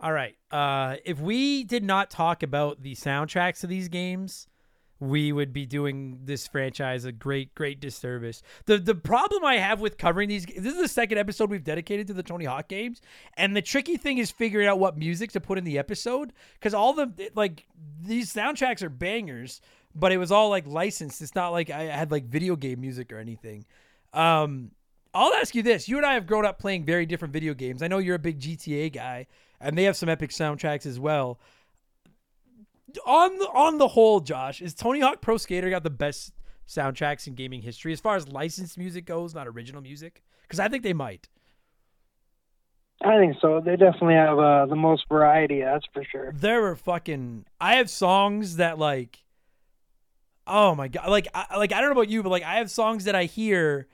All 0.00 0.12
right. 0.12 0.36
Uh, 0.50 0.96
if 1.04 1.20
we 1.20 1.64
did 1.64 1.82
not 1.82 2.10
talk 2.10 2.42
about 2.42 2.82
the 2.82 2.94
soundtracks 2.94 3.64
of 3.64 3.70
these 3.70 3.88
games, 3.88 4.46
we 5.00 5.32
would 5.32 5.52
be 5.52 5.66
doing 5.66 6.20
this 6.24 6.46
franchise 6.46 7.04
a 7.04 7.12
great, 7.12 7.54
great 7.54 7.80
disservice. 7.80 8.42
The 8.66 8.78
the 8.78 8.94
problem 8.94 9.44
I 9.44 9.56
have 9.56 9.80
with 9.80 9.98
covering 9.98 10.28
these 10.28 10.46
this 10.46 10.74
is 10.74 10.80
the 10.80 10.88
second 10.88 11.18
episode 11.18 11.50
we've 11.50 11.64
dedicated 11.64 12.06
to 12.08 12.14
the 12.14 12.22
Tony 12.22 12.44
Hawk 12.44 12.68
games, 12.68 13.00
and 13.36 13.56
the 13.56 13.62
tricky 13.62 13.96
thing 13.96 14.18
is 14.18 14.30
figuring 14.30 14.66
out 14.66 14.78
what 14.78 14.96
music 14.96 15.32
to 15.32 15.40
put 15.40 15.58
in 15.58 15.64
the 15.64 15.78
episode 15.78 16.32
because 16.54 16.74
all 16.74 16.92
the 16.94 17.30
like 17.34 17.66
these 18.00 18.32
soundtracks 18.32 18.82
are 18.82 18.90
bangers, 18.90 19.60
but 19.94 20.12
it 20.12 20.18
was 20.18 20.32
all 20.32 20.48
like 20.50 20.66
licensed. 20.66 21.22
It's 21.22 21.34
not 21.34 21.50
like 21.50 21.70
I 21.70 21.84
had 21.84 22.10
like 22.10 22.24
video 22.24 22.56
game 22.56 22.80
music 22.80 23.12
or 23.12 23.18
anything. 23.18 23.64
Um, 24.12 24.72
I'll 25.14 25.34
ask 25.34 25.54
you 25.54 25.62
this: 25.62 25.88
You 25.88 25.96
and 25.96 26.06
I 26.06 26.14
have 26.14 26.26
grown 26.26 26.44
up 26.44 26.58
playing 26.58 26.84
very 26.84 27.06
different 27.06 27.32
video 27.32 27.54
games. 27.54 27.82
I 27.82 27.88
know 27.88 27.98
you're 27.98 28.16
a 28.16 28.20
big 28.20 28.40
GTA 28.40 28.92
guy 28.92 29.26
and 29.60 29.76
they 29.76 29.84
have 29.84 29.96
some 29.96 30.08
epic 30.08 30.30
soundtracks 30.30 30.86
as 30.86 30.98
well. 30.98 31.38
On 33.06 33.38
the 33.38 33.46
on 33.46 33.78
the 33.78 33.88
whole, 33.88 34.20
Josh, 34.20 34.62
is 34.62 34.74
Tony 34.74 35.00
Hawk 35.00 35.20
Pro 35.20 35.36
Skater 35.36 35.68
got 35.70 35.82
the 35.82 35.90
best 35.90 36.32
soundtracks 36.66 37.26
in 37.26 37.34
gaming 37.34 37.62
history 37.62 37.92
as 37.92 38.00
far 38.00 38.16
as 38.16 38.28
licensed 38.28 38.78
music 38.78 39.04
goes, 39.04 39.34
not 39.34 39.46
original 39.46 39.82
music? 39.82 40.22
Because 40.42 40.60
I 40.60 40.68
think 40.68 40.82
they 40.82 40.94
might. 40.94 41.28
I 43.02 43.16
think 43.18 43.36
so. 43.40 43.60
They 43.60 43.76
definitely 43.76 44.14
have 44.14 44.38
uh, 44.38 44.66
the 44.66 44.74
most 44.74 45.04
variety. 45.08 45.60
That's 45.60 45.86
for 45.92 46.02
sure. 46.04 46.32
There 46.34 46.64
are 46.66 46.76
fucking. 46.76 47.44
I 47.60 47.76
have 47.76 47.90
songs 47.90 48.56
that 48.56 48.78
like. 48.78 49.24
Oh 50.46 50.74
my 50.74 50.88
god! 50.88 51.08
Like, 51.08 51.28
I, 51.34 51.58
like 51.58 51.72
I 51.72 51.80
don't 51.80 51.90
know 51.90 52.00
about 52.00 52.08
you, 52.08 52.22
but 52.22 52.30
like 52.30 52.42
I 52.42 52.54
have 52.54 52.70
songs 52.70 53.04
that 53.04 53.14
I 53.14 53.24
hear, 53.24 53.86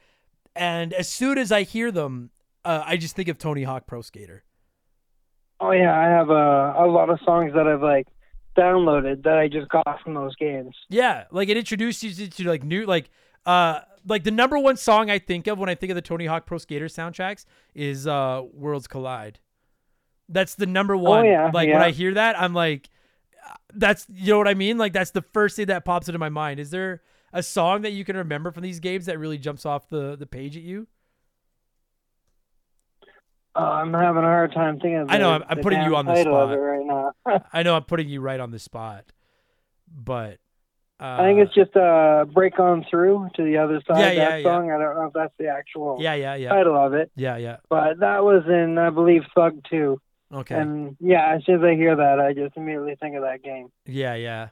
and 0.54 0.92
as 0.92 1.08
soon 1.08 1.36
as 1.36 1.50
I 1.50 1.64
hear 1.64 1.90
them, 1.90 2.30
uh, 2.64 2.82
I 2.86 2.96
just 2.96 3.16
think 3.16 3.28
of 3.28 3.38
Tony 3.38 3.64
Hawk 3.64 3.86
Pro 3.86 4.02
Skater. 4.02 4.44
Oh 5.64 5.70
yeah, 5.70 5.98
I 5.98 6.04
have 6.04 6.28
a 6.28 6.74
a 6.78 6.86
lot 6.86 7.08
of 7.08 7.18
songs 7.24 7.54
that 7.54 7.66
I've 7.66 7.82
like 7.82 8.06
downloaded 8.54 9.24
that 9.24 9.38
I 9.38 9.48
just 9.48 9.70
got 9.70 9.98
from 10.02 10.12
those 10.12 10.36
games. 10.36 10.76
Yeah, 10.90 11.24
like 11.30 11.48
it 11.48 11.56
introduced 11.56 12.02
you 12.02 12.26
to, 12.28 12.48
like 12.48 12.62
new 12.62 12.84
like 12.84 13.08
uh 13.46 13.80
like 14.06 14.24
the 14.24 14.30
number 14.30 14.58
one 14.58 14.76
song 14.76 15.10
I 15.10 15.18
think 15.18 15.46
of 15.46 15.58
when 15.58 15.70
I 15.70 15.74
think 15.74 15.90
of 15.90 15.96
the 15.96 16.02
Tony 16.02 16.26
Hawk 16.26 16.44
Pro 16.44 16.58
Skater 16.58 16.84
soundtracks 16.84 17.46
is 17.74 18.06
uh 18.06 18.42
Worlds 18.52 18.86
Collide. 18.86 19.38
That's 20.28 20.54
the 20.54 20.66
number 20.66 20.98
one. 20.98 21.24
Oh, 21.24 21.28
yeah, 21.30 21.50
like 21.52 21.68
yeah. 21.68 21.74
when 21.74 21.82
I 21.82 21.92
hear 21.92 22.12
that, 22.12 22.38
I'm 22.38 22.52
like 22.52 22.90
that's 23.72 24.06
you 24.12 24.32
know 24.32 24.38
what 24.38 24.48
I 24.48 24.54
mean? 24.54 24.76
Like 24.76 24.92
that's 24.92 25.12
the 25.12 25.22
first 25.22 25.56
thing 25.56 25.66
that 25.66 25.86
pops 25.86 26.10
into 26.10 26.18
my 26.18 26.28
mind. 26.28 26.60
Is 26.60 26.68
there 26.68 27.00
a 27.32 27.42
song 27.42 27.80
that 27.82 27.92
you 27.92 28.04
can 28.04 28.18
remember 28.18 28.50
from 28.50 28.64
these 28.64 28.80
games 28.80 29.06
that 29.06 29.18
really 29.18 29.38
jumps 29.38 29.64
off 29.64 29.88
the 29.88 30.14
the 30.14 30.26
page 30.26 30.58
at 30.58 30.62
you? 30.62 30.88
Uh, 33.56 33.60
I'm 33.60 33.92
having 33.92 34.22
a 34.24 34.26
hard 34.26 34.52
time 34.52 34.74
thinking. 34.80 34.96
Of 34.96 35.10
I 35.10 35.18
know, 35.18 35.30
I'm- 35.30 35.44
I'm 35.48 35.56
the 35.58 35.62
putting 35.62 35.82
you 35.82 35.94
on 35.96 36.06
the 36.06 36.20
spot. 36.20 36.58
right 36.58 36.84
now. 36.84 37.12
I 37.52 37.62
know 37.62 37.76
I'm 37.76 37.84
putting 37.84 38.08
you 38.08 38.20
right 38.20 38.40
on 38.40 38.50
the 38.50 38.58
spot, 38.58 39.04
but 39.88 40.38
uh, 41.00 41.18
I 41.20 41.24
think 41.24 41.40
it's 41.40 41.54
just 41.54 41.76
uh, 41.76 42.24
"Break 42.32 42.58
On 42.58 42.84
Through" 42.90 43.30
to 43.36 43.42
the 43.44 43.58
other 43.58 43.80
side. 43.86 43.98
Yeah, 43.98 44.14
that 44.30 44.36
yeah, 44.38 44.42
song. 44.42 44.70
I 44.70 44.78
don't 44.78 44.94
know 44.96 45.06
if 45.06 45.12
that's 45.12 45.34
the 45.38 45.48
actual 45.48 45.98
yeah, 46.00 46.14
yeah, 46.14 46.34
yeah, 46.34 46.48
title 46.50 46.76
of 46.76 46.94
it, 46.94 47.10
yeah, 47.16 47.36
yeah. 47.36 47.56
but 47.68 48.00
that 48.00 48.24
was 48.24 48.44
in, 48.48 48.78
I 48.78 48.90
believe, 48.90 49.22
Thug 49.34 49.60
2. 49.70 50.00
Okay. 50.32 50.54
And 50.54 50.96
yeah, 51.00 51.34
as 51.36 51.44
soon 51.44 51.56
as 51.56 51.62
I 51.64 51.74
hear 51.74 51.94
that, 51.96 52.18
I 52.18 52.32
just 52.32 52.56
immediately 52.56 52.96
think 53.00 53.14
of 53.16 53.22
that 53.22 53.42
game. 53.42 53.68
Yeah, 53.86 54.14
yeah. 54.14 54.48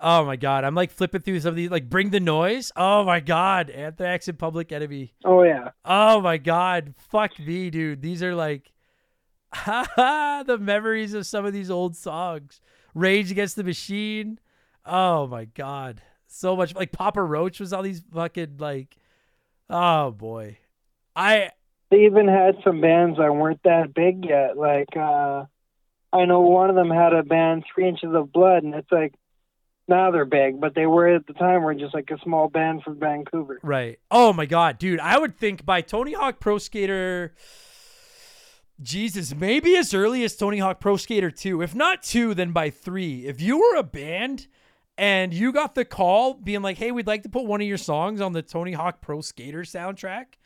Oh 0.00 0.24
my 0.24 0.36
god, 0.36 0.62
I'm 0.64 0.76
like 0.76 0.92
flipping 0.92 1.22
through 1.22 1.40
some 1.40 1.50
of 1.50 1.56
these, 1.56 1.70
like 1.70 1.90
Bring 1.90 2.10
the 2.10 2.20
Noise. 2.20 2.70
Oh 2.76 3.04
my 3.04 3.18
god, 3.18 3.68
Anthrax 3.68 4.28
and 4.28 4.38
Public 4.38 4.70
Enemy. 4.70 5.14
Oh 5.24 5.42
yeah, 5.42 5.70
Oh 5.84 6.20
my 6.20 6.36
god, 6.36 6.94
fuck 6.96 7.38
me, 7.38 7.68
dude. 7.70 8.00
These 8.00 8.22
are 8.22 8.34
like, 8.34 8.70
the 9.66 10.58
memories 10.60 11.14
of 11.14 11.26
some 11.26 11.44
of 11.44 11.52
these 11.52 11.70
old 11.70 11.96
songs. 11.96 12.60
Rage 12.94 13.30
Against 13.30 13.56
the 13.56 13.64
Machine. 13.64 14.38
Oh 14.86 15.26
my 15.26 15.46
god, 15.46 16.00
so 16.28 16.54
much 16.54 16.74
like 16.76 16.92
Papa 16.92 17.22
Roach 17.22 17.58
was 17.58 17.72
all 17.72 17.82
these 17.82 18.02
fucking 18.14 18.56
like, 18.58 18.96
oh 19.68 20.12
boy, 20.12 20.58
I 21.16 21.50
they 21.90 22.04
even 22.04 22.28
had 22.28 22.56
some 22.62 22.80
bands 22.80 23.18
that 23.18 23.34
weren't 23.34 23.62
that 23.64 23.94
big 23.94 24.24
yet. 24.24 24.56
Like 24.56 24.96
uh, 24.96 25.44
I 26.12 26.24
know 26.24 26.40
one 26.40 26.70
of 26.70 26.76
them 26.76 26.90
had 26.90 27.14
a 27.14 27.24
band, 27.24 27.64
Three 27.74 27.88
Inches 27.88 28.14
of 28.14 28.32
Blood, 28.32 28.62
and 28.62 28.74
it's 28.74 28.92
like 28.92 29.14
now 29.88 30.10
they're 30.10 30.24
big, 30.24 30.60
but 30.60 30.74
they 30.74 30.86
were 30.86 31.08
at 31.08 31.26
the 31.26 31.32
time 31.32 31.62
were 31.62 31.74
just 31.74 31.94
like 31.94 32.10
a 32.10 32.18
small 32.22 32.48
band 32.48 32.82
from 32.82 32.98
Vancouver. 32.98 33.58
Right. 33.62 33.98
Oh 34.10 34.32
my 34.32 34.46
god, 34.46 34.78
dude. 34.78 35.00
I 35.00 35.18
would 35.18 35.36
think 35.36 35.64
by 35.64 35.80
Tony 35.80 36.12
Hawk 36.12 36.40
Pro 36.40 36.58
Skater 36.58 37.34
Jesus, 38.80 39.34
maybe 39.34 39.76
as 39.76 39.92
early 39.92 40.22
as 40.22 40.36
Tony 40.36 40.58
Hawk 40.58 40.80
Pro 40.80 40.96
Skater 40.96 41.30
2. 41.32 41.62
If 41.62 41.74
not 41.74 42.02
2, 42.04 42.34
then 42.34 42.52
by 42.52 42.70
3. 42.70 43.26
If 43.26 43.40
you 43.40 43.58
were 43.58 43.74
a 43.74 43.82
band 43.82 44.46
and 44.96 45.34
you 45.34 45.52
got 45.52 45.74
the 45.74 45.84
call 45.84 46.34
being 46.34 46.62
like, 46.62 46.78
"Hey, 46.78 46.92
we'd 46.92 47.06
like 47.06 47.22
to 47.24 47.28
put 47.28 47.44
one 47.44 47.60
of 47.60 47.66
your 47.66 47.76
songs 47.76 48.20
on 48.20 48.32
the 48.32 48.42
Tony 48.42 48.72
Hawk 48.72 49.00
Pro 49.00 49.20
Skater 49.20 49.62
soundtrack." 49.62 50.36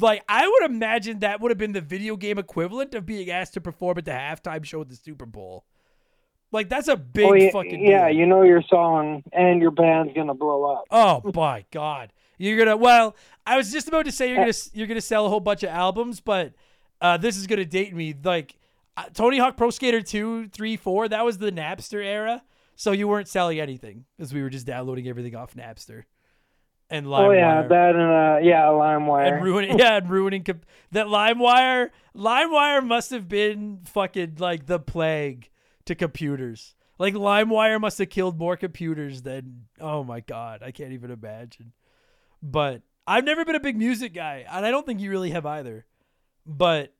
Like 0.00 0.24
I 0.28 0.48
would 0.48 0.70
imagine 0.70 1.20
that 1.20 1.40
would 1.40 1.50
have 1.50 1.58
been 1.58 1.72
the 1.72 1.80
video 1.80 2.16
game 2.16 2.38
equivalent 2.38 2.94
of 2.94 3.06
being 3.06 3.30
asked 3.30 3.54
to 3.54 3.60
perform 3.60 3.98
at 3.98 4.04
the 4.06 4.12
halftime 4.12 4.64
show 4.64 4.80
at 4.80 4.88
the 4.88 4.96
Super 4.96 5.26
Bowl. 5.26 5.64
Like 6.50 6.68
that's 6.68 6.88
a 6.88 6.96
big 6.96 7.26
oh, 7.26 7.34
yeah, 7.34 7.50
fucking 7.50 7.84
yeah, 7.84 8.08
you 8.08 8.26
know 8.26 8.42
your 8.42 8.62
song, 8.62 9.22
and 9.32 9.60
your 9.60 9.70
band's 9.70 10.14
gonna 10.14 10.34
blow 10.34 10.64
up. 10.64 10.84
Oh 10.90 11.30
my 11.34 11.64
god. 11.70 12.12
You're 12.38 12.56
gonna 12.56 12.76
well, 12.76 13.16
I 13.46 13.56
was 13.56 13.70
just 13.72 13.88
about 13.88 14.06
to 14.06 14.12
say 14.12 14.28
you're 14.28 14.38
gonna 14.38 14.52
you're 14.72 14.86
gonna 14.86 15.00
sell 15.00 15.26
a 15.26 15.28
whole 15.28 15.40
bunch 15.40 15.62
of 15.62 15.70
albums, 15.70 16.20
but 16.20 16.54
uh, 17.00 17.16
this 17.16 17.36
is 17.36 17.46
gonna 17.46 17.64
date 17.64 17.94
me. 17.94 18.14
Like 18.22 18.56
uh, 18.96 19.04
Tony 19.12 19.38
Hawk 19.38 19.56
Pro 19.56 19.70
Skater 19.70 20.00
2, 20.00 20.48
3, 20.48 20.76
4, 20.76 21.08
that 21.08 21.24
was 21.24 21.38
the 21.38 21.52
Napster 21.52 22.04
era. 22.04 22.42
So 22.74 22.92
you 22.92 23.08
weren't 23.08 23.28
selling 23.28 23.58
anything 23.58 24.04
because 24.16 24.32
we 24.32 24.40
were 24.40 24.50
just 24.50 24.66
downloading 24.66 25.08
everything 25.08 25.34
off 25.34 25.54
Napster. 25.54 26.04
And 26.90 27.06
LimeWire. 27.06 27.26
oh 27.26 27.30
yeah, 27.32 27.62
that 27.66 27.96
and 27.96 28.02
uh, 28.02 28.38
yeah, 28.40 28.62
LimeWire. 28.62 29.32
and 29.32 29.44
ruining 29.44 29.78
yeah, 29.78 29.96
and 29.96 30.08
ruining 30.08 30.42
comp- 30.42 30.64
that 30.92 31.06
LimeWire 31.06 31.90
LimeWire 32.16 32.86
must 32.86 33.10
have 33.10 33.28
been 33.28 33.80
fucking 33.84 34.36
like 34.38 34.66
the 34.66 34.78
plague 34.78 35.50
to 35.88 35.94
computers. 35.94 36.74
Like 36.98 37.14
LimeWire 37.14 37.80
must 37.80 37.98
have 37.98 38.08
killed 38.10 38.38
more 38.38 38.56
computers 38.56 39.22
than 39.22 39.64
oh 39.80 40.02
my 40.04 40.20
god, 40.20 40.62
I 40.62 40.70
can't 40.70 40.92
even 40.92 41.10
imagine. 41.10 41.72
But 42.42 42.82
I've 43.06 43.24
never 43.24 43.44
been 43.44 43.54
a 43.54 43.60
big 43.60 43.76
music 43.76 44.14
guy, 44.14 44.44
and 44.50 44.64
I 44.64 44.70
don't 44.70 44.84
think 44.86 45.00
you 45.00 45.10
really 45.10 45.30
have 45.30 45.46
either. 45.46 45.86
But 46.46 46.94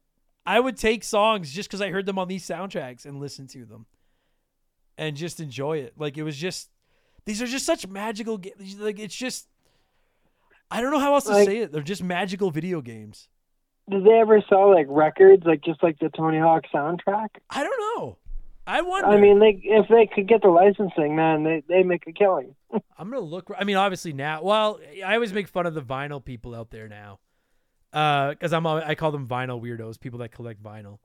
I 0.47 0.59
would 0.61 0.77
take 0.77 1.05
songs 1.05 1.53
just 1.53 1.69
because 1.69 1.81
I 1.83 1.91
heard 1.91 2.07
them 2.07 2.19
on 2.19 2.29
these 2.29 2.47
soundtracks 2.47 3.05
and 3.07 3.19
listen 3.21 3.47
to 3.49 3.65
them, 3.65 3.87
and 4.97 5.17
just 5.17 5.41
enjoy 5.41 5.79
it. 5.79 5.95
Like 5.97 6.17
it 6.17 6.23
was 6.23 6.37
just 6.37 6.71
these 7.25 7.43
are 7.43 7.47
just 7.47 7.67
such 7.67 7.87
magical. 7.87 8.41
Like 8.79 8.99
it's 8.99 9.15
just 9.17 9.49
I 10.71 10.81
don't 10.81 10.93
know 10.93 10.99
how 11.01 11.15
else 11.15 11.25
to 11.25 11.33
Like- 11.33 11.47
say 11.47 11.59
it. 11.59 11.73
They're 11.73 11.83
just 11.83 12.03
magical 12.05 12.51
video 12.51 12.81
games. 12.81 13.29
did 13.91 14.05
they 14.05 14.19
ever 14.21 14.43
sell 14.49 14.73
like 14.73 14.87
records, 14.89 15.45
like 15.45 15.63
just 15.65 15.83
like 15.83 15.99
the 15.99 16.09
Tony 16.11 16.39
Hawk 16.39 16.65
soundtrack? 16.73 17.29
I 17.51 17.65
don't 17.65 17.81
know. 17.97 18.19
I 18.69 18.83
wonder. 18.83 19.09
I 19.09 19.19
mean, 19.19 19.39
they 19.41 19.59
if 19.65 19.89
they 19.89 20.07
could 20.07 20.29
get 20.29 20.43
the 20.43 20.49
licensing, 20.49 21.17
man, 21.17 21.43
they 21.43 21.63
they 21.67 21.83
make 21.83 22.07
a 22.07 22.13
killing. 22.13 22.55
I'm 22.99 23.09
gonna 23.11 23.21
look. 23.21 23.51
I 23.59 23.65
mean, 23.65 23.77
obviously 23.77 24.13
now. 24.13 24.43
Well, 24.43 24.79
I 25.05 25.15
always 25.15 25.33
make 25.33 25.49
fun 25.49 25.65
of 25.65 25.73
the 25.73 25.81
vinyl 25.81 26.23
people 26.23 26.55
out 26.55 26.71
there 26.71 26.87
now, 26.87 27.19
because 27.91 28.53
I'm 28.53 28.67
I 28.67 28.95
call 28.95 29.11
them 29.11 29.27
vinyl 29.27 29.63
weirdos, 29.63 29.99
people 29.99 30.19
that 30.19 30.33
collect 30.33 30.63
vinyl. 30.63 30.99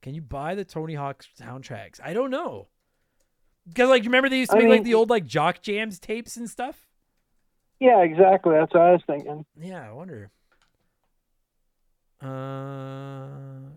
Can 0.00 0.14
you 0.14 0.22
buy 0.22 0.54
the 0.54 0.64
Tony 0.64 0.94
Hawk 0.94 1.22
soundtracks? 1.38 2.00
I 2.02 2.14
don't 2.14 2.30
know. 2.30 2.68
Because 3.68 3.90
like, 3.90 4.02
you 4.04 4.08
remember 4.08 4.30
they 4.30 4.38
used 4.38 4.50
to 4.52 4.56
I 4.56 4.60
make 4.60 4.68
like 4.68 4.78
mean- 4.78 4.84
the 4.84 4.94
old 4.94 5.10
like 5.10 5.26
Jock 5.26 5.60
Jams 5.60 5.98
tapes 5.98 6.38
and 6.38 6.48
stuff. 6.48 6.88
Yeah, 7.80 8.00
exactly. 8.02 8.52
That's 8.54 8.72
what 8.72 8.82
I 8.82 8.92
was 8.92 9.02
thinking. 9.06 9.44
Yeah, 9.60 9.86
I 9.86 9.92
wonder. 9.92 10.30
Uh, 12.22 13.68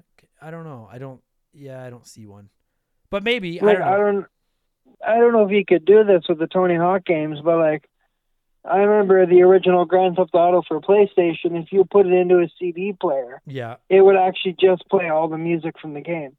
I 0.42 0.50
don't 0.50 0.64
know. 0.64 0.88
I 0.90 0.98
don't. 0.98 1.20
Yeah, 1.54 1.84
I 1.84 1.90
don't 1.90 2.08
see 2.08 2.26
one. 2.26 2.50
But 3.10 3.24
maybe 3.24 3.62
I 3.62 3.66
don't 3.66 3.80
know. 3.80 3.86
I 3.86 3.98
don't, 3.98 4.26
I 5.06 5.18
don't 5.18 5.34
know 5.34 5.46
if 5.46 5.52
he 5.52 5.64
could 5.64 5.86
do 5.86 6.04
this 6.04 6.24
with 6.28 6.40
the 6.40 6.48
Tony 6.48 6.76
Hawk 6.76 7.06
games, 7.06 7.40
but 7.44 7.58
like, 7.58 7.90
I 8.66 8.78
remember 8.80 9.26
the 9.26 9.42
original 9.44 9.86
Grand 9.86 10.18
Theft 10.18 10.32
Auto 10.34 10.62
for 10.68 10.82
PlayStation. 10.82 11.62
If 11.62 11.72
you 11.72 11.86
put 11.86 12.06
it 12.06 12.14
into 12.14 12.40
a 12.40 12.50
CD 12.60 12.94
player, 13.00 13.42
yeah. 13.46 13.76
it 13.90 14.02
would 14.02 14.18
actually 14.18 14.56
just 14.60 14.88
play 14.90 15.10
all 15.10 15.30
the 15.30 15.38
music 15.38 15.76
from 15.82 15.94
the 15.94 16.02
game. 16.02 16.36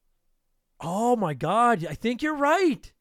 Oh 0.81 1.17
my 1.17 1.35
God! 1.35 1.87
I 1.89 1.95
think 1.95 2.23
you're 2.23 2.37
right. 2.37 2.93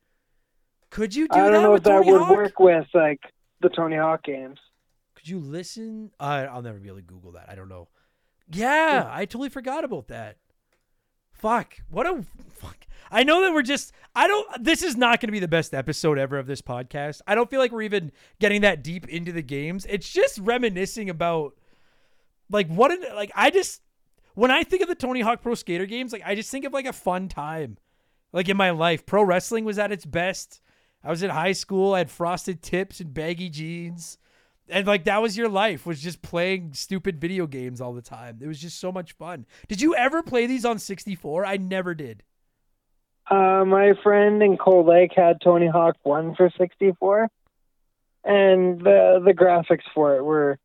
Could 0.89 1.13
you 1.13 1.27
do 1.27 1.37
I 1.37 1.49
don't 1.49 1.63
know 1.63 1.75
if 1.75 1.83
that 1.83 2.05
would 2.05 2.21
Hawk? 2.21 2.35
work 2.35 2.59
with 2.59 2.87
like 2.93 3.19
the 3.61 3.69
Tony 3.69 3.97
Hawk 3.97 4.23
games. 4.23 4.59
Could 5.15 5.27
you 5.27 5.39
listen? 5.39 6.11
Uh, 6.19 6.47
I'll 6.49 6.61
never 6.61 6.79
be 6.79 6.87
able 6.87 6.99
to 6.99 7.03
Google 7.03 7.33
that. 7.33 7.49
I 7.49 7.55
don't 7.55 7.69
know. 7.69 7.89
Yeah, 8.49 9.09
I 9.11 9.25
totally 9.25 9.49
forgot 9.49 9.83
about 9.83 10.07
that. 10.07 10.37
Fuck. 11.37 11.77
What 11.89 12.05
a 12.05 12.23
fuck. 12.49 12.87
I 13.11 13.23
know 13.23 13.41
that 13.41 13.53
we're 13.53 13.61
just. 13.61 13.93
I 14.15 14.27
don't. 14.27 14.63
This 14.63 14.81
is 14.81 14.97
not 14.97 15.21
going 15.21 15.27
to 15.27 15.33
be 15.33 15.39
the 15.39 15.47
best 15.47 15.73
episode 15.73 16.17
ever 16.17 16.37
of 16.37 16.47
this 16.47 16.61
podcast. 16.61 17.21
I 17.27 17.35
don't 17.35 17.49
feel 17.49 17.59
like 17.59 17.71
we're 17.71 17.83
even 17.83 18.11
getting 18.39 18.61
that 18.61 18.83
deep 18.83 19.07
into 19.07 19.31
the 19.31 19.41
games. 19.41 19.85
It's 19.87 20.11
just 20.11 20.39
reminiscing 20.39 21.09
about, 21.09 21.55
like, 22.49 22.67
what 22.67 22.91
an 22.91 23.03
like. 23.15 23.31
I 23.35 23.49
just 23.49 23.81
when 24.33 24.51
I 24.51 24.63
think 24.63 24.81
of 24.81 24.87
the 24.87 24.95
Tony 24.95 25.21
Hawk 25.21 25.41
Pro 25.41 25.55
Skater 25.55 25.85
games, 25.85 26.11
like, 26.11 26.23
I 26.25 26.35
just 26.35 26.51
think 26.51 26.65
of 26.65 26.73
like 26.73 26.85
a 26.85 26.93
fun 26.93 27.27
time, 27.27 27.77
like 28.33 28.49
in 28.49 28.57
my 28.57 28.71
life. 28.71 29.05
Pro 29.05 29.23
wrestling 29.23 29.65
was 29.65 29.79
at 29.79 29.91
its 29.91 30.05
best. 30.05 30.61
I 31.03 31.09
was 31.09 31.23
in 31.23 31.29
high 31.29 31.53
school. 31.53 31.93
I 31.93 31.99
had 31.99 32.11
frosted 32.11 32.61
tips 32.61 32.99
and 32.99 33.13
baggy 33.13 33.49
jeans 33.49 34.17
and 34.69 34.87
like 34.87 35.05
that 35.05 35.21
was 35.21 35.37
your 35.37 35.49
life 35.49 35.85
was 35.85 36.01
just 36.01 36.21
playing 36.21 36.73
stupid 36.73 37.19
video 37.19 37.47
games 37.47 37.81
all 37.81 37.93
the 37.93 38.01
time. 38.01 38.39
It 38.41 38.47
was 38.47 38.59
just 38.59 38.79
so 38.79 38.91
much 38.91 39.13
fun. 39.13 39.45
Did 39.67 39.81
you 39.81 39.95
ever 39.95 40.21
play 40.23 40.47
these 40.47 40.65
on 40.65 40.79
64 40.79 41.45
i 41.45 41.57
never 41.57 41.93
did. 41.93 42.23
Uh, 43.29 43.65
my 43.65 43.93
friend 44.03 44.41
in 44.41 44.57
Cold 44.57 44.87
Lake 44.87 45.11
had 45.15 45.41
Tony 45.41 45.67
Hawk 45.67 45.97
One 46.03 46.33
for 46.35 46.49
64, 46.57 47.29
and 48.23 48.79
the 48.79 49.21
the 49.23 49.33
graphics 49.33 49.83
for 49.93 50.15
it 50.15 50.23
were 50.23 50.57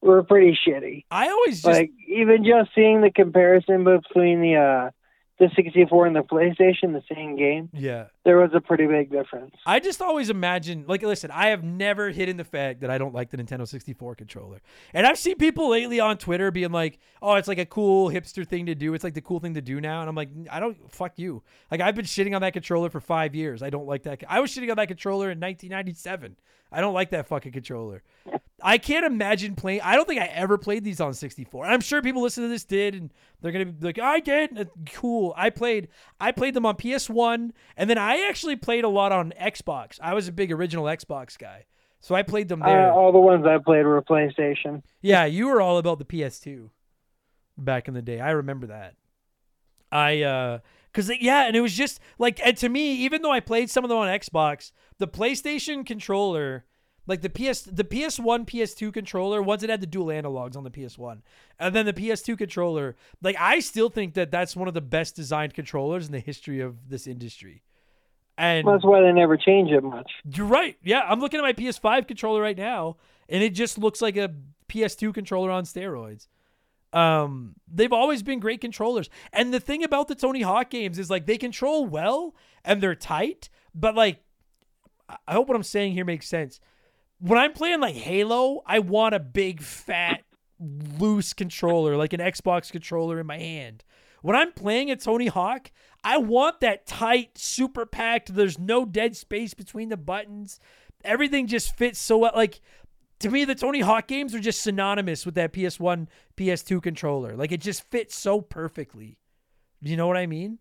were 0.00 0.22
pretty 0.22 0.58
shitty. 0.66 1.04
i 1.10 1.28
always 1.28 1.62
just 1.62 1.66
like 1.66 1.90
even 2.08 2.44
just 2.44 2.70
seeing 2.74 3.00
the 3.00 3.10
comparison 3.10 3.84
between 3.84 4.40
the 4.40 4.56
uh 4.56 4.90
the 5.38 5.50
64 5.56 6.06
and 6.06 6.14
the 6.14 6.20
PlayStation, 6.22 6.92
the 6.92 7.02
same 7.12 7.36
game, 7.36 7.68
yeah. 7.72 8.06
there 8.24 8.38
was 8.38 8.50
a 8.54 8.60
pretty 8.60 8.86
big 8.86 9.10
difference. 9.10 9.54
i 9.66 9.80
just 9.80 10.00
always 10.00 10.30
imagine 10.30 10.84
like 10.86 11.02
listen 11.02 11.30
i 11.32 11.48
have 11.48 11.64
never 11.64 12.10
hidden 12.10 12.36
the 12.36 12.44
fact 12.44 12.80
that 12.80 12.90
i 12.90 12.98
don't 12.98 13.14
like 13.14 13.30
the 13.30 13.36
nintendo 13.36 13.66
64 13.66 14.14
controller. 14.14 14.60
And 14.92 15.06
i've 15.06 15.18
seen 15.18 15.36
people 15.36 15.70
lately 15.70 15.98
on 16.00 16.18
twitter 16.18 16.50
being 16.50 16.72
like 16.72 16.98
oh 17.20 17.34
it's 17.34 17.48
like 17.48 17.58
a 17.58 17.66
cool 17.66 18.10
hipster 18.10 18.46
thing 18.46 18.66
to 18.66 18.74
do. 18.74 18.94
It's 18.94 19.04
like 19.04 19.14
the 19.14 19.20
cool 19.20 19.40
thing 19.40 19.54
to 19.54 19.62
do 19.62 19.80
now. 19.80 20.00
And 20.00 20.08
i'm 20.08 20.14
like 20.14 20.30
i 20.50 20.60
don't 20.60 20.76
fuck 20.92 21.18
you. 21.18 21.42
Like 21.70 21.80
i've 21.80 21.94
been 21.94 22.04
shitting 22.04 22.34
on 22.34 22.42
that 22.42 22.52
controller 22.52 22.90
for 22.90 23.00
five 23.00 23.34
years. 23.34 23.62
I 23.62 23.70
don't 23.70 23.86
like 23.86 24.04
that. 24.04 24.22
I 24.28 24.40
was 24.40 24.50
shitting 24.50 24.70
on 24.70 24.76
that 24.76 24.88
controller 24.88 25.30
in 25.30 25.40
1997 25.40 26.36
i 26.72 26.80
don't 26.80 26.94
like 26.94 27.10
that 27.10 27.26
fucking 27.26 27.52
controller 27.52 28.02
I 28.66 28.78
can't 28.78 29.04
imagine 29.04 29.54
playing. 29.56 29.82
I 29.82 29.94
don't 29.94 30.08
think 30.08 30.22
I 30.22 30.24
ever 30.26 30.56
played 30.56 30.84
these 30.84 30.98
on 30.98 31.12
64. 31.12 31.66
I'm 31.66 31.82
sure 31.82 32.00
people 32.00 32.22
listening 32.22 32.48
to 32.48 32.54
this 32.54 32.64
did, 32.64 32.94
and 32.94 33.12
they're 33.42 33.52
gonna 33.52 33.66
be 33.66 33.86
like, 33.86 33.98
"I 33.98 34.20
did." 34.20 34.58
Uh, 34.58 34.64
Cool. 34.90 35.34
I 35.36 35.50
played. 35.50 35.88
I 36.18 36.32
played 36.32 36.54
them 36.54 36.64
on 36.64 36.76
PS1, 36.76 37.52
and 37.76 37.90
then 37.90 37.98
I 37.98 38.26
actually 38.26 38.56
played 38.56 38.84
a 38.84 38.88
lot 38.88 39.12
on 39.12 39.34
Xbox. 39.38 39.98
I 40.02 40.14
was 40.14 40.28
a 40.28 40.32
big 40.32 40.50
original 40.50 40.86
Xbox 40.86 41.38
guy, 41.38 41.66
so 42.00 42.14
I 42.14 42.22
played 42.22 42.48
them 42.48 42.60
there. 42.60 42.90
Uh, 42.90 42.94
all 42.94 43.12
the 43.12 43.18
ones 43.18 43.44
I 43.46 43.58
played 43.58 43.84
were 43.84 44.00
PlayStation. 44.00 44.82
Yeah, 45.02 45.26
you 45.26 45.46
were 45.48 45.60
all 45.60 45.76
about 45.76 45.98
the 45.98 46.06
PS2 46.06 46.70
back 47.58 47.86
in 47.86 47.92
the 47.92 48.02
day. 48.02 48.18
I 48.18 48.30
remember 48.30 48.68
that. 48.68 48.94
I 49.92 50.22
uh 50.22 50.58
cuz 50.94 51.10
yeah, 51.20 51.46
and 51.46 51.54
it 51.54 51.60
was 51.60 51.76
just 51.76 52.00
like 52.18 52.40
and 52.44 52.56
to 52.56 52.68
me 52.70 52.94
even 52.94 53.20
though 53.20 53.30
I 53.30 53.40
played 53.40 53.68
some 53.68 53.84
of 53.84 53.90
them 53.90 53.98
on 53.98 54.08
Xbox, 54.08 54.72
the 54.98 55.06
PlayStation 55.06 55.84
controller 55.86 56.64
like 57.06 57.20
the 57.22 57.30
PS 57.30 57.62
the 57.62 57.84
PS1 57.84 58.46
PS2 58.46 58.92
controller 58.92 59.42
once 59.42 59.62
it 59.62 59.70
had 59.70 59.80
the 59.80 59.86
dual 59.86 60.06
analogs 60.06 60.56
on 60.56 60.64
the 60.64 60.70
PS1 60.70 61.20
and 61.58 61.74
then 61.74 61.86
the 61.86 61.92
PS2 61.92 62.36
controller 62.38 62.96
like 63.22 63.36
I 63.38 63.60
still 63.60 63.90
think 63.90 64.14
that 64.14 64.30
that's 64.30 64.56
one 64.56 64.68
of 64.68 64.74
the 64.74 64.80
best 64.80 65.14
designed 65.14 65.54
controllers 65.54 66.06
in 66.06 66.12
the 66.12 66.20
history 66.20 66.60
of 66.60 66.88
this 66.88 67.06
industry. 67.06 67.62
And 68.36 68.66
That's 68.66 68.84
why 68.84 69.00
they 69.00 69.12
never 69.12 69.36
change 69.36 69.70
it 69.70 69.82
much. 69.84 70.10
you're 70.24 70.46
right. 70.46 70.76
Yeah, 70.82 71.02
I'm 71.06 71.20
looking 71.20 71.38
at 71.38 71.44
my 71.44 71.52
PS5 71.52 72.08
controller 72.08 72.40
right 72.42 72.56
now, 72.56 72.96
and 73.28 73.44
it 73.44 73.50
just 73.50 73.78
looks 73.78 74.02
like 74.02 74.16
a 74.16 74.34
PS2 74.68 75.14
controller 75.14 75.52
on 75.52 75.62
steroids. 75.62 76.26
Um, 76.92 77.54
they've 77.72 77.92
always 77.92 78.24
been 78.24 78.40
great 78.40 78.60
controllers, 78.60 79.08
and 79.32 79.54
the 79.54 79.60
thing 79.60 79.84
about 79.84 80.08
the 80.08 80.16
Tony 80.16 80.42
Hawk 80.42 80.70
games 80.70 80.98
is 80.98 81.10
like 81.10 81.26
they 81.26 81.38
control 81.38 81.86
well 81.86 82.34
and 82.64 82.80
they're 82.80 82.96
tight, 82.96 83.50
but 83.72 83.94
like 83.94 84.18
I 85.28 85.34
hope 85.34 85.48
what 85.48 85.56
I'm 85.56 85.62
saying 85.62 85.92
here 85.92 86.04
makes 86.04 86.26
sense. 86.26 86.60
When 87.24 87.38
I'm 87.38 87.54
playing 87.54 87.80
like 87.80 87.94
Halo, 87.94 88.62
I 88.66 88.80
want 88.80 89.14
a 89.14 89.18
big 89.18 89.62
fat 89.62 90.24
loose 90.60 91.32
controller, 91.32 91.96
like 91.96 92.12
an 92.12 92.20
Xbox 92.20 92.70
controller 92.70 93.18
in 93.18 93.26
my 93.26 93.38
hand. 93.38 93.82
When 94.20 94.36
I'm 94.36 94.52
playing 94.52 94.90
a 94.90 94.96
Tony 94.96 95.28
Hawk, 95.28 95.72
I 96.04 96.18
want 96.18 96.60
that 96.60 96.86
tight, 96.86 97.38
super 97.38 97.86
packed. 97.86 98.34
There's 98.34 98.58
no 98.58 98.84
dead 98.84 99.16
space 99.16 99.54
between 99.54 99.88
the 99.88 99.96
buttons. 99.96 100.60
Everything 101.02 101.46
just 101.46 101.74
fits 101.74 101.98
so 101.98 102.18
well. 102.18 102.32
Like 102.34 102.60
to 103.20 103.30
me, 103.30 103.46
the 103.46 103.54
Tony 103.54 103.80
Hawk 103.80 104.06
games 104.06 104.34
are 104.34 104.40
just 104.40 104.60
synonymous 104.60 105.24
with 105.24 105.34
that 105.36 105.54
PS1, 105.54 106.08
PS2 106.36 106.82
controller. 106.82 107.36
Like 107.36 107.52
it 107.52 107.62
just 107.62 107.90
fits 107.90 108.14
so 108.14 108.42
perfectly. 108.42 109.16
You 109.80 109.96
know 109.96 110.06
what 110.06 110.18
I 110.18 110.26
mean? 110.26 110.58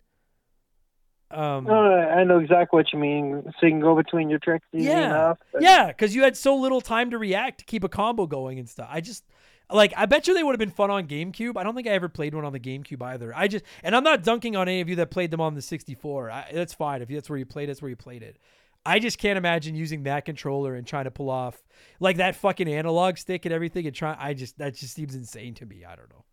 Um, 1.34 1.66
No, 1.66 1.74
I 1.74 2.24
know 2.24 2.40
exactly 2.40 2.78
what 2.78 2.94
you 2.94 3.00
mean. 3.00 3.44
So 3.60 3.66
you 3.66 3.72
can 3.72 3.82
go 3.82 3.96
between 3.96 4.30
your 4.30 4.40
tricks 4.40 4.66
easy 4.74 4.86
yeah, 4.86 5.06
enough. 5.06 5.40
yeah, 5.60 5.88
because 5.88 6.16
you 6.16 6.24
had 6.24 6.38
so 6.38 6.56
little 6.56 6.82
time 6.82 7.12
to 7.12 7.18
react 7.18 7.60
to 7.60 7.66
keep 7.66 7.84
a 7.84 7.90
combo 7.90 8.28
going 8.28 8.60
and 8.60 8.70
stuff. 8.70 8.88
I 8.92 9.02
just 9.02 9.24
like 9.72 9.94
I 9.98 10.06
bet 10.06 10.28
you 10.28 10.34
they 10.34 10.44
would 10.44 10.54
have 10.54 10.60
been 10.60 10.70
fun 10.70 10.92
on 10.92 11.08
GameCube. 11.08 11.58
I 11.58 11.64
don't 11.64 11.76
think 11.76 11.88
I 11.88 11.92
ever 11.92 12.10
played 12.10 12.36
one 12.36 12.46
on 12.46 12.54
the 12.54 12.60
GameCube 12.60 13.02
either. 13.02 13.34
I 13.36 13.48
just 13.48 13.66
and 13.84 13.96
I'm 13.96 14.04
not 14.04 14.24
dunking 14.24 14.56
on 14.56 14.68
any 14.68 14.82
of 14.82 14.90
you 14.90 14.96
that 14.98 15.12
played 15.12 15.32
them 15.32 15.42
on 15.42 15.56
the 15.56 15.62
64. 15.62 16.32
I, 16.32 16.52
that's 16.54 16.74
fine 16.74 17.02
if 17.02 17.10
that's 17.10 17.30
where 17.30 17.40
you 17.40 17.46
played. 17.46 17.70
That's 17.70 17.82
where 17.82 17.90
you 17.90 17.96
played 17.96 18.24
it. 18.24 18.38
I 18.86 19.00
just 19.00 19.18
can't 19.18 19.38
imagine 19.38 19.76
using 19.76 20.04
that 20.04 20.26
controller 20.26 20.76
and 20.76 20.86
trying 20.86 21.06
to 21.06 21.12
pull 21.12 21.30
off 21.30 21.64
like 22.00 22.18
that 22.18 22.36
fucking 22.36 22.68
analog 22.68 23.18
stick 23.18 23.46
and 23.46 23.54
everything 23.54 23.88
and 23.88 23.96
try. 23.96 24.16
I 24.20 24.34
just 24.34 24.58
that 24.58 24.76
just 24.76 24.94
seems 24.94 25.16
insane 25.16 25.54
to 25.56 25.66
me. 25.66 25.86
I 25.86 25.96
don't 25.96 26.10
know. 26.10 26.26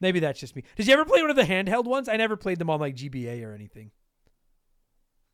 Maybe 0.00 0.20
that's 0.20 0.38
just 0.38 0.54
me. 0.54 0.62
Did 0.76 0.86
you 0.86 0.92
ever 0.92 1.06
play 1.06 1.22
one 1.22 1.30
of 1.30 1.36
the 1.36 1.42
handheld 1.42 1.84
ones? 1.84 2.08
I 2.08 2.16
never 2.16 2.36
played 2.36 2.58
them 2.58 2.68
on 2.68 2.80
like 2.80 2.96
GBA 2.96 3.44
or 3.44 3.54
anything. 3.54 3.90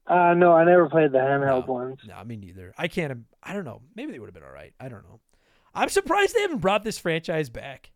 Uh, 0.06 0.34
no, 0.34 0.52
I 0.52 0.64
never 0.64 0.88
played 0.88 1.12
the 1.12 1.18
handheld 1.18 1.66
No. 1.68 1.72
ones. 1.72 1.98
No, 2.06 2.22
me 2.24 2.36
neither. 2.36 2.74
I 2.76 2.88
can't. 2.88 3.24
I 3.42 3.52
don't 3.54 3.64
know. 3.64 3.82
Maybe 3.94 4.12
they 4.12 4.18
would 4.18 4.26
have 4.26 4.34
been 4.34 4.42
all 4.42 4.50
right. 4.52 4.72
I 4.80 4.88
don't 4.88 5.04
know. 5.04 5.20
I'm 5.74 5.88
surprised 5.88 6.34
they 6.34 6.42
haven't 6.42 6.58
brought 6.58 6.82
this 6.84 6.98
franchise 6.98 7.48
back. 7.50 7.92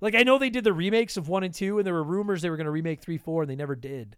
Like 0.00 0.14
I 0.14 0.24
know 0.24 0.38
they 0.38 0.50
did 0.50 0.64
the 0.64 0.72
remakes 0.72 1.16
of 1.16 1.28
one 1.28 1.44
and 1.44 1.54
two, 1.54 1.78
and 1.78 1.86
there 1.86 1.94
were 1.94 2.02
rumors 2.02 2.42
they 2.42 2.50
were 2.50 2.56
going 2.56 2.66
to 2.66 2.70
remake 2.70 3.00
three, 3.00 3.16
four, 3.18 3.42
and 3.42 3.50
they 3.50 3.56
never 3.56 3.74
did. 3.76 4.16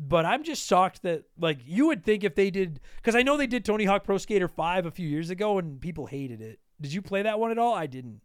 But 0.00 0.24
I'm 0.24 0.42
just 0.42 0.66
shocked 0.66 1.02
that 1.02 1.24
like 1.38 1.58
you 1.66 1.86
would 1.88 2.04
think 2.04 2.24
if 2.24 2.34
they 2.34 2.50
did, 2.50 2.80
because 2.96 3.14
I 3.14 3.22
know 3.22 3.36
they 3.36 3.46
did 3.46 3.64
Tony 3.64 3.84
Hawk 3.84 4.04
Pro 4.04 4.16
Skater 4.18 4.48
Five 4.48 4.86
a 4.86 4.90
few 4.90 5.08
years 5.08 5.30
ago, 5.30 5.58
and 5.58 5.80
people 5.80 6.06
hated 6.06 6.40
it. 6.40 6.58
Did 6.80 6.92
you 6.92 7.02
play 7.02 7.22
that 7.22 7.38
one 7.38 7.50
at 7.50 7.58
all? 7.58 7.74
I 7.74 7.86
didn't. 7.86 8.20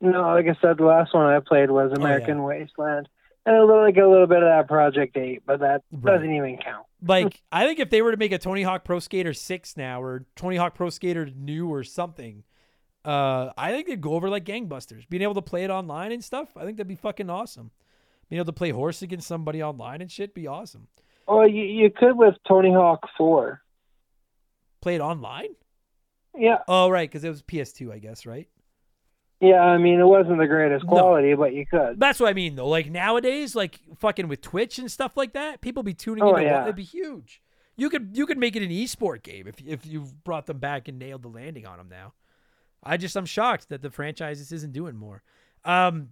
No, 0.00 0.22
like 0.34 0.46
I 0.46 0.56
said, 0.60 0.78
the 0.78 0.84
last 0.84 1.14
one 1.14 1.26
I 1.26 1.38
played 1.40 1.70
was 1.70 1.90
Oh, 1.92 1.94
yeah. 2.00 2.04
American 2.04 2.42
Wasteland, 2.42 3.08
and 3.46 3.56
a 3.56 3.64
little 3.64 3.82
like 3.82 3.96
a 3.96 4.06
little 4.06 4.26
bit 4.26 4.42
of 4.42 4.48
that 4.48 4.66
Project 4.68 5.16
Eight, 5.16 5.42
but 5.46 5.60
that 5.60 5.82
Right. 5.92 6.14
doesn't 6.16 6.32
even 6.34 6.58
count. 6.58 6.86
Like 7.02 7.42
I 7.52 7.66
think 7.66 7.80
if 7.80 7.90
they 7.90 8.02
were 8.02 8.12
to 8.12 8.16
make 8.16 8.32
a 8.32 8.38
Tony 8.38 8.62
Hawk 8.62 8.84
Pro 8.84 8.98
Skater 8.98 9.34
Six 9.34 9.76
now, 9.76 10.02
or 10.02 10.26
Tony 10.36 10.56
Hawk 10.56 10.74
Pro 10.74 10.90
Skater 10.90 11.28
New, 11.34 11.68
or 11.68 11.84
something, 11.84 12.44
uh, 13.04 13.50
I 13.56 13.72
think 13.72 13.88
they'd 13.88 14.00
go 14.00 14.14
over 14.14 14.30
like 14.30 14.44
gangbusters. 14.44 15.08
Being 15.08 15.22
able 15.22 15.34
to 15.34 15.42
play 15.42 15.64
it 15.64 15.70
online 15.70 16.12
and 16.12 16.22
stuff, 16.22 16.56
I 16.56 16.64
think 16.64 16.76
that'd 16.76 16.88
be 16.88 16.94
fucking 16.94 17.30
awesome. 17.30 17.70
Being 18.28 18.38
able 18.38 18.46
to 18.46 18.52
play 18.52 18.70
horse 18.70 19.02
against 19.02 19.26
somebody 19.28 19.62
online 19.62 20.00
and 20.00 20.10
shit, 20.10 20.34
be 20.34 20.46
awesome. 20.46 20.88
Well, 21.26 21.48
you 21.48 21.64
you 21.64 21.90
could 21.90 22.16
with 22.16 22.34
Tony 22.46 22.72
Hawk 22.72 23.08
Four. 23.16 23.62
Play 24.80 24.96
it 24.96 25.00
online? 25.00 25.54
Yeah, 26.36 26.58
Oh, 26.66 26.88
right, 26.88 27.08
because 27.08 27.24
it 27.24 27.28
was 27.28 27.42
PS2, 27.42 27.92
I 27.92 27.98
guess, 27.98 28.24
right? 28.24 28.48
Yeah, 29.42 29.60
I 29.60 29.76
mean 29.76 29.98
it 30.00 30.06
wasn't 30.06 30.38
the 30.38 30.46
greatest 30.46 30.86
quality, 30.86 31.34
but 31.34 31.52
you 31.52 31.66
could. 31.66 31.98
That's 31.98 32.20
what 32.20 32.30
I 32.30 32.32
mean 32.32 32.54
though. 32.56 32.68
Like 32.68 32.90
nowadays, 32.90 33.54
like 33.56 33.80
fucking 33.98 34.28
with 34.28 34.40
Twitch 34.40 34.78
and 34.78 34.90
stuff 34.90 35.16
like 35.16 35.32
that, 35.32 35.60
people 35.60 35.82
be 35.82 35.94
tuning 35.94 36.22
Oh, 36.22 36.36
into 36.36 36.42
yeah. 36.44 36.62
it'd 36.62 36.76
be 36.76 36.84
huge. 36.84 37.42
You 37.76 37.90
could 37.90 38.10
you 38.16 38.24
could 38.26 38.38
make 38.38 38.54
it 38.56 38.62
an 38.62 38.70
esport 38.70 39.22
game 39.22 39.46
if 39.48 39.56
if 39.66 39.84
you 39.84 40.06
brought 40.24 40.46
them 40.46 40.58
back 40.58 40.86
and 40.88 40.98
nailed 40.98 41.22
the 41.22 41.28
landing 41.28 41.66
on 41.66 41.78
them 41.78 41.88
now. 41.90 42.12
I 42.84 42.96
just 42.96 43.16
I'm 43.16 43.26
shocked 43.26 43.68
that 43.70 43.82
the 43.82 43.90
franchise 43.90 44.52
isn't 44.52 44.72
doing 44.72 44.96
more. 44.96 45.22
Um 45.64 46.10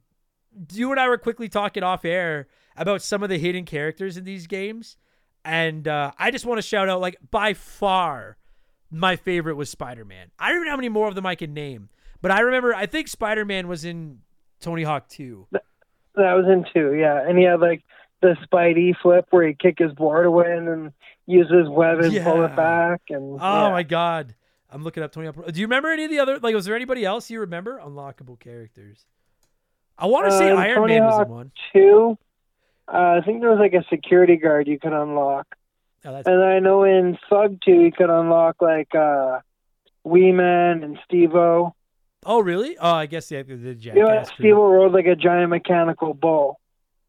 you 0.72 0.90
and 0.90 0.98
I 0.98 1.08
were 1.08 1.18
quickly 1.18 1.48
talking 1.48 1.84
off 1.84 2.04
air 2.04 2.48
about 2.76 3.02
some 3.02 3.22
of 3.22 3.28
the 3.28 3.38
hidden 3.38 3.64
characters 3.64 4.16
in 4.16 4.24
these 4.24 4.48
games. 4.48 4.96
And 5.44 5.86
uh, 5.86 6.10
I 6.18 6.32
just 6.32 6.44
want 6.44 6.58
to 6.58 6.62
shout 6.62 6.88
out, 6.88 7.00
like, 7.00 7.16
by 7.30 7.54
far, 7.54 8.36
my 8.90 9.14
favorite 9.16 9.54
was 9.54 9.70
Spider 9.70 10.04
Man. 10.04 10.30
I 10.38 10.48
don't 10.48 10.56
even 10.56 10.64
know 10.66 10.72
how 10.72 10.76
many 10.76 10.88
more 10.88 11.08
of 11.08 11.14
them 11.14 11.24
I 11.24 11.34
can 11.36 11.54
name, 11.54 11.88
but 12.22 12.30
I 12.30 12.40
remember, 12.40 12.74
I 12.74 12.86
think 12.86 13.08
Spider 13.08 13.44
Man 13.44 13.68
was 13.68 13.84
in 13.84 14.18
Tony 14.60 14.82
Hawk 14.82 15.08
2. 15.08 15.46
That 15.52 16.34
was 16.34 16.44
in 16.46 16.66
two, 16.74 16.94
yeah. 16.94 17.26
And 17.26 17.38
he 17.38 17.44
had 17.44 17.60
like 17.60 17.82
the 18.20 18.36
Spidey 18.46 18.94
flip 19.00 19.26
where 19.30 19.46
he 19.46 19.54
kick 19.54 19.78
his 19.78 19.92
board 19.92 20.26
away 20.26 20.52
and 20.54 20.66
then 20.68 20.92
use 21.26 21.48
his 21.50 21.68
web 21.68 22.00
and 22.00 22.22
pull 22.24 22.44
it 22.44 22.54
back. 22.56 23.00
And 23.08 23.38
Oh 23.40 23.66
yeah. 23.66 23.70
my 23.70 23.82
God. 23.84 24.34
I'm 24.72 24.84
looking 24.84 25.02
up 25.02 25.12
Tony 25.12 25.26
Hawk. 25.28 25.50
Do 25.50 25.60
you 25.60 25.66
remember 25.66 25.88
any 25.90 26.04
of 26.04 26.10
the 26.10 26.18
other, 26.18 26.38
like, 26.38 26.54
was 26.54 26.64
there 26.64 26.76
anybody 26.76 27.04
else 27.04 27.30
you 27.30 27.40
remember? 27.40 27.80
Unlockable 27.84 28.38
characters. 28.38 29.06
I 29.98 30.06
want 30.06 30.26
to 30.26 30.32
say 30.36 30.50
Uh, 30.50 30.56
Iron 30.56 30.76
Tony 30.76 30.94
Man 31.00 31.04
was 31.04 31.26
in 31.26 31.32
one. 31.32 31.52
two. 31.72 32.18
Uh, 32.92 33.18
I 33.20 33.24
think 33.24 33.40
there 33.40 33.50
was 33.50 33.58
like 33.60 33.72
a 33.74 33.84
security 33.88 34.36
guard 34.36 34.66
you 34.68 34.78
could 34.78 34.92
unlock. 34.92 35.46
Oh, 36.04 36.14
And 36.26 36.42
I 36.42 36.58
know 36.58 36.82
in 36.84 37.18
Thug 37.28 37.60
2 37.64 37.70
you 37.72 37.92
could 37.92 38.10
unlock 38.10 38.56
like 38.60 38.94
uh 38.94 39.40
Wee 40.02 40.32
Man 40.32 40.82
and 40.82 40.98
Steve-O. 41.04 41.74
Oh, 42.24 42.40
really? 42.40 42.76
Oh, 42.78 42.92
I 42.94 43.06
guess 43.06 43.30
yeah, 43.30 43.42
the 43.42 43.76
You 43.80 43.94
know, 43.94 44.22
Steve-O 44.34 44.68
rode 44.70 44.92
like 44.92 45.06
a 45.06 45.16
giant 45.16 45.50
mechanical 45.50 46.14
bull. 46.14 46.58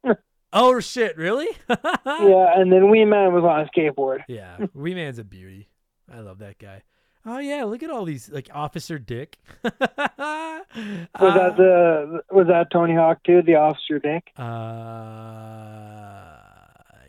Oh, 0.54 0.82
shit. 0.82 1.16
Really? 1.18 1.48
Yeah, 1.70 2.60
and 2.60 2.72
then 2.72 2.90
Wee 2.90 3.06
Man 3.06 3.34
was 3.34 3.44
on 3.46 3.62
a 3.62 3.66
skateboard. 3.68 4.24
Yeah, 4.28 4.58
Wee 4.74 4.94
Man's 4.96 5.18
a 5.18 5.24
beauty. 5.24 5.70
I 6.14 6.20
love 6.20 6.40
that 6.40 6.58
guy. 6.60 6.84
Oh 7.26 7.38
yeah, 7.38 7.64
look 7.66 7.84
at 7.84 7.90
all 7.92 8.04
these 8.04 8.30
like 8.30 8.50
Officer 8.54 8.98
Dick. 9.00 9.38
was 9.64 9.72
Was 9.80 11.34
that 11.36 11.56
the 11.56 12.22
was 12.32 12.48
that 12.48 12.68
Tony 12.72 12.96
Hawk 12.96 13.20
2? 13.26 13.44
the 13.44 13.56
Officer 13.56 14.00
Dick? 14.00 14.32
Uh, 14.38 14.44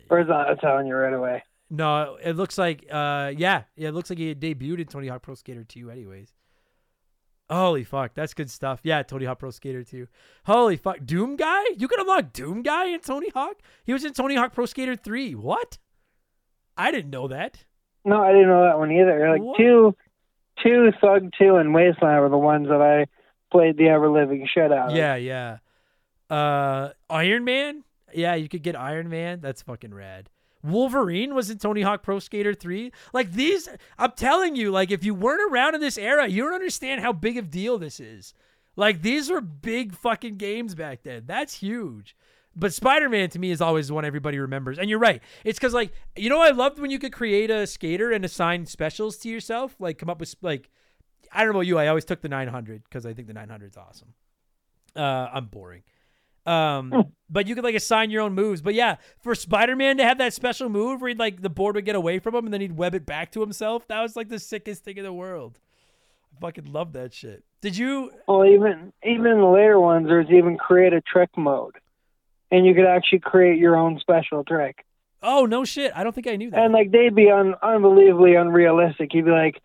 Or 0.09 0.19
is 0.21 0.27
that 0.27 0.59
telling 0.61 0.87
you 0.87 0.95
right 0.95 1.13
away? 1.13 1.43
no, 1.69 2.17
it 2.23 2.33
looks 2.35 2.57
like 2.57 2.85
uh, 2.91 3.31
yeah, 3.35 3.63
yeah, 3.75 3.89
it 3.89 3.93
looks 3.93 4.09
like 4.09 4.19
he 4.19 4.35
debuted 4.35 4.79
in 4.81 4.85
Tony 4.87 5.07
Hawk 5.07 5.21
Pro 5.23 5.33
Skater 5.35 5.63
2, 5.63 5.89
anyways. 5.89 6.31
Holy 7.49 7.83
fuck, 7.83 8.13
that's 8.15 8.33
good 8.33 8.49
stuff. 8.49 8.79
Yeah, 8.83 9.03
Tony 9.03 9.25
Hawk 9.25 9.39
Pro 9.39 9.51
Skater 9.51 9.83
2. 9.83 10.07
Holy 10.45 10.77
fuck, 10.77 10.97
Doom 11.05 11.35
Guy? 11.35 11.63
You 11.77 11.87
can 11.87 11.99
unlock 11.99 12.33
Doom 12.33 12.61
Guy 12.63 12.87
in 12.87 12.99
Tony 13.01 13.29
Hawk? 13.29 13.57
He 13.83 13.93
was 13.93 14.05
in 14.05 14.13
Tony 14.13 14.35
Hawk 14.35 14.53
Pro 14.53 14.65
Skater 14.65 14.95
3. 14.95 15.35
What? 15.35 15.77
I 16.77 16.89
didn't 16.91 17.11
know 17.11 17.27
that. 17.27 17.65
No, 18.05 18.21
I 18.21 18.31
didn't 18.31 18.47
know 18.47 18.63
that 18.63 18.79
one 18.79 18.91
either. 18.91 19.29
Like 19.29 19.41
What? 19.41 19.57
two, 19.57 19.95
two 20.63 20.91
Thug 20.99 21.31
Two 21.37 21.57
and 21.57 21.73
Wasteland 21.73 22.21
were 22.21 22.29
the 22.29 22.37
ones 22.37 22.67
that 22.69 22.81
I 22.81 23.05
played 23.51 23.77
the 23.77 23.89
ever 23.89 24.09
living 24.09 24.47
shit 24.51 24.71
out 24.71 24.89
of. 24.91 24.95
Yeah, 24.95 25.15
yeah. 25.15 25.57
Uh, 26.29 26.89
Iron 27.09 27.43
Man. 27.43 27.83
Yeah, 28.13 28.35
you 28.35 28.49
could 28.49 28.63
get 28.63 28.75
Iron 28.75 29.09
Man. 29.09 29.39
That's 29.41 29.61
fucking 29.61 29.93
rad. 29.93 30.29
Wolverine 30.63 31.35
was 31.35 31.49
in 31.49 31.57
Tony 31.57 31.81
Hawk 31.81 32.03
Pro 32.03 32.19
Skater 32.19 32.53
3. 32.53 32.91
Like 33.13 33.33
these, 33.33 33.67
I'm 33.97 34.11
telling 34.11 34.55
you, 34.55 34.71
like 34.71 34.91
if 34.91 35.03
you 35.03 35.13
weren't 35.13 35.51
around 35.51 35.75
in 35.75 35.81
this 35.81 35.97
era, 35.97 36.27
you 36.27 36.43
don't 36.43 36.53
understand 36.53 37.01
how 37.01 37.11
big 37.11 37.37
of 37.37 37.51
deal 37.51 37.77
this 37.77 37.99
is. 37.99 38.33
Like 38.75 39.01
these 39.01 39.29
were 39.29 39.41
big 39.41 39.93
fucking 39.93 40.37
games 40.37 40.73
back 40.73 41.03
then. 41.03 41.23
That's 41.25 41.55
huge. 41.55 42.15
But 42.55 42.73
Spider-Man 42.73 43.29
to 43.31 43.39
me 43.39 43.51
is 43.51 43.61
always 43.61 43.87
the 43.87 43.93
one 43.93 44.05
everybody 44.05 44.39
remembers. 44.39 44.77
And 44.77 44.89
you're 44.89 44.99
right. 44.99 45.21
It's 45.43 45.59
because 45.59 45.73
like 45.73 45.91
you 46.15 46.29
know 46.29 46.41
I 46.41 46.51
loved 46.51 46.79
when 46.79 46.91
you 46.91 46.99
could 46.99 47.13
create 47.13 47.49
a 47.49 47.67
skater 47.67 48.11
and 48.11 48.23
assign 48.23 48.65
specials 48.65 49.17
to 49.17 49.29
yourself. 49.29 49.75
Like 49.79 49.97
come 49.97 50.09
up 50.09 50.19
with 50.19 50.35
like 50.41 50.69
I 51.31 51.39
don't 51.39 51.53
know 51.53 51.59
about 51.59 51.67
you. 51.67 51.77
I 51.77 51.87
always 51.87 52.05
took 52.05 52.21
the 52.21 52.29
900 52.29 52.83
because 52.83 53.05
I 53.05 53.13
think 53.13 53.27
the 53.27 53.33
900 53.33 53.71
is 53.71 53.77
awesome. 53.77 54.13
Uh, 54.95 55.29
I'm 55.33 55.47
boring. 55.47 55.81
Um, 56.45 57.13
but 57.29 57.47
you 57.47 57.55
could 57.55 57.63
like 57.63 57.75
assign 57.75 58.09
your 58.09 58.21
own 58.21 58.33
moves. 58.33 58.61
But 58.61 58.73
yeah, 58.73 58.97
for 59.21 59.33
Spider-Man 59.33 59.97
to 59.97 60.03
have 60.03 60.17
that 60.17 60.33
special 60.33 60.69
move 60.69 61.01
where 61.01 61.09
he'd 61.09 61.19
like 61.19 61.41
the 61.41 61.49
board 61.49 61.75
would 61.75 61.85
get 61.85 61.95
away 61.95 62.19
from 62.19 62.35
him 62.35 62.45
and 62.45 62.53
then 62.53 62.61
he'd 62.61 62.77
web 62.77 62.95
it 62.95 63.05
back 63.05 63.31
to 63.31 63.41
himself, 63.41 63.87
that 63.87 64.01
was 64.01 64.15
like 64.15 64.29
the 64.29 64.39
sickest 64.39 64.83
thing 64.83 64.97
in 64.97 65.03
the 65.03 65.13
world. 65.13 65.59
I 66.35 66.39
fucking 66.41 66.71
love 66.71 66.93
that 66.93 67.13
shit. 67.13 67.43
Did 67.61 67.77
you? 67.77 68.11
Well, 68.27 68.45
even 68.45 68.91
even 69.03 69.37
the 69.37 69.45
later 69.45 69.79
ones, 69.79 70.07
there's 70.07 70.29
even 70.29 70.57
create 70.57 70.91
a 70.93 70.99
trick 71.01 71.29
mode, 71.37 71.75
and 72.51 72.65
you 72.65 72.73
could 72.73 72.85
actually 72.85 73.19
create 73.19 73.57
your 73.57 73.77
own 73.77 73.99
special 73.99 74.43
trick. 74.43 74.83
Oh 75.21 75.45
no 75.45 75.63
shit! 75.63 75.93
I 75.95 76.03
don't 76.03 76.13
think 76.13 76.27
I 76.27 76.35
knew 76.35 76.51
that. 76.51 76.59
And 76.59 76.73
like 76.73 76.91
they'd 76.91 77.15
be 77.15 77.31
un- 77.31 77.55
unbelievably 77.61 78.35
unrealistic. 78.35 79.13
You'd 79.13 79.25
be 79.25 79.31
like, 79.31 79.61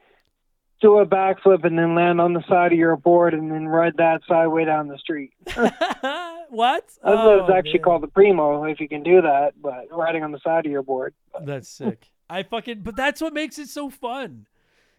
do 0.81 0.99
a 0.99 1.07
backflip 1.07 1.65
and 1.65 1.79
then 1.79 1.95
land 1.95 2.21
on 2.21 2.33
the 2.35 2.43
side 2.49 2.73
of 2.73 2.79
your 2.79 2.97
board 2.97 3.35
and 3.35 3.51
then 3.51 3.67
ride 3.67 3.97
that 3.97 4.21
sideway 4.29 4.65
down 4.65 4.89
the 4.89 4.99
street. 4.99 5.33
what? 5.47 6.87
That's 6.87 6.97
what 7.03 7.39
it's 7.41 7.51
Oh, 7.51 7.53
actually 7.55 7.73
man. 7.75 7.83
called 7.83 8.03
the 8.03 8.09
primo, 8.09 8.65
if 8.65 8.81
you 8.81 8.89
can 8.89 9.03
do 9.03 9.21
that. 9.23 9.53
But 9.61 9.87
riding 9.91 10.23
on 10.23 10.33
the 10.33 10.41
side 10.41 10.67
of 10.67 10.73
your 10.73 10.83
board. 10.83 11.15
That's 11.45 11.69
sick. 11.81 12.09
I 12.31 12.43
fucking 12.43 12.83
but 12.83 12.97
that's 12.97 13.21
what 13.21 13.33
makes 13.33 13.59
it 13.59 13.69
so 13.69 13.91
fun. 13.91 14.47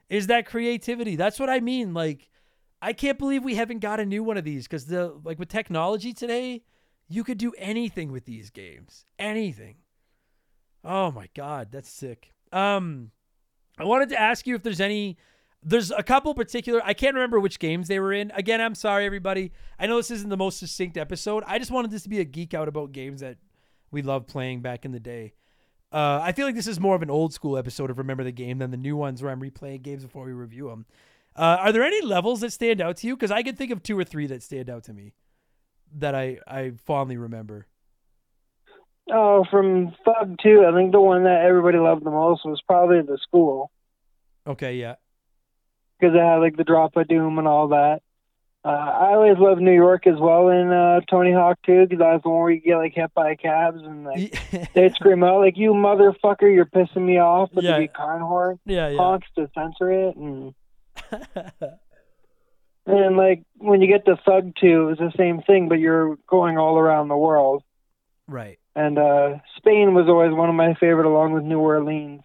Is 0.10 0.28
that 0.28 0.46
creativity. 0.48 1.16
That's 1.16 1.40
what 1.40 1.50
I 1.50 1.60
mean. 1.60 1.94
Like 1.94 2.30
I 2.82 2.94
can't 2.94 3.20
believe 3.20 3.44
we 3.44 3.56
haven't 3.56 3.80
got 3.80 4.00
a 4.00 4.06
new 4.06 4.24
one 4.24 4.38
of 4.38 4.44
these 4.44 4.68
cuz 4.68 4.86
the 4.86 5.18
like 5.24 5.38
with 5.40 5.50
technology 5.50 6.12
today, 6.14 6.64
you 7.08 7.24
could 7.24 7.38
do 7.38 7.54
anything 7.58 8.12
with 8.12 8.26
these 8.26 8.50
games. 8.50 9.06
Anything. 9.18 9.76
Oh 10.84 11.12
my 11.12 11.28
god, 11.36 11.70
that's 11.72 11.90
sick. 11.90 12.34
Um 12.52 13.12
I 13.78 13.86
wanted 13.86 14.10
to 14.10 14.20
ask 14.20 14.46
you 14.48 14.56
if 14.56 14.64
there's 14.64 14.82
any 14.82 15.18
there's 15.62 15.92
a 15.92 16.04
couple 16.04 16.34
particular 16.34 16.82
I 16.84 16.94
can't 16.94 17.16
remember 17.16 17.40
which 17.40 17.60
games 17.60 17.88
they 17.88 18.00
were 18.00 18.14
in. 18.14 18.32
Again, 18.32 18.62
I'm 18.62 18.76
sorry 18.76 19.06
everybody. 19.06 19.52
I 19.78 19.88
know 19.88 19.98
this 19.98 20.12
isn't 20.12 20.30
the 20.30 20.38
most 20.38 20.60
succinct 20.60 20.98
episode. 20.98 21.44
I 21.46 21.60
just 21.60 21.72
wanted 21.72 21.92
this 21.92 22.04
to 22.04 22.10
be 22.10 22.20
a 22.20 22.26
geek 22.26 22.54
out 22.54 22.68
about 22.68 22.92
games 22.92 23.22
that 23.22 23.38
we 23.92 24.02
loved 24.02 24.28
playing 24.28 24.62
back 24.62 24.86
in 24.86 24.92
the 24.92 25.00
day. 25.00 25.34
Uh, 25.92 26.20
I 26.22 26.34
feel 26.34 26.46
like 26.46 26.56
this 26.56 26.68
is 26.68 26.80
more 26.80 26.96
of 26.96 27.02
an 27.02 27.10
old 27.10 27.34
school 27.34 27.58
episode 27.58 27.90
of 27.90 27.98
Remember 27.98 28.24
the 28.24 28.32
Game 28.32 28.60
than 28.60 28.70
the 28.70 28.78
new 28.78 28.96
ones 28.96 29.24
where 29.24 29.32
I'm 29.32 29.42
replaying 29.42 29.82
games 29.82 30.04
before 30.04 30.24
we 30.24 30.34
review 30.34 30.70
them. 30.70 30.86
Uh, 31.36 31.58
are 31.60 31.72
there 31.72 31.84
any 31.84 32.02
levels 32.06 32.42
that 32.42 32.52
stand 32.52 32.80
out 32.80 32.98
to 32.98 33.08
you? 33.08 33.16
Because 33.16 33.32
I 33.32 33.42
can 33.42 33.56
think 33.56 33.72
of 33.72 33.82
two 33.82 33.98
or 33.98 34.04
three 34.04 34.28
that 34.28 34.44
stand 34.44 34.70
out 34.70 34.84
to 34.84 34.94
me 34.94 35.14
that 35.98 36.14
I, 36.14 36.38
I 36.48 36.74
fondly 36.86 37.18
remember. 37.18 37.66
Oh, 39.12 39.44
from 39.50 39.96
Thug 40.06 40.38
2, 40.44 40.66
I 40.68 40.76
think 40.76 40.92
the 40.92 41.00
one 41.00 41.24
that 41.24 41.42
everybody 41.44 41.80
loved 41.80 42.04
the 42.04 42.12
most 42.12 42.46
was 42.46 42.62
probably 42.68 43.02
the 43.02 43.18
school. 43.24 43.72
Okay, 44.46 44.76
yeah. 44.76 44.96
Because 46.00 46.16
it 46.16 46.20
had 46.22 46.38
like 46.38 46.56
the 46.58 46.64
drop 46.64 46.96
of 46.96 47.08
doom 47.08 47.38
and 47.40 47.48
all 47.48 47.70
that. 47.70 48.02
Uh, 48.64 48.68
I 48.68 49.14
always 49.14 49.38
loved 49.38 49.62
New 49.62 49.74
York 49.74 50.06
as 50.06 50.20
well 50.20 50.50
in 50.50 50.70
uh, 50.70 51.00
Tony 51.10 51.32
Hawk 51.32 51.58
2, 51.66 51.88
because 51.88 52.00
that's 52.00 52.24
the 52.24 52.30
one 52.30 52.40
where 52.42 52.52
you 52.52 52.60
get 52.60 52.76
like 52.76 52.94
hit 52.94 53.14
by 53.14 53.36
cabs 53.36 53.82
and 53.82 54.04
like 54.04 54.38
they'd 54.74 54.94
scream 54.96 55.24
out 55.24 55.40
like 55.40 55.58
"You 55.58 55.72
motherfucker, 55.72 56.54
you're 56.54 56.66
pissing 56.66 57.06
me 57.06 57.20
off!" 57.20 57.50
But 57.54 57.64
Yeah. 57.64 57.74
the 57.74 57.84
big 57.84 57.94
car 57.94 58.20
horn 58.20 58.60
yeah, 58.66 58.90
yeah. 58.90 58.98
honks 58.98 59.28
to 59.36 59.50
censor 59.56 59.92
it, 59.92 60.16
and 60.18 60.54
and 62.86 63.18
like 63.18 63.44
when 63.58 63.82
you 63.82 63.88
get 63.88 64.06
to 64.06 64.18
Thug 64.26 64.54
2, 64.60 64.90
it's 64.90 65.00
the 65.00 65.14
same 65.18 65.42
thing, 65.42 65.70
but 65.70 65.80
you're 65.80 66.18
going 66.28 66.58
all 66.58 66.78
around 66.78 67.08
the 67.08 67.18
world. 67.18 67.64
right. 68.28 68.60
And 68.76 68.98
uh, 68.98 69.40
Spain 69.58 69.94
was 69.94 70.08
always 70.08 70.32
one 70.32 70.48
of 70.48 70.56
my 70.56 70.74
favorite, 70.76 71.06
along 71.06 71.34
with 71.34 71.44
New 71.44 71.60
Orleans. 71.60 72.22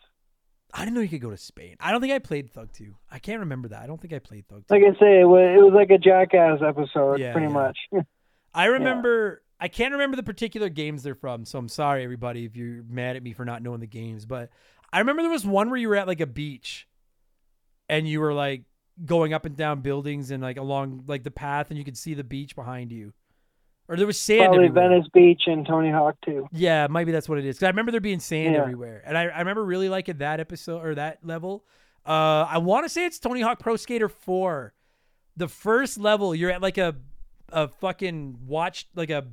I 0.77 0.81
didn't 0.81 0.95
know 0.95 1.01
you 1.03 1.09
could 1.09 1.21
go 1.21 1.31
to 1.31 1.37
Spain. 1.37 1.77
I 1.79 1.93
don't 1.93 2.01
think 2.01 2.13
I 2.13 2.19
played 2.19 2.51
Thug 2.51 2.73
2. 2.73 2.95
I 3.11 3.21
can't 3.21 3.39
remember 3.41 3.69
that. 3.69 3.81
I 3.81 3.87
don't 3.87 4.01
think 4.01 4.13
I 4.13 4.19
played 4.19 4.49
Thug 4.49 4.65
2. 4.69 4.75
Like 4.75 4.83
I 4.83 4.99
say, 4.99 5.21
it 5.21 5.25
was, 5.25 5.57
it 5.57 5.63
was 5.63 5.73
like 5.73 5.91
a 5.91 5.99
Jackass 5.99 6.61
episode, 6.67 7.21
Yeah, 7.21 7.33
pretty 7.33 7.47
yeah. 7.47 7.53
much. 7.53 7.79
I 8.55 8.67
remember. 8.67 9.43
I 9.61 9.69
can't 9.69 9.93
remember 9.93 10.17
the 10.17 10.25
particular 10.25 10.69
games 10.69 11.05
they're 11.05 11.15
from, 11.15 11.45
so 11.45 11.59
I'm 11.59 11.69
sorry 11.69 12.03
everybody 12.03 12.45
if 12.45 12.57
you're 12.57 12.83
mad 12.89 13.15
at 13.17 13.23
me 13.23 13.33
for 13.33 13.45
not 13.45 13.63
knowing 13.63 13.81
the 13.81 13.87
games. 13.87 14.27
But 14.27 14.51
I 14.93 14.99
remember 14.99 15.23
there 15.23 15.31
was 15.31 15.47
one 15.47 15.71
where 15.71 15.79
you 15.79 15.89
were 15.89 15.97
at 15.97 16.09
like 16.09 16.21
a 16.21 16.27
beach, 16.27 16.89
and 17.89 18.07
you 18.09 18.21
were 18.21 18.35
like 18.35 18.65
going 19.07 19.33
up 19.33 19.45
and 19.47 19.57
down 19.57 19.81
buildings 19.81 20.31
and 20.33 20.43
like 20.43 20.57
along 20.57 21.05
like 21.07 21.23
the 21.23 21.31
path, 21.31 21.71
and 21.71 21.79
you 21.79 21.85
could 21.85 21.97
see 21.97 22.15
the 22.15 22.25
beach 22.25 22.57
behind 22.57 22.91
you, 22.93 23.13
or 23.89 23.97
there 23.97 24.07
was 24.07 24.19
sand 24.19 24.45
Probably 24.47 24.67
everywhere. 24.67 24.89
Venice 24.89 25.09
Beach 25.13 25.43
and 25.47 25.67
Tony 25.67 25.91
Hawk 25.91 26.17
2. 26.25 26.49
Yeah, 26.53 26.87
maybe 26.89 27.13
that's 27.13 27.29
what 27.29 27.39
it 27.39 27.45
is. 27.45 27.57
Because 27.57 27.67
I 27.67 27.71
remember 27.71 27.93
there 27.93 28.01
being 28.01 28.21
sand 28.21 28.55
Yeah. 28.55 28.63
everywhere, 28.63 29.03
and 29.05 29.17
I, 29.19 29.25
I 29.25 29.39
remember 29.41 29.65
really 29.65 29.89
liking 29.89 30.19
that 30.19 30.41
episode 30.41 30.85
or 30.85 30.95
that 30.95 31.19
level. 31.25 31.65
Uh, 32.07 32.47
I 32.51 32.59
want 32.59 32.85
to 32.85 32.89
say 32.89 33.07
it's 33.07 33.19
Tony 33.19 33.41
Hawk 33.41 33.59
Pro 33.59 33.77
Skater 33.77 34.09
Four. 34.09 34.75
The 35.37 35.49
first 35.49 35.99
level, 35.99 36.35
you're 36.35 36.51
at 36.51 36.63
like 36.63 36.79
a 36.79 36.95
a 37.53 37.69
fucking 37.69 38.39
watch 38.47 38.87
like 38.95 39.11
a 39.11 39.25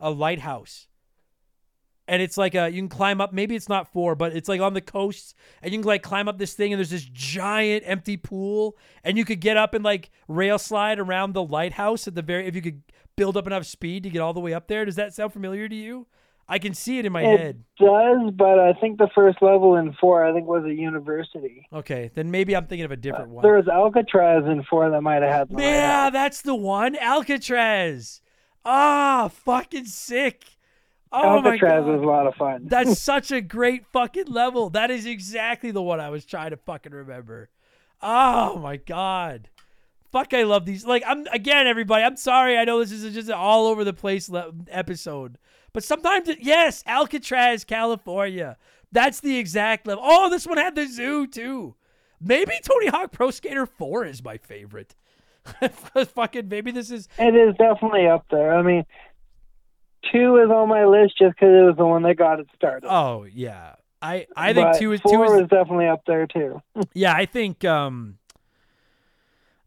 a 0.00 0.10
lighthouse, 0.10 0.88
and 2.08 2.20
it's 2.22 2.36
like 2.36 2.54
a 2.54 2.68
you 2.68 2.80
can 2.80 2.88
climb 2.88 3.20
up. 3.20 3.32
Maybe 3.32 3.54
it's 3.56 3.68
not 3.68 3.92
four, 3.92 4.14
but 4.14 4.34
it's 4.36 4.48
like 4.48 4.60
on 4.60 4.74
the 4.74 4.80
coast, 4.80 5.34
and 5.62 5.72
you 5.72 5.78
can 5.80 5.86
like 5.86 6.02
climb 6.02 6.28
up 6.28 6.38
this 6.38 6.54
thing, 6.54 6.72
and 6.72 6.78
there's 6.78 6.90
this 6.90 7.04
giant 7.04 7.84
empty 7.86 8.16
pool, 8.16 8.76
and 9.02 9.16
you 9.16 9.24
could 9.24 9.40
get 9.40 9.56
up 9.56 9.72
and 9.74 9.84
like 9.84 10.10
rail 10.28 10.58
slide 10.58 10.98
around 10.98 11.32
the 11.32 11.42
lighthouse 11.42 12.06
at 12.06 12.14
the 12.14 12.22
very. 12.22 12.46
If 12.46 12.54
you 12.54 12.62
could 12.62 12.82
build 13.16 13.36
up 13.36 13.46
enough 13.46 13.66
speed 13.66 14.02
to 14.04 14.10
get 14.10 14.20
all 14.20 14.32
the 14.34 14.40
way 14.40 14.54
up 14.54 14.68
there, 14.68 14.84
does 14.84 14.96
that 14.96 15.14
sound 15.14 15.32
familiar 15.32 15.68
to 15.68 15.74
you? 15.74 16.06
I 16.48 16.58
can 16.58 16.74
see 16.74 16.98
it 16.98 17.06
in 17.06 17.12
my 17.12 17.22
It 17.22 17.40
head. 17.40 17.64
It 17.80 17.84
does, 17.84 18.30
but 18.34 18.60
I 18.60 18.72
think 18.74 18.98
the 18.98 19.08
first 19.14 19.42
level 19.42 19.76
in 19.76 19.92
four, 19.94 20.24
I 20.24 20.32
think, 20.32 20.46
was 20.46 20.64
a 20.64 20.72
university. 20.72 21.66
Okay, 21.72 22.10
then 22.14 22.30
maybe 22.30 22.54
I'm 22.54 22.66
thinking 22.66 22.84
of 22.84 22.92
a 22.92 22.96
different 22.96 23.30
one. 23.30 23.42
There 23.42 23.54
was 23.56 23.66
Alcatraz 23.66 24.44
in 24.46 24.62
four 24.62 24.88
that 24.88 25.00
might 25.00 25.22
have 25.22 25.50
had. 25.50 25.60
Yeah, 25.60 26.10
that's 26.10 26.42
the 26.42 26.54
one. 26.54 26.94
Alcatraz. 26.96 28.20
Ah, 28.64 29.28
fucking 29.32 29.86
sick. 29.86 30.44
Oh 31.12 31.40
my 31.40 31.56
god. 31.56 31.84
was 31.84 32.02
a 32.02 32.04
lot 32.04 32.26
of 32.26 32.34
fun. 32.34 32.66
That's 32.66 32.98
such 33.00 33.30
a 33.30 33.40
great 33.40 33.86
fucking 33.86 34.26
level. 34.26 34.70
That 34.70 34.90
is 34.90 35.06
exactly 35.06 35.70
the 35.70 35.82
one 35.82 36.00
I 36.00 36.10
was 36.10 36.24
trying 36.24 36.50
to 36.50 36.56
fucking 36.56 36.92
remember. 36.92 37.48
Oh 38.02 38.58
my 38.58 38.76
god. 38.76 39.48
Fuck, 40.12 40.34
I 40.34 40.44
love 40.44 40.64
these. 40.64 40.84
Like, 40.86 41.02
I'm 41.06 41.26
again, 41.32 41.66
everybody. 41.66 42.04
I'm 42.04 42.16
sorry. 42.16 42.56
I 42.56 42.64
know 42.64 42.78
this 42.80 42.92
is 42.92 43.14
just 43.14 43.28
an 43.28 43.34
all 43.34 43.66
over 43.66 43.84
the 43.84 43.92
place 43.92 44.28
le- 44.28 44.52
episode, 44.68 45.38
but 45.72 45.84
sometimes, 45.84 46.28
it, 46.28 46.38
yes, 46.40 46.82
Alcatraz, 46.86 47.64
California. 47.64 48.56
That's 48.92 49.20
the 49.20 49.36
exact 49.36 49.86
level. 49.86 50.02
Oh, 50.06 50.30
this 50.30 50.46
one 50.46 50.58
had 50.58 50.74
the 50.74 50.86
zoo 50.86 51.26
too. 51.26 51.74
Maybe 52.20 52.52
Tony 52.62 52.86
Hawk 52.86 53.12
Pro 53.12 53.30
Skater 53.30 53.66
4 53.66 54.06
is 54.06 54.24
my 54.24 54.38
favorite. 54.38 54.94
fucking 56.14 56.48
maybe 56.48 56.70
this 56.70 56.90
is 56.90 57.08
It 57.18 57.34
is 57.34 57.54
definitely 57.56 58.06
up 58.06 58.26
there. 58.30 58.54
I 58.54 58.62
mean, 58.62 58.84
two 60.12 60.36
is 60.38 60.50
on 60.50 60.68
my 60.68 60.84
list 60.86 61.18
just 61.18 61.36
because 61.36 61.50
it 61.50 61.62
was 61.62 61.76
the 61.76 61.86
one 61.86 62.02
that 62.02 62.16
got 62.16 62.40
it 62.40 62.48
started. 62.54 62.86
Oh 62.90 63.24
yeah. 63.24 63.74
I 64.02 64.26
I 64.36 64.52
think 64.52 64.72
But 64.72 64.78
two 64.78 64.92
is 64.92 65.00
four 65.00 65.26
two 65.26 65.34
is 65.34 65.42
is 65.42 65.48
definitely 65.48 65.88
up 65.88 66.02
there 66.06 66.26
too. 66.26 66.62
yeah. 66.94 67.12
I 67.14 67.26
think 67.26 67.64
um. 67.64 68.18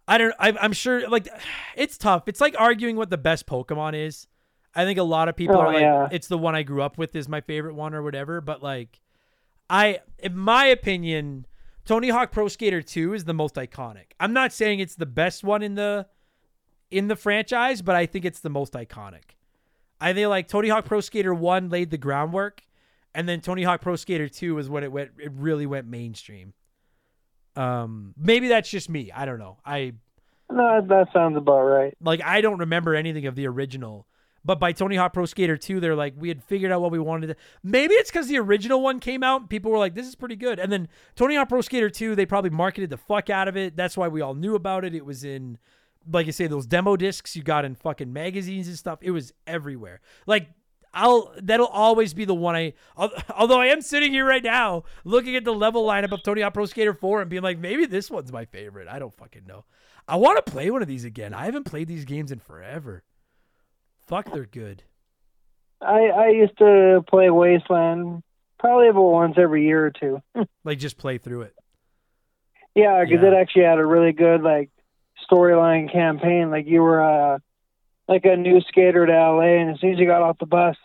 I 0.09 0.17
don't. 0.17 0.33
I, 0.39 0.53
I'm 0.59 0.73
sure. 0.73 1.07
Like, 1.07 1.27
it's 1.75 1.97
tough. 1.97 2.27
It's 2.27 2.41
like 2.41 2.55
arguing 2.59 2.95
what 2.95 3.09
the 3.09 3.17
best 3.17 3.45
Pokemon 3.45 3.93
is. 3.93 4.27
I 4.75 4.83
think 4.85 4.99
a 4.99 5.03
lot 5.03 5.29
of 5.29 5.35
people 5.35 5.55
Oh, 5.57 5.61
are 5.61 5.73
like, 5.73 5.81
yeah. 5.81 6.07
it's 6.11 6.27
the 6.27 6.37
one 6.37 6.55
I 6.55 6.63
grew 6.63 6.81
up 6.81 6.97
with 6.97 7.15
is 7.15 7.27
my 7.29 7.41
favorite 7.41 7.75
one 7.75 7.93
or 7.93 8.01
whatever. 8.03 8.41
But 8.41 8.61
like, 8.63 8.99
I, 9.69 9.99
in 10.17 10.37
my 10.37 10.65
opinion, 10.65 11.45
Tony 11.85 12.09
Hawk 12.09 12.31
Pro 12.31 12.47
Skater 12.47 12.81
2 12.81 13.13
is 13.13 13.25
the 13.25 13.33
most 13.33 13.55
iconic. 13.55 14.11
I'm 14.19 14.33
not 14.33 14.51
saying 14.53 14.79
it's 14.79 14.95
the 14.95 15.05
best 15.05 15.43
one 15.43 15.61
in 15.63 15.75
the 15.75 16.07
in 16.91 17.07
the 17.07 17.15
franchise, 17.15 17.81
but 17.83 17.95
I 17.95 18.05
think 18.07 18.25
it's 18.25 18.39
the 18.39 18.49
most 18.49 18.73
iconic. 18.73 19.35
I 20.01 20.13
think 20.13 20.27
like 20.27 20.47
Tony 20.47 20.69
Hawk 20.69 20.85
Pro 20.85 21.01
Skater 21.01 21.33
1 21.33 21.69
laid 21.69 21.91
the 21.91 21.97
groundwork, 21.97 22.63
and 23.13 23.27
then 23.29 23.41
Tony 23.41 23.63
Hawk 23.63 23.81
Pro 23.81 23.95
Skater 23.95 24.27
2 24.29 24.57
is 24.59 24.69
when 24.69 24.83
it 24.83 24.91
went 24.91 25.11
it 25.19 25.31
really 25.33 25.65
went 25.65 25.87
mainstream. 25.87 26.53
Um 27.59 28.13
maybe 28.17 28.47
that's 28.47 28.69
just 28.69 28.89
me. 28.89 29.11
I 29.11 29.25
don't 29.25 29.39
know. 29.39 29.57
I 29.65 29.93
No, 30.49 30.81
that 30.81 31.07
sounds 31.13 31.37
about 31.37 31.61
right. 31.61 31.97
like 32.01 32.21
I 32.23 32.41
don't 32.41 32.59
remember 32.59 32.95
anything 32.95 33.25
of 33.25 33.35
the 33.35 33.47
original. 33.47 34.05
But 34.45 34.59
by 34.59 34.71
Tony 34.71 34.95
Hawk 34.95 35.13
Pro 35.13 35.25
Skater 35.25 35.57
2, 35.57 35.79
they're 35.79 35.95
like, 35.97 36.13
we 36.17 36.29
had 36.29 36.41
figured 36.43 36.71
out 36.71 36.81
what 36.81 36.91
we 36.91 36.99
wanted 36.99 37.27
to. 37.27 37.35
Maybe 37.61 37.93
it's 37.95 38.09
because 38.09 38.27
the 38.27 38.39
original 38.39 38.81
one 38.81 38.99
came 38.99 39.21
out 39.21 39.41
and 39.41 39.49
people 39.49 39.69
were 39.69 39.77
like, 39.77 39.95
this 39.95 40.07
is 40.07 40.15
pretty 40.15 40.37
good. 40.37 40.59
And 40.59 40.71
then 40.71 40.87
Tony 41.15 41.35
Hawk 41.35 41.49
Pro 41.49 41.61
Skater 41.61 41.89
2, 41.89 42.15
they 42.15 42.25
probably 42.25 42.49
marketed 42.49 42.89
the 42.89 42.97
fuck 42.97 43.29
out 43.29 43.47
of 43.49 43.57
it. 43.57 43.75
That's 43.75 43.97
why 43.97 44.07
we 44.07 44.21
all 44.21 44.33
knew 44.33 44.55
about 44.55 44.85
it. 44.85 44.95
It 44.95 45.05
was 45.05 45.25
in, 45.25 45.57
like 46.09 46.25
you 46.25 46.31
say, 46.31 46.47
those 46.47 46.65
demo 46.65 46.95
discs 46.95 47.35
you 47.35 47.43
got 47.43 47.65
in 47.65 47.75
fucking 47.75 48.13
magazines 48.13 48.69
and 48.69 48.77
stuff. 48.77 48.99
It 49.01 49.11
was 49.11 49.33
everywhere. 49.45 49.99
Like, 50.25 50.49
I'll 50.93 51.31
that'll 51.41 51.67
always 51.67 52.13
be 52.13 52.25
the 52.25 52.33
one 52.33 52.55
I 52.55 52.73
although 53.35 53.59
I 53.61 53.67
am 53.67 53.81
sitting 53.81 54.11
here 54.11 54.25
right 54.25 54.43
now 54.43 54.83
looking 55.03 55.35
at 55.35 55.43
the 55.43 55.53
level 55.53 55.85
lineup 55.85 56.11
of 56.11 56.23
Tony 56.23 56.41
Hawk 56.41 56.53
Pro 56.55 56.65
Skater 56.65 56.93
4 56.93 57.21
and 57.21 57.29
being 57.29 57.43
like 57.43 57.59
maybe 57.59 57.85
this 57.85 58.09
one's 58.09 58.31
my 58.31 58.45
favorite. 58.45 58.87
I 58.87 58.97
don't 58.99 59.13
fucking 59.15 59.45
know. 59.45 59.65
I 60.07 60.15
want 60.15 60.43
to 60.43 60.51
play 60.51 60.71
one 60.71 60.81
of 60.81 60.87
these 60.87 61.05
again. 61.05 61.33
I 61.35 61.45
haven't 61.45 61.65
played 61.65 61.87
these 61.87 62.05
games 62.05 62.31
in 62.31 62.39
forever. 62.39 63.03
Fuck, 64.07 64.31
they're 64.33 64.45
good. 64.45 64.83
I 65.81 66.07
I 66.07 66.27
used 66.29 66.57
to 66.57 67.03
play 67.07 67.29
Wasteland 67.29 68.23
probably 68.57 68.89
about 68.89 69.01
once 69.03 69.35
every 69.37 69.65
year 69.65 69.85
or 69.85 69.91
two. 69.91 70.21
Like 70.63 70.79
just 70.79 70.97
play 70.97 71.17
through 71.19 71.43
it. 71.43 71.53
Yeah, 72.75 73.03
because 73.03 73.21
Yeah. 73.23 73.29
it 73.29 73.33
actually 73.35 73.63
had 73.63 73.77
a 73.79 73.85
really 73.85 74.11
good 74.11 74.41
like 74.41 74.69
storyline 75.31 75.91
campaign. 75.91 76.49
Like 76.49 76.65
you 76.67 76.81
were 76.81 77.01
uh, 77.01 77.39
like 78.09 78.25
a 78.25 78.35
new 78.35 78.59
skater 78.67 79.05
to 79.05 79.11
LA, 79.13 79.61
and 79.61 79.69
as 79.69 79.79
soon 79.79 79.93
as 79.93 79.99
you 79.99 80.07
got 80.07 80.23
off 80.23 80.39
the 80.39 80.45
bus, 80.47 80.75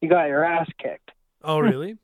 you 0.00 0.08
got 0.08 0.26
your 0.28 0.44
ass 0.44 0.68
kicked. 0.80 1.10
Oh 1.42 1.58
really? 1.58 1.96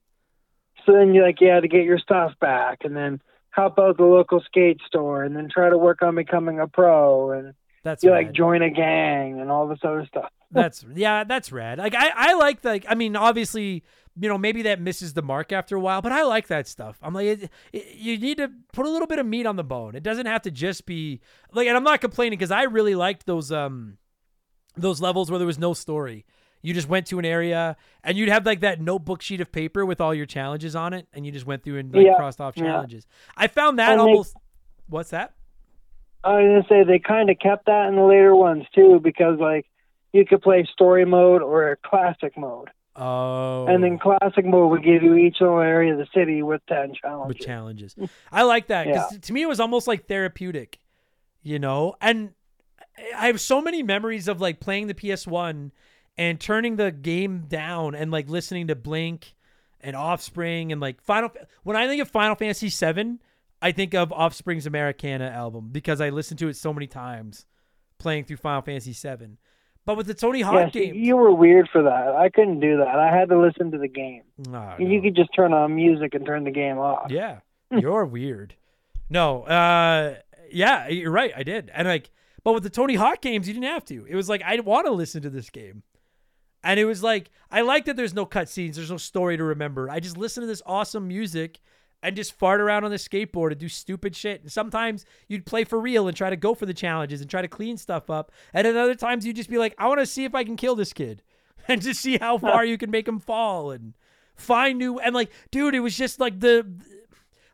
So 0.87 0.93
then 0.93 1.15
you 1.15 1.23
like 1.23 1.41
you 1.41 1.49
had 1.49 1.61
to 1.63 1.69
get 1.69 1.85
your 1.85 1.99
stuff 1.99 2.33
back, 2.41 2.79
and 2.85 2.97
then 2.97 3.21
help 3.51 3.79
out 3.79 3.99
the 3.99 4.05
local 4.05 4.41
skate 4.41 4.81
store, 4.87 5.23
and 5.23 5.37
then 5.37 5.49
try 5.53 5.69
to 5.69 5.77
work 5.79 6.03
on 6.03 6.15
becoming 6.17 6.59
a 6.59 6.67
pro, 6.67 7.31
and 7.33 7.55
That's 7.85 8.03
you 8.03 8.11
rad. 8.11 8.25
like 8.25 8.33
join 8.35 8.63
a 8.63 8.71
gang 8.71 9.39
and 9.41 9.51
all 9.51 9.69
this 9.69 9.81
other 9.85 10.07
stuff. 10.07 10.31
That's 10.51 10.85
yeah, 10.95 11.23
that's 11.23 11.53
rad. 11.53 11.79
Like 11.79 11.95
I, 11.95 12.11
I 12.13 12.35
like 12.35 12.65
like 12.65 12.85
I 12.89 12.97
mean, 12.97 13.15
obviously, 13.15 13.85
you 14.19 14.29
know, 14.29 14.37
maybe 14.37 14.63
that 14.63 14.81
misses 14.81 15.13
the 15.15 15.23
mark 15.23 15.53
after 15.53 15.77
a 15.77 15.81
while, 15.81 16.03
but 16.03 16.11
I 16.11 16.25
like 16.25 16.49
that 16.49 16.67
stuff. 16.67 16.99
I'm 17.03 17.15
like, 17.15 17.27
it, 17.27 17.51
it, 17.73 17.95
you 17.95 18.19
need 18.19 18.39
to 18.39 18.51
put 18.73 18.85
a 18.85 18.89
little 18.89 19.07
bit 19.07 19.21
of 19.21 19.27
meat 19.27 19.47
on 19.47 19.55
the 19.55 19.63
bone. 19.63 19.95
It 19.95 20.03
doesn't 20.03 20.27
have 20.27 20.43
to 20.43 20.51
just 20.51 20.87
be 20.87 21.21
like, 21.53 21.69
and 21.69 21.77
I'm 21.77 21.85
not 21.85 22.01
complaining 22.01 22.37
because 22.37 22.51
I 22.51 22.65
really 22.65 22.97
liked 22.97 23.27
those 23.27 23.53
um 23.53 23.99
those 24.77 25.01
levels 25.01 25.31
where 25.31 25.39
there 25.39 25.47
was 25.47 25.59
no 25.59 25.75
story. 25.75 26.25
You 26.63 26.75
just 26.75 26.89
went 26.89 27.07
to 27.07 27.19
an 27.19 27.25
area 27.25 27.77
and 28.05 28.19
you'd 28.19 28.29
have 28.29 28.45
like 28.45 28.61
that 28.61 28.81
notebook 28.81 29.23
sheet 29.23 29.41
of 29.41 29.51
paper 29.51 29.87
with 29.87 30.01
all 30.01 30.15
your 30.15 30.27
challenges 30.27 30.77
on 30.77 30.93
it, 30.93 31.09
and 31.13 31.25
you 31.25 31.33
just 31.33 31.47
went 31.47 31.63
through 31.65 31.79
and 31.79 31.95
like 31.95 32.05
Yeah, 32.05 32.17
crossed 32.17 32.41
off 32.41 32.57
yeah. 32.57 32.65
challenges. 32.65 33.07
I 33.37 33.47
found 33.47 33.79
that 33.79 33.93
And 33.93 34.01
they- 34.01 34.05
almost. 34.05 34.37
What's 34.89 35.11
that? 35.11 35.33
I 36.23 36.33
was 36.43 36.65
gonna 36.65 36.67
say 36.69 36.85
they 36.85 36.99
kind 36.99 37.31
of 37.31 37.39
kept 37.39 37.67
that 37.67 37.89
in 37.89 37.97
the 37.97 38.03
later 38.03 38.35
ones 38.37 38.65
too, 38.75 39.01
because 39.03 39.39
like 39.39 39.67
you 40.13 40.27
could 40.27 40.43
play 40.43 40.69
story 40.71 41.05
mode 41.07 41.41
or 41.41 41.79
classic 41.83 42.37
mode. 42.37 42.69
Oh, 42.97 43.65
And 43.67 43.83
then 43.83 43.99
oh. 44.05 44.19
classic 44.19 44.45
mode 44.45 44.71
would 44.73 44.83
give 44.85 45.03
you 45.03 45.15
each 45.15 45.37
little 45.41 45.61
area 45.61 45.93
of 45.93 45.99
the 45.99 46.09
city 46.13 46.43
with 46.43 46.61
10 46.67 46.93
challenges. 47.01 47.29
with 47.29 47.39
challenges. 47.39 47.97
I 48.31 48.43
like 48.43 48.67
that 48.67 48.87
because 48.87 49.19
to 49.21 49.33
me 49.33 49.41
it 49.43 49.49
was 49.49 49.61
almost 49.61 49.87
like 49.89 50.07
therapeutic, 50.07 50.79
you 51.43 51.59
know. 51.59 51.95
And 52.03 52.35
I 53.17 53.27
have 53.27 53.41
so 53.41 53.61
many 53.61 53.83
memories 53.83 54.29
of 54.29 54.41
like 54.41 54.61
playing 54.61 54.87
the 54.89 54.95
PS 54.95 55.27
One 55.27 55.73
and 56.19 56.41
turning 56.41 56.77
the 56.77 56.91
game 56.93 57.45
down 57.49 57.95
and 57.95 58.11
like 58.11 58.29
listening 58.29 58.67
to 58.69 58.75
Blink 58.75 59.35
and 59.81 59.97
Offspring 59.97 60.73
and 60.73 60.81
like 60.81 61.01
Final. 61.03 61.31
When 61.63 61.77
I 61.77 61.87
think 61.87 62.03
of 62.03 62.09
Final 62.11 62.35
Fantasy 62.37 62.69
VII, 62.69 63.19
I 63.63 63.73
think 63.73 63.95
of 63.95 64.13
Offspring's 64.13 64.67
Americana 64.67 65.27
album 65.29 65.69
because 65.73 66.01
I 66.01 66.11
listened 66.11 66.39
to 66.41 66.49
it 66.49 66.57
so 66.57 66.73
many 66.73 66.87
times 66.87 67.47
playing 67.99 68.25
through 68.25 68.39
Final 68.39 68.63
Fantasy 68.63 68.93
VII. 68.93 69.37
But 69.87 69.97
with 69.97 70.07
the 70.07 70.15
Tony 70.15 70.43
Hawk 70.43 70.55
yeah, 70.55 70.71
see, 70.71 70.87
games, 70.87 70.97
you 70.99 71.17
were 71.17 71.33
weird 71.33 71.69
for 71.73 71.83
that. 71.83 72.15
I 72.15 72.29
couldn't 72.29 72.61
do 72.61 72.77
that. 72.79 72.99
I 72.99 73.15
had 73.17 73.29
to 73.31 73.41
listen 73.41 73.71
to 73.73 73.79
the 73.79 73.89
game. 73.89 74.23
Oh, 74.53 74.75
You 74.79 74.97
no. 74.97 75.03
could 75.03 75.17
just 75.17 75.31
turn 75.35 75.53
on 75.55 75.75
music 75.75 76.15
and 76.15 76.25
turn 76.27 76.45
the 76.45 76.51
game 76.51 76.79
off. 76.79 77.11
Yeah, 77.11 77.41
you're 77.71 78.05
weird. 78.05 78.55
No, 79.09 79.43
uh, 79.45 80.17
yeah, 80.53 80.89
you're 80.89 81.11
right. 81.11 81.33
I 81.35 81.43
did, 81.43 81.71
and 81.75 81.89
like, 81.89 82.11
but 82.45 82.53
with 82.53 82.63
the 82.63 82.71
Tony 82.71 82.95
Hawk 82.95 83.21
games, 83.21 83.49
you 83.49 83.55
didn't 83.55 83.67
have 83.67 83.85
to. 83.87 84.07
It 84.07 84.15
was 84.15 84.29
like 84.29 84.43
I 84.43 84.59
want 84.61 84.87
to 84.87 84.93
listen 84.93 85.23
to 85.23 85.31
this 85.31 85.51
game, 85.51 85.83
and 86.63 86.81
it 86.81 86.85
was 86.85 87.03
like 87.03 87.31
I 87.51 87.63
like 87.63 87.85
that 87.87 87.97
there's 87.97 88.15
no 88.15 88.27
cutscenes, 88.27 88.75
there's 88.75 88.91
no 88.91 88.97
story 88.97 89.37
to 89.37 89.45
remember. 89.45 89.91
I 89.91 90.01
just 90.01 90.17
listen 90.17 90.43
to 90.43 90.47
this 90.47 90.63
awesome 90.67 91.09
music 91.09 91.61
and 92.03 92.17
just 92.17 92.33
fart 92.33 92.61
around 92.61 92.85
on 92.85 92.91
the 92.91 92.97
skateboard 92.97 93.51
and 93.51 93.61
do 93.61 93.69
stupid 93.69 94.17
shit. 94.17 94.41
And 94.41 94.51
sometimes 94.51 95.05
you'd 95.29 95.45
play 95.45 95.65
for 95.65 95.79
real 95.79 96.09
and 96.09 96.17
try 96.17 96.31
to 96.31 96.37
go 96.37 96.55
for 96.55 96.65
the 96.65 96.73
challenges 96.73 97.21
and 97.21 97.29
try 97.29 97.43
to 97.43 97.49
clean 97.49 97.77
stuff 97.77 98.09
up, 98.11 98.33
and 98.53 98.67
at 98.67 98.77
other 98.77 98.95
times 98.95 99.27
you'd 99.27 99.37
just 99.37 99.51
be 99.51 99.59
like, 99.59 99.75
I 99.79 99.89
want 99.89 100.01
to 100.01 100.07
see 100.07 100.25
if 100.25 100.35
I 100.35 100.45
can 100.45 100.57
kill 100.57 100.77
this 100.77 100.93
kid, 100.93 101.23
and 101.69 101.83
just 101.83 102.01
see 102.01 102.19
how 102.19 102.39
far 102.39 102.65
you 102.67 102.79
can 102.79 102.91
make 102.91 103.07
him 103.07 103.21
fall 103.21 103.71
and 103.71 103.95
find 104.41 104.79
new 104.79 104.99
and 104.99 105.15
like, 105.15 105.31
dude, 105.51 105.75
it 105.75 105.81
was 105.81 105.97
just 105.97 106.19
like 106.19 106.41
the 106.41 106.67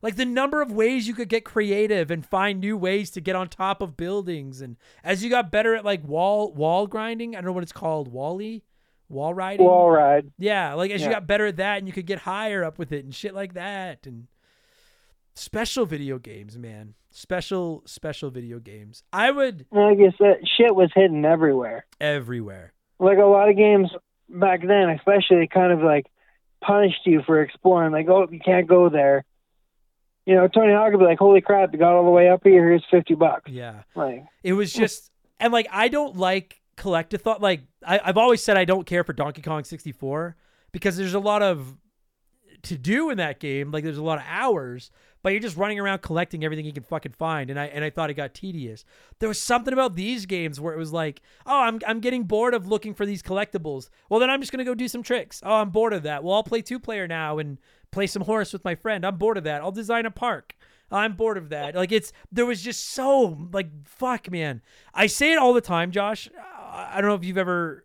like 0.06 0.14
the 0.14 0.24
number 0.24 0.62
of 0.62 0.70
ways 0.70 1.08
you 1.08 1.14
could 1.14 1.28
get 1.28 1.44
creative 1.44 2.12
and 2.12 2.24
find 2.24 2.60
new 2.60 2.76
ways 2.76 3.10
to 3.10 3.20
get 3.20 3.34
on 3.34 3.48
top 3.48 3.82
of 3.82 3.96
buildings 3.96 4.60
and 4.60 4.76
as 5.02 5.24
you 5.24 5.28
got 5.28 5.50
better 5.50 5.74
at 5.74 5.84
like 5.84 6.04
wall 6.04 6.52
wall 6.52 6.86
grinding 6.86 7.34
i 7.34 7.40
don't 7.40 7.46
know 7.46 7.52
what 7.52 7.64
it's 7.64 7.72
called 7.72 8.06
wally 8.12 8.62
wall 9.08 9.34
riding 9.34 9.66
Wall 9.66 9.90
ride. 9.90 10.30
yeah 10.38 10.74
like 10.74 10.92
as 10.92 11.02
you 11.02 11.10
got 11.10 11.26
better 11.26 11.46
at 11.46 11.56
that 11.56 11.78
and 11.78 11.88
you 11.88 11.92
could 11.92 12.06
get 12.06 12.20
higher 12.20 12.62
up 12.62 12.78
with 12.78 12.92
it 12.92 13.04
and 13.04 13.12
shit 13.12 13.34
like 13.34 13.54
that 13.54 14.06
and 14.06 14.28
special 15.34 15.84
video 15.86 16.18
games 16.20 16.56
man 16.56 16.94
special 17.10 17.82
special 17.84 18.30
video 18.30 18.60
games 18.60 19.02
i 19.12 19.28
would 19.32 19.66
Like 19.72 19.98
I 19.98 20.14
said, 20.16 20.36
shit 20.56 20.72
was 20.74 20.90
hidden 20.94 21.24
everywhere. 21.24 21.84
everywhere 22.00 22.72
Like 23.00 23.18
a 23.18 23.24
lot 23.24 23.48
of 23.48 23.56
games 23.56 23.90
back 24.28 24.60
then, 24.64 24.88
especially, 24.90 25.48
kind 25.48 25.72
of 25.72 25.80
like 25.82 26.06
punished 26.62 27.04
you 27.06 27.22
for 27.26 27.42
exploring. 27.42 27.92
Like, 27.92 28.08
oh, 28.08 28.26
you 28.30 28.40
can't 28.40 28.66
go 28.66 28.88
there. 28.88 29.24
You 30.26 30.34
know, 30.34 30.48
Tony 30.48 30.72
Hawk 30.72 30.90
would 30.90 30.98
be 30.98 31.04
like, 31.04 31.18
"Holy 31.18 31.40
crap, 31.40 31.72
you 31.72 31.78
got 31.78 31.92
all 31.92 32.04
the 32.04 32.10
way 32.10 32.28
up 32.28 32.42
here. 32.44 32.68
Here's 32.68 32.84
fifty 32.90 33.14
bucks." 33.14 33.50
yeah 33.50 33.82
Like, 33.94 34.24
It 34.42 34.52
was 34.52 34.72
just 34.72 35.10
and 35.40 35.52
like 35.52 35.68
I 35.70 35.88
don't 35.88 36.16
like 36.16 36.60
collective 36.76 37.22
thought. 37.22 37.40
Like 37.40 37.62
I, 37.84 38.00
I've 38.04 38.18
always 38.18 38.42
said 38.42 38.56
I 38.56 38.64
don't 38.64 38.86
care 38.86 39.04
for 39.04 39.12
Donkey 39.12 39.42
Kong 39.42 39.64
64 39.64 40.36
because 40.72 40.96
there's 40.96 41.14
a 41.14 41.20
lot 41.20 41.42
of 41.42 41.76
to 42.62 42.76
do 42.76 43.10
in 43.10 43.18
that 43.18 43.40
game. 43.40 43.70
Like 43.70 43.84
there's 43.84 43.98
a 43.98 44.02
lot 44.02 44.18
of 44.18 44.24
hours, 44.26 44.90
but 45.22 45.30
you're 45.30 45.40
just 45.40 45.56
running 45.56 45.78
around 45.78 46.02
collecting 46.02 46.44
everything 46.44 46.64
you 46.64 46.72
can 46.72 46.82
fucking 46.82 47.12
find. 47.12 47.50
And 47.50 47.58
I 47.58 47.66
and 47.66 47.84
I 47.84 47.90
thought 47.90 48.10
it 48.10 48.14
got 48.14 48.34
tedious. 48.34 48.84
There 49.18 49.28
was 49.28 49.40
something 49.40 49.72
about 49.72 49.96
these 49.96 50.26
games 50.26 50.60
where 50.60 50.74
it 50.74 50.78
was 50.78 50.92
like, 50.92 51.22
oh, 51.46 51.60
I'm 51.60 51.80
I'm 51.86 52.00
getting 52.00 52.24
bored 52.24 52.54
of 52.54 52.66
looking 52.66 52.94
for 52.94 53.06
these 53.06 53.22
collectibles. 53.22 53.88
Well, 54.10 54.20
then 54.20 54.30
I'm 54.30 54.40
just 54.40 54.52
gonna 54.52 54.64
go 54.64 54.74
do 54.74 54.88
some 54.88 55.02
tricks. 55.02 55.42
Oh, 55.44 55.54
I'm 55.56 55.70
bored 55.70 55.92
of 55.92 56.02
that. 56.02 56.24
Well, 56.24 56.34
I'll 56.34 56.42
play 56.42 56.62
two 56.62 56.78
player 56.78 57.06
now 57.06 57.38
and 57.38 57.58
play 57.90 58.06
some 58.06 58.22
horse 58.22 58.52
with 58.52 58.64
my 58.64 58.74
friend. 58.74 59.04
I'm 59.04 59.16
bored 59.16 59.38
of 59.38 59.44
that. 59.44 59.62
I'll 59.62 59.72
design 59.72 60.06
a 60.06 60.10
park. 60.10 60.56
I'm 60.90 61.14
bored 61.14 61.36
of 61.36 61.48
that. 61.48 61.74
Like 61.74 61.92
it's 61.92 62.12
there 62.30 62.46
was 62.46 62.62
just 62.62 62.90
so 62.90 63.48
like 63.52 63.68
fuck 63.86 64.30
man. 64.30 64.62
I 64.94 65.06
say 65.06 65.32
it 65.32 65.38
all 65.38 65.52
the 65.52 65.60
time, 65.60 65.90
Josh. 65.90 66.28
I 66.70 67.00
don't 67.00 67.08
know 67.08 67.16
if 67.16 67.24
you've 67.24 67.38
ever 67.38 67.84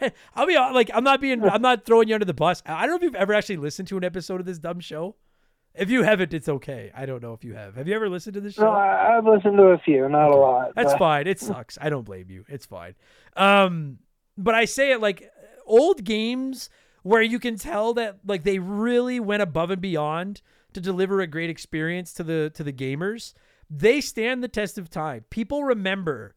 I'll 0.34 0.46
be 0.46 0.56
like 0.56 0.90
I'm 0.94 1.04
not 1.04 1.20
being 1.20 1.42
I'm 1.42 1.62
not 1.62 1.84
throwing 1.84 2.08
you 2.08 2.14
under 2.14 2.24
the 2.24 2.34
bus. 2.34 2.62
I 2.66 2.82
don't 2.82 2.90
know 2.90 2.96
if 2.96 3.02
you've 3.02 3.14
ever 3.14 3.34
actually 3.34 3.56
listened 3.56 3.88
to 3.88 3.96
an 3.96 4.04
episode 4.04 4.40
of 4.40 4.46
this 4.46 4.58
dumb 4.58 4.80
show. 4.80 5.16
If 5.74 5.90
you 5.90 6.04
haven't, 6.04 6.32
it's 6.32 6.48
okay. 6.48 6.90
I 6.94 7.04
don't 7.04 7.22
know 7.22 7.34
if 7.34 7.44
you 7.44 7.54
have. 7.54 7.76
Have 7.76 7.86
you 7.86 7.94
ever 7.94 8.08
listened 8.08 8.32
to 8.34 8.40
this 8.40 8.54
show? 8.54 8.62
No, 8.62 8.70
I, 8.70 9.18
I've 9.18 9.26
listened 9.26 9.58
to 9.58 9.64
a 9.64 9.78
few, 9.78 10.08
not 10.08 10.30
a 10.30 10.36
lot. 10.36 10.72
That's 10.74 10.92
but- 10.94 10.98
fine. 10.98 11.26
It 11.26 11.38
sucks. 11.38 11.76
I 11.80 11.90
don't 11.90 12.04
blame 12.04 12.30
you. 12.30 12.46
It's 12.48 12.64
fine. 12.64 12.94
Um, 13.36 13.98
but 14.38 14.54
I 14.54 14.64
say 14.64 14.92
it 14.92 15.00
like 15.02 15.30
old 15.66 16.02
games 16.04 16.70
where 17.06 17.22
you 17.22 17.38
can 17.38 17.56
tell 17.56 17.94
that 17.94 18.18
like 18.26 18.42
they 18.42 18.58
really 18.58 19.20
went 19.20 19.40
above 19.40 19.70
and 19.70 19.80
beyond 19.80 20.42
to 20.72 20.80
deliver 20.80 21.20
a 21.20 21.26
great 21.28 21.48
experience 21.48 22.12
to 22.12 22.24
the 22.24 22.50
to 22.52 22.64
the 22.64 22.72
gamers. 22.72 23.32
They 23.70 24.00
stand 24.00 24.42
the 24.42 24.48
test 24.48 24.76
of 24.76 24.90
time. 24.90 25.24
People 25.30 25.62
remember 25.62 26.34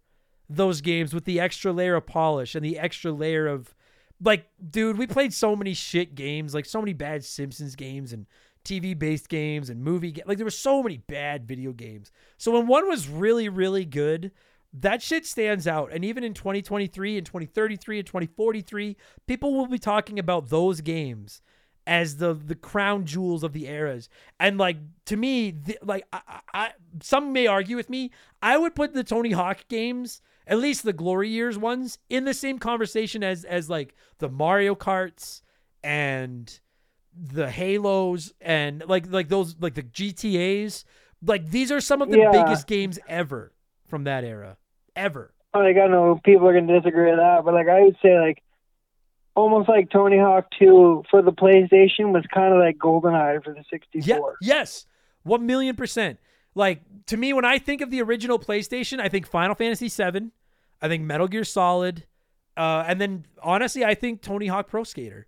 those 0.48 0.82
games 0.82 1.12
with 1.12 1.26
the 1.26 1.40
extra 1.40 1.74
layer 1.74 1.96
of 1.96 2.06
polish 2.06 2.54
and 2.54 2.64
the 2.64 2.78
extra 2.78 3.12
layer 3.12 3.48
of 3.48 3.74
like 4.22 4.46
dude, 4.70 5.00
we 5.00 5.08
played 5.08 5.34
so 5.34 5.56
many 5.56 5.74
shit 5.74 6.14
games, 6.14 6.54
like 6.54 6.68
so 6.68 6.80
many 6.80 6.94
bad 6.94 7.26
Simpsons 7.26 7.76
games 7.76 8.14
and 8.14 8.28
TV 8.64 8.98
based 8.98 9.28
games 9.28 9.72
and 9.72 9.84
movie 9.84 10.12
ga- 10.12 10.24
like 10.28 10.38
there 10.38 10.46
were 10.46 10.52
so 10.52 10.84
many 10.84 10.98
bad 10.98 11.48
video 11.48 11.74
games. 11.74 12.12
So 12.38 12.52
when 12.52 12.68
one 12.68 12.88
was 12.88 13.10
really 13.10 13.50
really 13.50 13.86
good, 13.86 14.32
that 14.74 15.02
shit 15.02 15.26
stands 15.26 15.68
out. 15.68 15.92
And 15.92 16.06
even 16.06 16.24
in 16.24 16.34
2023 16.34 17.18
and 17.18 17.26
2033 17.26 18.00
and 18.00 18.06
2043, 18.06 18.98
people 19.28 19.56
will 19.56 19.68
be 19.68 19.80
talking 19.80 20.20
about 20.20 20.50
those 20.50 20.82
games 20.82 21.42
as 21.88 22.18
the 22.18 22.36
the 22.36 22.54
crown 22.56 23.04
jewels 23.06 23.44
of 23.44 23.54
the 23.54 23.68
eras. 23.68 24.10
And 24.40 24.58
like 24.58 24.78
to 25.06 25.18
me, 25.18 25.52
the, 25.52 25.80
like 25.82 26.04
I, 26.14 26.42
I, 26.54 26.72
some 27.02 27.34
may 27.34 27.48
argue 27.48 27.76
with 27.76 27.90
me, 27.90 28.12
I 28.42 28.58
would 28.58 28.76
put 28.76 28.94
the 28.94 29.04
Tony 29.04 29.32
Hawk 29.32 29.68
games, 29.70 30.22
at 30.46 30.60
least 30.60 30.84
the 30.84 30.94
Glory 30.94 31.30
Years 31.30 31.58
ones, 31.58 31.98
in 32.10 32.26
the 32.26 32.34
same 32.34 32.60
conversation 32.60 33.24
as 33.24 33.44
as 33.44 33.70
like 33.70 33.96
the 34.20 34.30
Mario 34.30 34.76
Karts 34.76 35.42
and 35.84 36.60
the 37.16 37.50
Halos 37.50 38.34
and 38.40 38.84
like 38.88 39.12
like 39.12 39.30
those 39.30 39.56
like 39.60 39.74
the 39.74 39.84
GTA's. 39.84 40.86
Like 41.26 41.50
these 41.50 41.72
are 41.72 41.82
some 41.82 42.02
of 42.04 42.12
the 42.12 42.20
Yeah. 42.20 42.32
biggest 42.32 42.68
games 42.68 43.00
ever 43.08 43.52
from 43.90 44.04
that 44.06 44.24
era, 44.24 44.58
ever. 44.96 45.34
like 45.54 45.78
I 45.78 45.88
know 45.88 46.20
people 46.24 46.48
are 46.48 46.54
gonna 46.54 46.80
disagree 46.80 47.10
with 47.10 47.20
that, 47.20 47.44
but 47.44 47.54
like 47.54 47.68
I 47.68 47.82
would 47.82 47.98
say 48.02 48.20
like 48.20 48.42
almost 49.36 49.70
like 49.70 49.90
Tony 49.90 50.18
Hawk 50.18 50.48
2 50.60 51.04
for 51.10 51.22
the 51.22 51.32
PlayStation 51.32 52.12
was 52.14 52.26
kind 52.34 52.54
of 52.54 52.60
like 52.60 52.78
GoldenEye 52.78 53.44
for 53.44 53.54
the 53.54 53.64
64. 53.70 54.38
Yeah. 54.42 54.56
Yes. 54.56 54.86
One 55.24 55.46
million 55.46 55.76
percent. 55.76 56.20
Like 56.56 56.82
to 57.08 57.18
me, 57.18 57.34
when 57.34 57.46
I 57.46 57.58
think 57.60 57.82
of 57.82 57.90
the 57.92 58.02
original 58.02 58.38
PlayStation, 58.40 59.00
I 59.00 59.08
think 59.10 59.26
Final 59.28 59.56
Fantasy 59.56 59.88
7, 59.90 60.32
I 60.82 60.88
think 60.88 61.04
Metal 61.04 61.28
Gear 61.28 61.44
Solid, 61.44 62.06
uh, 62.58 62.84
and 62.88 63.00
then 63.00 63.26
honestly, 63.42 63.86
I 63.86 63.96
think 63.96 64.22
Tony 64.22 64.48
Hawk 64.48 64.68
Pro 64.68 64.84
Skater. 64.84 65.28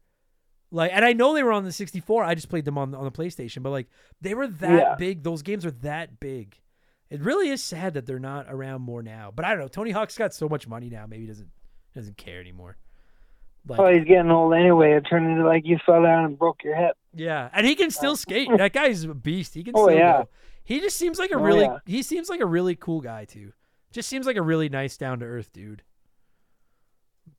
Like, 0.74 0.92
and 0.94 1.04
I 1.04 1.12
know 1.14 1.34
they 1.34 1.44
were 1.44 1.52
on 1.52 1.64
the 1.66 1.72
64. 1.72 2.24
I 2.24 2.34
just 2.34 2.48
played 2.50 2.64
them 2.66 2.78
on 2.78 2.96
on 2.96 3.04
the 3.04 3.12
PlayStation, 3.12 3.62
but 3.64 3.70
like 3.72 3.88
they 4.22 4.34
were 4.34 4.48
that 4.48 4.72
Yeah. 4.80 4.96
big. 4.96 5.24
Those 5.24 5.42
games 5.42 5.66
are 5.66 5.72
that 5.72 6.20
big. 6.20 6.58
It 7.12 7.22
really 7.22 7.50
is 7.50 7.62
sad 7.62 7.94
that 7.96 8.06
they're 8.08 8.18
not 8.20 8.46
around 8.50 8.82
more 8.82 9.04
now. 9.04 9.32
But 9.36 9.46
I 9.46 9.50
don't 9.52 9.60
know. 9.60 9.68
Tony 9.68 9.92
Hawk's 9.92 10.18
got 10.18 10.34
so 10.34 10.48
much 10.50 10.68
money 10.68 10.90
now. 10.90 11.06
Maybe 11.06 11.24
he 11.24 11.28
doesn't 11.28 11.50
doesn't 11.94 12.18
care 12.18 12.40
anymore. 12.40 12.78
Like, 13.68 13.80
Oh, 13.80 13.88
he's 13.94 14.06
getting 14.06 14.32
old 14.32 14.54
anyway. 14.56 14.94
It 14.94 15.02
turned 15.02 15.30
into 15.30 15.46
like 15.46 15.64
you 15.66 15.78
fell 15.86 16.02
down 16.02 16.26
and 16.26 16.40
broke 16.40 16.64
your 16.64 16.76
hip. 16.76 16.96
Yeah, 17.14 17.50
and 17.54 17.68
he 17.68 17.76
can 17.76 17.92
still 17.92 18.16
skate. 18.16 18.48
That 18.58 18.74
guy's 18.74 19.04
a 19.04 19.14
beast. 19.14 19.54
He 19.54 19.64
can 19.64 19.74
Oh, 19.76 19.88
still 19.88 19.98
yeah. 20.00 20.22
go. 20.24 20.30
He 20.64 20.80
just 20.80 20.98
seems 20.98 21.20
like 21.20 21.32
a 21.32 21.36
Oh, 21.36 21.44
really 21.44 21.66
yeah. 21.66 21.78
he 21.86 22.02
seems 22.02 22.30
like 22.30 22.40
a 22.40 22.46
really 22.46 22.76
cool 22.76 23.02
guy 23.02 23.26
too. 23.26 23.52
Just 23.92 24.08
seems 24.08 24.26
like 24.26 24.38
a 24.38 24.42
really 24.42 24.70
nice 24.70 24.96
down 24.96 25.20
to 25.20 25.26
earth 25.26 25.52
dude. 25.52 25.84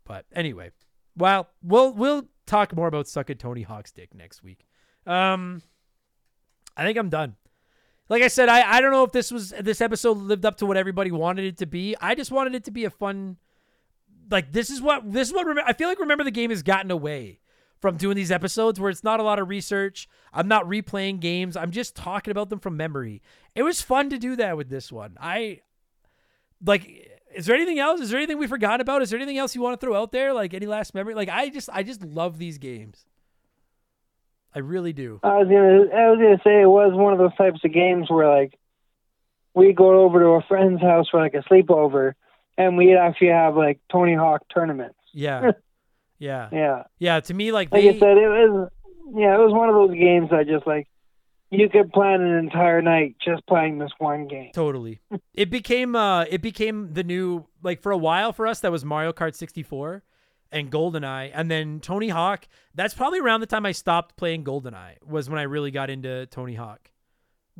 But 0.05 0.27
anyway, 0.35 0.71
well, 1.17 1.49
we'll 1.63 1.95
we'll 1.95 2.25
talk 2.47 2.77
more 2.77 2.89
about 2.89 3.09
sucking 3.09 3.39
Tony 3.39 3.63
Hawk's 3.63 3.91
dick 3.93 4.15
next 4.15 4.43
week. 4.43 4.67
Um 5.07 5.63
I 6.77 6.85
think 6.85 6.99
I'm 6.99 7.09
done. 7.09 7.37
Like 8.09 8.23
I 8.23 8.29
said, 8.29 8.49
I, 8.49 8.77
I 8.77 8.81
don't 8.81 8.93
know 8.93 9.05
if 9.05 9.13
this 9.13 9.31
was 9.31 9.51
this 9.61 9.81
episode 9.81 10.19
lived 10.19 10.45
up 10.45 10.57
to 10.59 10.67
what 10.67 10.77
everybody 10.77 11.11
wanted 11.11 11.45
it 11.45 11.59
to 11.59 11.67
be. 11.67 11.97
I 12.01 12.15
just 12.15 12.31
wanted 12.31 12.55
it 12.55 12.65
to 12.65 12.71
be 12.71 12.85
a 12.85 12.91
fun 12.91 13.37
like 14.31 14.53
this 14.53 14.71
is 14.71 14.81
what 14.81 15.13
this 15.13 15.29
is 15.29 15.35
what 15.35 15.47
I 15.67 15.73
feel 15.73 15.89
like 15.89 16.01
remember 16.01 16.25
the 16.25 16.31
game 16.31 16.51
has 16.51 16.63
gotten 16.63 16.91
away 16.91 17.41
from 17.81 17.97
doing 17.97 18.17
these 18.17 18.31
episodes 18.31 18.79
where 18.79 18.91
it's 18.91 19.05
not 19.05 19.21
a 19.21 19.23
lot 19.23 19.39
of 19.39 19.49
research. 19.49 20.09
I'm 20.33 20.49
not 20.49 20.67
replaying 20.67 21.21
games. 21.21 21.57
I'm 21.57 21.71
just 21.71 21.97
talking 21.97 22.31
about 22.31 22.49
them 22.49 22.61
from 22.61 22.77
memory. 22.77 23.23
It 23.55 23.63
was 23.63 23.83
fun 23.83 24.09
to 24.11 24.19
do 24.19 24.37
that 24.37 24.57
with 24.57 24.69
this 24.69 24.91
one. 24.91 25.17
I 25.21 25.61
like 26.65 27.09
is 27.35 27.47
there 27.47 27.57
anything 27.57 27.79
else? 27.79 28.01
Is 28.01 28.11
there 28.11 28.19
anything 28.19 28.39
we 28.39 28.47
forgot 28.47 28.81
about? 28.81 29.03
Is 29.03 29.11
there 29.11 29.19
anything 29.19 29.39
else 29.39 29.55
you 29.55 29.63
want 29.63 29.81
to 29.81 29.85
throw 29.85 29.97
out 29.97 30.13
there? 30.13 30.33
Like 30.33 30.55
any 30.55 30.67
last 30.67 30.95
memory? 30.95 31.15
Like 31.15 31.29
I 31.29 31.49
just 31.49 31.69
I 31.73 31.83
just 31.83 32.03
love 32.03 32.39
these 32.39 32.59
games. 32.59 33.07
I 34.55 34.59
really 34.59 34.93
do. 34.93 35.21
I 35.23 35.39
was 35.39 35.49
gonna 35.49 35.97
I 35.97 36.11
was 36.11 36.19
gonna 36.19 36.41
say 36.45 36.63
it 36.63 36.69
was 36.69 36.93
one 36.95 37.13
of 37.13 37.19
those 37.19 37.35
types 37.37 37.61
of 37.65 37.73
games 37.73 38.11
where 38.11 38.29
like 38.29 38.59
we 39.55 39.73
go 39.73 40.03
over 40.03 40.21
to 40.21 40.27
a 40.27 40.43
friend's 40.43 40.81
house 40.81 41.09
for 41.11 41.21
like 41.21 41.35
a 41.35 41.43
sleepover 41.51 42.15
and 42.59 42.77
we'd 42.77 42.97
actually 42.97 43.29
have 43.29 43.57
like 43.57 43.81
Tony 43.91 44.15
Hawk 44.15 44.43
tournaments. 44.53 44.99
Yeah. 45.13 45.53
Yeah. 46.19 46.51
Yeah. 46.53 46.83
Yeah, 47.01 47.19
to 47.19 47.35
me 47.35 47.51
like 47.51 47.73
Like 47.73 47.83
they 47.83 47.89
I 47.89 47.99
said, 47.99 48.17
it 48.17 48.29
was 48.29 48.71
yeah, 49.13 49.35
it 49.35 49.39
was 49.39 49.53
one 49.53 49.69
of 49.69 49.75
those 49.75 49.99
games 49.99 50.31
that 50.31 50.47
just 50.47 50.65
like 50.69 50.87
you 51.51 51.69
could 51.69 51.93
plan 51.93 52.21
an 52.21 52.39
entire 52.39 52.81
night 52.81 53.17
just 53.23 53.45
playing 53.49 53.79
this 53.79 53.91
one 53.99 54.29
game. 54.29 54.53
Totally. 54.55 55.01
it 55.35 55.51
became 55.51 55.97
uh 55.97 56.23
it 56.31 56.41
became 56.41 56.93
the 56.93 57.03
new 57.03 57.47
like 57.65 57.83
for 57.83 57.91
a 57.91 57.99
while 57.99 58.33
for 58.33 58.47
us 58.47 58.61
that 58.61 58.71
was 58.71 58.85
Mario 58.85 59.13
Kart 59.13 59.35
64 59.35 60.05
and 60.53 60.71
GoldenEye 60.71 61.31
and 61.35 61.51
then 61.51 61.81
Tony 61.81 62.09
Hawk. 62.09 62.47
That's 62.75 62.95
probably 62.95 63.21
around 63.21 63.41
the 63.41 63.47
time 63.47 63.67
I 63.67 63.73
stopped 63.73 64.17
playing 64.17 64.45
GoldenEye 64.45 65.03
was 65.05 65.29
when 65.29 65.39
I 65.39 65.43
really 65.43 65.71
got 65.71 65.91
into 65.91 66.27
Tony 66.27 66.55
Hawk. 66.55 66.91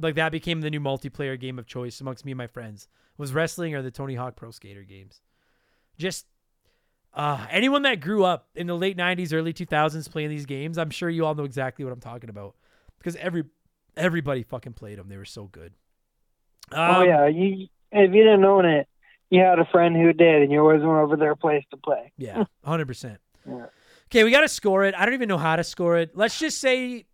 Like 0.01 0.15
that 0.15 0.33
became 0.33 0.61
the 0.61 0.71
new 0.71 0.81
multiplayer 0.81 1.39
game 1.39 1.59
of 1.59 1.67
choice 1.67 2.01
amongst 2.01 2.25
me 2.25 2.33
and 2.33 2.39
my 2.39 2.47
friends. 2.47 2.89
Was 3.19 3.33
wrestling 3.33 3.75
or 3.75 3.83
the 3.83 3.91
Tony 3.91 4.15
Hawk 4.15 4.37
Pro 4.37 4.51
Skater 4.51 4.83
games. 4.83 5.21
Just 5.99 6.27
uh 7.15 7.47
anyone 7.51 7.83
that 7.83 8.01
grew 8.01 8.25
up 8.25 8.49
in 8.55 8.67
the 8.67 8.77
late 8.77 8.97
90s 8.97 9.35
early 9.35 9.53
2000s 9.53 10.11
playing 10.11 10.31
these 10.31 10.47
games, 10.47 10.79
I'm 10.79 10.91
sure 10.91 11.11
you 11.11 11.27
all 11.27 11.35
know 11.35 11.45
exactly 11.45 11.85
what 11.85 11.93
I'm 11.93 12.01
talking 12.01 12.31
about 12.31 12.55
because 12.99 13.17
every 13.17 13.45
everybody 13.97 14.43
fucking 14.43 14.73
played 14.75 14.99
them. 14.99 15.09
They 15.09 15.17
were 15.17 15.25
so 15.25 15.45
good. 15.45 15.75
oh 16.73 17.03
Um, 17.03 17.07
yeah, 17.07 17.27
you 17.27 17.69
if 17.91 18.15
you 18.15 18.23
didn't 18.25 18.45
own 18.45 18.65
it, 18.65 18.89
you 19.33 19.41
had 19.41 19.59
a 19.59 19.65
friend 19.65 19.97
who 19.97 20.13
did, 20.13 20.43
and 20.43 20.53
you 20.53 20.61
always 20.61 20.83
went 20.83 20.93
over 20.93 21.17
their 21.17 21.35
place 21.35 21.65
to 21.71 21.77
play. 21.79 22.13
Yeah, 22.19 22.45
hundred 22.65 22.87
percent. 22.87 23.19
Yeah. 23.45 23.67
Okay, 24.07 24.23
we 24.23 24.31
got 24.31 24.43
to 24.43 24.49
score 24.49 24.85
it. 24.85 24.95
I 24.95 25.05
don't 25.05 25.15
even 25.15 25.29
know 25.29 25.39
how 25.39 25.57
to 25.57 25.65
score 25.65 25.97
it. 25.97 26.13
Let's 26.15 26.39
just 26.39 26.59
say, 26.59 27.07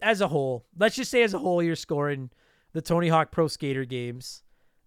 as 0.00 0.20
a 0.20 0.26
whole, 0.26 0.64
let's 0.76 0.96
just 0.96 1.12
say 1.12 1.22
as 1.22 1.32
a 1.32 1.38
whole, 1.38 1.62
you're 1.62 1.76
scoring 1.76 2.30
the 2.72 2.82
Tony 2.82 3.08
Hawk 3.08 3.30
Pro 3.30 3.46
Skater 3.46 3.84
games, 3.84 4.42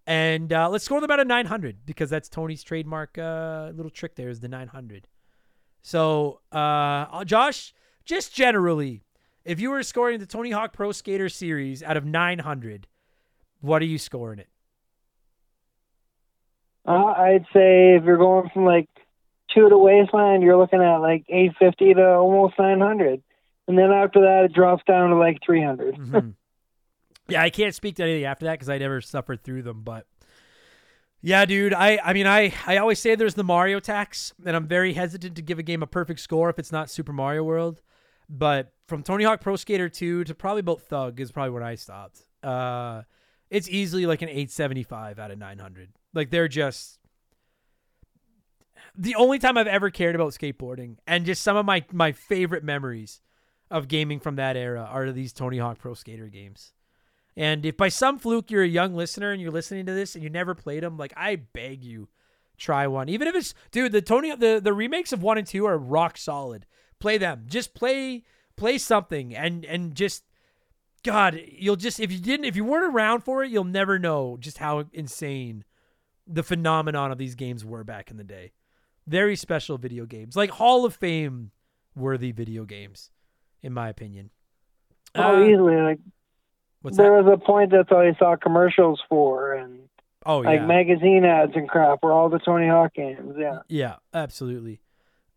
and 0.06 0.52
uh, 0.52 0.68
let's 0.68 0.84
score 0.84 1.00
them 1.00 1.10
at 1.10 1.20
a 1.20 1.24
900 1.24 1.86
because 1.86 2.10
that's 2.10 2.28
Tony's 2.28 2.62
trademark 2.62 3.16
uh, 3.16 3.70
little 3.72 3.88
trick. 3.88 4.16
There 4.16 4.28
is 4.28 4.40
the 4.40 4.48
900. 4.48 5.08
So, 5.80 6.40
uh, 6.52 7.24
Josh, 7.24 7.72
just 8.04 8.34
generally, 8.34 9.04
if 9.46 9.58
you 9.58 9.70
were 9.70 9.82
scoring 9.82 10.18
the 10.18 10.26
Tony 10.26 10.50
Hawk 10.50 10.74
Pro 10.74 10.92
Skater 10.92 11.30
series 11.30 11.82
out 11.82 11.96
of 11.96 12.04
900, 12.04 12.88
what 13.62 13.80
are 13.80 13.86
you 13.86 13.96
scoring 13.96 14.38
it? 14.38 14.48
Uh, 16.86 17.04
I'd 17.16 17.44
say 17.52 17.94
if 17.96 18.04
you're 18.04 18.16
going 18.16 18.48
from 18.52 18.64
like 18.64 18.88
two 19.54 19.68
to 19.68 19.76
wasteland, 19.78 20.42
you're 20.42 20.56
looking 20.56 20.80
at 20.80 20.98
like 20.98 21.24
850 21.28 21.94
to 21.94 22.14
almost 22.14 22.54
900, 22.58 23.22
and 23.68 23.78
then 23.78 23.90
after 23.90 24.20
that 24.20 24.44
it 24.46 24.52
drops 24.52 24.82
down 24.86 25.10
to 25.10 25.16
like 25.16 25.38
300. 25.44 25.96
Mhm. 25.96 26.34
yeah, 27.28 27.42
I 27.42 27.50
can't 27.50 27.74
speak 27.74 27.96
to 27.96 28.02
anything 28.02 28.24
after 28.24 28.46
that 28.46 28.52
because 28.52 28.68
I 28.68 28.78
never 28.78 29.00
suffered 29.00 29.42
through 29.44 29.62
them. 29.62 29.82
But 29.84 30.06
yeah, 31.20 31.44
dude, 31.44 31.74
I 31.74 31.98
I 32.02 32.12
mean 32.12 32.26
I 32.26 32.52
I 32.66 32.78
always 32.78 32.98
say 32.98 33.14
there's 33.14 33.34
the 33.34 33.44
Mario 33.44 33.78
tax, 33.80 34.32
and 34.46 34.56
I'm 34.56 34.66
very 34.66 34.94
hesitant 34.94 35.36
to 35.36 35.42
give 35.42 35.58
a 35.58 35.62
game 35.62 35.82
a 35.82 35.86
perfect 35.86 36.20
score 36.20 36.48
if 36.50 36.58
it's 36.58 36.72
not 36.72 36.88
Super 36.90 37.12
Mario 37.12 37.44
World. 37.44 37.80
But 38.28 38.72
from 38.86 39.02
Tony 39.02 39.24
Hawk 39.24 39.40
Pro 39.40 39.56
Skater 39.56 39.88
2 39.88 40.22
to 40.24 40.34
probably 40.34 40.60
about 40.60 40.82
Thug 40.82 41.20
is 41.20 41.32
probably 41.32 41.50
when 41.50 41.64
I 41.64 41.74
stopped. 41.74 42.24
Uh, 42.44 43.02
it's 43.50 43.68
easily 43.68 44.06
like 44.06 44.22
an 44.22 44.28
875 44.28 45.18
out 45.18 45.32
of 45.32 45.38
900. 45.38 45.90
Like 46.12 46.30
they're 46.30 46.48
just 46.48 46.98
the 48.96 49.14
only 49.14 49.38
time 49.38 49.56
I've 49.56 49.66
ever 49.66 49.90
cared 49.90 50.14
about 50.14 50.32
skateboarding, 50.32 50.96
and 51.06 51.24
just 51.24 51.42
some 51.42 51.56
of 51.56 51.64
my 51.64 51.84
my 51.92 52.12
favorite 52.12 52.64
memories 52.64 53.20
of 53.70 53.88
gaming 53.88 54.20
from 54.20 54.36
that 54.36 54.56
era 54.56 54.86
are 54.90 55.12
these 55.12 55.32
Tony 55.32 55.58
Hawk 55.58 55.78
Pro 55.78 55.94
Skater 55.94 56.26
games. 56.26 56.72
And 57.36 57.64
if 57.64 57.76
by 57.76 57.88
some 57.88 58.18
fluke 58.18 58.50
you're 58.50 58.64
a 58.64 58.68
young 58.68 58.94
listener 58.94 59.30
and 59.32 59.40
you're 59.40 59.52
listening 59.52 59.86
to 59.86 59.94
this 59.94 60.14
and 60.14 60.24
you 60.24 60.30
never 60.30 60.54
played 60.54 60.82
them, 60.82 60.96
like 60.96 61.12
I 61.16 61.36
beg 61.36 61.84
you, 61.84 62.08
try 62.58 62.86
one. 62.86 63.08
Even 63.08 63.28
if 63.28 63.34
it's 63.34 63.54
dude, 63.70 63.92
the 63.92 64.02
Tony 64.02 64.34
the 64.34 64.60
the 64.62 64.72
remakes 64.72 65.12
of 65.12 65.22
one 65.22 65.38
and 65.38 65.46
two 65.46 65.66
are 65.66 65.78
rock 65.78 66.18
solid. 66.18 66.66
Play 66.98 67.16
them. 67.18 67.44
Just 67.46 67.74
play 67.74 68.24
play 68.56 68.76
something 68.76 69.34
and 69.34 69.64
and 69.64 69.94
just 69.94 70.24
God, 71.02 71.40
you'll 71.46 71.76
just 71.76 72.00
if 72.00 72.12
you 72.12 72.18
didn't 72.18 72.46
if 72.46 72.56
you 72.56 72.64
weren't 72.64 72.94
around 72.94 73.22
for 73.22 73.44
it, 73.44 73.50
you'll 73.50 73.64
never 73.64 73.98
know 73.98 74.36
just 74.38 74.58
how 74.58 74.84
insane 74.92 75.64
the 76.32 76.42
phenomenon 76.42 77.10
of 77.12 77.18
these 77.18 77.34
games 77.34 77.64
were 77.64 77.84
back 77.84 78.10
in 78.10 78.16
the 78.16 78.24
day. 78.24 78.52
Very 79.06 79.34
special 79.36 79.78
video 79.78 80.06
games, 80.06 80.36
like 80.36 80.50
Hall 80.50 80.84
of 80.84 80.94
Fame 80.94 81.50
worthy 81.96 82.30
video 82.32 82.64
games, 82.64 83.10
in 83.62 83.72
my 83.72 83.88
opinion. 83.88 84.30
Oh, 85.14 85.42
Uh, 85.42 85.46
easily. 85.46 85.76
Like 85.76 85.98
what's 86.82 86.96
there 86.96 87.10
that? 87.16 87.24
was 87.24 87.38
a 87.40 87.44
point 87.44 87.70
that's 87.72 87.90
all 87.90 88.04
you 88.04 88.14
saw 88.18 88.36
commercials 88.36 89.02
for, 89.08 89.54
and 89.54 89.80
Oh 90.26 90.38
like 90.40 90.60
yeah, 90.60 90.66
magazine 90.66 91.24
ads 91.24 91.52
and 91.54 91.68
crap 91.68 92.02
were 92.02 92.12
all 92.12 92.28
the 92.28 92.38
Tony 92.38 92.68
Hawk 92.68 92.94
games. 92.94 93.34
Yeah. 93.38 93.60
yeah, 93.68 93.96
absolutely. 94.14 94.80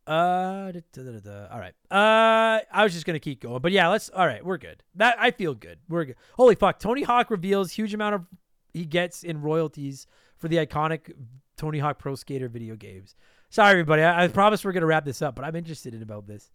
Uh, 0.05 0.73
da, 0.73 0.81
da, 0.91 1.19
da. 1.23 1.47
all 1.49 1.59
right. 1.59 1.73
Uh, 1.89 2.59
I 2.71 2.83
was 2.83 2.91
just 2.93 3.05
gonna 3.05 3.19
keep 3.19 3.39
going, 3.39 3.61
but 3.61 3.71
yeah, 3.71 3.87
let's. 3.87 4.09
All 4.09 4.27
right, 4.27 4.43
we're 4.45 4.57
good. 4.57 4.83
That 4.95 5.15
I 5.17 5.31
feel 5.31 5.55
good. 5.55 5.79
We're 5.87 6.03
good. 6.03 6.15
Holy 6.35 6.55
fuck! 6.55 6.77
Tony 6.79 7.03
Hawk 7.03 7.31
reveals 7.31 7.71
huge 7.71 7.93
amount 7.93 8.15
of 8.15 8.25
he 8.73 8.85
gets 8.85 9.23
in 9.23 9.41
royalties 9.41 10.07
for 10.37 10.47
the 10.47 10.57
iconic 10.57 11.13
Tony 11.57 11.79
Hawk 11.79 11.99
Pro 11.99 12.15
Skater 12.15 12.49
video 12.49 12.75
games. 12.75 13.15
Sorry, 13.49 13.71
everybody. 13.71 14.01
I, 14.01 14.23
I 14.23 14.27
promise 14.27 14.65
we're 14.65 14.71
gonna 14.71 14.87
wrap 14.87 15.05
this 15.05 15.21
up, 15.21 15.35
but 15.35 15.45
I'm 15.45 15.55
interested 15.55 15.93
in 15.93 16.01
about 16.01 16.27
this. 16.27 16.51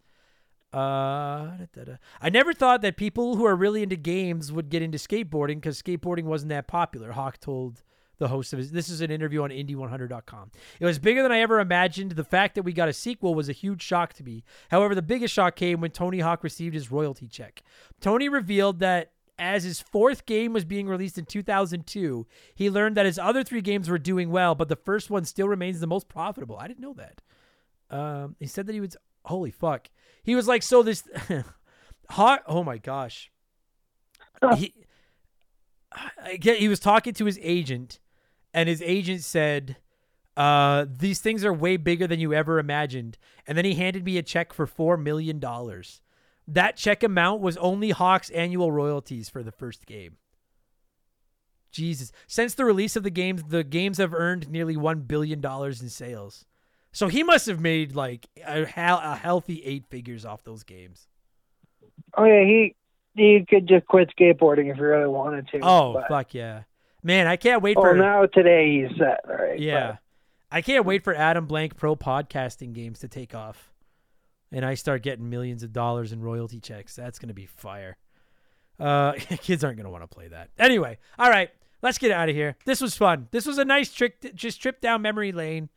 Uh, 0.71 1.57
da, 1.57 1.65
da, 1.73 1.83
da. 1.83 1.93
I 2.21 2.29
never 2.29 2.53
thought 2.53 2.81
that 2.81 2.95
people 2.95 3.35
who 3.35 3.45
are 3.45 3.55
really 3.55 3.81
into 3.81 3.95
games 3.95 4.51
would 4.51 4.69
get 4.69 4.83
into 4.83 4.97
skateboarding 4.97 5.55
because 5.55 5.81
skateboarding 5.81 6.25
wasn't 6.25 6.49
that 6.49 6.67
popular. 6.67 7.13
Hawk 7.13 7.39
told 7.39 7.81
the 8.19 8.27
host 8.27 8.53
of 8.53 8.59
his. 8.59 8.71
This 8.71 8.89
is 8.89 9.01
an 9.01 9.09
interview 9.09 9.41
on 9.41 9.49
indy100.com. 9.49 10.51
It 10.79 10.85
was 10.85 10.99
bigger 10.99 11.23
than 11.23 11.31
I 11.31 11.39
ever 11.39 11.59
imagined. 11.59 12.11
The 12.11 12.23
fact 12.23 12.53
that 12.55 12.63
we 12.63 12.73
got 12.73 12.89
a 12.89 12.93
sequel 12.93 13.33
was 13.33 13.49
a 13.49 13.53
huge 13.53 13.81
shock 13.81 14.13
to 14.15 14.23
me. 14.23 14.43
However, 14.69 14.93
the 14.93 15.01
biggest 15.01 15.33
shock 15.33 15.55
came 15.55 15.81
when 15.81 15.91
Tony 15.91 16.19
Hawk 16.19 16.43
received 16.43 16.75
his 16.75 16.91
royalty 16.91 17.27
check. 17.27 17.63
Tony 17.99 18.29
revealed 18.29 18.79
that 18.79 19.13
as 19.39 19.63
his 19.63 19.79
fourth 19.79 20.25
game 20.25 20.53
was 20.53 20.65
being 20.65 20.87
released 20.87 21.17
in 21.17 21.25
2002, 21.25 22.27
he 22.53 22.69
learned 22.69 22.97
that 22.97 23.05
his 23.05 23.17
other 23.17 23.43
three 23.43 23.61
games 23.61 23.89
were 23.89 23.97
doing 23.97 24.29
well, 24.29 24.53
but 24.53 24.67
the 24.67 24.75
first 24.75 25.09
one 25.09 25.23
still 25.25 25.47
remains 25.47 25.79
the 25.79 25.87
most 25.87 26.09
profitable. 26.09 26.57
I 26.57 26.67
didn't 26.67 26.81
know 26.81 26.95
that. 26.95 27.21
Um, 27.89 28.35
he 28.39 28.45
said 28.47 28.67
that 28.67 28.73
he 28.73 28.81
was 28.81 28.97
holy 29.25 29.51
fuck. 29.51 29.89
He 30.23 30.35
was 30.35 30.47
like, 30.47 30.61
so 30.61 30.83
this 30.83 31.03
hot. 32.09 32.43
Oh 32.45 32.63
my 32.63 32.77
gosh. 32.77 33.31
he, 34.57 34.73
I 36.23 36.35
get. 36.37 36.59
He 36.59 36.67
was 36.67 36.79
talking 36.79 37.13
to 37.13 37.25
his 37.25 37.39
agent, 37.41 37.99
and 38.53 38.69
his 38.69 38.81
agent 38.81 39.23
said, 39.23 39.77
"Uh, 40.37 40.85
these 40.89 41.19
things 41.19 41.43
are 41.43 41.53
way 41.53 41.77
bigger 41.77 42.07
than 42.07 42.19
you 42.19 42.33
ever 42.33 42.59
imagined." 42.59 43.17
And 43.47 43.57
then 43.57 43.65
he 43.65 43.73
handed 43.73 44.05
me 44.05 44.17
a 44.17 44.23
check 44.23 44.53
for 44.53 44.67
four 44.67 44.97
million 44.97 45.39
dollars. 45.39 46.01
That 46.51 46.75
check 46.77 47.03
amount 47.03 47.41
was 47.41 47.57
only 47.57 47.91
Hawk's 47.91 48.29
annual 48.31 48.71
royalties 48.71 49.29
for 49.29 49.43
the 49.43 49.51
first 49.51 49.85
game. 49.85 50.17
Jesus. 51.71 52.11
Since 52.27 52.55
the 52.55 52.65
release 52.65 52.95
of 52.95 53.03
the 53.03 53.09
games, 53.11 53.43
the 53.49 53.63
games 53.63 53.99
have 53.99 54.13
earned 54.13 54.49
nearly 54.49 54.75
$1 54.75 55.07
billion 55.07 55.43
in 55.45 55.89
sales. 55.89 56.45
So 56.91 57.07
he 57.07 57.21
must 57.21 57.45
have 57.45 57.59
made 57.59 57.95
like 57.95 58.27
a, 58.45 58.63
a 58.63 59.15
healthy 59.15 59.61
eight 59.63 59.85
figures 59.85 60.25
off 60.25 60.43
those 60.43 60.63
games. 60.63 61.07
Oh 62.17 62.23
yeah, 62.23 62.43
he 62.43 62.75
he 63.13 63.45
could 63.47 63.67
just 63.67 63.85
quit 63.85 64.09
skateboarding 64.17 64.71
if 64.71 64.77
he 64.77 64.81
really 64.81 65.07
wanted 65.07 65.47
to. 65.49 65.59
Oh, 65.61 65.93
but- 65.93 66.07
fuck 66.07 66.33
yeah. 66.33 66.63
Man, 67.03 67.27
I 67.27 67.37
can't 67.37 67.61
wait 67.61 67.77
Oh, 67.77 67.81
for 67.81 67.93
now 67.93 68.25
today 68.25 68.81
he's 68.87 68.97
set. 68.97 69.19
All 69.29 69.35
right. 69.35 69.59
Yeah. 69.59 69.97
I 70.51 70.61
can't 70.61 70.85
wait 70.85 71.03
for 71.03 71.13
Adam 71.15 71.45
Blank 71.45 71.77
Pro 71.77 71.95
podcasting 71.95 72.73
games 72.73 72.99
to 72.99 73.07
take 73.07 73.33
off. 73.35 73.68
And 74.51 74.65
I 74.65 74.73
start 74.73 75.03
getting 75.03 75.29
millions 75.29 75.63
of 75.63 75.71
dollars 75.71 76.11
in 76.11 76.21
royalty 76.21 76.59
checks. 76.59 76.95
That's 76.95 77.19
going 77.19 77.27
to 77.27 77.33
be 77.33 77.45
fire. 77.45 77.97
Uh, 78.79 79.13
kids 79.41 79.63
aren't 79.63 79.77
going 79.77 79.85
to 79.85 79.91
want 79.91 80.03
to 80.03 80.07
play 80.07 80.27
that. 80.29 80.49
Anyway, 80.57 80.97
all 81.17 81.29
right, 81.29 81.51
let's 81.81 81.97
get 81.97 82.11
out 82.11 82.29
of 82.29 82.35
here. 82.35 82.55
This 82.65 82.81
was 82.81 82.95
fun. 82.95 83.27
This 83.31 83.45
was 83.45 83.57
a 83.57 83.65
nice 83.65 83.91
trick, 83.91 84.33
just 84.35 84.61
trip 84.61 84.81
down 84.81 85.01
memory 85.01 85.31
lane. 85.31 85.69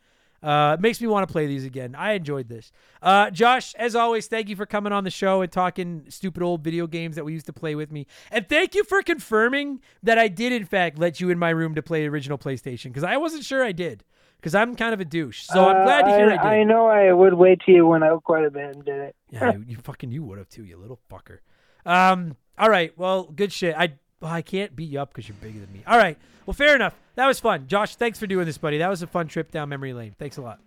Uh, 0.42 0.74
it 0.76 0.80
makes 0.80 1.00
me 1.00 1.06
want 1.06 1.26
to 1.26 1.30
play 1.30 1.46
these 1.46 1.64
again. 1.64 1.94
I 1.94 2.12
enjoyed 2.14 2.48
this. 2.48 2.72
Uh, 3.00 3.30
Josh, 3.30 3.74
as 3.74 3.94
always, 3.94 4.26
thank 4.26 4.48
you 4.48 4.56
for 4.56 4.66
coming 4.66 4.92
on 4.92 5.04
the 5.04 5.10
show 5.10 5.40
and 5.40 5.52
talking 5.52 6.04
stupid 6.08 6.42
old 6.42 6.64
video 6.64 6.88
games 6.88 7.14
that 7.14 7.24
we 7.24 7.32
used 7.32 7.46
to 7.46 7.52
play 7.52 7.76
with 7.76 7.92
me. 7.92 8.08
And 8.30 8.48
thank 8.48 8.74
you 8.74 8.82
for 8.82 9.02
confirming 9.02 9.80
that 10.02 10.18
I 10.18 10.26
did, 10.26 10.52
in 10.52 10.64
fact, 10.64 10.98
let 10.98 11.20
you 11.20 11.30
in 11.30 11.38
my 11.38 11.50
room 11.50 11.76
to 11.76 11.82
play 11.82 12.06
original 12.06 12.38
PlayStation 12.38 12.84
because 12.84 13.04
I 13.04 13.18
wasn't 13.18 13.44
sure 13.44 13.62
I 13.62 13.70
did 13.70 14.02
because 14.42 14.56
I'm 14.56 14.74
kind 14.74 14.92
of 14.92 14.98
a 15.00 15.04
douche. 15.04 15.44
So 15.44 15.68
I'm 15.68 15.76
Uh, 15.76 15.84
glad 15.84 16.02
to 16.02 16.08
hear 16.16 16.26
I, 16.26 16.30
did. 16.30 16.38
I 16.40 16.64
know 16.64 16.86
I 16.88 17.12
would 17.12 17.34
wait 17.34 17.60
till 17.64 17.76
you 17.76 17.86
went 17.86 18.02
out 18.02 18.24
quite 18.24 18.44
a 18.44 18.50
bit 18.50 18.74
and 18.74 18.84
did 18.84 18.96
it. 18.96 19.16
Yeah, 19.30 19.52
you, 19.52 19.64
you 19.68 19.76
fucking 19.76 20.10
you 20.10 20.24
would 20.24 20.38
have 20.38 20.48
too, 20.48 20.64
you 20.64 20.76
little 20.76 20.98
fucker. 21.10 21.38
Um, 21.86 22.36
all 22.58 22.68
right, 22.68 22.92
well, 22.98 23.24
good 23.24 23.52
shit. 23.52 23.74
I 23.78 23.94
well, 24.20 24.32
I 24.32 24.42
can't 24.42 24.74
beat 24.76 24.90
you 24.90 25.00
up 25.00 25.14
because 25.14 25.28
you're 25.28 25.36
bigger 25.40 25.60
than 25.60 25.72
me. 25.72 25.82
All 25.86 25.96
right, 25.96 26.18
well, 26.44 26.54
fair 26.54 26.74
enough. 26.74 26.94
That 27.14 27.26
was 27.26 27.38
fun, 27.40 27.66
Josh. 27.68 27.94
Thanks 27.96 28.18
for 28.18 28.26
doing 28.26 28.46
this, 28.46 28.58
buddy. 28.58 28.78
That 28.78 28.88
was 28.90 29.02
a 29.02 29.06
fun 29.06 29.28
trip 29.28 29.50
down 29.52 29.68
memory 29.68 29.92
lane. 29.92 30.14
Thanks 30.18 30.36
a 30.38 30.42
lot. 30.42 30.58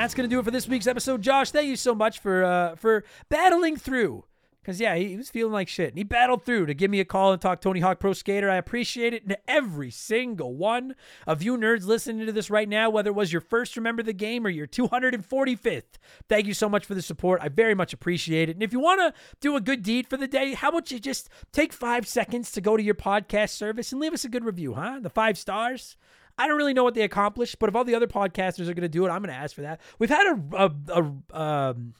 That's 0.00 0.14
gonna 0.14 0.28
do 0.28 0.38
it 0.38 0.46
for 0.46 0.50
this 0.50 0.66
week's 0.66 0.86
episode. 0.86 1.20
Josh, 1.20 1.50
thank 1.50 1.68
you 1.68 1.76
so 1.76 1.94
much 1.94 2.20
for 2.20 2.42
uh 2.42 2.74
for 2.76 3.04
battling 3.28 3.76
through. 3.76 4.24
Cause 4.64 4.80
yeah, 4.80 4.94
he, 4.96 5.08
he 5.08 5.16
was 5.18 5.28
feeling 5.28 5.52
like 5.52 5.68
shit. 5.68 5.90
And 5.90 5.98
he 5.98 6.04
battled 6.04 6.42
through 6.42 6.66
to 6.66 6.74
give 6.74 6.90
me 6.90 7.00
a 7.00 7.04
call 7.04 7.32
and 7.32 7.40
talk 7.40 7.60
Tony 7.60 7.80
Hawk 7.80 8.00
Pro 8.00 8.14
Skater. 8.14 8.48
I 8.48 8.56
appreciate 8.56 9.12
it. 9.12 9.24
And 9.24 9.36
every 9.46 9.90
single 9.90 10.54
one 10.54 10.94
of 11.26 11.42
you 11.42 11.54
nerds 11.58 11.84
listening 11.84 12.24
to 12.24 12.32
this 12.32 12.48
right 12.48 12.66
now, 12.68 12.88
whether 12.88 13.10
it 13.10 13.14
was 13.14 13.30
your 13.30 13.42
first 13.42 13.76
remember 13.76 14.02
the 14.02 14.14
game 14.14 14.46
or 14.46 14.48
your 14.48 14.66
245th, 14.66 15.82
thank 16.30 16.46
you 16.46 16.54
so 16.54 16.70
much 16.70 16.86
for 16.86 16.94
the 16.94 17.02
support. 17.02 17.42
I 17.42 17.50
very 17.50 17.74
much 17.74 17.92
appreciate 17.92 18.48
it. 18.48 18.56
And 18.56 18.62
if 18.62 18.72
you 18.72 18.80
want 18.80 19.00
to 19.00 19.20
do 19.40 19.54
a 19.54 19.60
good 19.60 19.82
deed 19.82 20.06
for 20.06 20.16
the 20.16 20.28
day, 20.28 20.54
how 20.54 20.70
about 20.70 20.90
you 20.90 20.98
just 20.98 21.28
take 21.52 21.74
five 21.74 22.08
seconds 22.08 22.50
to 22.52 22.62
go 22.62 22.78
to 22.78 22.82
your 22.82 22.94
podcast 22.94 23.50
service 23.50 23.92
and 23.92 24.00
leave 24.00 24.14
us 24.14 24.24
a 24.24 24.30
good 24.30 24.46
review, 24.46 24.72
huh? 24.74 25.00
The 25.02 25.10
five 25.10 25.36
stars. 25.36 25.96
I 26.40 26.48
don't 26.48 26.56
really 26.56 26.72
know 26.72 26.84
what 26.84 26.94
they 26.94 27.02
accomplished, 27.02 27.58
but 27.58 27.68
if 27.68 27.76
all 27.76 27.84
the 27.84 27.94
other 27.94 28.06
podcasters 28.06 28.68
are 28.68 28.74
going 28.74 28.80
to 28.80 28.88
do 28.88 29.04
it, 29.04 29.10
I'm 29.10 29.20
going 29.20 29.34
to 29.34 29.38
ask 29.38 29.54
for 29.54 29.60
that. 29.60 29.78
We've 29.98 30.08
had 30.08 30.26
a 30.26 30.40
a, 30.56 30.70
a, 30.88 31.38
um, 31.38 31.94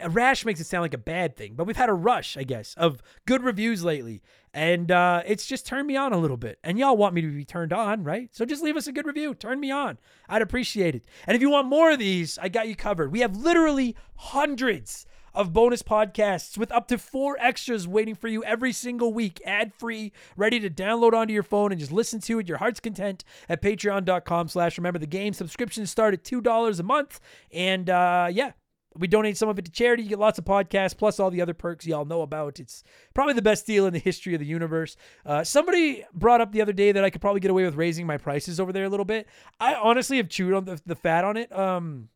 a 0.00 0.08
rash 0.08 0.46
makes 0.46 0.60
it 0.60 0.64
sound 0.64 0.82
like 0.82 0.94
a 0.94 0.98
bad 0.98 1.36
thing, 1.36 1.52
but 1.54 1.66
we've 1.66 1.76
had 1.76 1.90
a 1.90 1.94
rush, 1.94 2.38
I 2.38 2.42
guess, 2.44 2.74
of 2.78 3.02
good 3.26 3.42
reviews 3.42 3.84
lately, 3.84 4.22
and 4.54 4.90
uh, 4.90 5.22
it's 5.26 5.44
just 5.44 5.66
turned 5.66 5.86
me 5.86 5.94
on 5.94 6.14
a 6.14 6.18
little 6.18 6.38
bit. 6.38 6.58
And 6.64 6.78
y'all 6.78 6.96
want 6.96 7.14
me 7.14 7.20
to 7.20 7.28
be 7.28 7.44
turned 7.44 7.74
on, 7.74 8.02
right? 8.02 8.30
So 8.32 8.46
just 8.46 8.62
leave 8.62 8.78
us 8.78 8.86
a 8.86 8.92
good 8.92 9.06
review, 9.06 9.34
turn 9.34 9.60
me 9.60 9.70
on. 9.70 9.98
I'd 10.26 10.40
appreciate 10.40 10.94
it. 10.94 11.04
And 11.26 11.34
if 11.34 11.42
you 11.42 11.50
want 11.50 11.68
more 11.68 11.90
of 11.90 11.98
these, 11.98 12.38
I 12.38 12.48
got 12.48 12.68
you 12.68 12.76
covered. 12.76 13.12
We 13.12 13.20
have 13.20 13.36
literally 13.36 13.94
hundreds 14.16 15.06
of 15.38 15.52
bonus 15.52 15.84
podcasts 15.84 16.58
with 16.58 16.72
up 16.72 16.88
to 16.88 16.98
four 16.98 17.36
extras 17.38 17.86
waiting 17.86 18.16
for 18.16 18.26
you 18.26 18.42
every 18.42 18.72
single 18.72 19.12
week, 19.12 19.40
ad 19.46 19.72
free, 19.72 20.12
ready 20.36 20.58
to 20.58 20.68
download 20.68 21.12
onto 21.12 21.32
your 21.32 21.44
phone 21.44 21.70
and 21.70 21.78
just 21.78 21.92
listen 21.92 22.20
to 22.20 22.40
at 22.40 22.48
your 22.48 22.58
heart's 22.58 22.80
content 22.80 23.22
at 23.48 23.62
patreon.com 23.62 24.48
slash 24.48 24.76
remember 24.76 24.98
the 24.98 25.06
game. 25.06 25.32
Subscriptions 25.32 25.92
start 25.92 26.12
at 26.12 26.24
$2 26.24 26.80
a 26.80 26.82
month. 26.82 27.20
And 27.52 27.88
uh, 27.88 28.28
yeah, 28.32 28.50
we 28.96 29.06
donate 29.06 29.36
some 29.36 29.48
of 29.48 29.60
it 29.60 29.64
to 29.66 29.70
charity. 29.70 30.02
You 30.02 30.08
get 30.08 30.18
lots 30.18 30.40
of 30.40 30.44
podcasts, 30.44 30.98
plus 30.98 31.20
all 31.20 31.30
the 31.30 31.40
other 31.40 31.54
perks 31.54 31.86
y'all 31.86 32.04
know 32.04 32.22
about. 32.22 32.58
It's 32.58 32.82
probably 33.14 33.34
the 33.34 33.42
best 33.42 33.64
deal 33.64 33.86
in 33.86 33.92
the 33.92 34.00
history 34.00 34.34
of 34.34 34.40
the 34.40 34.46
universe. 34.46 34.96
Uh, 35.24 35.44
somebody 35.44 36.04
brought 36.12 36.40
up 36.40 36.50
the 36.50 36.62
other 36.62 36.72
day 36.72 36.90
that 36.90 37.04
I 37.04 37.10
could 37.10 37.20
probably 37.20 37.40
get 37.40 37.52
away 37.52 37.64
with 37.64 37.76
raising 37.76 38.08
my 38.08 38.16
prices 38.16 38.58
over 38.58 38.72
there 38.72 38.86
a 38.86 38.88
little 38.88 39.06
bit. 39.06 39.28
I 39.60 39.76
honestly 39.76 40.16
have 40.16 40.28
chewed 40.28 40.52
on 40.52 40.64
the, 40.64 40.80
the 40.84 40.96
fat 40.96 41.24
on 41.24 41.36
it. 41.36 41.56
Um, 41.56 42.08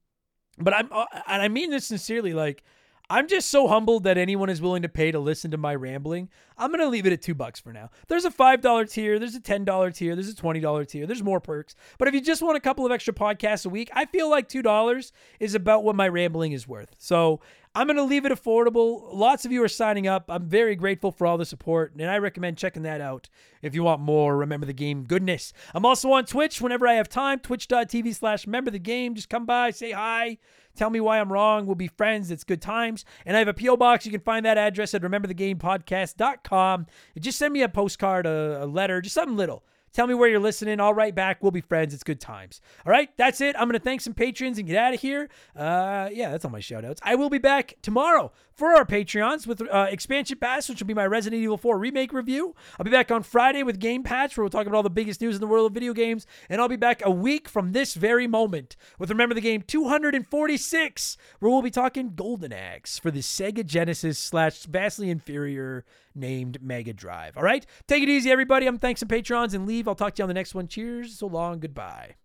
but 0.58 0.74
I'm, 0.74 0.88
uh, 0.90 1.04
and 1.28 1.40
I 1.40 1.46
mean 1.46 1.70
this 1.70 1.86
sincerely, 1.86 2.34
like, 2.34 2.64
I'm 3.12 3.28
just 3.28 3.50
so 3.50 3.68
humbled 3.68 4.04
that 4.04 4.16
anyone 4.16 4.48
is 4.48 4.62
willing 4.62 4.80
to 4.80 4.88
pay 4.88 5.12
to 5.12 5.18
listen 5.18 5.50
to 5.50 5.58
my 5.58 5.74
rambling. 5.74 6.30
I'm 6.56 6.70
gonna 6.70 6.86
leave 6.86 7.04
it 7.04 7.12
at 7.12 7.20
two 7.20 7.34
bucks 7.34 7.60
for 7.60 7.70
now. 7.70 7.90
There's 8.08 8.24
a 8.24 8.30
five 8.30 8.62
dollar 8.62 8.86
tier, 8.86 9.18
there's 9.18 9.34
a 9.34 9.40
ten 9.40 9.66
dollar 9.66 9.90
tier, 9.90 10.14
there's 10.14 10.30
a 10.30 10.34
twenty 10.34 10.60
dollar 10.60 10.86
tier, 10.86 11.06
there's 11.06 11.22
more 11.22 11.38
perks. 11.38 11.76
But 11.98 12.08
if 12.08 12.14
you 12.14 12.22
just 12.22 12.40
want 12.40 12.56
a 12.56 12.60
couple 12.60 12.86
of 12.86 12.90
extra 12.90 13.12
podcasts 13.12 13.66
a 13.66 13.68
week, 13.68 13.90
I 13.92 14.06
feel 14.06 14.30
like 14.30 14.48
two 14.48 14.62
dollars 14.62 15.12
is 15.40 15.54
about 15.54 15.84
what 15.84 15.94
my 15.94 16.08
rambling 16.08 16.52
is 16.52 16.66
worth. 16.66 16.96
So 16.96 17.42
I'm 17.74 17.86
going 17.86 17.96
to 17.96 18.02
leave 18.02 18.26
it 18.26 18.32
affordable. 18.32 19.14
Lots 19.14 19.46
of 19.46 19.52
you 19.52 19.62
are 19.64 19.68
signing 19.68 20.06
up. 20.06 20.26
I'm 20.28 20.46
very 20.46 20.76
grateful 20.76 21.10
for 21.10 21.26
all 21.26 21.38
the 21.38 21.46
support, 21.46 21.94
and 21.98 22.10
I 22.10 22.18
recommend 22.18 22.58
checking 22.58 22.82
that 22.82 23.00
out 23.00 23.30
if 23.62 23.74
you 23.74 23.82
want 23.82 24.02
more 24.02 24.36
Remember 24.36 24.66
the 24.66 24.74
Game 24.74 25.04
goodness. 25.04 25.54
I'm 25.74 25.86
also 25.86 26.12
on 26.12 26.26
Twitch 26.26 26.60
whenever 26.60 26.86
I 26.86 26.94
have 26.94 27.08
time, 27.08 27.38
twitch.tv 27.38 28.14
slash 28.14 28.46
remember 28.46 28.70
the 28.70 28.78
game. 28.78 29.14
Just 29.14 29.30
come 29.30 29.46
by, 29.46 29.70
say 29.70 29.92
hi, 29.92 30.36
tell 30.76 30.90
me 30.90 31.00
why 31.00 31.20
I'm 31.20 31.32
wrong. 31.32 31.66
We'll 31.66 31.74
be 31.74 31.88
friends. 31.88 32.30
It's 32.30 32.44
good 32.44 32.62
times. 32.62 33.04
And 33.26 33.36
I 33.36 33.38
have 33.38 33.48
a 33.48 33.54
P.O. 33.54 33.76
box. 33.76 34.04
You 34.06 34.12
can 34.12 34.20
find 34.20 34.44
that 34.46 34.58
address 34.58 34.94
at 34.94 35.02
rememberthegamepodcast.com. 35.02 36.86
Just 37.18 37.38
send 37.38 37.52
me 37.52 37.62
a 37.62 37.68
postcard, 37.68 38.26
a, 38.26 38.64
a 38.64 38.66
letter, 38.66 39.00
just 39.00 39.14
something 39.14 39.36
little. 39.36 39.64
Tell 39.92 40.06
me 40.06 40.14
where 40.14 40.28
you're 40.28 40.40
listening. 40.40 40.80
I'll 40.80 40.94
write 40.94 41.14
back. 41.14 41.42
We'll 41.42 41.52
be 41.52 41.60
friends. 41.60 41.92
It's 41.92 42.02
good 42.02 42.20
times. 42.20 42.62
All 42.86 42.90
right, 42.90 43.10
that's 43.18 43.42
it. 43.42 43.54
I'm 43.56 43.68
going 43.68 43.78
to 43.78 43.84
thank 43.84 44.00
some 44.00 44.14
patrons 44.14 44.56
and 44.56 44.66
get 44.66 44.76
out 44.76 44.94
of 44.94 45.00
here. 45.00 45.28
Uh, 45.54 46.08
yeah, 46.10 46.30
that's 46.30 46.46
all 46.46 46.50
my 46.50 46.60
shout 46.60 46.84
outs. 46.84 47.00
I 47.04 47.14
will 47.14 47.28
be 47.28 47.38
back 47.38 47.74
tomorrow 47.82 48.32
for 48.54 48.74
our 48.74 48.84
Patreons 48.84 49.46
with 49.46 49.62
uh, 49.62 49.86
Expansion 49.90 50.38
Pass, 50.38 50.68
which 50.68 50.80
will 50.80 50.86
be 50.86 50.94
my 50.94 51.06
Resident 51.06 51.42
Evil 51.42 51.56
4 51.56 51.78
remake 51.78 52.12
review. 52.12 52.54
I'll 52.78 52.84
be 52.84 52.90
back 52.90 53.10
on 53.10 53.22
Friday 53.22 53.62
with 53.62 53.78
Game 53.78 54.02
Patch, 54.02 54.36
where 54.36 54.42
we'll 54.42 54.50
talk 54.50 54.66
about 54.66 54.76
all 54.76 54.82
the 54.82 54.90
biggest 54.90 55.20
news 55.20 55.34
in 55.34 55.40
the 55.40 55.46
world 55.46 55.66
of 55.66 55.74
video 55.74 55.92
games. 55.92 56.26
And 56.48 56.60
I'll 56.60 56.68
be 56.68 56.76
back 56.76 57.02
a 57.04 57.10
week 57.10 57.48
from 57.48 57.72
this 57.72 57.94
very 57.94 58.26
moment 58.26 58.76
with 58.98 59.10
Remember 59.10 59.34
the 59.34 59.40
Game 59.40 59.62
246, 59.62 61.16
where 61.38 61.50
we'll 61.50 61.62
be 61.62 61.70
talking 61.70 62.14
Golden 62.14 62.52
Axe 62.52 62.98
for 62.98 63.10
the 63.10 63.20
Sega 63.20 63.64
Genesis 63.64 64.18
slash 64.18 64.64
vastly 64.64 65.10
inferior 65.10 65.84
named 66.14 66.62
Mega 66.62 66.92
Drive. 66.92 67.36
All 67.36 67.42
right, 67.42 67.64
take 67.86 68.02
it 68.02 68.08
easy, 68.08 68.30
everybody. 68.30 68.66
I'm 68.66 68.78
thanks 68.78 69.00
some 69.00 69.08
patrons 69.08 69.54
and 69.54 69.66
leave. 69.66 69.88
I'll 69.88 69.94
talk 69.94 70.14
to 70.14 70.20
you 70.20 70.24
on 70.24 70.28
the 70.28 70.34
next 70.34 70.54
one. 70.54 70.68
Cheers. 70.68 71.18
So 71.18 71.26
long. 71.26 71.60
Goodbye. 71.60 72.16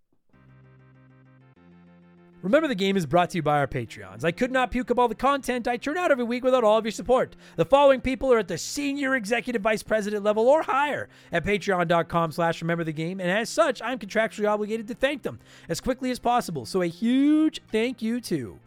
Remember, 2.48 2.70
the 2.70 2.76
game 2.76 2.96
is 2.96 3.06
brought 3.06 3.32
to 3.32 3.40
you 3.40 3.42
by 3.42 3.58
our 3.58 3.68
Patreons. 3.68 4.24
I 4.24 4.32
could 4.32 4.54
not 4.54 4.72
puke 4.72 4.90
up 4.90 4.98
all 4.98 5.10
the 5.10 5.16
content 5.16 5.68
I 5.68 5.76
churn 5.76 5.98
out 5.98 6.12
every 6.12 6.24
week 6.24 6.46
without 6.46 6.64
all 6.64 6.78
of 6.78 6.86
your 6.86 6.94
support. 6.94 7.36
The 7.58 7.66
following 7.66 8.00
people 8.00 8.32
are 8.32 8.40
at 8.40 8.48
the 8.48 8.58
senior 8.58 9.18
executive 9.18 9.62
vice 9.62 9.84
president 9.84 10.24
level 10.24 10.48
or 10.48 10.64
higher 10.64 11.10
at 11.34 11.44
patreon.com 11.44 12.32
slash 12.32 12.62
remember 12.62 12.86
the 12.86 12.94
game, 12.94 13.20
and 13.20 13.30
as 13.30 13.50
such, 13.50 13.82
I'm 13.82 14.00
contractually 14.00 14.50
obligated 14.50 14.88
to 14.88 14.94
thank 14.94 15.24
them 15.24 15.40
as 15.68 15.82
quickly 15.82 16.10
as 16.10 16.20
possible. 16.20 16.66
So 16.66 16.82
a 16.82 16.88
huge 16.88 17.60
thank 17.70 18.02
you 18.02 18.22
to 18.22 18.58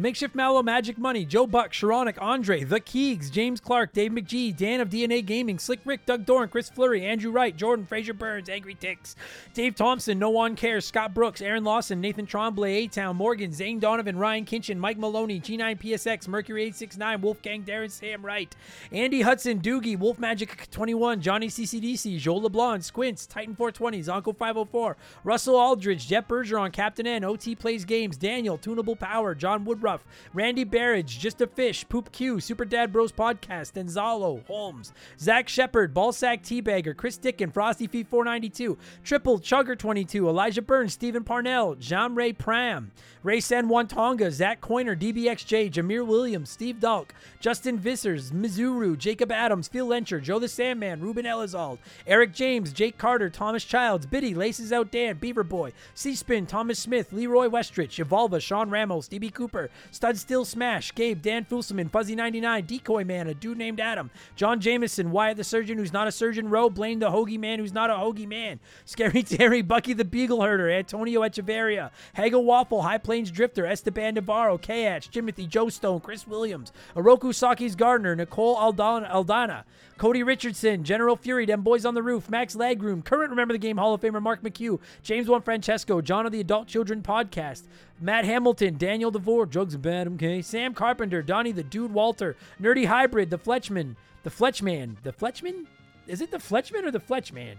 Makeshift 0.00 0.34
Mallow, 0.34 0.62
Magic 0.62 0.96
Money, 0.96 1.26
Joe 1.26 1.46
Buck, 1.46 1.72
Sharonic, 1.72 2.16
Andre, 2.22 2.64
The 2.64 2.80
Keegs, 2.80 3.30
James 3.30 3.60
Clark, 3.60 3.92
Dave 3.92 4.12
McGee, 4.12 4.56
Dan 4.56 4.80
of 4.80 4.88
DNA 4.88 5.22
Gaming, 5.22 5.58
Slick 5.58 5.80
Rick, 5.84 6.06
Doug 6.06 6.24
Dorn, 6.24 6.48
Chris 6.48 6.70
Flurry, 6.70 7.04
Andrew 7.04 7.30
Wright, 7.30 7.54
Jordan, 7.54 7.84
Fraser 7.84 8.14
Burns, 8.14 8.48
Angry 8.48 8.74
Ticks, 8.74 9.14
Dave 9.52 9.74
Thompson, 9.74 10.18
No 10.18 10.30
One 10.30 10.56
Cares, 10.56 10.86
Scott 10.86 11.12
Brooks, 11.12 11.42
Aaron 11.42 11.64
Lawson, 11.64 12.00
Nathan 12.00 12.24
Tremblay, 12.24 12.84
A-Town, 12.84 13.14
Morgan, 13.14 13.52
Zane 13.52 13.78
Donovan, 13.78 14.16
Ryan 14.16 14.46
Kinchin, 14.46 14.78
Mike 14.78 14.96
Maloney, 14.96 15.38
G9PSX, 15.38 16.26
Mercury 16.28 16.62
869, 16.62 17.20
Wolfgang, 17.20 17.62
Darren, 17.64 17.90
Sam 17.90 18.24
Wright, 18.24 18.56
Andy 18.90 19.20
Hudson, 19.20 19.60
Doogie, 19.60 19.98
Wolf 19.98 20.18
Magic 20.18 20.70
21, 20.70 21.20
Johnny 21.20 21.48
CCDC, 21.48 22.18
Joel 22.18 22.40
LeBlanc, 22.40 22.82
Squints, 22.84 23.26
Titan 23.26 23.54
420, 23.54 24.00
Zonko 24.00 24.34
504, 24.34 24.96
Russell 25.24 25.56
Aldridge, 25.56 26.08
Jeff 26.08 26.26
Bergeron, 26.26 26.72
Captain 26.72 27.06
N, 27.06 27.22
OT 27.22 27.54
Plays 27.54 27.84
Games, 27.84 28.16
Daniel, 28.16 28.56
Tunable 28.56 28.96
Power, 28.96 29.34
John 29.34 29.66
Woodruff, 29.66 29.89
Randy 30.32 30.64
Barrage, 30.64 31.16
Just 31.18 31.40
a 31.40 31.46
Fish, 31.46 31.88
Poop 31.88 32.12
Q, 32.12 32.38
Super 32.40 32.64
Dad 32.64 32.92
Bros 32.92 33.12
Podcast, 33.12 33.72
Enzalo, 33.72 34.46
Holmes, 34.46 34.92
Zach 35.18 35.48
Shepard, 35.48 35.92
Ballsack 35.92 36.42
Teabagger, 36.42 36.96
Chris 36.96 37.18
Dickin, 37.18 37.52
Frosty 37.52 37.86
Feet 37.86 38.06
492, 38.08 38.78
Triple 39.02 39.40
Chugger 39.40 39.76
22, 39.76 40.28
Elijah 40.28 40.62
Burns, 40.62 40.92
Stephen 40.92 41.24
Parnell, 41.24 41.74
Jean 41.74 42.14
Ray 42.14 42.32
Pram, 42.32 42.92
Ray 43.22 43.40
San 43.40 43.68
Juan 43.68 43.86
Tonga, 43.86 44.30
Zach 44.30 44.60
Coiner, 44.60 44.96
DBXJ, 44.96 45.70
Jameer 45.70 46.06
Williams, 46.06 46.48
Steve 46.48 46.76
Dalk, 46.76 47.10
Justin 47.38 47.78
Vissers, 47.78 48.32
Mizuru, 48.32 48.96
Jacob 48.96 49.30
Adams, 49.30 49.68
Phil 49.68 49.86
Lencher, 49.86 50.22
Joe 50.22 50.38
the 50.38 50.48
Sandman, 50.48 51.00
Ruben 51.00 51.26
Elizald, 51.26 51.78
Eric 52.06 52.32
James, 52.32 52.72
Jake 52.72 52.96
Carter, 52.96 53.28
Thomas 53.28 53.64
Childs, 53.64 54.06
Biddy, 54.06 54.34
Laces 54.34 54.72
Out 54.72 54.90
Dan, 54.90 55.18
Beaver 55.18 55.42
Boy, 55.42 55.72
C 55.94 56.14
Spin, 56.14 56.46
Thomas 56.46 56.78
Smith, 56.78 57.12
Leroy 57.12 57.48
Westrich, 57.48 58.02
Evolva, 58.02 58.40
Sean 58.40 58.70
Ramos, 58.70 59.08
DB 59.08 59.32
Cooper, 59.32 59.70
Stud 59.90 60.16
Still 60.16 60.44
Smash, 60.44 60.94
Gabe, 60.94 61.20
Dan 61.22 61.44
Fulselman, 61.44 61.90
Fuzzy99, 61.90 62.66
Decoy 62.66 63.04
Man, 63.04 63.26
a 63.26 63.34
dude 63.34 63.58
named 63.58 63.80
Adam, 63.80 64.10
John 64.36 64.60
Jameson, 64.60 65.10
Wyatt 65.10 65.36
the 65.36 65.44
Surgeon 65.44 65.78
who's 65.78 65.92
not 65.92 66.08
a 66.08 66.12
surgeon, 66.12 66.48
Rowe, 66.50 66.70
Blaine 66.70 66.98
the 66.98 67.10
Hoagie 67.10 67.38
Man 67.38 67.58
who's 67.58 67.72
not 67.72 67.90
a 67.90 67.94
Hoagie 67.94 68.28
Man, 68.28 68.60
Scary 68.84 69.22
Terry, 69.24 69.62
Bucky 69.62 69.92
the 69.92 70.04
Beagle 70.04 70.42
Herder, 70.42 70.70
Antonio 70.70 71.22
Echeverria, 71.22 71.90
Hagel 72.14 72.44
Waffle, 72.44 72.82
High 72.82 72.98
Plains 72.98 73.30
Drifter, 73.30 73.66
Esteban 73.66 74.14
Navarro, 74.14 74.58
Kh, 74.58 75.10
Timothy, 75.10 75.46
Joe 75.46 75.68
Stone, 75.68 76.00
Chris 76.00 76.26
Williams, 76.26 76.72
Oroku 76.94 77.34
Saki's 77.34 77.74
Gardener, 77.74 78.16
Nicole 78.16 78.56
Aldana, 78.56 79.10
Aldana, 79.10 79.64
Cody 80.00 80.22
Richardson, 80.22 80.82
General 80.82 81.14
Fury, 81.14 81.44
Them 81.44 81.60
Boys 81.60 81.84
on 81.84 81.92
the 81.92 82.02
Roof, 82.02 82.30
Max 82.30 82.56
Lagroom, 82.56 83.04
current 83.04 83.28
Remember 83.28 83.52
the 83.52 83.58
Game 83.58 83.76
Hall 83.76 83.92
of 83.92 84.00
Famer 84.00 84.22
Mark 84.22 84.42
McHugh, 84.42 84.80
James 85.02 85.28
One 85.28 85.42
Francesco, 85.42 86.00
John 86.00 86.24
of 86.24 86.32
the 86.32 86.40
Adult 86.40 86.68
Children 86.68 87.02
Podcast, 87.02 87.64
Matt 88.00 88.24
Hamilton, 88.24 88.76
Daniel 88.78 89.10
DeVore, 89.10 89.46
Jugs 89.46 89.74
and 89.74 89.82
Bad, 89.82 90.08
okay, 90.08 90.40
Sam 90.40 90.72
Carpenter, 90.72 91.20
Donnie 91.22 91.52
the 91.52 91.62
Dude 91.62 91.92
Walter, 91.92 92.36
Nerdy 92.60 92.86
Hybrid, 92.86 93.28
The 93.30 93.38
Fletchman, 93.38 93.94
The 94.22 94.30
Fletchman, 94.30 94.96
The 95.02 95.12
Fletchman? 95.12 95.66
Is 96.06 96.20
it 96.20 96.30
the 96.30 96.38
Fletchman 96.38 96.82
or 96.84 96.90
the 96.90 96.98
Fletchman? 96.98 97.54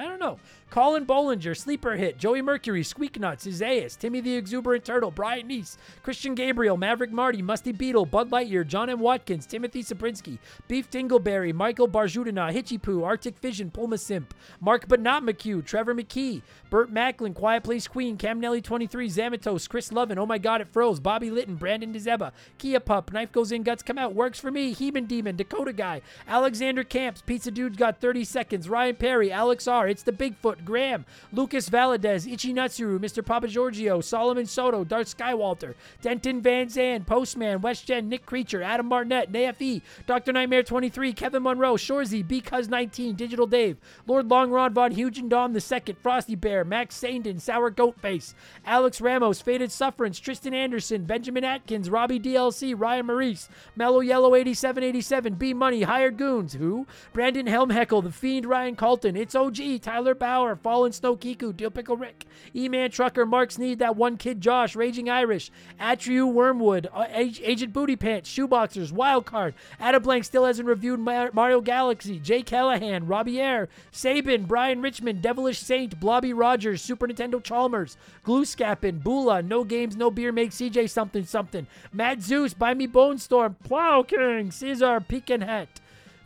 I 0.00 0.04
don't 0.04 0.18
know. 0.18 0.38
Colin 0.70 1.04
Bollinger, 1.04 1.54
Sleeper 1.54 1.96
Hit, 1.96 2.16
Joey 2.16 2.40
Mercury, 2.40 2.82
Squeak 2.82 3.20
Nuts, 3.20 3.46
Isaias, 3.46 3.96
Timmy 3.96 4.20
the 4.20 4.34
Exuberant 4.34 4.82
Turtle, 4.82 5.10
Brian 5.10 5.48
Neese, 5.48 5.76
Christian 6.02 6.34
Gabriel, 6.34 6.78
Maverick 6.78 7.10
Marty, 7.10 7.42
Musty 7.42 7.72
Beetle, 7.72 8.06
Bud 8.06 8.30
Lightyear, 8.30 8.66
John 8.66 8.88
M. 8.88 9.00
Watkins, 9.00 9.44
Timothy 9.44 9.82
Sabrinsky, 9.82 10.38
Beef 10.68 10.88
Dingleberry, 10.88 11.52
Michael 11.52 11.88
Barjudina, 11.88 12.50
Hitchy 12.50 12.78
Poo, 12.78 13.02
Arctic 13.02 13.38
Vision, 13.40 13.70
Pulma 13.70 13.98
Simp, 13.98 14.32
Mark 14.60 14.88
But 14.88 15.00
Not 15.00 15.22
McHugh, 15.22 15.62
Trevor 15.62 15.94
McKee, 15.94 16.40
Burt 16.70 16.90
Macklin, 16.90 17.34
Quiet 17.34 17.62
Place 17.62 17.86
Queen, 17.86 18.16
Cam 18.16 18.40
Nelly 18.40 18.62
23, 18.62 19.08
Zamatos, 19.08 19.68
Chris 19.68 19.92
Lovin, 19.92 20.18
Oh 20.18 20.26
My 20.26 20.38
God 20.38 20.62
It 20.62 20.68
Froze, 20.72 21.00
Bobby 21.00 21.30
Litton, 21.30 21.56
Brandon 21.56 21.92
DeZeba, 21.92 22.32
Kia 22.56 22.80
Pup, 22.80 23.12
Knife 23.12 23.32
Goes 23.32 23.52
In, 23.52 23.64
Guts 23.64 23.82
Come 23.82 23.98
Out, 23.98 24.14
Works 24.14 24.40
For 24.40 24.50
Me, 24.50 24.72
Heman 24.72 25.06
Demon, 25.06 25.36
Dakota 25.36 25.72
Guy, 25.72 26.00
Alexander 26.26 26.84
Camps, 26.84 27.22
Pizza 27.22 27.50
Dude's 27.50 27.76
Got 27.76 28.00
30 28.00 28.24
Seconds, 28.24 28.68
Ryan 28.68 28.94
Perry, 28.94 29.32
Alex 29.32 29.66
R, 29.66 29.89
It's 29.90 30.02
the 30.02 30.12
Bigfoot, 30.12 30.64
Graham, 30.64 31.04
Lucas 31.32 31.68
Valadez, 31.68 32.26
Ichi 32.26 32.54
Natsuru, 32.54 32.98
Mr. 32.98 33.24
Papa 33.24 33.48
Giorgio, 33.48 34.00
Solomon 34.00 34.46
Soto, 34.46 34.84
Darth 34.84 35.16
Skywalter, 35.16 35.74
Denton 36.00 36.40
Van 36.40 36.68
Zandt, 36.68 37.06
Postman, 37.06 37.60
West 37.60 37.86
Gen, 37.86 38.08
Nick 38.08 38.24
Creature, 38.24 38.62
Adam 38.62 38.86
Martinette, 38.86 39.32
NAFE, 39.32 39.82
Dr. 40.06 40.32
Nightmare 40.32 40.62
23, 40.62 41.12
Kevin 41.12 41.42
Monroe, 41.42 41.74
Shorzy, 41.74 42.26
Because 42.26 42.68
19, 42.68 43.16
Digital 43.16 43.46
Dave, 43.46 43.76
Lord 44.06 44.28
Longrod 44.28 44.72
Von 44.72 44.92
Hugendom 44.92 45.54
II, 45.54 45.96
Frosty 46.02 46.34
Bear, 46.34 46.64
Max 46.64 46.98
Sandin, 46.98 47.40
Sour 47.40 47.70
Goat 47.70 48.00
Face, 48.00 48.34
Alex 48.64 49.00
Ramos, 49.00 49.40
Faded 49.40 49.72
Sufferance, 49.72 50.18
Tristan 50.18 50.54
Anderson, 50.54 51.04
Benjamin 51.04 51.44
Atkins, 51.44 51.90
Robbie 51.90 52.20
DLC, 52.20 52.74
Ryan 52.76 53.06
Maurice, 53.06 53.48
Mellow 53.74 54.00
Yellow 54.00 54.34
8787, 54.34 55.34
B 55.34 55.52
Money, 55.52 55.82
Hired 55.82 56.16
Goons, 56.16 56.54
who? 56.54 56.86
Brandon 57.12 57.46
Helmheckle, 57.46 58.04
The 58.04 58.12
Fiend, 58.12 58.46
Ryan 58.46 58.76
Colton, 58.76 59.16
It's 59.16 59.34
OG, 59.34 59.79
Tyler 59.80 60.14
Bauer, 60.14 60.56
Fallen 60.56 60.92
Snow 60.92 61.16
Kiku, 61.16 61.52
Deal 61.52 61.70
Pickle 61.70 61.96
Rick, 61.96 62.26
E-Man 62.54 62.90
Trucker, 62.90 63.26
Mark 63.26 63.50
Sneed, 63.50 63.78
That 63.78 63.96
One 63.96 64.16
Kid 64.16 64.40
Josh, 64.40 64.76
Raging 64.76 65.08
Irish, 65.10 65.50
Atriu 65.80 66.30
Wormwood, 66.32 66.88
uh, 66.94 67.06
Ag- 67.10 67.40
Agent 67.42 67.72
Booty 67.72 67.96
Pants, 67.96 68.30
Shoeboxers, 68.30 68.92
Wildcard, 68.92 69.54
Adam 69.78 70.02
Blank 70.02 70.24
still 70.24 70.44
hasn't 70.44 70.68
reviewed 70.68 71.00
Mar- 71.00 71.30
Mario 71.32 71.60
Galaxy, 71.60 72.18
Jay 72.18 72.42
Callahan, 72.42 73.06
Robbie 73.06 73.40
Air, 73.40 73.68
Sabin, 73.90 74.44
Brian 74.44 74.80
Richmond, 74.82 75.22
Devilish 75.22 75.58
Saint, 75.58 75.98
Blobby 76.00 76.32
Rogers, 76.32 76.82
Super 76.82 77.06
Nintendo 77.08 77.42
Chalmers, 77.42 77.96
Glue 78.22 78.44
Scappin, 78.44 79.02
Bula, 79.02 79.42
No 79.42 79.64
Games, 79.64 79.96
No 79.96 80.10
Beer, 80.10 80.32
Make 80.32 80.50
CJ 80.50 80.88
something 80.88 81.24
something, 81.24 81.66
Mad 81.92 82.22
Zeus, 82.22 82.54
Buy 82.54 82.74
Me 82.74 82.86
Bone 82.86 83.18
Storm, 83.18 83.56
Plow 83.64 84.02
King, 84.02 84.50
Caesar, 84.50 85.00
Pekin 85.00 85.40
Hat, 85.40 85.80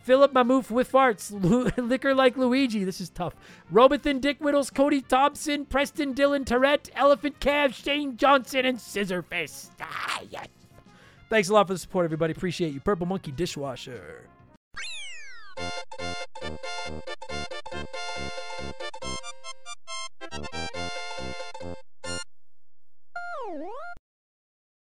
Fill 0.04 0.22
up 0.22 0.34
my 0.34 0.42
move 0.42 0.70
with 0.70 0.92
farts. 0.92 1.32
Liquor 1.78 2.14
like 2.14 2.36
Luigi. 2.36 2.84
This 2.84 3.00
is 3.00 3.08
tough. 3.08 3.34
Robothan, 3.72 4.20
Dick 4.20 4.38
Whittles, 4.38 4.68
Cody 4.68 5.00
Thompson, 5.00 5.64
Preston 5.64 6.12
Dillon, 6.12 6.44
Tourette, 6.44 6.90
Elephant 6.94 7.40
Cab, 7.40 7.72
Shane 7.72 8.18
Johnson, 8.18 8.66
and 8.66 8.76
Scissorface. 8.76 9.70
Ah, 9.80 10.20
yes. 10.28 10.48
Thanks 11.30 11.48
a 11.48 11.54
lot 11.54 11.68
for 11.68 11.72
the 11.72 11.78
support, 11.78 12.04
everybody. 12.04 12.32
Appreciate 12.32 12.74
you. 12.74 12.80
Purple 12.80 13.06
Monkey 13.06 13.32
Dishwasher. 13.32 14.28